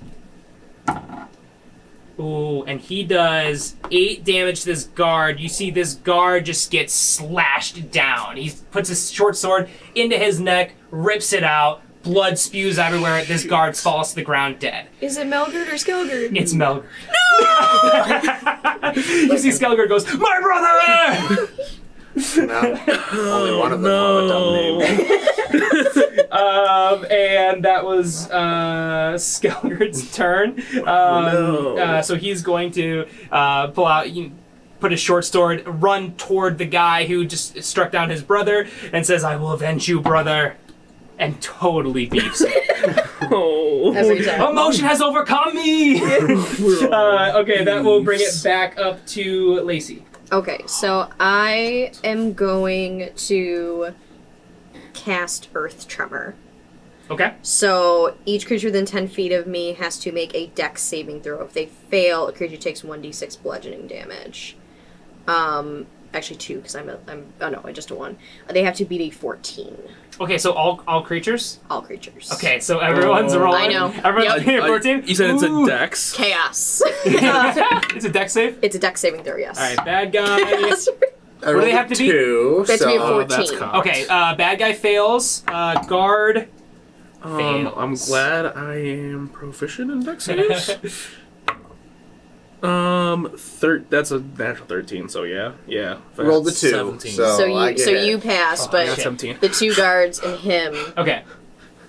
Ooh, 2.19 2.63
and 2.65 2.81
he 2.81 3.03
does 3.03 3.75
eight 3.91 4.25
damage 4.25 4.61
to 4.61 4.67
this 4.67 4.85
guard. 4.85 5.41
You 5.41 5.49
see 5.49 5.71
this 5.71 5.95
guard 5.95 6.47
just 6.47 6.71
gets 6.71 6.93
slashed 6.93 7.91
down. 7.91 8.37
He 8.37 8.53
puts 8.71 8.89
his 8.89 9.11
short 9.11 9.37
sword 9.37 9.69
into 9.95 10.17
his 10.17 10.39
neck, 10.39 10.75
rips 10.91 11.33
it 11.33 11.43
out. 11.43 11.83
Blood 12.05 12.39
spews 12.39 12.79
everywhere. 12.79 13.25
This 13.25 13.45
guard 13.45 13.77
falls 13.77 14.11
to 14.11 14.17
the 14.17 14.23
ground 14.23 14.59
dead. 14.59 14.89
Is 15.01 15.17
it 15.17 15.27
Melgard 15.27 15.69
or 15.69 15.77
Skelgard? 15.77 16.37
It's 16.37 16.53
Melgard. 16.53 16.85
No! 17.41 18.93
you 19.33 19.39
see 19.39 19.49
Skelgard 19.49 19.89
goes, 19.89 20.07
My 20.15 20.39
brother! 20.41 21.49
No, 22.37 22.79
only 23.13 23.57
one 23.57 23.73
of 23.73 23.83
them 23.83 23.91
will 23.91 24.21
have 24.21 24.25
a 24.25 24.29
dumb 24.29 24.79
name. 24.79 24.79
um, 26.95 27.07
and 27.11 27.65
that 27.65 27.85
was 27.85 28.31
uh, 28.31 29.17
Skelgard's 29.19 30.15
turn. 30.15 30.63
Um, 30.79 30.85
no. 30.85 31.79
uh, 31.79 32.03
so 32.03 32.17
he's 32.17 32.43
going 32.43 32.71
to 32.73 33.07
uh, 33.31 33.69
pull 33.69 33.87
out. 33.87 34.11
You, 34.11 34.33
Put 34.81 34.91
his 34.91 35.01
short 35.01 35.25
sword, 35.25 35.63
run 35.67 36.13
toward 36.17 36.59
the 36.59 36.67
guy 36.67 37.07
who 37.07 37.25
just 37.25 37.63
struck 37.63 37.91
down 37.91 38.11
his 38.11 38.23
brother, 38.23 38.69
and 38.93 39.07
says, 39.07 39.25
"I 39.25 39.37
will 39.37 39.53
avenge 39.53 39.89
you, 39.89 39.99
brother," 39.99 40.57
and 41.19 41.41
totally 41.41 42.05
beefs 42.05 42.45
him. 42.45 42.53
oh. 43.31 43.95
Emotion 43.95 44.85
has 44.85 45.01
overcome 45.01 45.55
me. 45.55 46.03
uh, 46.03 47.33
okay, 47.37 47.65
that 47.65 47.83
will 47.83 48.03
bring 48.03 48.21
it 48.21 48.43
back 48.43 48.77
up 48.77 49.07
to 49.07 49.61
Lacey. 49.63 50.05
Okay, 50.33 50.61
so 50.67 51.09
I 51.19 51.93
am 52.03 52.35
going 52.35 53.11
to 53.15 53.95
cast 54.93 55.49
Earth 55.55 55.87
Tremor. 55.87 56.35
Okay. 57.11 57.35
So 57.43 58.17
each 58.25 58.47
creature 58.47 58.69
within 58.69 58.87
10 58.87 59.09
feet 59.09 59.33
of 59.33 59.47
me 59.47 59.75
has 59.75 59.99
to 60.01 60.13
make 60.13 60.35
a 60.35 60.47
dex 60.49 60.83
saving 60.83 61.21
throw. 61.23 61.43
If 61.43 61.53
they 61.53 61.67
fail, 61.67 62.27
a 62.29 62.33
creature 62.33 62.57
takes 62.57 62.81
1d6 62.83 63.43
bludgeoning 63.43 63.87
damage. 63.87 64.57
Um, 65.27 65.87
actually 66.13 66.37
two, 66.37 66.57
because 66.57 66.75
I'm, 66.77 66.89
a, 66.89 66.99
I'm, 67.09 67.27
oh 67.41 67.49
no, 67.51 67.61
I 67.65 67.73
just 67.73 67.91
a 67.91 67.95
one. 67.95 68.17
They 68.49 68.63
have 68.63 68.75
to 68.77 68.85
beat 68.85 69.01
a 69.01 69.11
14, 69.11 69.77
Okay, 70.21 70.39
so 70.39 70.53
all 70.53 70.81
all 70.87 71.03
creatures. 71.03 71.59
all 71.69 71.83
creatures. 71.83 72.31
Okay, 72.35 72.61
so 72.61 72.79
everyone's 72.79 73.35
Oh. 73.35 73.41
rolling. 73.41 73.63
I 73.63 73.67
know. 73.67 73.93
Everyone's 74.05 74.37
Yep. 74.37 74.47
beating 74.47 74.61
I- 74.61 74.67
14. 74.69 75.03
you 75.07 75.15
said 75.17 75.31
it's 75.31 75.43
a 75.43 75.51
Ooh. 75.51 75.67
dex. 75.67 76.13
Chaos. 76.13 76.83
it's 77.05 78.05
a 78.05 78.09
dex 78.11 78.33
save. 78.33 78.59
it's 78.63 78.77
a 78.77 78.79
dex 78.79 79.01
saving 79.01 79.25
throw, 79.25 79.37
yes. 79.37 79.59
All 79.59 79.65
right, 79.65 79.85
bad 79.85 80.13
guy. 80.13 80.75
What 81.45 81.53
do 81.57 81.61
they 81.61 81.73
have 81.73 81.89
to 81.91 81.97
be? 81.99 82.11
Two, 82.11 82.65
They 82.67 82.73
have 82.75 82.81
to 82.81 82.87
be 82.87 82.95
a 82.95 82.99
so- 82.99 83.05
Oh, 83.21 83.25
that's 83.25 83.51
14. 83.51 83.69
Okay, 83.81 84.07
uh, 84.09 84.35
bad 84.35 84.59
guy 84.59 84.73
fails. 84.73 85.43
Uh, 85.47 85.83
guard. 85.83 86.49
Um. 87.25 87.73
I'm 87.77 87.95
glad 87.95 88.47
I 88.47 88.75
am 88.77 89.29
proficient 89.29 89.91
in 89.91 90.03
dex 90.05 90.25
saves. 90.27 91.09
um, 92.63 93.31
thir- 93.37 93.85
that's 93.91 94.11
a 94.11 94.21
natural 94.21 94.67
thirteen. 94.67 95.09
So 95.09 95.25
yeah, 95.25 95.53
yeah. 95.67 95.99
Rolled 96.17 96.47
the 96.47 96.51
two, 96.51 96.71
Seventeen. 96.71 97.13
so- 97.13 97.37
So 97.37 97.53
I 97.55 97.71
you, 97.71 97.77
get 97.77 97.85
so 97.85 97.91
it. 97.91 98.07
you 98.07 98.19
pass, 98.19 98.67
I 98.69 98.71
but 98.71 98.87
got 99.05 99.19
the 99.41 99.49
two 99.49 99.75
guards 99.75 100.19
and 100.21 100.39
him 100.41 100.75
Okay, 100.97 101.25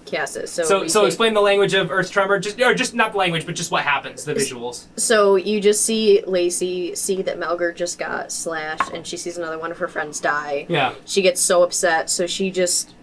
cast 0.06 0.36
it. 0.36 0.50
So 0.50 0.64
so 0.64 0.82
we 0.82 0.90
so 0.90 1.02
take- 1.02 1.08
explain 1.08 1.34
the 1.34 1.42
language 1.42 1.74
of 1.74 1.92
Earth 1.92 2.12
Tremor, 2.12 2.40
just 2.40 2.60
or 2.60 2.74
just 2.74 2.94
not 2.94 3.14
the 3.14 3.18
language, 3.18 3.46
but 3.46 3.56
just 3.56 3.72
what 3.72 3.84
happens, 3.84 4.26
the 4.26 4.34
visuals. 4.34 4.86
So 4.98 5.36
you 5.38 5.62
just 5.62 5.86
see 5.86 6.24
Lacey 6.28 6.94
see 6.96 7.22
that 7.22 7.40
Melgar 7.40 7.74
just 7.76 7.98
got 7.98 8.32
slashed, 8.32 8.92
and 8.92 9.08
she 9.08 9.16
sees 9.18 9.38
another 9.38 9.58
one 9.60 9.72
of 9.72 9.78
her 9.78 9.88
friends 9.88 10.20
die. 10.20 10.66
Yeah. 10.68 10.94
She 11.06 11.22
gets 11.22 11.40
so 11.42 11.64
upset, 11.64 12.10
so 12.10 12.28
she 12.28 12.52
just 12.52 12.94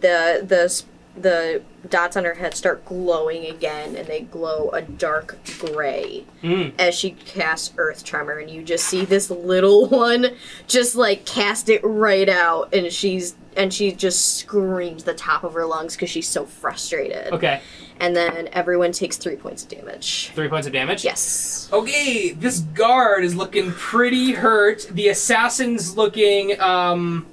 the 0.00 0.42
the 0.46 0.64
s- 0.64 0.84
the 1.16 1.62
dots 1.88 2.16
on 2.16 2.24
her 2.24 2.34
head 2.34 2.54
start 2.54 2.84
glowing 2.84 3.46
again, 3.46 3.96
and 3.96 4.06
they 4.06 4.20
glow 4.20 4.70
a 4.70 4.80
dark 4.82 5.38
gray 5.58 6.24
Mm. 6.42 6.72
as 6.78 6.94
she 6.94 7.10
casts 7.12 7.72
Earth 7.76 8.04
Tremor, 8.04 8.38
and 8.38 8.48
you 8.50 8.62
just 8.62 8.86
see 8.86 9.04
this 9.04 9.30
little 9.30 9.86
one 9.88 10.28
just 10.66 10.94
like 10.94 11.24
cast 11.26 11.68
it 11.68 11.80
right 11.82 12.28
out, 12.28 12.72
and 12.74 12.92
she's 12.92 13.34
and 13.56 13.74
she 13.74 13.90
just 13.92 14.36
screams 14.38 15.02
the 15.04 15.12
top 15.12 15.42
of 15.42 15.54
her 15.54 15.66
lungs 15.66 15.96
because 15.96 16.08
she's 16.08 16.28
so 16.28 16.44
frustrated. 16.46 17.32
Okay, 17.32 17.60
And 17.98 18.14
then 18.14 18.48
everyone 18.52 18.92
takes 18.92 19.16
three 19.16 19.34
points 19.34 19.64
of 19.64 19.68
damage. 19.70 20.30
three 20.36 20.46
points 20.48 20.68
of 20.68 20.72
damage. 20.72 21.04
Yes. 21.04 21.68
Okay, 21.72 22.30
this 22.30 22.60
guard 22.60 23.24
is 23.24 23.34
looking 23.34 23.72
pretty 23.72 24.32
hurt. 24.32 24.86
The 24.92 25.08
assassin's 25.08 25.96
looking, 25.96 26.58
um, 26.60 27.26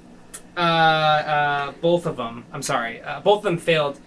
uh, 0.58 0.60
uh, 0.60 1.72
both 1.80 2.04
of 2.06 2.16
them. 2.16 2.44
I'm 2.52 2.62
sorry, 2.62 3.00
uh, 3.00 3.20
both 3.20 3.38
of 3.38 3.44
them 3.44 3.58
failed. 3.58 4.00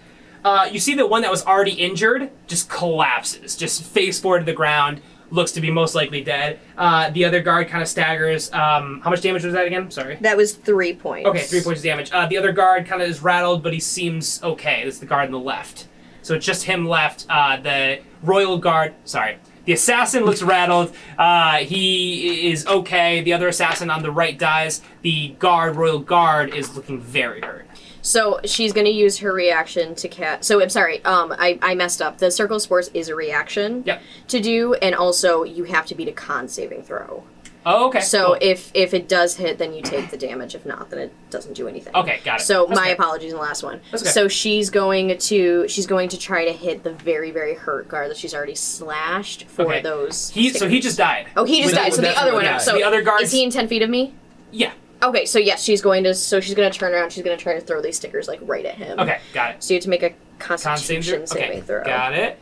Uh, 0.43 0.67
you 0.71 0.79
see 0.79 0.95
the 0.95 1.07
one 1.07 1.21
that 1.21 1.31
was 1.31 1.45
already 1.45 1.71
injured 1.73 2.29
just 2.47 2.69
collapses, 2.69 3.55
just 3.55 3.83
face 3.83 4.19
forward 4.19 4.39
to 4.39 4.45
the 4.45 4.53
ground. 4.53 5.01
Looks 5.29 5.53
to 5.53 5.61
be 5.61 5.71
most 5.71 5.95
likely 5.95 6.21
dead. 6.21 6.59
Uh, 6.77 7.09
the 7.09 7.23
other 7.23 7.41
guard 7.41 7.69
kind 7.69 7.81
of 7.81 7.87
staggers. 7.87 8.51
Um, 8.51 8.99
how 9.01 9.09
much 9.09 9.21
damage 9.21 9.45
was 9.45 9.53
that 9.53 9.65
again? 9.65 9.89
Sorry. 9.89 10.17
That 10.19 10.35
was 10.35 10.55
three 10.55 10.93
points. 10.93 11.29
Okay, 11.29 11.43
three 11.43 11.61
points 11.61 11.79
of 11.79 11.85
damage. 11.85 12.11
Uh, 12.11 12.25
the 12.25 12.37
other 12.37 12.51
guard 12.51 12.85
kind 12.85 13.01
of 13.01 13.07
is 13.07 13.21
rattled, 13.21 13.63
but 13.63 13.71
he 13.71 13.79
seems 13.79 14.43
okay. 14.43 14.83
This 14.83 14.95
is 14.95 14.99
the 14.99 15.05
guard 15.05 15.27
on 15.27 15.31
the 15.31 15.39
left. 15.39 15.87
So 16.21 16.35
it's 16.35 16.45
just 16.45 16.65
him 16.65 16.85
left. 16.85 17.25
Uh, 17.29 17.55
the 17.57 18.01
royal 18.21 18.57
guard, 18.57 18.93
sorry. 19.05 19.37
The 19.65 19.73
assassin 19.73 20.23
looks 20.25 20.41
rattled. 20.41 20.95
Uh, 21.17 21.57
he 21.57 22.49
is 22.51 22.65
okay. 22.65 23.21
The 23.21 23.33
other 23.33 23.47
assassin 23.47 23.89
on 23.89 24.01
the 24.01 24.11
right 24.11 24.37
dies. 24.37 24.81
The 25.01 25.29
guard, 25.39 25.75
royal 25.75 25.99
guard, 25.99 26.53
is 26.53 26.75
looking 26.75 26.99
very 26.99 27.41
hurt. 27.41 27.67
So 28.01 28.39
she's 28.45 28.73
gonna 28.73 28.89
use 28.89 29.19
her 29.19 29.31
reaction 29.31 29.93
to 29.95 30.07
cat. 30.07 30.43
So 30.43 30.59
I'm 30.61 30.69
sorry. 30.69 31.05
Um, 31.05 31.35
I, 31.37 31.59
I 31.61 31.75
messed 31.75 32.01
up. 32.01 32.17
The 32.17 32.31
circle 32.31 32.55
of 32.55 32.63
spores 32.63 32.89
is 32.95 33.09
a 33.09 33.15
reaction 33.15 33.83
Yep. 33.85 34.01
to 34.29 34.39
do, 34.39 34.73
and 34.75 34.95
also 34.95 35.43
you 35.43 35.65
have 35.65 35.85
to 35.87 35.95
beat 35.95 36.07
a 36.07 36.11
con 36.11 36.47
saving 36.47 36.81
throw. 36.81 37.23
Oh, 37.63 37.87
okay. 37.89 37.99
So 38.01 38.25
cool. 38.25 38.37
if 38.41 38.71
if 38.73 38.93
it 38.95 39.07
does 39.07 39.35
hit, 39.35 39.57
then 39.59 39.73
you 39.73 39.81
take 39.83 40.09
the 40.09 40.17
damage. 40.17 40.55
If 40.55 40.65
not, 40.65 40.89
then 40.89 40.97
it 40.99 41.13
doesn't 41.29 41.53
do 41.53 41.67
anything. 41.67 41.95
Okay, 41.95 42.19
got 42.23 42.39
it. 42.39 42.43
So 42.43 42.65
That's 42.65 42.79
my 42.79 42.87
apologies 42.89 43.31
in 43.33 43.37
the 43.37 43.41
last 43.43 43.61
one. 43.61 43.81
That's. 43.91 44.11
So 44.13 44.27
she's 44.27 44.69
going 44.71 45.15
to 45.17 45.67
she's 45.67 45.85
going 45.85 46.09
to 46.09 46.17
try 46.17 46.45
to 46.45 46.51
hit 46.51 46.83
the 46.83 46.93
very 46.93 47.29
very 47.29 47.53
hurt 47.53 47.87
guard 47.87 48.09
that 48.09 48.17
she's 48.17 48.33
already 48.33 48.55
slashed 48.55 49.45
for 49.45 49.65
Okay. 49.67 49.81
those. 49.81 50.31
He 50.31 50.49
so 50.49 50.67
he 50.67 50.79
just 50.79 50.97
died. 50.97 51.27
Oh, 51.37 51.43
he 51.43 51.57
just 51.61 51.67
With- 51.67 51.75
died. 51.75 51.93
So 51.93 52.01
the 52.01 52.19
other 52.19 52.33
one. 52.33 52.45
yeah, 52.45 52.57
So 52.57 52.73
the 52.73 52.83
other 52.83 53.03
guard. 53.03 53.21
is 53.21 53.31
he 53.31 53.43
in 53.43 53.51
ten 53.51 53.67
feet 53.67 53.83
of 53.83 53.89
me? 53.91 54.13
Yeah. 54.51 54.71
Okay, 55.03 55.25
so 55.25 55.37
yes, 55.39 55.63
she's 55.63 55.81
going 55.81 56.03
to. 56.05 56.13
So 56.15 56.39
she's 56.39 56.55
going 56.55 56.71
to 56.71 56.77
turn 56.77 56.93
around. 56.93 57.11
She's 57.11 57.23
going 57.23 57.37
to 57.37 57.43
try 57.43 57.53
to 57.53 57.61
throw 57.61 57.81
these 57.81 57.95
stickers 57.95 58.27
like 58.27 58.39
right 58.41 58.65
at 58.65 58.75
him. 58.75 58.99
Okay, 58.99 59.19
got 59.33 59.55
it. 59.55 59.63
So 59.63 59.73
you 59.73 59.77
have 59.77 59.83
to 59.83 59.89
make 59.89 60.03
a 60.03 60.13
Constitution 60.39 61.25
throw? 61.27 61.37
saving 61.37 61.57
Okay, 61.57 61.61
throw. 61.61 61.83
got 61.83 62.13
it. 62.13 62.39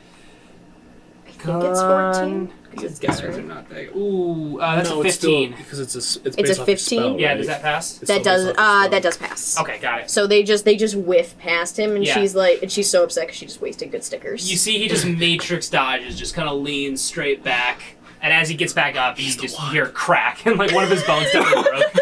I 1.28 1.32
think 1.32 1.64
it's 1.64 1.82
fourteen. 1.82 2.52
These 2.78 3.00
guys 3.00 3.22
are 3.22 3.42
not 3.42 3.68
that. 3.70 3.96
Ooh, 3.96 4.60
uh, 4.60 4.76
that's 4.76 4.90
no, 4.90 5.02
a 5.02 5.06
it's 5.06 5.16
still 5.16 5.32
fifteen. 5.32 5.58
because 5.58 5.80
it's 5.80 5.96
a 5.96 6.00
s- 6.00 6.16
it's, 6.24 6.28
It's 6.28 6.36
based 6.36 6.60
a 6.60 6.62
off 6.62 6.68
your 6.68 6.78
15? 6.78 7.00
spell, 7.00 7.20
Yeah, 7.20 7.28
right? 7.30 7.38
does 7.38 7.48
that 7.48 7.62
pass? 7.62 7.90
It's 7.92 8.00
That 8.00 8.06
still 8.06 8.16
based 8.18 8.26
does. 8.26 8.42
off 8.42 8.46
your 8.56 8.60
Uh, 8.60 8.80
spell. 8.82 8.90
that 8.90 9.04
does 9.04 9.18
pass. 9.18 9.60
Okay, 9.60 9.78
got 9.80 10.00
it. 10.02 10.10
So 10.12 10.28
they 10.28 10.44
just 10.44 10.66
they 10.66 10.76
just 10.76 10.96
whiff 10.96 11.38
past 11.40 11.78
him, 11.80 11.96
and 11.96 12.06
Yeah. 12.06 12.14
she's 12.16 12.36
like, 12.36 12.62
and 12.62 12.72
she's 12.72 12.90
so 12.90 13.04
upset 13.04 13.26
because 13.28 13.38
she 13.38 13.46
just 13.46 13.62
wasted 13.62 13.92
good 13.92 14.04
stickers. 14.04 14.50
You 14.50 14.58
see, 14.58 14.78
he 14.78 14.88
just 14.88 15.06
matrix 15.08 15.70
dodges, 15.70 16.18
just 16.18 16.36
kind 16.36 16.48
of 16.48 16.62
leans 16.62 17.02
straight 17.02 17.44
back, 17.44 17.82
and 18.22 18.32
as 18.34 18.50
he 18.50 18.56
gets 18.56 18.74
back 18.74 18.96
up, 18.96 19.20
you 19.20 19.32
just 19.32 19.58
hear 19.72 19.86
a 19.86 19.90
crack, 19.90 20.40
and 20.46 20.58
like 20.58 20.72
one 20.72 20.84
of 20.84 20.90
his 20.90 21.04
bones 21.04 21.32
definitely 21.32 21.64
broke. 21.72 21.94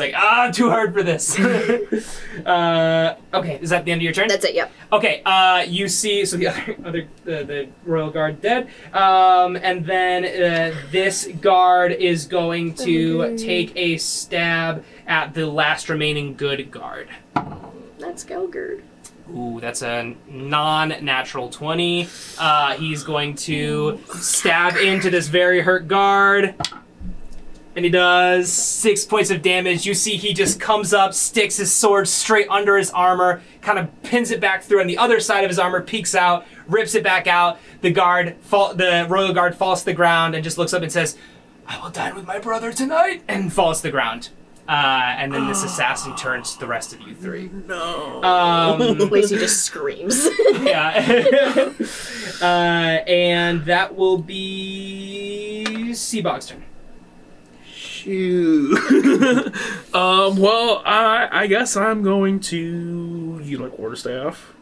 It's 0.00 0.14
like 0.14 0.22
ah, 0.22 0.44
I'm 0.44 0.52
too 0.52 0.70
hard 0.70 0.94
for 0.94 1.02
this. 1.02 1.38
uh, 2.46 3.16
okay, 3.34 3.58
is 3.60 3.70
that 3.70 3.84
the 3.84 3.92
end 3.92 3.98
of 3.98 4.02
your 4.02 4.12
turn? 4.12 4.28
That's 4.28 4.44
it. 4.44 4.54
Yep. 4.54 4.72
Okay, 4.92 5.22
uh, 5.24 5.64
you 5.66 5.88
see, 5.88 6.24
so 6.24 6.36
the 6.36 6.48
other, 6.48 6.76
other 6.84 7.08
the, 7.24 7.44
the 7.44 7.68
royal 7.84 8.10
guard 8.10 8.40
dead, 8.40 8.68
um, 8.94 9.56
and 9.56 9.84
then 9.84 10.24
uh, 10.24 10.74
this 10.90 11.28
guard 11.40 11.92
is 11.92 12.26
going 12.26 12.74
to 12.76 13.36
take 13.36 13.72
a 13.76 13.98
stab 13.98 14.84
at 15.06 15.34
the 15.34 15.46
last 15.46 15.88
remaining 15.88 16.34
good 16.34 16.70
guard. 16.70 17.08
That's 17.98 18.24
Gelgard. 18.24 18.82
Ooh, 19.36 19.60
that's 19.60 19.82
a 19.82 20.14
non-natural 20.28 21.50
20. 21.50 22.08
Uh, 22.38 22.76
he's 22.76 23.04
going 23.04 23.36
to 23.36 24.00
stab 24.14 24.76
into 24.76 25.10
this 25.10 25.28
very 25.28 25.60
hurt 25.60 25.86
guard. 25.86 26.54
And 27.76 27.84
he 27.84 27.90
does 27.90 28.52
six 28.52 29.04
points 29.04 29.30
of 29.30 29.42
damage. 29.42 29.86
You 29.86 29.94
see 29.94 30.16
he 30.16 30.34
just 30.34 30.58
comes 30.58 30.92
up, 30.92 31.14
sticks 31.14 31.56
his 31.56 31.72
sword 31.72 32.08
straight 32.08 32.48
under 32.50 32.76
his 32.76 32.90
armor, 32.90 33.42
kind 33.60 33.78
of 33.78 34.02
pins 34.02 34.32
it 34.32 34.40
back 34.40 34.64
through 34.64 34.80
and 34.80 34.90
the 34.90 34.98
other 34.98 35.20
side 35.20 35.44
of 35.44 35.50
his 35.50 35.58
armor, 35.58 35.80
peeks 35.80 36.14
out, 36.14 36.46
rips 36.66 36.94
it 36.94 37.04
back 37.04 37.26
out. 37.26 37.58
The 37.80 37.92
guard, 37.92 38.36
fall, 38.40 38.74
the 38.74 39.06
royal 39.08 39.32
guard 39.32 39.54
falls 39.54 39.80
to 39.80 39.86
the 39.86 39.94
ground 39.94 40.34
and 40.34 40.42
just 40.42 40.58
looks 40.58 40.74
up 40.74 40.82
and 40.82 40.90
says, 40.90 41.16
I 41.70 41.80
will 41.80 41.90
dine 41.90 42.16
with 42.16 42.26
my 42.26 42.40
brother 42.40 42.72
tonight, 42.72 43.22
and 43.28 43.52
falls 43.52 43.78
to 43.78 43.82
the 43.84 43.90
ground. 43.92 44.30
Uh, 44.68 45.14
and 45.18 45.32
then 45.32 45.46
this 45.46 45.64
assassin 45.64 46.14
turns 46.16 46.54
to 46.54 46.60
the 46.60 46.66
rest 46.66 46.92
of 46.92 47.00
you 47.00 47.14
three. 47.14 47.48
No. 47.66 48.22
Um, 48.22 48.78
Lacey 49.10 49.36
just 49.36 49.64
screams. 49.64 50.28
yeah. 50.62 51.72
uh, 52.40 52.44
and 52.44 53.64
that 53.64 53.96
will 53.96 54.18
be 54.18 55.64
Seabog's 55.90 56.46
turn. 56.46 56.64
Shoot. 58.02 58.76
um. 59.94 60.36
Well, 60.36 60.82
I 60.86 61.28
I 61.30 61.46
guess 61.46 61.76
I'm 61.76 62.02
going 62.02 62.40
to 62.40 63.40
You 63.44 63.58
my 63.58 63.68
quarterstaff. 63.68 64.54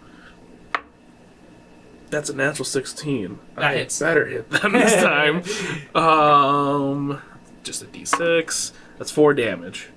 That's 2.10 2.30
a 2.30 2.34
natural 2.36 2.64
sixteen. 2.64 3.38
That 3.54 3.64
I 3.64 3.74
hits. 3.76 3.98
better 4.00 4.26
hit 4.26 4.50
them 4.50 4.72
this 4.72 4.94
time. 5.02 5.42
um, 5.94 7.22
just 7.62 7.82
a 7.82 7.86
d6. 7.86 8.72
That's 8.98 9.10
four 9.10 9.34
damage. 9.34 9.88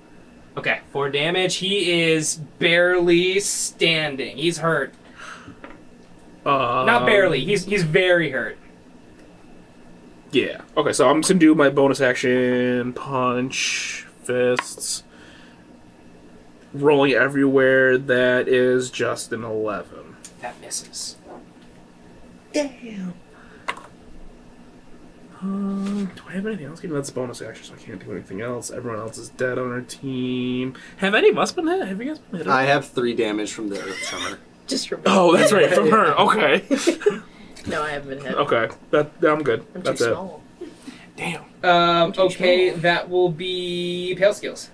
Okay, 0.56 0.80
four 0.90 1.08
damage. 1.10 1.56
He 1.56 2.10
is 2.12 2.36
barely 2.36 3.40
standing. 3.40 4.36
He's 4.36 4.58
hurt. 4.58 4.92
Um, 6.44 6.86
Not 6.86 7.06
barely. 7.06 7.44
He's 7.44 7.64
he's 7.64 7.82
very 7.84 8.30
hurt. 8.30 8.58
Yeah. 10.32 10.62
Okay, 10.76 10.92
so 10.92 11.08
I'm 11.08 11.20
just 11.20 11.30
gonna 11.30 11.40
do 11.40 11.54
my 11.54 11.68
bonus 11.70 12.00
action 12.00 12.92
punch, 12.94 14.06
fists, 14.22 15.04
rolling 16.72 17.12
everywhere. 17.12 17.98
That 17.98 18.48
is 18.48 18.90
just 18.90 19.32
an 19.32 19.44
eleven. 19.44 20.16
That 20.40 20.60
misses. 20.60 21.16
Damn. 22.52 23.14
Um, 25.42 26.10
do 26.14 26.22
I 26.28 26.32
have 26.32 26.46
anything 26.46 26.66
else? 26.66 26.80
That's 26.80 27.10
bonus 27.10 27.42
action, 27.42 27.64
so 27.64 27.74
I 27.74 27.76
can't 27.84 28.04
do 28.04 28.12
anything 28.12 28.40
else. 28.40 28.70
Everyone 28.70 29.00
else 29.00 29.18
is 29.18 29.28
dead 29.30 29.58
on 29.58 29.72
our 29.72 29.80
team. 29.80 30.74
Have 30.98 31.14
any 31.14 31.30
of 31.30 31.38
us 31.38 31.50
been 31.52 31.66
hit? 31.66 31.86
Have 31.86 32.00
you 32.00 32.06
guys 32.08 32.18
been 32.18 32.38
hit? 32.40 32.48
I 32.48 32.62
have 32.64 32.86
three 32.88 33.14
damage 33.14 33.52
from 33.52 33.68
the 33.68 33.80
earth 33.80 33.98
tremor. 34.02 34.38
just 34.68 34.90
remember. 34.90 35.10
oh, 35.12 35.36
that's 35.36 35.52
right, 35.52 35.68
from 35.72 35.90
her. 35.90 36.12
Okay, 36.14 36.64
No, 37.66 37.82
I 37.82 37.90
haven't 37.90 38.08
been 38.08 38.20
hit. 38.24 38.34
okay, 38.34 38.68
that 38.90 39.10
I'm 39.22 39.42
good. 39.42 39.64
I'm 39.74 39.82
That's 39.82 40.00
too 40.00 40.06
it. 40.08 40.12
small. 40.12 40.42
Damn. 41.16 41.42
Um, 41.62 42.12
okay, 42.18 42.70
small. 42.70 42.80
that 42.82 43.08
will 43.10 43.28
be 43.30 44.14
Pale 44.18 44.34
Scales. 44.34 44.70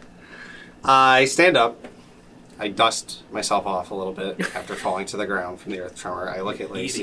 I 0.85 1.24
stand 1.27 1.56
up. 1.56 1.85
I 2.60 2.66
dust 2.69 3.23
myself 3.31 3.66
off 3.66 3.93
a 3.93 3.94
little 3.94 4.12
bit 4.12 4.40
after 4.56 4.74
falling 4.85 5.06
to 5.06 5.16
the 5.16 5.27
ground 5.27 5.60
from 5.60 5.70
the 5.73 5.81
earth 5.81 5.97
tremor. 5.97 6.28
I 6.28 6.40
look 6.40 6.60
at 6.60 6.73
Lacey, 6.73 7.02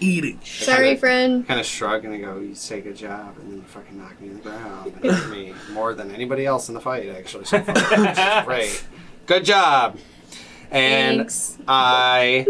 Eating. 0.00 0.40
Sorry, 0.44 0.96
friend. 0.96 1.46
kind 1.46 1.60
of 1.60 1.66
shrug, 1.66 2.04
and 2.04 2.14
I 2.14 2.18
go, 2.18 2.38
"You 2.40 2.54
say 2.56 2.80
good 2.80 2.96
job," 2.96 3.36
and 3.38 3.50
then 3.52 3.56
you 3.58 3.62
fucking 3.64 3.96
knock 3.96 4.20
me 4.20 4.28
to 4.30 4.34
the 4.34 4.40
ground 4.40 4.92
and 5.02 5.12
hurt 5.12 5.30
me 5.30 5.54
more 5.72 5.94
than 5.94 6.10
anybody 6.10 6.46
else 6.46 6.68
in 6.68 6.74
the 6.74 6.80
fight, 6.80 7.08
actually. 7.10 7.44
So 7.44 7.60
far, 7.62 7.74
which 7.74 8.18
is 8.18 8.44
great. 8.44 8.84
Good 9.26 9.44
job. 9.44 9.98
And 10.72 11.18
Thanks. 11.18 11.56
I 11.68 12.46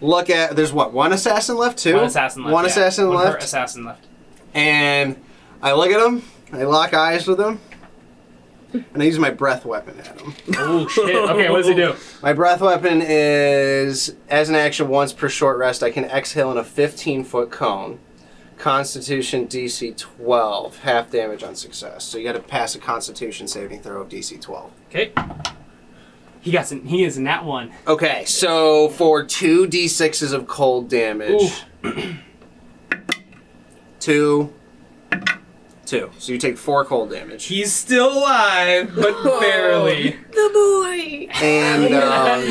look 0.00 0.30
at. 0.30 0.56
There's 0.56 0.72
what? 0.72 0.92
One 0.92 1.12
assassin 1.12 1.56
left. 1.56 1.78
Two. 1.78 1.94
One 1.96 2.04
assassin 2.04 2.42
left. 2.44 2.52
One 2.52 2.64
yeah. 2.64 2.70
assassin 2.70 3.08
One 3.08 3.16
left. 3.16 3.42
assassin 3.42 3.84
left. 3.84 4.06
and 4.54 5.16
I 5.62 5.72
look 5.72 5.90
at 5.90 6.04
him. 6.04 6.22
I 6.52 6.64
lock 6.64 6.94
eyes 6.94 7.26
with 7.26 7.40
him. 7.40 7.60
And 8.72 9.02
I 9.02 9.06
use 9.06 9.18
my 9.18 9.30
breath 9.30 9.64
weapon 9.64 9.98
at 9.98 10.20
him. 10.20 10.32
Oh 10.56 10.86
shit. 10.86 11.14
Okay, 11.14 11.50
what 11.50 11.58
does 11.58 11.66
he 11.66 11.74
do? 11.74 11.94
My 12.22 12.32
breath 12.32 12.60
weapon 12.60 13.02
is, 13.02 14.14
as 14.28 14.48
an 14.48 14.54
action 14.54 14.86
once 14.86 15.12
per 15.12 15.28
short 15.28 15.58
rest, 15.58 15.82
I 15.82 15.90
can 15.90 16.04
exhale 16.04 16.52
in 16.52 16.56
a 16.56 16.62
15 16.62 17.24
foot 17.24 17.50
cone. 17.50 17.98
Constitution 18.58 19.48
DC 19.48 19.96
12, 19.96 20.80
half 20.80 21.10
damage 21.10 21.42
on 21.42 21.56
success. 21.56 22.04
So 22.04 22.18
you 22.18 22.24
got 22.24 22.34
to 22.34 22.40
pass 22.40 22.74
a 22.74 22.78
Constitution 22.78 23.48
saving 23.48 23.80
throw 23.80 24.02
of 24.02 24.08
DC 24.08 24.40
12. 24.40 24.70
Okay. 24.88 25.12
He 26.40 26.50
got 26.50 26.66
some, 26.66 26.84
he 26.84 27.04
is 27.04 27.18
in 27.18 27.24
that 27.24 27.44
one. 27.44 27.72
Okay, 27.86 28.24
so 28.24 28.88
for 28.90 29.24
two 29.24 29.66
D6s 29.66 30.32
of 30.32 30.46
cold 30.46 30.88
damage, 30.88 31.64
two, 34.00 34.52
Two. 35.90 36.08
So 36.18 36.30
you 36.30 36.38
take 36.38 36.56
four 36.56 36.84
cold 36.84 37.10
damage. 37.10 37.46
He's 37.46 37.72
still 37.72 38.16
alive, 38.16 38.92
but 38.94 39.24
barely. 39.40 40.10
The 40.30 40.50
boy. 40.52 41.26
And 41.42 41.94
um, 41.94 42.42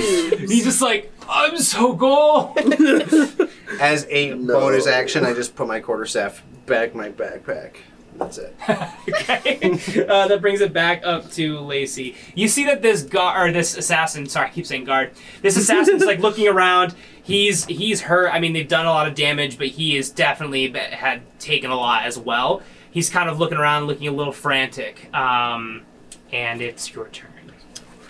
He's 0.45 0.65
just 0.65 0.81
like, 0.81 1.13
I'm 1.29 1.57
so 1.57 1.95
cool. 1.95 2.53
as 3.79 4.05
a 4.09 4.33
bonus 4.33 4.87
action, 4.87 5.23
I 5.23 5.33
just 5.33 5.55
put 5.55 5.69
my 5.69 5.79
quarterstaff 5.79 6.43
back 6.65 6.93
my 6.93 7.11
backpack. 7.11 7.75
That's 8.15 8.37
it. 8.37 8.55
okay. 8.69 10.05
Uh, 10.07 10.27
that 10.27 10.41
brings 10.41 10.61
it 10.61 10.73
back 10.73 11.01
up 11.05 11.29
to 11.31 11.59
Lacey. 11.59 12.15
You 12.35 12.47
see 12.47 12.65
that 12.65 12.81
this 12.81 13.03
guard, 13.03 13.49
or 13.49 13.53
this 13.53 13.77
assassin, 13.77 14.27
sorry, 14.27 14.47
I 14.47 14.49
keep 14.51 14.65
saying 14.65 14.83
guard. 14.83 15.11
This 15.41 15.55
assassin's 15.57 16.03
like 16.03 16.19
looking 16.21 16.47
around. 16.47 16.95
He's 17.23 17.65
he's 17.65 18.01
hurt. 18.01 18.29
I 18.33 18.39
mean, 18.39 18.53
they've 18.53 18.67
done 18.67 18.85
a 18.85 18.89
lot 18.89 19.07
of 19.07 19.15
damage, 19.15 19.57
but 19.57 19.67
he 19.67 19.95
is 19.95 20.09
definitely 20.09 20.71
had 20.71 21.21
taken 21.39 21.71
a 21.71 21.77
lot 21.77 22.05
as 22.05 22.17
well. 22.17 22.61
He's 22.91 23.09
kind 23.09 23.29
of 23.29 23.39
looking 23.39 23.57
around, 23.57 23.85
looking 23.85 24.07
a 24.07 24.11
little 24.11 24.33
frantic. 24.33 25.13
Um, 25.13 25.83
and 26.31 26.61
it's 26.61 26.93
your 26.93 27.07
turn. 27.09 27.38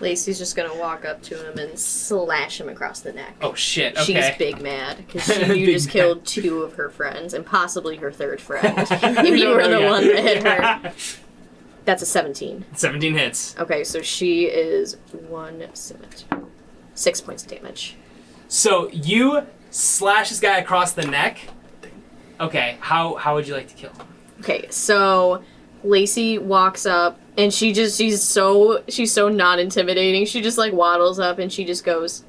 Lacey's 0.01 0.37
just 0.37 0.55
gonna 0.55 0.75
walk 0.75 1.05
up 1.05 1.21
to 1.23 1.35
him 1.35 1.57
and 1.57 1.77
slash 1.77 2.59
him 2.59 2.69
across 2.69 3.01
the 3.01 3.13
neck. 3.13 3.35
Oh 3.41 3.53
shit. 3.53 3.97
Okay. 3.97 4.03
She's 4.03 4.37
big 4.37 4.61
mad 4.61 4.97
because 4.97 5.27
you 5.57 5.65
just 5.67 5.87
mad. 5.87 5.91
killed 5.93 6.25
two 6.25 6.63
of 6.63 6.73
her 6.73 6.89
friends 6.89 7.33
and 7.33 7.45
possibly 7.45 7.97
her 7.97 8.11
third 8.11 8.39
friend. 8.41 8.73
if 8.77 9.37
you 9.37 9.49
were 9.49 9.67
the 9.67 9.81
one 9.81 10.07
that 10.07 10.19
hit 10.23 10.43
her. 10.43 10.93
That's 11.85 12.01
a 12.03 12.05
17. 12.05 12.65
17 12.75 13.13
hits. 13.15 13.57
Okay, 13.57 13.83
so 13.83 14.01
she 14.01 14.45
is 14.45 14.97
one 15.11 15.67
six 16.93 17.21
points 17.21 17.43
of 17.43 17.49
damage. 17.49 17.95
So 18.47 18.89
you 18.89 19.43
slash 19.71 20.29
this 20.29 20.39
guy 20.39 20.57
across 20.57 20.93
the 20.93 21.05
neck. 21.05 21.39
Okay. 22.39 22.77
How 22.79 23.15
how 23.15 23.35
would 23.35 23.47
you 23.47 23.53
like 23.53 23.67
to 23.69 23.75
kill 23.75 23.91
him? 23.91 24.07
Okay, 24.39 24.67
so 24.69 25.43
Lacey 25.83 26.37
walks 26.37 26.85
up 26.85 27.19
and 27.39 27.53
she 27.53 27.71
just 27.71 27.97
she's 27.97 28.21
so 28.21 28.83
she's 28.89 29.13
so 29.13 29.29
not 29.29 29.59
intimidating. 29.59 30.25
She 30.25 30.41
just 30.41 30.57
like 30.57 30.73
waddles 30.73 31.19
up 31.19 31.39
and 31.39 31.51
she 31.51 31.63
just 31.63 31.85
goes 31.85 32.23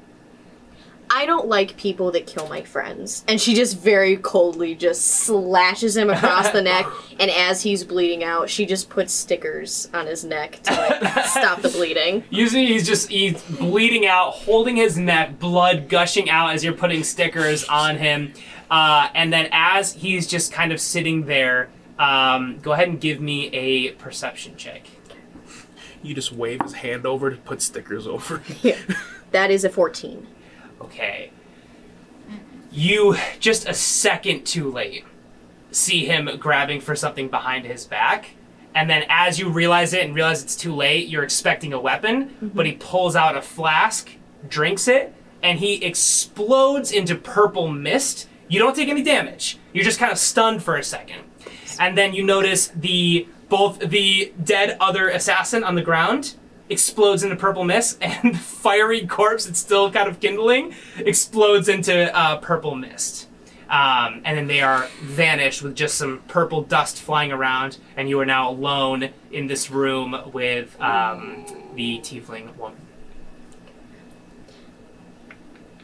I 1.13 1.25
don't 1.25 1.47
like 1.47 1.75
people 1.75 2.11
that 2.11 2.25
kill 2.25 2.47
my 2.47 2.61
friends. 2.61 3.25
And 3.27 3.39
she 3.41 3.53
just 3.53 3.77
very 3.77 4.15
coldly 4.15 4.75
just 4.75 5.05
slashes 5.05 5.97
him 5.97 6.09
across 6.09 6.51
the 6.51 6.61
neck 6.61 6.87
and 7.19 7.29
as 7.29 7.61
he's 7.61 7.83
bleeding 7.83 8.23
out, 8.23 8.49
she 8.49 8.65
just 8.65 8.89
puts 8.89 9.11
stickers 9.11 9.89
on 9.93 10.07
his 10.07 10.23
neck 10.23 10.61
to 10.63 10.73
like 10.73 11.25
stop 11.25 11.61
the 11.61 11.67
bleeding. 11.67 12.23
Usually 12.29 12.65
he's 12.67 12.87
just 12.87 13.09
he's 13.09 13.41
bleeding 13.43 14.05
out, 14.05 14.31
holding 14.31 14.77
his 14.77 14.97
neck, 14.97 15.37
blood 15.37 15.89
gushing 15.89 16.29
out 16.29 16.53
as 16.53 16.63
you're 16.63 16.71
putting 16.71 17.03
stickers 17.03 17.65
on 17.65 17.97
him. 17.97 18.31
Uh, 18.69 19.09
and 19.13 19.33
then 19.33 19.49
as 19.51 19.91
he's 19.91 20.25
just 20.25 20.53
kind 20.53 20.71
of 20.71 20.79
sitting 20.79 21.25
there, 21.25 21.69
um, 21.99 22.59
go 22.61 22.71
ahead 22.71 22.87
and 22.87 23.01
give 23.01 23.19
me 23.19 23.47
a 23.49 23.91
perception 23.91 24.55
check. 24.55 24.87
You 26.03 26.15
just 26.15 26.31
wave 26.31 26.61
his 26.61 26.73
hand 26.73 27.05
over 27.05 27.29
to 27.29 27.37
put 27.37 27.61
stickers 27.61 28.07
over. 28.07 28.41
Yeah. 28.61 28.77
That 29.31 29.49
is 29.49 29.63
a 29.63 29.69
14. 29.69 30.27
Okay. 30.81 31.31
You 32.71 33.15
just 33.39 33.67
a 33.67 33.73
second 33.73 34.45
too 34.45 34.69
late 34.69 35.05
see 35.71 36.05
him 36.05 36.29
grabbing 36.37 36.81
for 36.81 36.95
something 36.95 37.29
behind 37.29 37.65
his 37.65 37.85
back. 37.85 38.31
And 38.73 38.89
then 38.89 39.03
as 39.09 39.39
you 39.39 39.49
realize 39.49 39.93
it 39.93 40.05
and 40.05 40.15
realize 40.15 40.43
it's 40.43 40.55
too 40.55 40.75
late, 40.75 41.07
you're 41.07 41.23
expecting 41.23 41.73
a 41.73 41.79
weapon, 41.79 42.29
mm-hmm. 42.29 42.47
but 42.49 42.65
he 42.65 42.73
pulls 42.73 43.15
out 43.15 43.35
a 43.35 43.41
flask, 43.41 44.09
drinks 44.47 44.87
it, 44.87 45.13
and 45.43 45.59
he 45.59 45.83
explodes 45.83 46.91
into 46.91 47.15
purple 47.15 47.67
mist. 47.67 48.27
You 48.47 48.59
don't 48.59 48.75
take 48.75 48.89
any 48.89 49.03
damage. 49.03 49.57
You're 49.73 49.83
just 49.83 49.99
kind 49.99 50.11
of 50.11 50.17
stunned 50.17 50.63
for 50.63 50.77
a 50.77 50.83
second. 50.83 51.19
And 51.79 51.97
then 51.97 52.13
you 52.13 52.23
notice 52.23 52.67
the 52.67 53.27
both 53.51 53.79
the 53.79 54.31
dead 54.41 54.77
other 54.79 55.09
assassin 55.09 55.61
on 55.61 55.75
the 55.75 55.81
ground 55.81 56.35
explodes 56.69 57.21
into 57.21 57.35
purple 57.35 57.65
mist, 57.65 57.97
and 58.01 58.33
the 58.33 58.39
fiery 58.39 59.05
corpse 59.05 59.45
that's 59.45 59.59
still 59.59 59.91
kind 59.91 60.07
of 60.07 60.21
kindling 60.21 60.73
explodes 60.97 61.67
into 61.67 62.15
uh, 62.15 62.37
purple 62.37 62.75
mist. 62.75 63.27
Um, 63.69 64.21
and 64.25 64.37
then 64.37 64.47
they 64.47 64.61
are 64.61 64.87
vanished 65.01 65.61
with 65.61 65.75
just 65.75 65.95
some 65.95 66.21
purple 66.29 66.63
dust 66.63 67.01
flying 67.01 67.33
around, 67.33 67.77
and 67.97 68.07
you 68.07 68.19
are 68.21 68.25
now 68.25 68.49
alone 68.49 69.09
in 69.31 69.47
this 69.47 69.69
room 69.69 70.15
with 70.31 70.79
um, 70.81 71.45
the 71.75 71.99
tiefling 71.99 72.55
woman. 72.55 72.79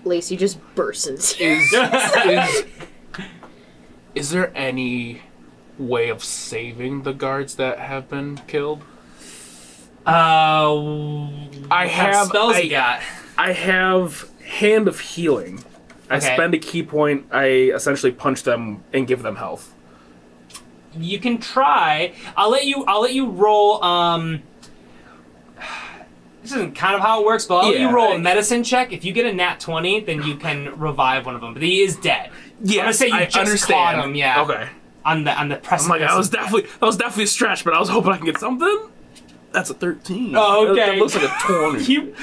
Lacey 0.05 0.37
just 0.37 0.57
bursts 0.73 1.07
into 1.07 1.43
Is, 1.43 1.73
is, 2.25 2.65
is 4.15 4.29
there 4.29 4.55
any 4.55 5.21
way 5.79 6.09
of 6.09 6.23
saving 6.23 7.03
the 7.03 7.13
guards 7.13 7.55
that 7.55 7.79
have 7.79 8.09
been 8.09 8.37
killed? 8.47 8.81
Uh, 10.05 10.09
I 10.09 11.85
what 11.85 11.89
have- 11.89 12.27
spells 12.27 12.55
I- 12.55 12.59
you 12.59 12.69
got. 12.69 13.01
I 13.37 13.51
have 13.51 14.29
Hand 14.45 14.87
of 14.87 14.99
Healing. 14.99 15.63
I 16.09 16.17
Okay. 16.17 16.33
spend 16.33 16.53
a 16.53 16.57
ki 16.57 16.83
point, 16.83 17.25
I 17.31 17.45
essentially 17.75 18.11
punch 18.13 18.43
them 18.43 18.83
and 18.93 19.05
give 19.05 19.21
them 19.23 19.35
health. 19.35 19.73
You 20.97 21.19
can 21.19 21.37
try. 21.37 22.13
I'll 22.37 22.49
let 22.49 22.65
you. 22.65 22.85
I'll 22.85 23.01
let 23.01 23.13
you 23.13 23.27
roll. 23.27 23.83
Um, 23.83 24.41
this 26.41 26.53
isn't 26.53 26.75
kind 26.75 26.95
of 26.95 27.01
how 27.01 27.19
it 27.21 27.25
works, 27.25 27.45
but 27.45 27.57
I'll 27.57 27.69
let 27.71 27.79
you 27.79 27.89
roll 27.91 28.13
a 28.13 28.15
I- 28.15 28.17
medicine 28.19 28.63
check. 28.63 28.93
If 28.93 29.03
you 29.03 29.11
get 29.11 29.25
a 29.25 29.33
nat 29.33 29.59
twenty, 29.59 29.99
then 29.99 30.23
you 30.23 30.35
can 30.37 30.79
revive 30.79 31.25
one 31.25 31.35
of 31.35 31.41
them. 31.41 31.53
But 31.53 31.61
he 31.61 31.81
is 31.81 31.97
dead. 31.97 32.29
Yeah, 32.63 32.79
I'm 32.79 32.85
gonna 32.85 32.93
say 32.93 33.07
you 33.09 33.13
I 33.13 33.25
just 33.25 33.37
understand. 33.37 33.97
caught 33.97 34.05
him. 34.05 34.15
Yeah. 34.15 34.41
Okay. 34.43 34.67
On 35.07 35.23
the 35.23 35.31
on 35.31 35.47
the 35.49 35.55
I'm 35.55 35.61
precipice. 35.61 35.89
like, 35.89 36.01
I 36.01 36.17
was 36.17 36.29
definitely 36.29 36.69
that 36.79 36.85
was 36.85 36.97
definitely 36.97 37.23
a 37.23 37.27
stretch, 37.27 37.63
but 37.63 37.73
I 37.73 37.79
was 37.79 37.89
hoping 37.89 38.11
I 38.11 38.17
can 38.17 38.25
get 38.25 38.37
something. 38.39 38.77
That's 39.57 39.71
a 39.71 39.73
thirteen. 39.73 40.35
Oh, 40.35 40.67
okay. 40.67 40.85
That, 40.91 40.97
looks 40.99 41.15
like 41.15 41.23
a 41.23 41.33
twenty. 41.41 41.83
You 41.87 42.13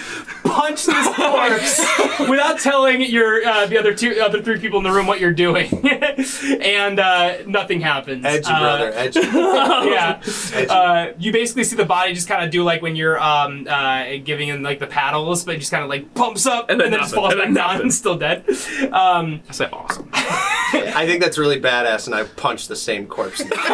punch 0.45 0.85
this 0.85 1.09
corpse 1.17 1.81
without 2.31 2.61
telling 2.61 3.01
your 3.01 3.45
uh, 3.45 3.67
the 3.67 3.77
other 3.77 3.93
two 3.93 4.21
other 4.21 4.41
three 4.41 4.61
people 4.61 4.79
in 4.79 4.85
the 4.85 4.93
room 4.93 5.07
what 5.09 5.19
you're 5.19 5.33
doing, 5.33 5.69
and 6.61 7.01
uh, 7.01 7.39
nothing 7.47 7.81
happens. 7.81 8.25
Edgy, 8.25 8.45
Uh, 8.47 8.61
brother. 8.61 8.93
Edgy. 8.95 9.19
yeah. 9.21 10.21
Edgy. 10.55 10.69
Uh, 10.69 11.13
you 11.19 11.33
basically 11.33 11.65
see 11.65 11.75
the 11.75 11.85
body 11.85 12.15
just 12.15 12.29
kind 12.29 12.45
of 12.45 12.51
do 12.53 12.63
like 12.63 12.83
when 12.83 12.95
you're 12.95 13.19
um, 13.21 13.67
uh, 13.69 14.05
giving 14.23 14.49
him 14.49 14.63
like 14.63 14.79
the 14.79 14.87
paddles, 14.87 15.45
but 15.45 15.57
it 15.57 15.59
just 15.59 15.73
kind 15.73 15.83
of 15.83 15.89
like 15.91 16.15
pumps 16.15 16.47
up 16.47 16.71
and 16.71 16.81
And 16.81 16.81
then, 16.81 16.91
then 16.93 17.01
just 17.01 17.15
falls 17.17 17.33
and 17.33 17.39
back 17.41 17.47
then 17.49 17.55
down 17.55 17.67
nothing. 17.69 17.83
and 17.83 17.95
still 17.95 18.17
dead. 18.17 18.45
Um, 18.93 19.41
I 19.49 19.53
say 19.53 19.69
awesome. 19.73 20.09
I 20.15 21.05
think 21.07 21.21
that's 21.23 21.39
really 21.39 21.61
badass, 21.61 22.07
and 22.07 22.15
I 22.15 22.25
punched 22.25 22.69
the 22.69 22.77
same 22.77 23.07
corpse. 23.07 23.41
in 23.41 23.49
the 23.49 23.57
face. 23.57 23.65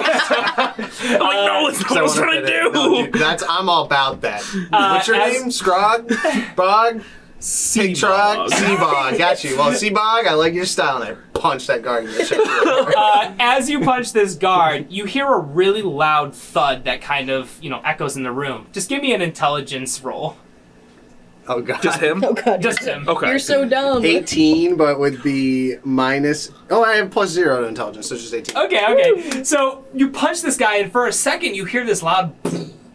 I'm 1.11 1.21
like, 1.21 1.47
no, 1.47 1.67
that's 1.71 1.81
not 1.83 1.91
what 1.91 1.99
I 1.99 2.03
wanna 2.03 2.15
trying 2.15 2.41
to 2.41 2.47
fit 2.47 2.63
do. 2.63 2.71
No, 2.73 3.05
dude, 3.07 3.13
that's 3.15 3.43
I'm 3.59 3.69
all 3.69 3.85
about 3.85 4.21
that. 4.23 4.43
What's 4.71 5.09
your 5.09 5.17
as- 5.17 5.41
name? 5.41 5.51
Scrog? 5.51 6.57
Bog? 6.57 7.03
Pig 7.41 7.97
Trog? 7.97 8.49
Seabog. 8.49 9.17
Got 9.17 9.43
you. 9.45 9.57
Well, 9.57 9.71
Seabog, 9.73 10.27
I 10.27 10.35
like 10.35 10.53
your 10.53 10.67
style, 10.67 11.01
and 11.03 11.17
I 11.17 11.39
punched 11.39 11.69
that 11.69 11.81
guard 11.83 12.05
in 12.05 12.13
the 12.13 12.19
chest. 12.19 12.35
uh, 12.37 13.35
as 13.39 13.71
you 13.71 13.81
punch 13.81 14.13
this 14.13 14.35
guard, 14.35 14.93
you 14.93 15.07
hear 15.07 15.27
a 15.27 15.39
really 15.39 15.81
loud 15.81 16.35
thud 16.35 16.85
that 16.85 17.01
kind 17.01 17.31
of 17.31 17.59
you 17.63 17.71
know 17.71 17.81
echoes 17.83 18.15
in 18.17 18.25
the 18.25 18.33
room. 18.33 18.67
Just 18.73 18.91
give 18.91 19.01
me 19.01 19.15
an 19.15 19.23
intelligence 19.23 20.03
roll. 20.03 20.37
Oh, 21.49 21.61
God. 21.63 21.83
Just 21.83 22.01
him. 22.01 22.23
Oh 22.23 22.33
god. 22.33 22.63
Just 22.63 22.85
him. 22.85 23.09
Okay. 23.09 23.29
You're 23.29 23.39
so 23.41 23.67
dumb. 23.69 24.05
18, 24.05 24.77
but 24.77 25.01
with 25.01 25.23
the 25.25 25.81
minus. 25.83 26.53
Oh, 26.69 26.85
I 26.85 26.97
have 26.97 27.11
plus 27.11 27.31
zero 27.31 27.63
to 27.63 27.67
intelligence, 27.67 28.09
so 28.09 28.15
it's 28.15 28.31
just 28.31 28.35
18. 28.35 28.57
Okay, 28.67 28.85
okay. 28.89 29.43
So 29.43 29.85
you 29.93 30.11
punch 30.11 30.43
this 30.43 30.57
guy, 30.57 30.77
and 30.77 30.93
for 30.93 31.07
a 31.07 31.13
second 31.13 31.57
you 31.57 31.65
hear 31.65 31.85
this 31.85 32.03
loud, 32.05 32.37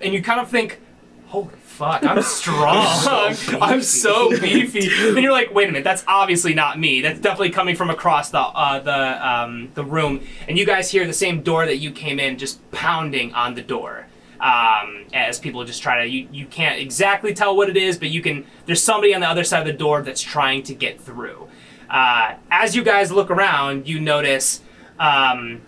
and 0.02 0.14
you 0.14 0.22
kind 0.22 0.40
of 0.40 0.50
think, 0.50 0.80
"Holy 1.28 1.50
fuck, 1.64 2.04
I'm 2.04 2.22
strong. 2.40 3.36
I'm 3.62 3.82
so 3.82 4.30
beefy." 4.40 4.88
Then 5.14 5.24
you're 5.24 5.32
like, 5.32 5.54
"Wait 5.54 5.66
a 5.70 5.72
minute, 5.72 5.84
that's 5.84 6.04
obviously 6.08 6.54
not 6.54 6.80
me. 6.80 7.02
That's 7.02 7.20
definitely 7.20 7.52
coming 7.52 7.76
from 7.76 7.90
across 7.90 8.30
the 8.30 8.40
uh, 8.40 8.80
the 8.80 9.28
um, 9.28 9.72
the 9.74 9.84
room." 9.84 10.22
And 10.48 10.58
you 10.58 10.66
guys 10.66 10.92
hear 10.92 11.06
the 11.06 11.14
same 11.14 11.42
door 11.42 11.66
that 11.66 11.78
you 11.78 11.92
came 11.92 12.20
in 12.20 12.38
just 12.38 12.60
pounding 12.72 13.34
on 13.34 13.56
the 13.56 13.62
door. 13.62 14.08
Um, 14.40 15.06
as 15.14 15.40
people 15.40 15.64
just 15.64 15.82
try 15.82 16.04
to, 16.04 16.10
you, 16.10 16.28
you 16.30 16.46
can't 16.46 16.78
exactly 16.78 17.34
tell 17.34 17.56
what 17.56 17.70
it 17.70 17.78
is, 17.78 17.98
but 17.98 18.10
you 18.10 18.22
can. 18.22 18.46
There's 18.66 18.84
somebody 18.84 19.16
on 19.16 19.22
the 19.22 19.28
other 19.28 19.44
side 19.44 19.62
of 19.62 19.66
the 19.66 19.74
door 19.74 20.02
that's 20.02 20.22
trying 20.22 20.64
to 20.64 20.74
get 20.74 21.00
through. 21.00 21.48
Uh, 21.90 22.36
as 22.52 22.76
you 22.76 22.84
guys 22.84 23.12
look 23.12 23.32
around, 23.32 23.88
you 23.88 24.00
notice 24.00 24.62
um, 25.00 25.62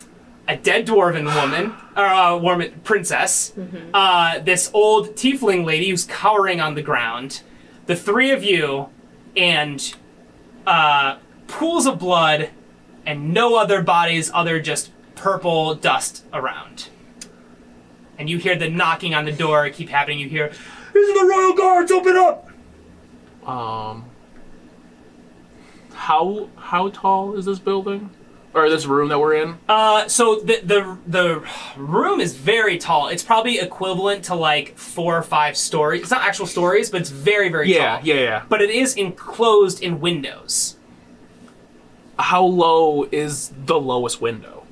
a 0.47 0.55
dead 0.55 0.87
dwarven 0.87 1.25
woman, 1.35 1.73
or 1.95 2.05
uh, 2.05 2.37
woman 2.37 2.79
princess, 2.83 3.53
uh, 3.93 4.39
this 4.39 4.71
old 4.73 5.09
tiefling 5.15 5.65
lady 5.65 5.89
who's 5.89 6.05
cowering 6.05 6.61
on 6.61 6.75
the 6.75 6.81
ground, 6.81 7.41
the 7.85 7.95
three 7.95 8.31
of 8.31 8.43
you, 8.43 8.89
and 9.35 9.93
uh, 10.65 11.17
pools 11.47 11.85
of 11.85 11.99
blood, 11.99 12.49
and 13.05 13.33
no 13.33 13.55
other 13.55 13.81
bodies 13.81 14.31
other 14.33 14.59
just 14.59 14.91
purple 15.15 15.75
dust 15.75 16.25
around. 16.33 16.89
And 18.17 18.29
you 18.29 18.37
hear 18.37 18.55
the 18.55 18.69
knocking 18.69 19.13
on 19.13 19.25
the 19.25 19.31
door 19.31 19.69
keep 19.69 19.89
happening. 19.89 20.19
You 20.19 20.29
hear, 20.29 20.51
"These 20.93 21.09
are 21.09 21.13
the 21.13 21.33
royal 21.33 21.53
guards! 21.53 21.91
Open 21.91 22.15
up!" 22.17 22.49
Um, 23.47 24.05
how 25.93 26.49
how 26.57 26.89
tall 26.89 27.35
is 27.35 27.45
this 27.45 27.59
building? 27.59 28.09
Or 28.57 28.69
this 28.69 28.85
room 28.85 29.09
that 29.09 29.19
we're 29.19 29.35
in? 29.35 29.57
Uh, 29.69 30.07
so 30.07 30.39
the 30.39 30.59
the 30.63 30.97
the 31.07 31.43
room 31.77 32.19
is 32.19 32.35
very 32.35 32.77
tall. 32.77 33.07
It's 33.07 33.23
probably 33.23 33.59
equivalent 33.59 34.23
to 34.25 34.35
like 34.35 34.77
four 34.77 35.17
or 35.17 35.23
five 35.23 35.55
stories. 35.57 36.01
It's 36.01 36.11
not 36.11 36.21
actual 36.21 36.45
stories, 36.47 36.89
but 36.89 37.01
it's 37.01 37.09
very 37.09 37.49
very 37.49 37.73
Yeah, 37.73 37.97
tall. 37.97 38.05
yeah, 38.05 38.15
yeah. 38.15 38.43
But 38.49 38.61
it 38.61 38.69
is 38.69 38.95
enclosed 38.95 39.81
in 39.81 39.99
windows. 39.99 40.75
How 42.19 42.43
low 42.43 43.07
is 43.11 43.51
the 43.65 43.79
lowest 43.79 44.21
window? 44.21 44.63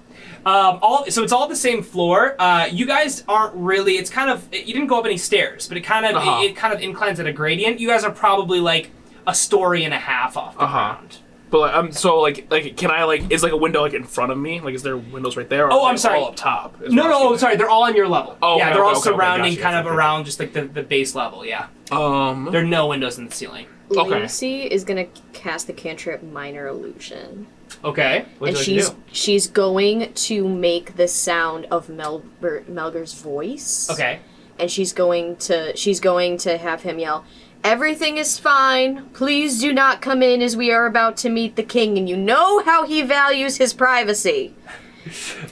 Um, 0.48 0.78
all 0.82 1.06
so 1.10 1.24
it's 1.24 1.32
all 1.32 1.48
the 1.48 1.56
same 1.56 1.82
floor. 1.84 2.36
Uh, 2.40 2.68
you 2.72 2.86
guys 2.86 3.24
aren't 3.28 3.56
really. 3.56 3.94
It's 3.94 4.10
kind 4.10 4.30
of 4.30 4.48
you 4.53 4.74
didn't 4.74 4.88
go 4.88 4.99
up 4.99 5.06
any 5.06 5.18
stairs, 5.18 5.68
but 5.68 5.78
it 5.78 5.82
kind 5.82 6.06
of 6.06 6.16
Uh-huh. 6.16 6.41
it, 6.44 6.52
it 6.52 6.56
kind 6.56 6.74
of 6.74 6.82
inclines 6.82 7.20
at 7.20 7.26
a 7.28 7.34
gradient. 7.34 7.80
You 7.80 7.88
guys 7.88 8.03
are 8.03 8.12
probably 8.12 8.60
like 8.60 8.91
a 9.28 9.34
story 9.34 9.84
and 9.84 9.94
a 9.94 9.98
half 9.98 10.38
off 10.38 10.56
the 10.56 10.64
Uh-huh. 10.64 10.94
ground. 10.94 11.18
But 11.56 11.61
like, 11.61 11.73
um, 11.73 11.91
so 11.94 12.19
like, 12.19 12.48
like, 12.52 12.76
can 12.76 12.91
I 12.91 13.06
like, 13.06 13.32
is 13.32 13.41
like 13.41 13.53
a 13.53 13.57
window 13.57 13.82
like 13.84 13.94
in 13.94 14.03
front 14.03 14.30
of 14.34 14.38
me? 14.38 14.60
Like, 14.60 14.76
is 14.76 14.84
there 14.84 14.98
windows 14.98 15.38
right 15.38 15.48
there? 15.48 15.68
Or 15.68 15.72
Oh, 15.72 15.86
I'm 15.86 15.95
they 15.95 15.99
sorry. 15.99 16.19
All 16.19 16.27
up 16.27 16.36
top. 16.36 16.82
No, 16.82 17.03
no, 17.07 17.30
oh, 17.30 17.38
sorry. 17.38 17.56
They're 17.56 17.69
all 17.69 17.84
on 17.86 17.95
your 17.95 18.10
level. 18.10 18.38
Oh, 18.41 18.57
yeah, 18.57 18.65
okay, 18.65 18.73
they're 18.73 18.84
all 18.84 18.90
okay, 18.90 18.99
okay, 18.99 19.10
okay, 19.10 19.18
surrounding 19.18 19.52
gotcha, 19.53 19.61
kind 19.64 19.76
of 19.77 19.86
gotcha. 19.86 19.95
around 19.95 20.26
just 20.26 20.38
like 20.41 20.52
the, 20.52 20.64
the 20.65 20.84
base 20.84 21.15
level. 21.15 21.45
Yeah, 21.45 21.68
Um, 21.91 22.49
there 22.52 22.60
are 22.61 22.65
no 22.65 22.88
windows 22.88 23.18
in 23.18 23.26
the 23.26 23.32
ceiling. 23.32 23.68
Okay. 23.90 24.19
Lucy 24.19 24.64
is 24.64 24.84
gonna 24.84 25.06
cast 25.32 25.68
the 25.68 25.73
cantrip 25.73 26.22
Minor 26.23 26.68
Illusion, 26.68 27.48
Okay, 27.86 28.26
what 28.40 28.49
and 28.49 28.57
she's 28.57 28.90
like 28.90 28.98
she's 29.14 29.48
going 29.48 30.11
to 30.14 30.45
make 30.49 30.98
the 30.98 31.07
sound 31.07 31.68
of 31.72 31.88
Melber, 31.88 32.65
Melger's 32.65 33.14
voice. 33.14 33.90
Okay. 33.90 34.19
and 34.60 34.69
she's 34.69 34.91
going 34.91 35.36
to 35.38 35.72
she's 35.77 36.02
going 36.02 36.38
to 36.40 36.57
have 36.57 36.82
him 36.82 36.99
yell 36.99 37.23
everything 37.69 38.17
is 38.17 38.37
fine 38.37 39.03
please 39.09 39.59
do 39.59 39.73
not 39.73 39.99
come 39.99 40.21
in 40.21 40.39
as 40.41 40.55
we 40.55 40.71
are 40.71 40.85
about 40.85 41.17
to 41.17 41.29
meet 41.29 41.55
the 41.55 41.63
king 41.63 41.97
and 41.97 42.07
you 42.07 42.15
know 42.15 42.63
how 42.63 42.85
he 42.85 43.01
values 43.01 43.57
his 43.57 43.73
privacy 43.73 44.53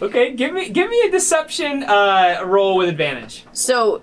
Okay, 0.01 0.31
give 0.33 0.51
me 0.53 0.69
give 0.69 0.89
me 0.89 0.99
a 1.07 1.11
deception 1.11 1.83
uh, 1.83 2.41
roll 2.45 2.75
with 2.77 2.89
advantage. 2.89 3.45
so 3.53 4.01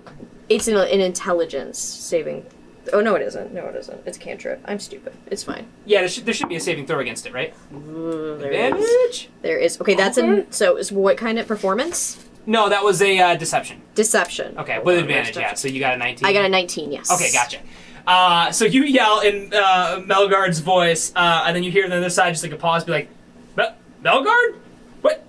it's 0.49 0.67
an, 0.67 0.75
an 0.77 0.99
intelligence 1.01 1.77
saving 1.79 2.45
oh 2.93 2.99
no 2.99 3.15
it 3.15 3.21
isn't 3.21 3.53
no 3.53 3.65
it 3.67 3.75
isn't 3.77 4.01
it's 4.05 4.17
a 4.17 4.19
cantrip 4.19 4.61
i'm 4.65 4.79
stupid 4.79 5.13
it's 5.27 5.43
fine 5.43 5.65
Yeah, 5.85 5.99
there 6.01 6.09
should, 6.09 6.25
there 6.25 6.33
should 6.33 6.49
be 6.49 6.55
a 6.57 6.59
saving 6.59 6.85
throw 6.87 6.99
against 6.99 7.25
it, 7.25 7.33
right? 7.33 7.53
there 7.71 8.51
is 8.51 8.73
Advantage? 8.75 9.29
there 9.41 9.57
is 9.57 9.79
okay 9.79 9.95
that's 9.95 10.17
Okay. 10.17 10.27
an 10.41 10.51
so 10.51 10.75
is 10.77 10.91
what 10.91 11.15
kind 11.17 11.39
of 11.39 11.47
performance 11.47 12.25
No, 12.45 12.67
that 12.69 12.83
was 12.83 13.01
a 13.01 13.19
uh, 13.19 13.35
deception. 13.35 13.81
deception 13.95 14.57
Okay, 14.57 14.79
with 14.79 14.97
on, 14.97 15.03
advantage. 15.03 15.37
Yeah, 15.37 15.53
so 15.53 15.67
you 15.67 15.79
got 15.79 15.93
a 15.93 15.97
19. 15.97 16.25
i 16.27 16.33
got 16.33 16.43
a 16.45 16.49
19 16.49 16.91
yes 16.91 17.11
Okay, 17.11 17.31
gotcha. 17.31 17.59
Uh, 18.07 18.51
so 18.51 18.65
you 18.65 18.83
yell 18.83 19.19
in 19.21 19.53
uh, 19.53 19.99
Melgard's 20.05 20.59
voice, 20.59 21.11
uh, 21.15 21.43
and 21.45 21.55
then 21.55 21.63
you 21.63 21.71
hear 21.71 21.83
on 21.83 21.89
the 21.91 21.97
other 21.97 22.09
side 22.09 22.31
just 22.31 22.43
like 22.43 22.51
a 22.51 22.57
pause, 22.57 22.83
be 22.83 22.91
like, 22.91 23.09
"Mel- 23.55 23.75
Melgard, 24.03 24.55
what, 25.01 25.23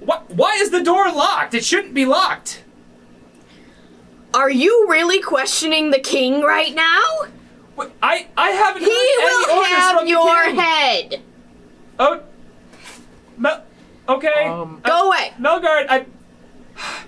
what, 0.00 0.28
why 0.30 0.54
is 0.60 0.70
the 0.70 0.82
door 0.82 1.10
locked? 1.12 1.54
It 1.54 1.64
shouldn't 1.64 1.94
be 1.94 2.04
locked." 2.06 2.62
are 4.34 4.50
you 4.50 4.86
really 4.90 5.22
questioning 5.22 5.90
the 5.92 5.98
king 5.98 6.42
right 6.42 6.74
now 6.74 7.02
What, 7.74 7.92
I, 8.02 8.26
I 8.36 8.50
haven't 8.50 8.82
he 8.82 8.90
any 8.90 9.24
will 9.24 9.56
orders 9.56 9.68
have 9.68 9.96
from 9.96 10.04
the 10.04 10.10
your 10.10 10.44
head 10.60 11.22
Oh, 11.98 12.22
Mel, 13.38 13.64
okay. 14.08 14.44
Um, 14.44 14.82
Uh, 14.84 14.88
go 14.90 15.06
away 15.06 15.32
Melgard, 15.40 15.86
I. 15.88 16.04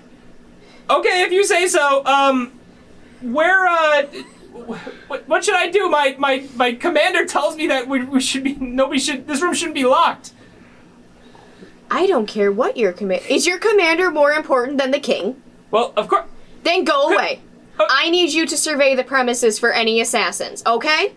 Okay, 0.89 1.21
if 1.21 1.31
you 1.31 1.43
say 1.43 1.67
so. 1.67 2.03
Um, 2.05 2.51
where 3.21 3.67
uh, 3.67 4.03
what, 5.07 5.27
what 5.27 5.43
should 5.43 5.55
I 5.55 5.69
do? 5.69 5.89
My 5.89 6.15
my 6.17 6.45
my 6.55 6.73
commander 6.73 7.25
tells 7.25 7.55
me 7.55 7.67
that 7.67 7.87
we, 7.87 8.03
we 8.03 8.19
should 8.19 8.43
be 8.43 8.55
nobody 8.55 8.99
should 8.99 9.27
this 9.27 9.41
room 9.41 9.53
shouldn't 9.53 9.75
be 9.75 9.85
locked. 9.85 10.33
I 11.91 12.05
don't 12.05 12.27
care 12.27 12.51
what 12.51 12.77
your 12.77 12.93
command 12.93 13.23
is. 13.29 13.47
Your 13.47 13.57
commander 13.57 14.11
more 14.11 14.31
important 14.31 14.77
than 14.77 14.91
the 14.91 14.99
king? 14.99 15.41
Well, 15.71 15.93
of 15.97 16.07
course. 16.07 16.25
Then 16.63 16.83
go 16.83 17.09
away. 17.09 17.41
Uh, 17.79 17.85
I 17.89 18.09
need 18.09 18.31
you 18.31 18.45
to 18.45 18.57
survey 18.57 18.95
the 18.95 19.03
premises 19.03 19.57
for 19.57 19.71
any 19.71 20.01
assassins. 20.01 20.61
Okay? 20.65 21.15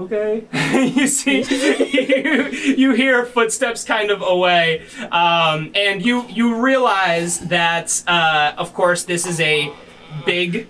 Okay. 0.00 0.46
you 0.94 1.06
see, 1.06 1.42
you, 1.42 2.44
you 2.76 2.92
hear 2.92 3.24
footsteps 3.24 3.84
kind 3.84 4.10
of 4.10 4.22
away, 4.22 4.86
um, 5.10 5.72
and 5.74 6.04
you 6.04 6.24
you 6.28 6.60
realize 6.60 7.40
that, 7.40 8.02
uh, 8.06 8.52
of 8.56 8.74
course, 8.74 9.04
this 9.04 9.26
is 9.26 9.40
a 9.40 9.72
big 10.24 10.68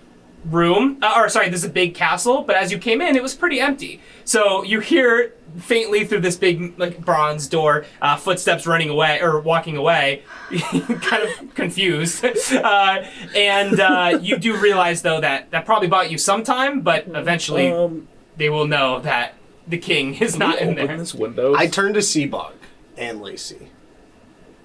room, 0.50 0.98
uh, 1.02 1.14
or 1.16 1.28
sorry, 1.28 1.48
this 1.48 1.60
is 1.60 1.66
a 1.70 1.72
big 1.72 1.94
castle. 1.94 2.42
But 2.42 2.56
as 2.56 2.72
you 2.72 2.78
came 2.78 3.00
in, 3.00 3.16
it 3.16 3.22
was 3.22 3.34
pretty 3.34 3.60
empty. 3.60 4.00
So 4.24 4.62
you 4.62 4.80
hear 4.80 5.34
faintly 5.58 6.04
through 6.04 6.20
this 6.20 6.36
big 6.36 6.78
like 6.78 7.04
bronze 7.04 7.46
door, 7.48 7.86
uh, 8.02 8.16
footsteps 8.16 8.66
running 8.66 8.90
away 8.90 9.20
or 9.20 9.40
walking 9.40 9.76
away, 9.76 10.22
kind 10.60 11.22
of 11.24 11.54
confused. 11.54 12.24
Uh, 12.58 13.04
and 13.36 13.78
uh, 13.80 14.18
you 14.20 14.36
do 14.36 14.56
realize 14.58 15.02
though 15.02 15.20
that 15.20 15.50
that 15.50 15.64
probably 15.64 15.88
bought 15.88 16.10
you 16.10 16.18
some 16.18 16.42
time, 16.42 16.80
but 16.80 17.06
eventually 17.08 17.70
um, 17.70 18.08
they 18.36 18.48
will 18.50 18.66
know 18.66 19.00
that 19.00 19.34
the 19.66 19.78
king 19.78 20.14
is 20.14 20.38
not 20.38 20.58
in 20.58 20.70
open 20.70 20.86
there. 20.86 20.96
this 20.96 21.14
window. 21.14 21.54
I 21.54 21.66
turn 21.66 21.92
to 21.94 22.00
Seabog 22.00 22.52
and 22.96 23.20
Lacey, 23.20 23.70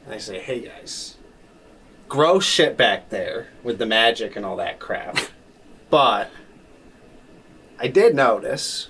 and 0.06 0.14
I 0.14 0.18
say, 0.18 0.40
"Hey 0.40 0.62
guys, 0.62 1.18
gross 2.10 2.46
shit 2.46 2.78
back 2.78 3.10
there 3.10 3.50
with 3.64 3.80
the 3.80 3.86
magic 3.86 4.36
and 4.36 4.46
all 4.46 4.56
that 4.58 4.80
crap, 4.80 5.18
but 5.94 6.32
I 7.78 7.88
did 7.88 8.16
notice 8.16 8.88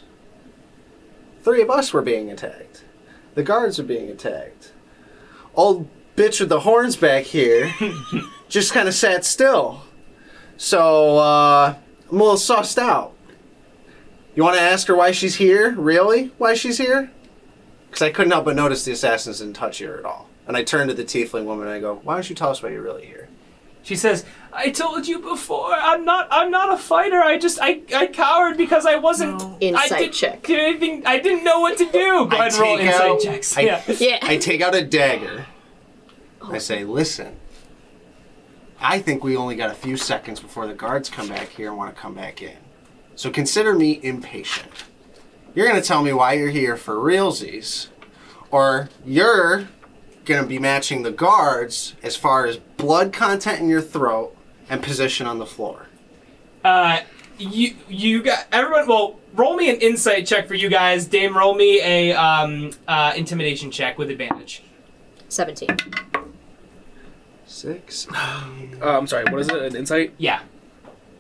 three 1.42 1.62
of 1.62 1.70
us 1.70 1.92
were 1.92 2.02
being 2.02 2.32
attacked. 2.32 2.86
The 3.36 3.44
guards 3.44 3.78
were 3.78 3.84
being 3.84 4.10
attacked. 4.10 4.72
Old 5.54 5.90
bitch 6.16 6.40
with 6.40 6.48
the 6.48 6.62
horns 6.62 6.96
back 6.96 7.26
here 7.26 7.74
just 8.48 8.72
kind 8.72 8.88
of 8.88 8.94
sat 8.94 9.26
still. 9.26 9.82
So 10.56 11.18
uh, 11.18 11.76
I'm 12.10 12.22
a 12.22 12.24
little 12.24 12.38
sussed 12.38 12.78
out. 12.78 13.14
You 14.34 14.44
want 14.44 14.56
to 14.56 14.62
ask 14.62 14.88
her 14.88 14.96
why 14.96 15.12
she's 15.12 15.36
here? 15.36 15.72
Really? 15.72 16.32
Why 16.38 16.54
she's 16.54 16.78
here? 16.78 17.12
Because 17.90 18.02
I 18.02 18.12
couldn't 18.12 18.32
help 18.32 18.46
but 18.46 18.56
notice 18.56 18.86
the 18.86 18.94
assassins 18.94 19.40
didn't 19.40 19.56
touch 19.58 19.80
her 19.80 20.00
at 20.00 20.06
all. 20.06 20.30
And 20.48 20.56
I 20.56 20.64
turn 20.64 20.88
to 20.88 20.94
the 20.94 21.04
tiefling 21.04 21.44
woman 21.44 21.68
and 21.68 21.76
I 21.76 21.82
go, 21.82 21.96
"Why 21.96 22.14
don't 22.14 22.30
you 22.30 22.36
tell 22.36 22.52
us 22.52 22.64
why 22.64 22.70
you're 22.70 22.82
really 22.82 23.06
here?" 23.06 23.28
She 23.84 23.98
says, 23.98 24.24
"I 24.56 24.70
told 24.70 25.08
you 25.08 25.20
before. 25.20 25.74
I'm 25.74 26.06
not. 26.06 26.28
I'm 26.32 26.52
not 26.52 26.74
a 26.74 26.78
fighter. 26.78 27.20
I 27.22 27.38
just. 27.38 27.60
I. 27.62 27.82
I 27.96 28.08
cowered 28.08 28.58
because 28.58 28.86
I 28.86 28.96
wasn't. 28.96 29.42
I 29.42 29.58
Insight 29.60 29.90
didn't 30.00 30.14
check. 30.14 30.44
do 30.44 30.56
anything. 30.58 31.06
I 31.06 31.20
didn't 31.20 31.44
know 31.44 31.60
what 31.60 31.78
to 31.80 31.86
do. 31.86 32.28
Go 32.30 32.38
I 32.38 32.48
ahead 32.48 32.52
and 32.54 32.62
roll 32.62 32.78
take 32.78 32.86
insight 32.88 33.10
out- 33.12 33.20
checks. 33.22 33.58
I- 33.58 33.62
yeah. 33.62 33.82
Yeah. 34.00 34.20
I 34.22 34.38
take 34.38 34.62
out 34.62 34.76
a 34.76 34.84
dagger. 34.84 35.46
Oh. 36.42 36.54
I 36.54 36.58
say, 36.58 36.84
"Listen, 36.84 37.36
I 38.80 39.00
think 39.00 39.24
we 39.24 39.36
only 39.38 39.56
got 39.56 39.70
a 39.72 39.76
few 39.76 39.96
seconds 39.98 40.40
before 40.40 40.68
the 40.68 40.74
guards 40.74 41.10
come 41.10 41.30
back 41.30 41.50
here 41.50 41.70
and 41.70 41.78
want 41.78 41.96
to 41.96 42.02
come 42.02 42.14
back 42.14 42.42
in. 42.42 42.58
So 43.16 43.30
consider 43.30 43.74
me 43.74 44.00
impatient. 44.04 44.70
You're 45.56 45.68
going 45.68 45.80
to 45.82 45.88
tell 45.88 46.02
me 46.02 46.12
why 46.14 46.34
you're 46.34 46.50
here 46.50 46.76
for 46.76 46.96
realsies, 46.96 47.88
or 48.52 48.90
you're 49.06 49.68
going 50.26 50.42
to 50.42 50.48
be 50.50 50.58
matching 50.60 51.04
the 51.04 51.12
guards 51.12 51.94
as 52.02 52.16
far 52.16 52.46
as 52.46 52.58
blood 52.58 53.14
content 53.14 53.60
in 53.62 53.70
your 53.70 53.82
throat 53.82 54.33
and 54.70 54.82
position 54.84 55.28
on 55.28 55.40
the 55.40 55.46
floor." 55.46 55.88
Uh, 56.64 57.02
you. 57.38 57.76
You 57.90 58.22
got 58.24 58.46
everyone. 58.52 58.88
Well, 58.88 59.20
roll 59.34 59.56
me 59.56 59.70
an 59.70 59.78
insight 59.78 60.26
check 60.28 60.48
for 60.48 60.54
you 60.56 60.70
guys. 60.70 61.06
Dame, 61.08 61.36
roll 61.38 61.56
me 61.56 61.82
a 61.82 62.14
um 62.14 62.72
uh 62.88 63.14
intimidation 63.16 63.72
check 63.72 63.98
with 63.98 64.10
advantage. 64.10 64.64
17. 65.30 65.70
Six, 67.46 68.08
Uh, 68.12 68.46
I'm 68.82 69.08
sorry. 69.08 69.26
What 69.32 69.40
is 69.42 69.50
it? 69.50 69.62
An 69.62 69.76
insight? 69.76 70.14
Yeah. 70.18 70.42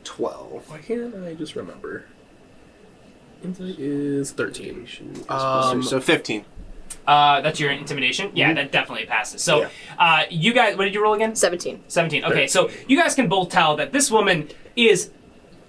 twelve. 0.04 0.70
Why 0.70 0.78
can't 0.80 1.16
I 1.16 1.34
just 1.34 1.56
remember? 1.56 2.06
Insight 3.44 3.78
is 3.80 4.32
thirteen. 4.32 4.88
Um, 5.30 5.38
Um, 5.40 5.84
so 5.84 6.00
fifteen. 6.00 6.46
Uh, 7.06 7.42
that's 7.42 7.60
your 7.60 7.72
intimidation. 7.72 8.32
Yeah, 8.34 8.54
that 8.54 8.72
definitely 8.72 9.06
passes. 9.06 9.42
So, 9.44 9.62
Yeah. 9.62 9.70
uh, 10.00 10.24
you 10.30 10.54
guys, 10.54 10.78
what 10.78 10.86
did 10.86 10.94
you 10.94 11.04
roll 11.04 11.14
again? 11.14 11.36
17. 11.36 11.84
17. 11.88 12.24
Okay, 12.26 12.48
so 12.48 12.70
you 12.88 12.98
guys 12.98 13.14
can 13.16 13.28
both 13.28 13.50
tell 13.50 13.76
that 13.78 13.92
this 13.92 14.10
woman 14.10 14.50
is 14.76 15.12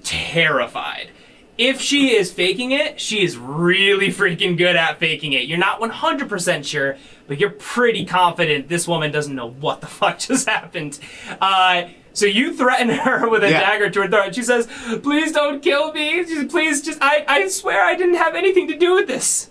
terrified. 0.05 1.09
If 1.57 1.81
she 1.81 2.17
is 2.17 2.33
faking 2.33 2.73
it, 2.73 3.01
she 3.01 3.23
is 3.25 3.37
really 3.37 4.09
freaking 4.09 4.57
good 4.59 4.75
at 4.77 4.99
faking 4.99 5.33
it. 5.35 5.47
You're 5.47 5.59
not 5.59 5.81
100% 5.81 6.65
sure, 6.65 6.97
but 7.29 7.39
you're 7.39 7.51
pretty 7.51 8.05
confident 8.05 8.69
this 8.69 8.89
woman 8.89 9.13
doesn't 9.13 9.35
know 9.35 9.51
what 9.51 9.81
the 9.81 9.87
fuck 10.01 10.19
just 10.19 10.49
happened. 10.49 10.99
Uh, 11.41 11.85
so 12.13 12.27
you 12.27 12.55
threaten 12.55 12.89
her 13.05 13.29
with 13.29 13.45
a 13.45 13.51
Yeah. 13.51 13.61
dagger 13.61 13.89
to 13.91 14.03
her 14.03 14.09
throat. 14.09 14.35
She 14.35 14.43
says, 14.43 14.67
"Please 15.03 15.31
don't 15.33 15.63
kill 15.63 15.93
me. 15.93 16.25
Please, 16.47 16.83
just 16.83 16.99
I, 17.01 17.25
I 17.29 17.49
swear 17.49 17.85
I 17.85 17.95
didn't 17.95 18.15
have 18.15 18.35
anything 18.35 18.67
to 18.69 18.77
do 18.77 18.95
with 18.95 19.07
this." 19.07 19.51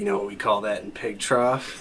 You 0.00 0.06
know 0.06 0.16
what 0.16 0.28
we 0.28 0.34
call 0.34 0.62
that 0.62 0.82
in 0.82 0.92
pig 0.92 1.18
trough? 1.18 1.78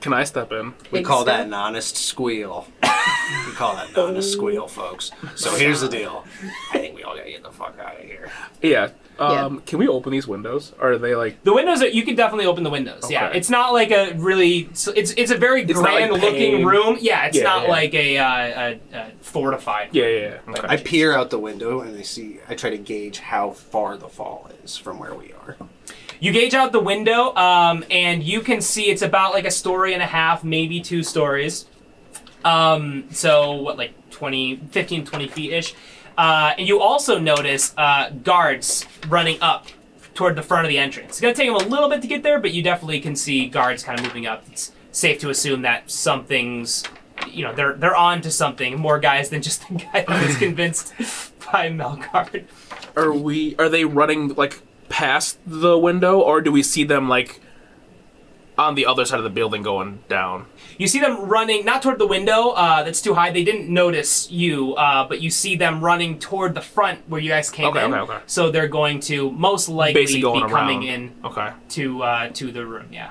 can 0.00 0.14
I 0.14 0.24
step 0.24 0.50
in? 0.50 0.72
We 0.90 1.00
Big 1.00 1.04
call 1.04 1.26
that 1.26 1.34
step. 1.40 1.46
an 1.48 1.52
honest 1.52 1.94
squeal. 1.94 2.68
we 2.82 3.52
call 3.52 3.74
that 3.76 3.88
an 3.88 3.94
oh. 3.96 4.06
honest 4.08 4.32
squeal, 4.32 4.66
folks. 4.66 5.10
So 5.34 5.54
here's 5.56 5.82
the 5.82 5.90
deal. 5.90 6.24
I 6.72 6.78
think 6.78 6.96
we 6.96 7.02
all 7.02 7.14
gotta 7.14 7.28
get 7.28 7.42
the 7.42 7.52
fuck 7.52 7.78
out 7.78 7.96
of 8.00 8.02
here. 8.06 8.32
Yeah. 8.62 8.92
Um, 9.20 9.60
Can 9.66 9.78
we 9.78 9.86
open 9.86 10.12
these 10.12 10.26
windows? 10.26 10.72
Or 10.80 10.92
are 10.92 10.98
they 10.98 11.14
like? 11.14 11.42
The 11.44 11.52
windows 11.52 11.82
are, 11.82 11.88
you 11.88 12.04
can 12.04 12.14
definitely 12.14 12.46
open 12.46 12.64
the 12.64 12.70
windows. 12.70 13.10
Yeah, 13.10 13.28
it's 13.28 13.50
not 13.50 13.72
like 13.72 13.90
a 13.90 14.14
really. 14.14 14.60
It's 14.70 14.88
it's 14.88 15.30
a 15.30 15.36
very 15.36 15.62
It's 15.62 15.74
not 15.74 15.82
like 15.92 16.08
grand 16.08 16.22
looking 16.22 16.64
room. 16.64 16.96
Yeah, 17.00 17.26
it's 17.26 17.36
Yeah, 17.36 17.42
not 17.44 17.64
yeah. 17.64 17.68
like 17.68 17.94
a, 17.94 18.18
uh, 18.18 18.24
a, 18.94 18.96
a 18.96 19.10
fortified. 19.20 19.90
Yeah, 19.92 20.06
yeah. 20.06 20.18
yeah. 20.46 20.52
Okay. 20.58 20.66
I 20.68 20.76
peer 20.78 21.14
out 21.14 21.30
the 21.30 21.38
window 21.38 21.80
and 21.80 21.96
I 21.96 22.02
see. 22.02 22.40
I 22.48 22.54
try 22.54 22.70
to 22.70 22.78
gauge 22.78 23.18
how 23.18 23.50
far 23.50 23.96
the 23.96 24.08
fall 24.08 24.50
is 24.64 24.76
from 24.76 24.98
where 24.98 25.14
we 25.14 25.32
are. 25.32 25.56
You 26.18 26.32
gauge 26.32 26.52
out 26.54 26.72
the 26.72 26.80
window, 26.80 27.34
um, 27.34 27.84
and 27.90 28.22
you 28.22 28.40
can 28.42 28.60
see 28.60 28.90
it's 28.90 29.02
about 29.02 29.32
like 29.32 29.46
a 29.46 29.50
story 29.50 29.94
and 29.94 30.02
a 30.02 30.06
half, 30.06 30.44
maybe 30.44 30.80
two 30.80 31.02
stories. 31.02 31.66
Um, 32.44 33.04
so 33.10 33.52
what, 33.54 33.76
like 33.78 33.92
20, 34.10 34.56
15, 34.70 35.04
20 35.04 35.28
feet 35.28 35.52
ish. 35.52 35.74
Uh, 36.20 36.54
and 36.58 36.68
you 36.68 36.82
also 36.82 37.18
notice 37.18 37.72
uh, 37.78 38.10
guards 38.10 38.84
running 39.08 39.40
up 39.40 39.68
toward 40.12 40.36
the 40.36 40.42
front 40.42 40.66
of 40.66 40.68
the 40.68 40.76
entrance. 40.76 41.12
It's 41.12 41.20
gonna 41.22 41.32
take 41.32 41.48
them 41.48 41.56
a 41.56 41.66
little 41.70 41.88
bit 41.88 42.02
to 42.02 42.08
get 42.08 42.22
there, 42.22 42.38
but 42.38 42.52
you 42.52 42.62
definitely 42.62 43.00
can 43.00 43.16
see 43.16 43.48
guards 43.48 43.82
kind 43.82 43.98
of 43.98 44.04
moving 44.04 44.26
up. 44.26 44.44
It's 44.52 44.70
safe 44.92 45.18
to 45.20 45.30
assume 45.30 45.62
that 45.62 45.90
something's, 45.90 46.84
you 47.26 47.42
know, 47.42 47.54
they're 47.54 47.72
they're 47.72 47.96
on 47.96 48.20
to 48.20 48.30
something. 48.30 48.78
More 48.78 48.98
guys 48.98 49.30
than 49.30 49.40
just 49.40 49.66
the 49.68 49.76
guy 49.76 50.04
that 50.06 50.26
was 50.26 50.36
convinced 50.46 50.92
by 51.50 51.70
Melgard. 51.70 52.44
Are 52.94 53.14
we? 53.14 53.56
Are 53.56 53.70
they 53.70 53.86
running 53.86 54.34
like 54.34 54.60
past 54.90 55.38
the 55.46 55.78
window, 55.78 56.20
or 56.20 56.42
do 56.42 56.52
we 56.52 56.62
see 56.62 56.84
them 56.84 57.08
like 57.08 57.40
on 58.68 58.74
the 58.74 58.86
other 58.86 59.04
side 59.04 59.18
of 59.18 59.24
the 59.24 59.30
building 59.30 59.62
going 59.62 60.00
down? 60.08 60.46
You 60.78 60.86
see 60.86 61.00
them 61.00 61.16
running, 61.28 61.64
not 61.64 61.82
toward 61.82 61.98
the 61.98 62.06
window, 62.06 62.50
uh, 62.50 62.82
that's 62.82 63.00
too 63.02 63.14
high. 63.14 63.30
They 63.30 63.44
didn't 63.44 63.68
notice 63.68 64.30
you, 64.30 64.74
uh, 64.74 65.06
but 65.08 65.20
you 65.20 65.30
see 65.30 65.56
them 65.56 65.82
running 65.84 66.18
toward 66.18 66.54
the 66.54 66.60
front 66.60 67.08
where 67.08 67.20
you 67.20 67.28
guys 67.30 67.50
came 67.50 67.66
Okay, 67.68 67.84
in. 67.84 67.92
okay, 67.94 68.12
okay. 68.12 68.22
So 68.26 68.50
they're 68.50 68.68
going 68.68 69.00
to 69.00 69.30
most 69.32 69.68
likely 69.68 70.02
Basically 70.02 70.22
going 70.22 70.46
be 70.46 70.50
coming 70.52 70.78
around. 70.88 70.88
in 70.88 71.12
Okay. 71.24 71.50
to 71.70 72.02
uh, 72.02 72.28
to 72.30 72.50
the 72.52 72.64
room, 72.66 72.86
yeah, 72.92 73.10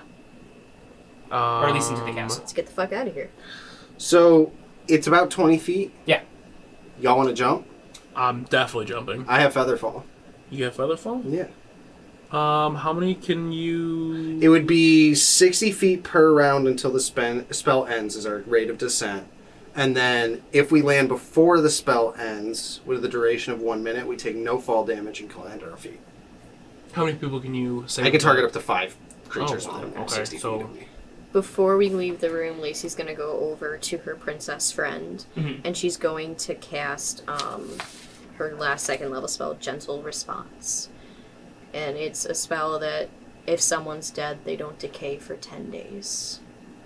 Um, 1.32 1.64
or 1.64 1.68
at 1.68 1.74
least 1.74 1.90
into 1.92 2.04
the 2.06 2.12
castle. 2.14 2.40
Let's 2.42 2.54
get 2.54 2.66
the 2.66 2.72
fuck 2.72 2.92
out 2.94 3.08
of 3.08 3.14
here. 3.14 3.30
So 3.98 4.52
it's 4.88 5.08
about 5.08 5.30
20 5.30 5.58
feet. 5.60 5.92
Yeah. 6.06 6.22
Y'all 7.00 7.18
want 7.18 7.30
to 7.30 7.36
jump? 7.36 7.68
I'm 8.16 8.44
definitely 8.46 8.86
jumping. 8.88 9.26
I 9.28 9.40
have 9.42 9.54
Featherfall. 9.54 10.04
You 10.50 10.66
have 10.66 10.76
Featherfall? 10.76 11.22
Yeah. 11.32 11.48
Um, 12.32 12.76
how 12.76 12.94
many 12.94 13.16
can 13.16 13.52
you? 13.52 14.38
It 14.42 14.50
would 14.50 14.68
be 14.68 15.16
60 15.16 15.72
feet 15.72 16.04
per 16.04 16.32
round 16.32 16.68
until 16.68 16.92
the 16.92 17.00
spen- 17.00 17.52
spell 17.52 17.86
ends, 17.86 18.16
is 18.16 18.26
our 18.26 18.40
rate 18.40 18.70
of 18.70 18.78
descent. 18.78 19.28
And 19.76 19.96
then 19.96 20.44
if 20.52 20.72
we 20.72 20.82
land 20.82 21.08
before 21.08 21.60
the 21.62 21.70
spell 21.70 22.14
ends, 22.20 22.82
with 22.86 23.02
the 23.02 23.08
duration 23.10 23.54
of 23.54 23.62
one 23.62 23.84
minute, 23.84 24.06
we 24.06 24.16
take 24.16 24.36
no 24.36 24.60
fall 24.60 24.86
damage 24.86 25.22
and 25.22 25.36
land 25.36 25.64
our 25.64 25.76
feet. 25.78 26.00
How 26.92 27.06
many 27.06 27.18
people 27.18 27.40
can 27.40 27.56
you 27.56 27.86
say? 27.88 28.04
I 28.04 28.12
can 28.12 28.20
target 28.20 28.46
up 28.46 28.52
to 28.54 28.60
five 28.60 28.96
creatures 29.28 29.66
Oh, 29.68 29.72
wow. 29.72 29.80
within 29.82 30.02
Okay, 30.04 30.16
60 30.16 30.38
so- 30.38 30.58
feet 30.58 30.66
of 30.66 30.76
me. 30.76 30.86
Before 31.32 31.78
we 31.78 31.90
leave 31.90 32.20
the 32.22 32.32
room, 32.32 32.60
Lacey's 32.60 32.96
gonna 32.96 33.14
go 33.14 33.32
over 33.52 33.78
to 33.78 33.98
her 34.00 34.16
princess 34.16 34.72
friend, 34.72 35.24
Mhm. 35.38 35.62
and 35.64 35.78
she's 35.78 35.96
going 35.96 36.36
to 36.38 36.56
cast 36.56 37.22
um, 37.28 37.78
her 38.38 38.56
last 38.56 38.86
second 38.86 39.12
level 39.12 39.28
spell, 39.28 39.54
Gentle 39.60 40.02
Response. 40.02 40.90
And 41.74 41.98
it's 41.98 42.26
a 42.26 42.34
spell 42.34 42.80
that 42.80 43.10
if 43.46 43.60
someone's 43.62 44.10
dead, 44.12 44.40
they 44.44 44.56
don't 44.56 44.78
decay 44.80 45.18
for 45.18 45.36
ten 45.36 45.70
days. 45.72 46.40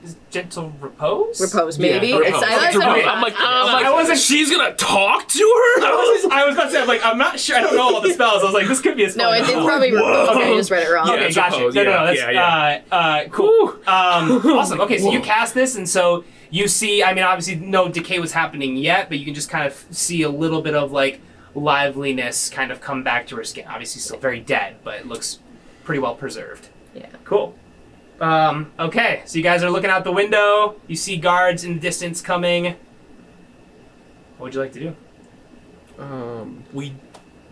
Is 0.03 0.17
gentle 0.29 0.73
repose? 0.81 1.39
Repose, 1.39 1.79
Yeah, 1.79 1.93
maybe. 1.99 2.11
repose. 2.13 2.33
It's, 2.33 2.43
I, 2.43 2.69
Okay. 2.75 3.05
I'm 3.07 3.21
like, 3.21 3.33
I'm 3.37 3.67
like, 3.73 3.85
I 3.85 3.91
wasn't- 3.93 4.19
She's 4.19 4.51
gonna 4.51 4.73
talk 4.75 5.29
to 5.29 5.39
her. 5.39 5.85
I 5.85 5.91
was, 6.21 6.31
I 6.31 6.45
was 6.45 6.55
about 6.55 6.65
to 6.65 6.71
say, 6.71 6.81
I'm 6.81 6.87
like, 6.89 7.05
I'm 7.05 7.17
not 7.17 7.39
sure. 7.39 7.55
I 7.55 7.61
don't 7.61 7.75
know 7.77 7.95
all 7.95 8.01
the 8.01 8.09
spells. 8.13 8.41
I 8.41 8.45
was 8.45 8.53
like, 8.53 8.67
this 8.67 8.81
could 8.81 8.97
be 8.97 9.05
a 9.05 9.09
spell. 9.09 9.31
no, 9.31 9.37
it, 9.37 9.43
it's 9.43 9.51
Oh, 9.51 9.65
probably 9.65 9.93
repose. 9.93 10.29
Okay, 10.29 10.51
I 10.53 10.57
just 10.57 10.71
read 10.71 10.83
it 10.85 10.91
wrong. 10.91 11.07
Yeah, 11.07 11.13
Okay, 11.13 11.25
it's 11.27 11.35
gotcha. 11.37 11.55
repose, 11.57 11.75
No, 11.75 11.83
no, 11.83 11.89
no. 11.91 11.95
yeah, 11.95 12.05
That's 12.05 12.19
yeah, 12.19 12.31
yeah. 12.31 12.81
Uh, 12.91 12.95
uh, 12.95 13.27
cool. 13.29 13.69
Um, 13.87 14.57
awesome. 14.57 14.81
Okay, 14.81 14.97
so 14.97 15.09
you 15.09 15.21
cast 15.21 15.53
this, 15.53 15.77
and 15.77 15.87
so 15.87 16.25
you 16.49 16.67
see. 16.67 17.01
I 17.01 17.13
mean, 17.13 17.23
obviously, 17.23 17.55
no 17.55 17.87
decay 17.87 18.19
was 18.19 18.33
happening 18.33 18.75
yet, 18.75 19.07
but 19.07 19.19
you 19.19 19.23
can 19.25 19.33
just 19.33 19.49
kind 19.49 19.65
of 19.65 19.85
see 19.91 20.21
a 20.23 20.29
little 20.29 20.61
bit 20.61 20.75
of 20.75 20.91
like 20.91 21.21
liveliness 21.55 22.49
kind 22.49 22.71
of 22.71 22.81
come 22.81 23.03
back 23.03 23.27
to 23.27 23.35
her 23.35 23.43
skin. 23.43 23.65
Obviously, 23.67 24.01
still 24.01 24.17
very 24.19 24.39
dead, 24.39 24.77
but 24.83 24.95
it 24.99 25.07
looks 25.07 25.39
pretty 25.83 25.99
well 25.99 26.15
preserved. 26.15 26.69
Yeah. 26.95 27.07
Cool. 27.23 27.55
Um, 28.21 28.71
okay, 28.79 29.23
so 29.25 29.37
you 29.37 29.43
guys 29.43 29.63
are 29.63 29.69
looking 29.71 29.89
out 29.89 30.03
the 30.03 30.11
window. 30.11 30.75
You 30.87 30.95
see 30.95 31.17
guards 31.17 31.63
in 31.63 31.73
the 31.75 31.79
distance 31.79 32.21
coming. 32.21 32.65
What 34.37 34.47
would 34.47 34.53
you 34.53 34.59
like 34.61 34.71
to 34.73 34.79
do? 34.79 34.95
Um, 35.99 36.63
we. 36.73 36.93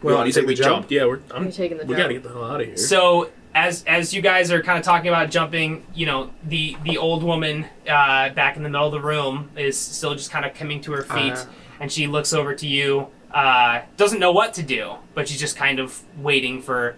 We 0.01 0.13
Well, 0.13 0.25
you 0.25 0.31
said 0.31 0.45
we 0.45 0.55
jump? 0.55 0.67
jumped. 0.87 0.91
Yeah, 0.91 1.05
we're. 1.05 1.19
I'm, 1.31 1.43
You're 1.43 1.51
taking 1.51 1.77
the 1.77 1.85
we 1.85 1.89
jump. 1.93 2.03
gotta 2.03 2.13
get 2.15 2.23
the 2.23 2.29
hell 2.29 2.43
out 2.43 2.61
of 2.61 2.67
here. 2.67 2.77
So 2.77 3.29
as 3.53 3.83
as 3.85 4.13
you 4.15 4.21
guys 4.21 4.49
are 4.51 4.63
kind 4.63 4.79
of 4.79 4.83
talking 4.85 5.09
about 5.09 5.29
jumping, 5.29 5.85
you 5.93 6.05
know, 6.07 6.31
the 6.43 6.75
the 6.83 6.97
old 6.97 7.21
woman 7.23 7.65
uh, 7.87 8.29
back 8.29 8.57
in 8.57 8.63
the 8.63 8.69
middle 8.69 8.87
of 8.87 8.93
the 8.93 8.99
room 9.01 9.51
is 9.55 9.77
still 9.77 10.15
just 10.15 10.31
kind 10.31 10.43
of 10.45 10.53
coming 10.55 10.81
to 10.81 10.91
her 10.93 11.03
feet, 11.03 11.33
Uh. 11.33 11.45
and 11.79 11.91
she 11.91 12.07
looks 12.07 12.33
over 12.33 12.55
to 12.55 12.67
you. 12.67 13.07
Uh, 13.33 13.81
doesn't 13.97 14.19
know 14.19 14.31
what 14.31 14.53
to 14.55 14.63
do, 14.63 14.95
but 15.13 15.27
she's 15.27 15.39
just 15.39 15.55
kind 15.55 15.79
of 15.79 16.01
waiting 16.17 16.61
for, 16.61 16.95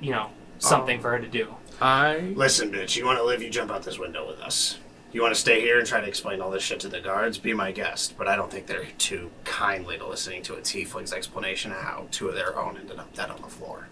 you 0.00 0.10
know, 0.10 0.30
something 0.58 0.98
Oh. 0.98 1.02
for 1.02 1.10
her 1.12 1.18
to 1.18 1.28
do. 1.28 1.54
I. 1.80 2.18
Listen, 2.34 2.70
bitch, 2.72 2.96
you 2.96 3.04
want 3.04 3.18
to 3.18 3.24
live, 3.24 3.42
you 3.42 3.50
jump 3.50 3.70
out 3.70 3.82
this 3.82 3.98
window 3.98 4.26
with 4.26 4.40
us. 4.40 4.78
You 5.12 5.22
want 5.22 5.34
to 5.34 5.40
stay 5.40 5.60
here 5.60 5.78
and 5.78 5.86
try 5.88 6.00
to 6.00 6.06
explain 6.06 6.40
all 6.40 6.50
this 6.50 6.62
shit 6.62 6.78
to 6.80 6.88
the 6.88 7.00
guards? 7.00 7.36
Be 7.36 7.52
my 7.52 7.72
guest. 7.72 8.14
But 8.16 8.28
I 8.28 8.36
don't 8.36 8.50
think 8.50 8.66
they're 8.66 8.84
too 8.96 9.30
kindly 9.44 9.98
to 9.98 10.06
listening 10.06 10.42
to 10.44 10.54
a 10.54 10.58
tiefling's 10.60 11.12
explanation 11.12 11.72
of 11.72 11.78
how 11.78 12.06
two 12.12 12.28
of 12.28 12.34
their 12.36 12.56
own 12.58 12.76
ended 12.78 12.98
up 12.98 13.12
dead 13.14 13.28
on 13.30 13.42
the 13.42 13.48
floor. 13.48 13.88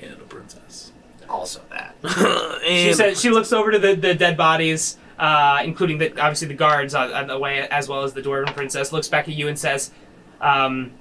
And 0.00 0.12
a 0.14 0.16
princess. 0.24 0.92
Also 1.28 1.60
that. 1.70 1.94
She 2.66 2.92
says 2.94 3.20
she 3.20 3.28
looks 3.30 3.52
over 3.52 3.70
to 3.72 3.78
the, 3.78 3.94
the 3.94 4.14
dead 4.14 4.36
bodies, 4.38 4.96
uh, 5.18 5.60
including 5.64 5.98
the 5.98 6.10
obviously 6.18 6.48
the 6.48 6.54
guards 6.54 6.94
on, 6.94 7.12
on 7.12 7.26
the 7.26 7.38
way, 7.38 7.60
as 7.68 7.88
well 7.88 8.02
as 8.02 8.14
the 8.14 8.22
dwarven 8.22 8.54
princess. 8.54 8.90
Looks 8.92 9.08
back 9.08 9.28
at 9.28 9.34
you 9.34 9.48
and 9.48 9.58
says, 9.58 9.90
um, 10.40 10.92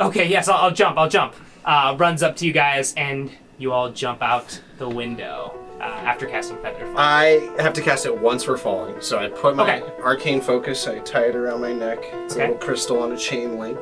"Okay, 0.00 0.28
yes, 0.28 0.48
I'll, 0.48 0.56
I'll 0.64 0.70
jump. 0.70 0.98
I'll 0.98 1.08
jump." 1.08 1.34
Uh, 1.64 1.94
runs 1.98 2.22
up 2.22 2.34
to 2.36 2.46
you 2.46 2.52
guys, 2.52 2.92
and 2.96 3.30
you 3.58 3.72
all 3.72 3.90
jump 3.92 4.20
out 4.22 4.60
the 4.78 4.88
window 4.88 5.54
uh, 5.80 5.84
after 5.84 6.26
casting 6.26 6.56
Feather 6.58 6.86
Fall. 6.86 6.98
I 6.98 7.50
have 7.58 7.72
to 7.74 7.82
cast 7.82 8.04
it 8.06 8.16
once 8.20 8.48
we're 8.48 8.56
falling. 8.56 9.00
So 9.00 9.18
I 9.18 9.28
put 9.28 9.54
my 9.54 9.76
Okay. 9.78 10.02
arcane 10.02 10.40
focus, 10.40 10.88
I 10.88 10.98
tie 11.00 11.26
it 11.26 11.36
around 11.36 11.60
my 11.60 11.72
neck. 11.72 11.98
It's 12.24 12.34
Okay. 12.34 12.44
a 12.44 12.48
little 12.48 12.60
crystal 12.62 13.00
on 13.00 13.12
a 13.12 13.16
chain 13.16 13.58
link. 13.58 13.78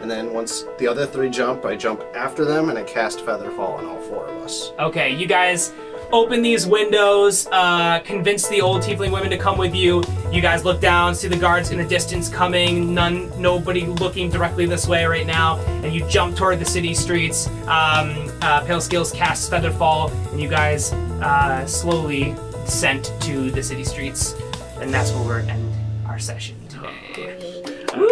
And 0.00 0.10
then 0.10 0.32
once 0.32 0.64
the 0.78 0.88
other 0.88 1.04
three 1.04 1.28
jump, 1.28 1.66
I 1.66 1.76
jump 1.76 2.02
after 2.14 2.46
them 2.46 2.70
and 2.70 2.78
I 2.78 2.84
cast 2.84 3.20
Feather 3.20 3.50
Fall 3.50 3.74
on 3.74 3.84
all 3.84 4.00
four 4.00 4.24
of 4.26 4.42
us. 4.42 4.72
Okay, 4.78 5.10
you 5.14 5.26
guys 5.26 5.74
open 6.10 6.40
these 6.40 6.66
windows, 6.66 7.46
uh, 7.52 8.00
convince 8.00 8.48
the 8.48 8.62
old 8.62 8.80
tiefling 8.80 9.12
women 9.12 9.28
to 9.28 9.36
come 9.36 9.58
with 9.58 9.74
you. 9.74 10.02
You 10.32 10.40
guys 10.40 10.64
look 10.64 10.80
down, 10.80 11.14
see 11.14 11.26
the 11.26 11.36
guards 11.36 11.70
in 11.72 11.78
the 11.78 11.84
distance 11.84 12.28
coming, 12.28 12.94
none, 12.94 13.30
nobody 13.40 13.84
looking 13.86 14.30
directly 14.30 14.64
this 14.64 14.86
way 14.86 15.04
right 15.04 15.26
now, 15.26 15.58
and 15.82 15.92
you 15.92 16.06
jump 16.08 16.36
toward 16.36 16.60
the 16.60 16.64
city 16.64 16.94
streets. 16.94 17.48
Um, 17.66 18.30
uh, 18.40 18.62
Pale 18.64 18.80
Scales 18.82 19.10
casts 19.12 19.50
Featherfall, 19.50 20.12
and 20.30 20.40
you 20.40 20.48
guys 20.48 20.92
uh, 20.92 21.66
slowly 21.66 22.36
descend 22.64 23.10
to 23.22 23.50
the 23.50 23.62
city 23.62 23.82
streets, 23.84 24.34
and 24.80 24.94
that's 24.94 25.10
where 25.12 25.24
we're 25.24 25.38
end 25.40 25.74
our 26.06 26.20
session 26.20 26.56
today. 26.68 27.62
Woo! 27.96 28.06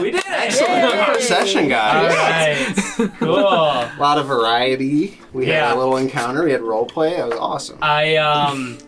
We 0.00 0.10
did 0.12 0.22
it! 0.26 0.60
Yay! 0.60 1.20
Session, 1.20 1.68
guys. 1.68 2.10
right, 2.98 3.10
cool. 3.18 3.36
A 3.38 3.94
lot 4.00 4.16
of 4.16 4.26
variety. 4.26 5.18
We 5.34 5.46
Yeah. 5.48 5.68
had 5.68 5.76
a 5.76 5.78
little 5.78 5.98
encounter. 5.98 6.42
We 6.44 6.52
had 6.52 6.62
role 6.62 6.86
play. 6.86 7.16
It 7.18 7.24
was 7.26 7.38
awesome. 7.38 7.78
I 7.82 8.16
um 8.16 8.78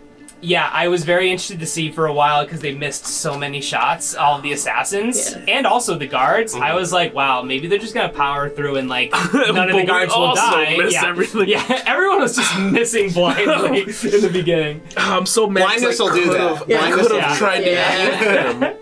yeah, 0.47 0.71
I 0.73 0.87
was 0.87 1.05
very 1.05 1.29
interested 1.31 1.59
to 1.59 1.67
see 1.67 1.91
for 1.91 2.07
a 2.07 2.13
while 2.13 2.45
because 2.45 2.61
they 2.61 2.73
missed 2.73 3.05
so 3.05 3.37
many 3.37 3.61
shots, 3.61 4.15
all 4.15 4.37
of 4.37 4.43
the 4.43 4.53
assassins 4.53 5.33
Yeah. 5.33 5.45
and 5.57 5.67
also 5.67 5.99
the 5.99 6.07
guards. 6.07 6.55
I 6.55 6.59
mm-hmm. 6.69 6.77
was 6.77 6.93
like, 6.93 7.13
wow, 7.15 7.43
maybe 7.43 7.67
they're 7.67 7.81
just 7.81 7.95
gonna 7.95 8.11
power 8.13 8.49
through 8.49 8.77
and 8.77 8.89
like 8.89 9.11
none 9.35 9.49
of 9.51 9.57
But 9.57 9.67
the 9.69 9.77
we 9.77 9.85
guards 9.85 10.13
will 10.15 10.23
also 10.25 10.41
die. 10.43 10.77
missed 10.77 10.93
yeah. 10.95 11.09
everything. 11.09 11.49
yeah, 11.49 11.83
everyone 11.87 12.21
was 12.21 12.37
just 12.37 12.57
missing 12.79 13.11
blindly 13.11 13.81
in 13.81 13.87
the 14.21 14.31
beginning. 14.33 14.83
I'm 14.97 15.27
so 15.27 15.49
mad. 15.49 15.63
'cause 15.81 15.97
Blindness 15.97 16.01
I 16.01 16.05
will 16.05 16.15
do 16.15 16.25
that. 16.33 16.59
could've- 16.59 16.73
I 16.83 16.91
could 16.93 17.11
will- 17.13 17.21
have 17.21 17.39
tried 17.39 17.61
to 17.63 17.71
Yeah. 17.71 18.19
heal 18.19 18.71
him. 18.71 18.77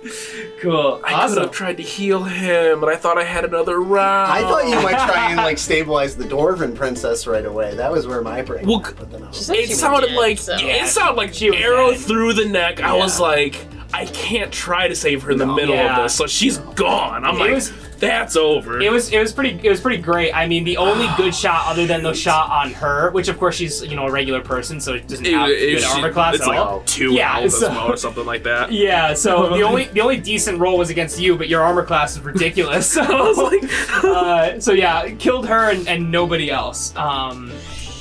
Cool, 0.65 1.01
uh, 1.05 1.07
I 1.07 1.29
could 1.29 1.39
have 1.43 1.51
tried 1.51 1.77
to 1.77 1.83
heal 1.83 2.25
him, 2.25 2.81
but 2.81 2.89
I 2.89 2.97
thought 2.97 3.19
I 3.19 3.25
had 3.25 3.45
another 3.45 3.81
round. 3.81 4.33
I 4.33 4.41
thought 4.41 4.67
you 4.69 4.77
might 4.83 4.99
try 5.07 5.29
and 5.31 5.37
like 5.37 5.59
stabilize 5.59 6.17
the 6.17 6.25
dwarven 6.25 6.75
princess 6.75 7.27
right 7.27 7.45
away. 7.45 7.75
That 7.77 7.93
was 7.93 8.07
where 8.07 8.23
my 8.23 8.43
brain. 8.43 8.67
Well, 8.67 8.81
went, 8.81 8.97
but 8.99 9.11
then 9.13 9.23
I 9.23 9.27
was 9.29 9.37
She's 9.37 9.49
like, 9.51 9.59
like- 9.61 9.71
It 9.71 9.75
sounded 9.77 10.07
dead, 10.09 10.17
like 10.17 10.39
so- 10.39 10.57
it 10.59 10.87
sounded 10.89 11.17
like 11.17 11.35
She 11.35 11.51
was 11.51 11.61
arrow 11.61 11.91
dead. 11.91 12.01
through 12.01 12.33
the 12.35 12.47
neck. 12.49 12.81
I 12.81 12.95
was 12.95 13.21
like, 13.21 13.67
I 13.97 14.07
can't 14.07 14.51
try 14.53 14.89
to 14.89 14.95
save 14.97 15.23
her 15.23 15.31
in 15.31 15.39
the 15.39 15.47
No. 15.47 15.55
middle 15.55 15.75
Yeah. 15.75 15.97
of 15.99 16.03
this, 16.05 16.15
so 16.15 16.27
she's 16.27 16.59
gone. 16.59 17.25
I'm 17.25 17.37
It 17.37 17.39
like, 17.39 17.51
was- 17.53 17.73
that's 18.01 18.37
over. 18.37 18.81
It 18.81 18.91
was 18.93 19.11
it 19.13 19.19
was 19.21 19.33
pretty 19.33 19.59
it 19.63 19.71
was 19.71 19.81
pretty 19.81 20.03
great. 20.03 20.33
I 20.35 20.47
mean, 20.47 20.65
the 20.65 20.77
only 20.79 21.09
good 21.17 21.35
shot 21.45 21.69
other 21.69 21.87
than 21.87 22.03
the 22.03 22.13
shot 22.13 22.51
on 22.51 22.73
her, 22.75 23.11
which 23.13 23.29
of 23.29 23.39
course 23.39 23.55
she's 23.55 23.83
you 23.85 23.95
know 23.97 24.07
a 24.07 24.11
regular 24.11 24.41
person, 24.41 24.81
so 24.81 24.95
it 24.95 25.07
doesn't 25.09 25.25
have 25.27 25.49
it- 25.49 25.59
good 25.75 25.81
she- 25.81 25.87
armor 25.87 26.13
class 26.13 26.35
It's 26.35 26.43
at 26.43 26.49
like 26.49 26.59
all. 26.59 26.83
two 26.87 27.13
Yeah, 27.13 27.47
so- 27.49 27.69
well 27.71 27.93
or 27.93 27.97
something 27.97 28.27
like 28.27 28.43
that. 28.43 28.73
Yeah, 28.85 29.15
so 29.15 29.49
the 29.57 29.63
only 29.63 29.85
the 29.85 30.01
only 30.01 30.19
decent 30.19 30.59
roll 30.59 30.77
was 30.77 30.91
against 30.91 31.19
you, 31.21 31.37
but 31.37 31.49
your 31.49 31.63
armor 31.63 31.85
class 31.85 32.15
is 32.17 32.21
ridiculous. 32.21 32.91
So 32.91 33.03
I 33.19 33.23
was 33.23 33.39
like, 33.39 34.05
uh, 34.05 34.61
so 34.61 34.73
yeah, 34.73 35.09
killed 35.19 35.47
her 35.47 35.71
and, 35.71 35.87
and 35.89 36.11
nobody 36.11 36.51
else. 36.51 36.95
Um, 36.97 37.51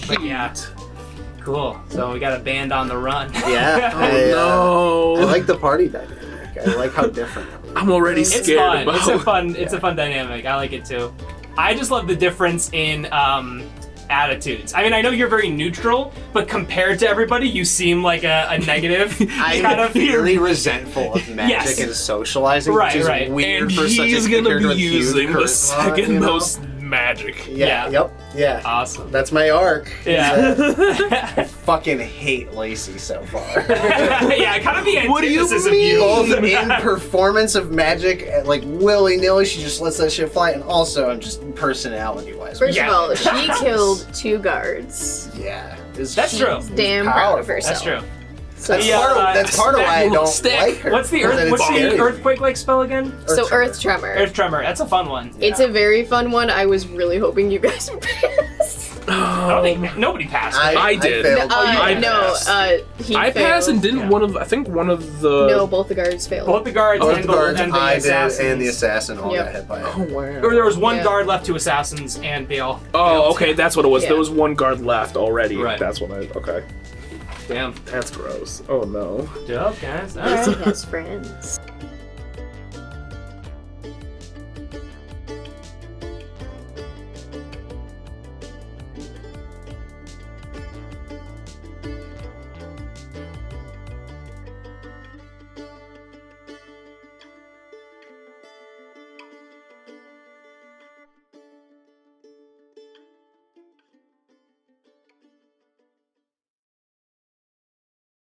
but 0.08 0.22
yeah, 0.22 0.54
cool. 1.44 1.80
So 1.90 2.12
we 2.14 2.20
got 2.20 2.40
a 2.40 2.44
band 2.44 2.72
on 2.72 2.88
the 2.88 2.98
run. 2.98 3.32
Yeah. 3.34 3.92
oh 3.96 4.00
I, 4.00 4.32
uh, 4.32 4.36
no. 4.36 5.16
I 5.22 5.24
like 5.32 5.46
the 5.46 5.58
party 5.58 5.88
dynamic. 5.90 6.20
I 6.66 6.76
like 6.76 6.94
how 6.94 7.08
different. 7.08 7.50
I'm 7.76 7.92
already 7.92 8.24
scared. 8.24 8.40
It's 8.42 8.48
scared 8.48 8.60
fun. 8.60 8.84
about 8.84 8.96
It's 8.96 9.08
a 9.08 9.20
fun. 9.20 9.56
It's 9.56 9.74
a 9.74 9.80
fun 9.80 9.96
dynamic. 9.96 10.46
I 10.46 10.56
like 10.56 10.74
it 10.74 10.86
too. 10.86 11.14
I 11.58 11.74
just 11.74 11.92
love 11.92 12.08
the 12.08 12.16
difference 12.16 12.72
in 12.74 13.12
um, 13.12 13.64
attitudes. 14.10 14.74
I 14.74 14.84
mean, 14.84 14.94
I 14.94 15.02
know 15.02 15.10
you're 15.10 15.28
very 15.28 15.50
neutral, 15.50 16.14
but 16.32 16.48
compared 16.48 17.00
to 17.00 17.08
everybody, 17.08 17.48
you 17.48 17.66
seem 17.66 18.04
like 18.04 18.24
a, 18.24 18.48
a 18.50 18.60
negative. 18.60 19.16
I'm 19.34 19.62
kind 19.62 19.80
of 19.82 19.92
very 19.94 20.38
resentful 20.38 21.14
of 21.14 21.28
magic 21.30 21.50
Yes. 21.50 21.80
and 21.80 21.92
socializing, 21.94 22.74
Right, 22.74 22.94
which 22.94 23.02
is 23.02 23.08
right. 23.08 23.32
weird 23.32 23.64
and 23.64 23.74
for 23.74 23.88
such 23.90 24.00
a 24.00 24.06
he's 24.06 24.28
gonna 24.28 24.60
be 24.60 24.76
using 24.76 25.34
the 25.34 25.48
second 25.48 26.14
you 26.14 26.20
know? 26.20 26.28
most 26.28 26.60
magic. 26.90 27.48
Yeah, 27.48 27.88
Yeah. 27.88 27.90
Yep. 27.90 28.12
Yeah. 28.36 28.62
Awesome. 28.66 29.12
That's 29.12 29.32
my 29.32 29.50
arc. 29.50 29.92
Yeah. 30.06 30.56
I 31.38 31.44
fucking 31.44 32.00
hate 32.00 32.52
Lacey 32.54 32.98
so 32.98 33.22
far. 33.26 33.42
yeah, 33.70 34.60
kind 34.60 34.78
of 34.80 34.86
the 34.86 35.08
What 35.08 35.22
do 35.22 35.30
you 35.32 35.42
antithesis 35.42 35.66
of 35.66 35.72
mean? 35.72 35.94
you. 35.96 36.00
Both 36.00 36.30
in 36.44 36.70
performance 36.82 37.56
of 37.56 37.72
magic, 37.72 38.24
and, 38.28 38.48
like 38.48 38.62
willy 38.66 39.18
nilly, 39.18 39.46
she 39.46 39.62
just 39.62 39.82
lets 39.82 39.98
that 39.98 40.12
shit 40.12 40.32
fly, 40.32 40.52
and 40.52 40.64
also 40.64 41.10
I'm 41.10 41.20
just 41.20 41.42
personality 41.56 42.34
wise. 42.34 42.60
First 42.60 42.76
Yeah. 42.78 42.88
of 42.90 42.94
all, 42.94 43.16
she 43.16 43.48
killed 43.64 44.08
two 44.14 44.40
guards. 44.40 45.30
Yeah, 45.38 45.78
it's 45.96 46.16
That's 46.16 46.38
true. 46.38 46.58
She's 46.58 46.70
damn 46.70 47.06
proud 47.06 47.40
of 47.40 47.46
Powerful. 47.48 47.56
herself. 47.56 47.84
That's 47.84 48.02
true. 48.02 48.10
So, 48.64 48.74
That's 48.76 48.88
Yeah, 48.88 48.98
part 49.00 49.12
of 49.12 49.18
uh, 49.18 49.34
that's 49.34 49.58
part 49.58 49.76
of 49.76 49.82
why 49.82 49.96
I 50.04 50.08
don't 50.10 50.26
stick. 50.26 50.58
like 50.58 50.78
her. 50.78 50.92
What's 50.92 51.10
the 51.10 51.26
earth? 51.26 51.38
it's 51.38 51.52
What's 51.52 51.68
the 51.68 52.00
earthquake 52.00 52.40
like 52.40 52.56
spell 52.56 52.82
again? 52.84 53.14
so 53.28 53.46
Tremor. 53.46 53.66
Earth 53.66 53.82
Tremor. 53.82 54.08
Earth 54.08 54.34
tremor. 54.34 54.64
That's 54.64 54.80
a 54.80 54.86
fun 54.88 55.10
one. 55.10 55.32
It's 55.42 55.60
a 55.60 55.68
very 55.68 56.06
fun 56.06 56.32
one. 56.32 56.50
I 56.50 56.66
was 56.66 56.88
really 56.88 57.18
hoping 57.20 57.52
you 57.52 57.60
guys 57.60 57.90
would 57.94 58.02
pass. 58.02 59.02
I 59.06 59.50
don't 59.50 59.64
think 59.64 59.98
nobody 59.98 60.28
passed. 60.28 60.58
I, 60.58 60.76
I 60.82 60.96
did. 60.96 61.26
failed. 61.26 61.52
Uh, 61.52 61.56
I 61.58 61.94
no, 61.96 62.10
passed. 62.10 62.48
uh, 62.50 62.78
he 63.04 63.18
I 63.18 63.32
failed. 63.32 63.46
passed 63.48 63.68
and 63.68 63.82
didn't 63.82 64.00
Yeah. 64.00 64.10
one 64.10 64.24
of 64.24 64.38
I 64.38 64.46
think 64.46 64.70
one 64.70 64.90
of 64.90 65.20
the 65.20 65.48
No, 65.50 65.68
both 65.68 65.90
the 65.90 65.96
guards 65.96 66.26
failed. 66.26 66.48
Both 66.48 66.64
the 66.64 66.72
guards 66.72 67.02
Both 67.02 67.16
and 67.16 67.24
the 67.26 67.28
the, 67.28 67.34
guards, 67.34 67.60
and 67.60 67.74
the 67.74 67.78
I 67.78 68.00
did, 68.00 68.40
and 68.40 68.62
the 68.62 68.68
assassin 68.68 69.20
all 69.20 69.34
Yep. 69.34 69.46
got 69.46 69.56
hit 69.56 69.68
by 69.68 69.80
it. 69.82 69.86
Oh 69.98 70.04
wow. 70.04 70.22
Or 70.42 70.54
there 70.54 70.64
was 70.64 70.78
one 70.78 70.96
Yeah. 70.98 71.04
guard 71.04 71.28
left 71.28 71.46
to 71.48 71.56
assassins 71.56 72.18
and 72.24 72.48
Bale. 72.48 72.82
Oh, 72.94 73.32
okay, 73.34 73.52
that's 73.52 73.76
what 73.76 73.84
it 73.84 73.90
was. 73.90 74.04
Yeah. 74.04 74.10
There 74.12 74.18
was 74.20 74.30
one 74.30 74.56
guard 74.56 74.80
left 74.86 75.18
already. 75.18 75.58
Right. 75.58 75.78
That's 75.78 76.00
what 76.00 76.12
I. 76.12 76.30
Okay, 76.38 76.64
Damn. 77.48 77.74
that's 77.86 78.12
gross. 78.12 78.64
Oh 78.70 78.82
no. 78.82 79.30
Dope, 79.48 79.80
guys. 79.82 80.18
All 80.18 80.26
Lacey 80.26 80.52
right. 80.52 80.62
has 80.62 80.86
friends. 80.86 81.60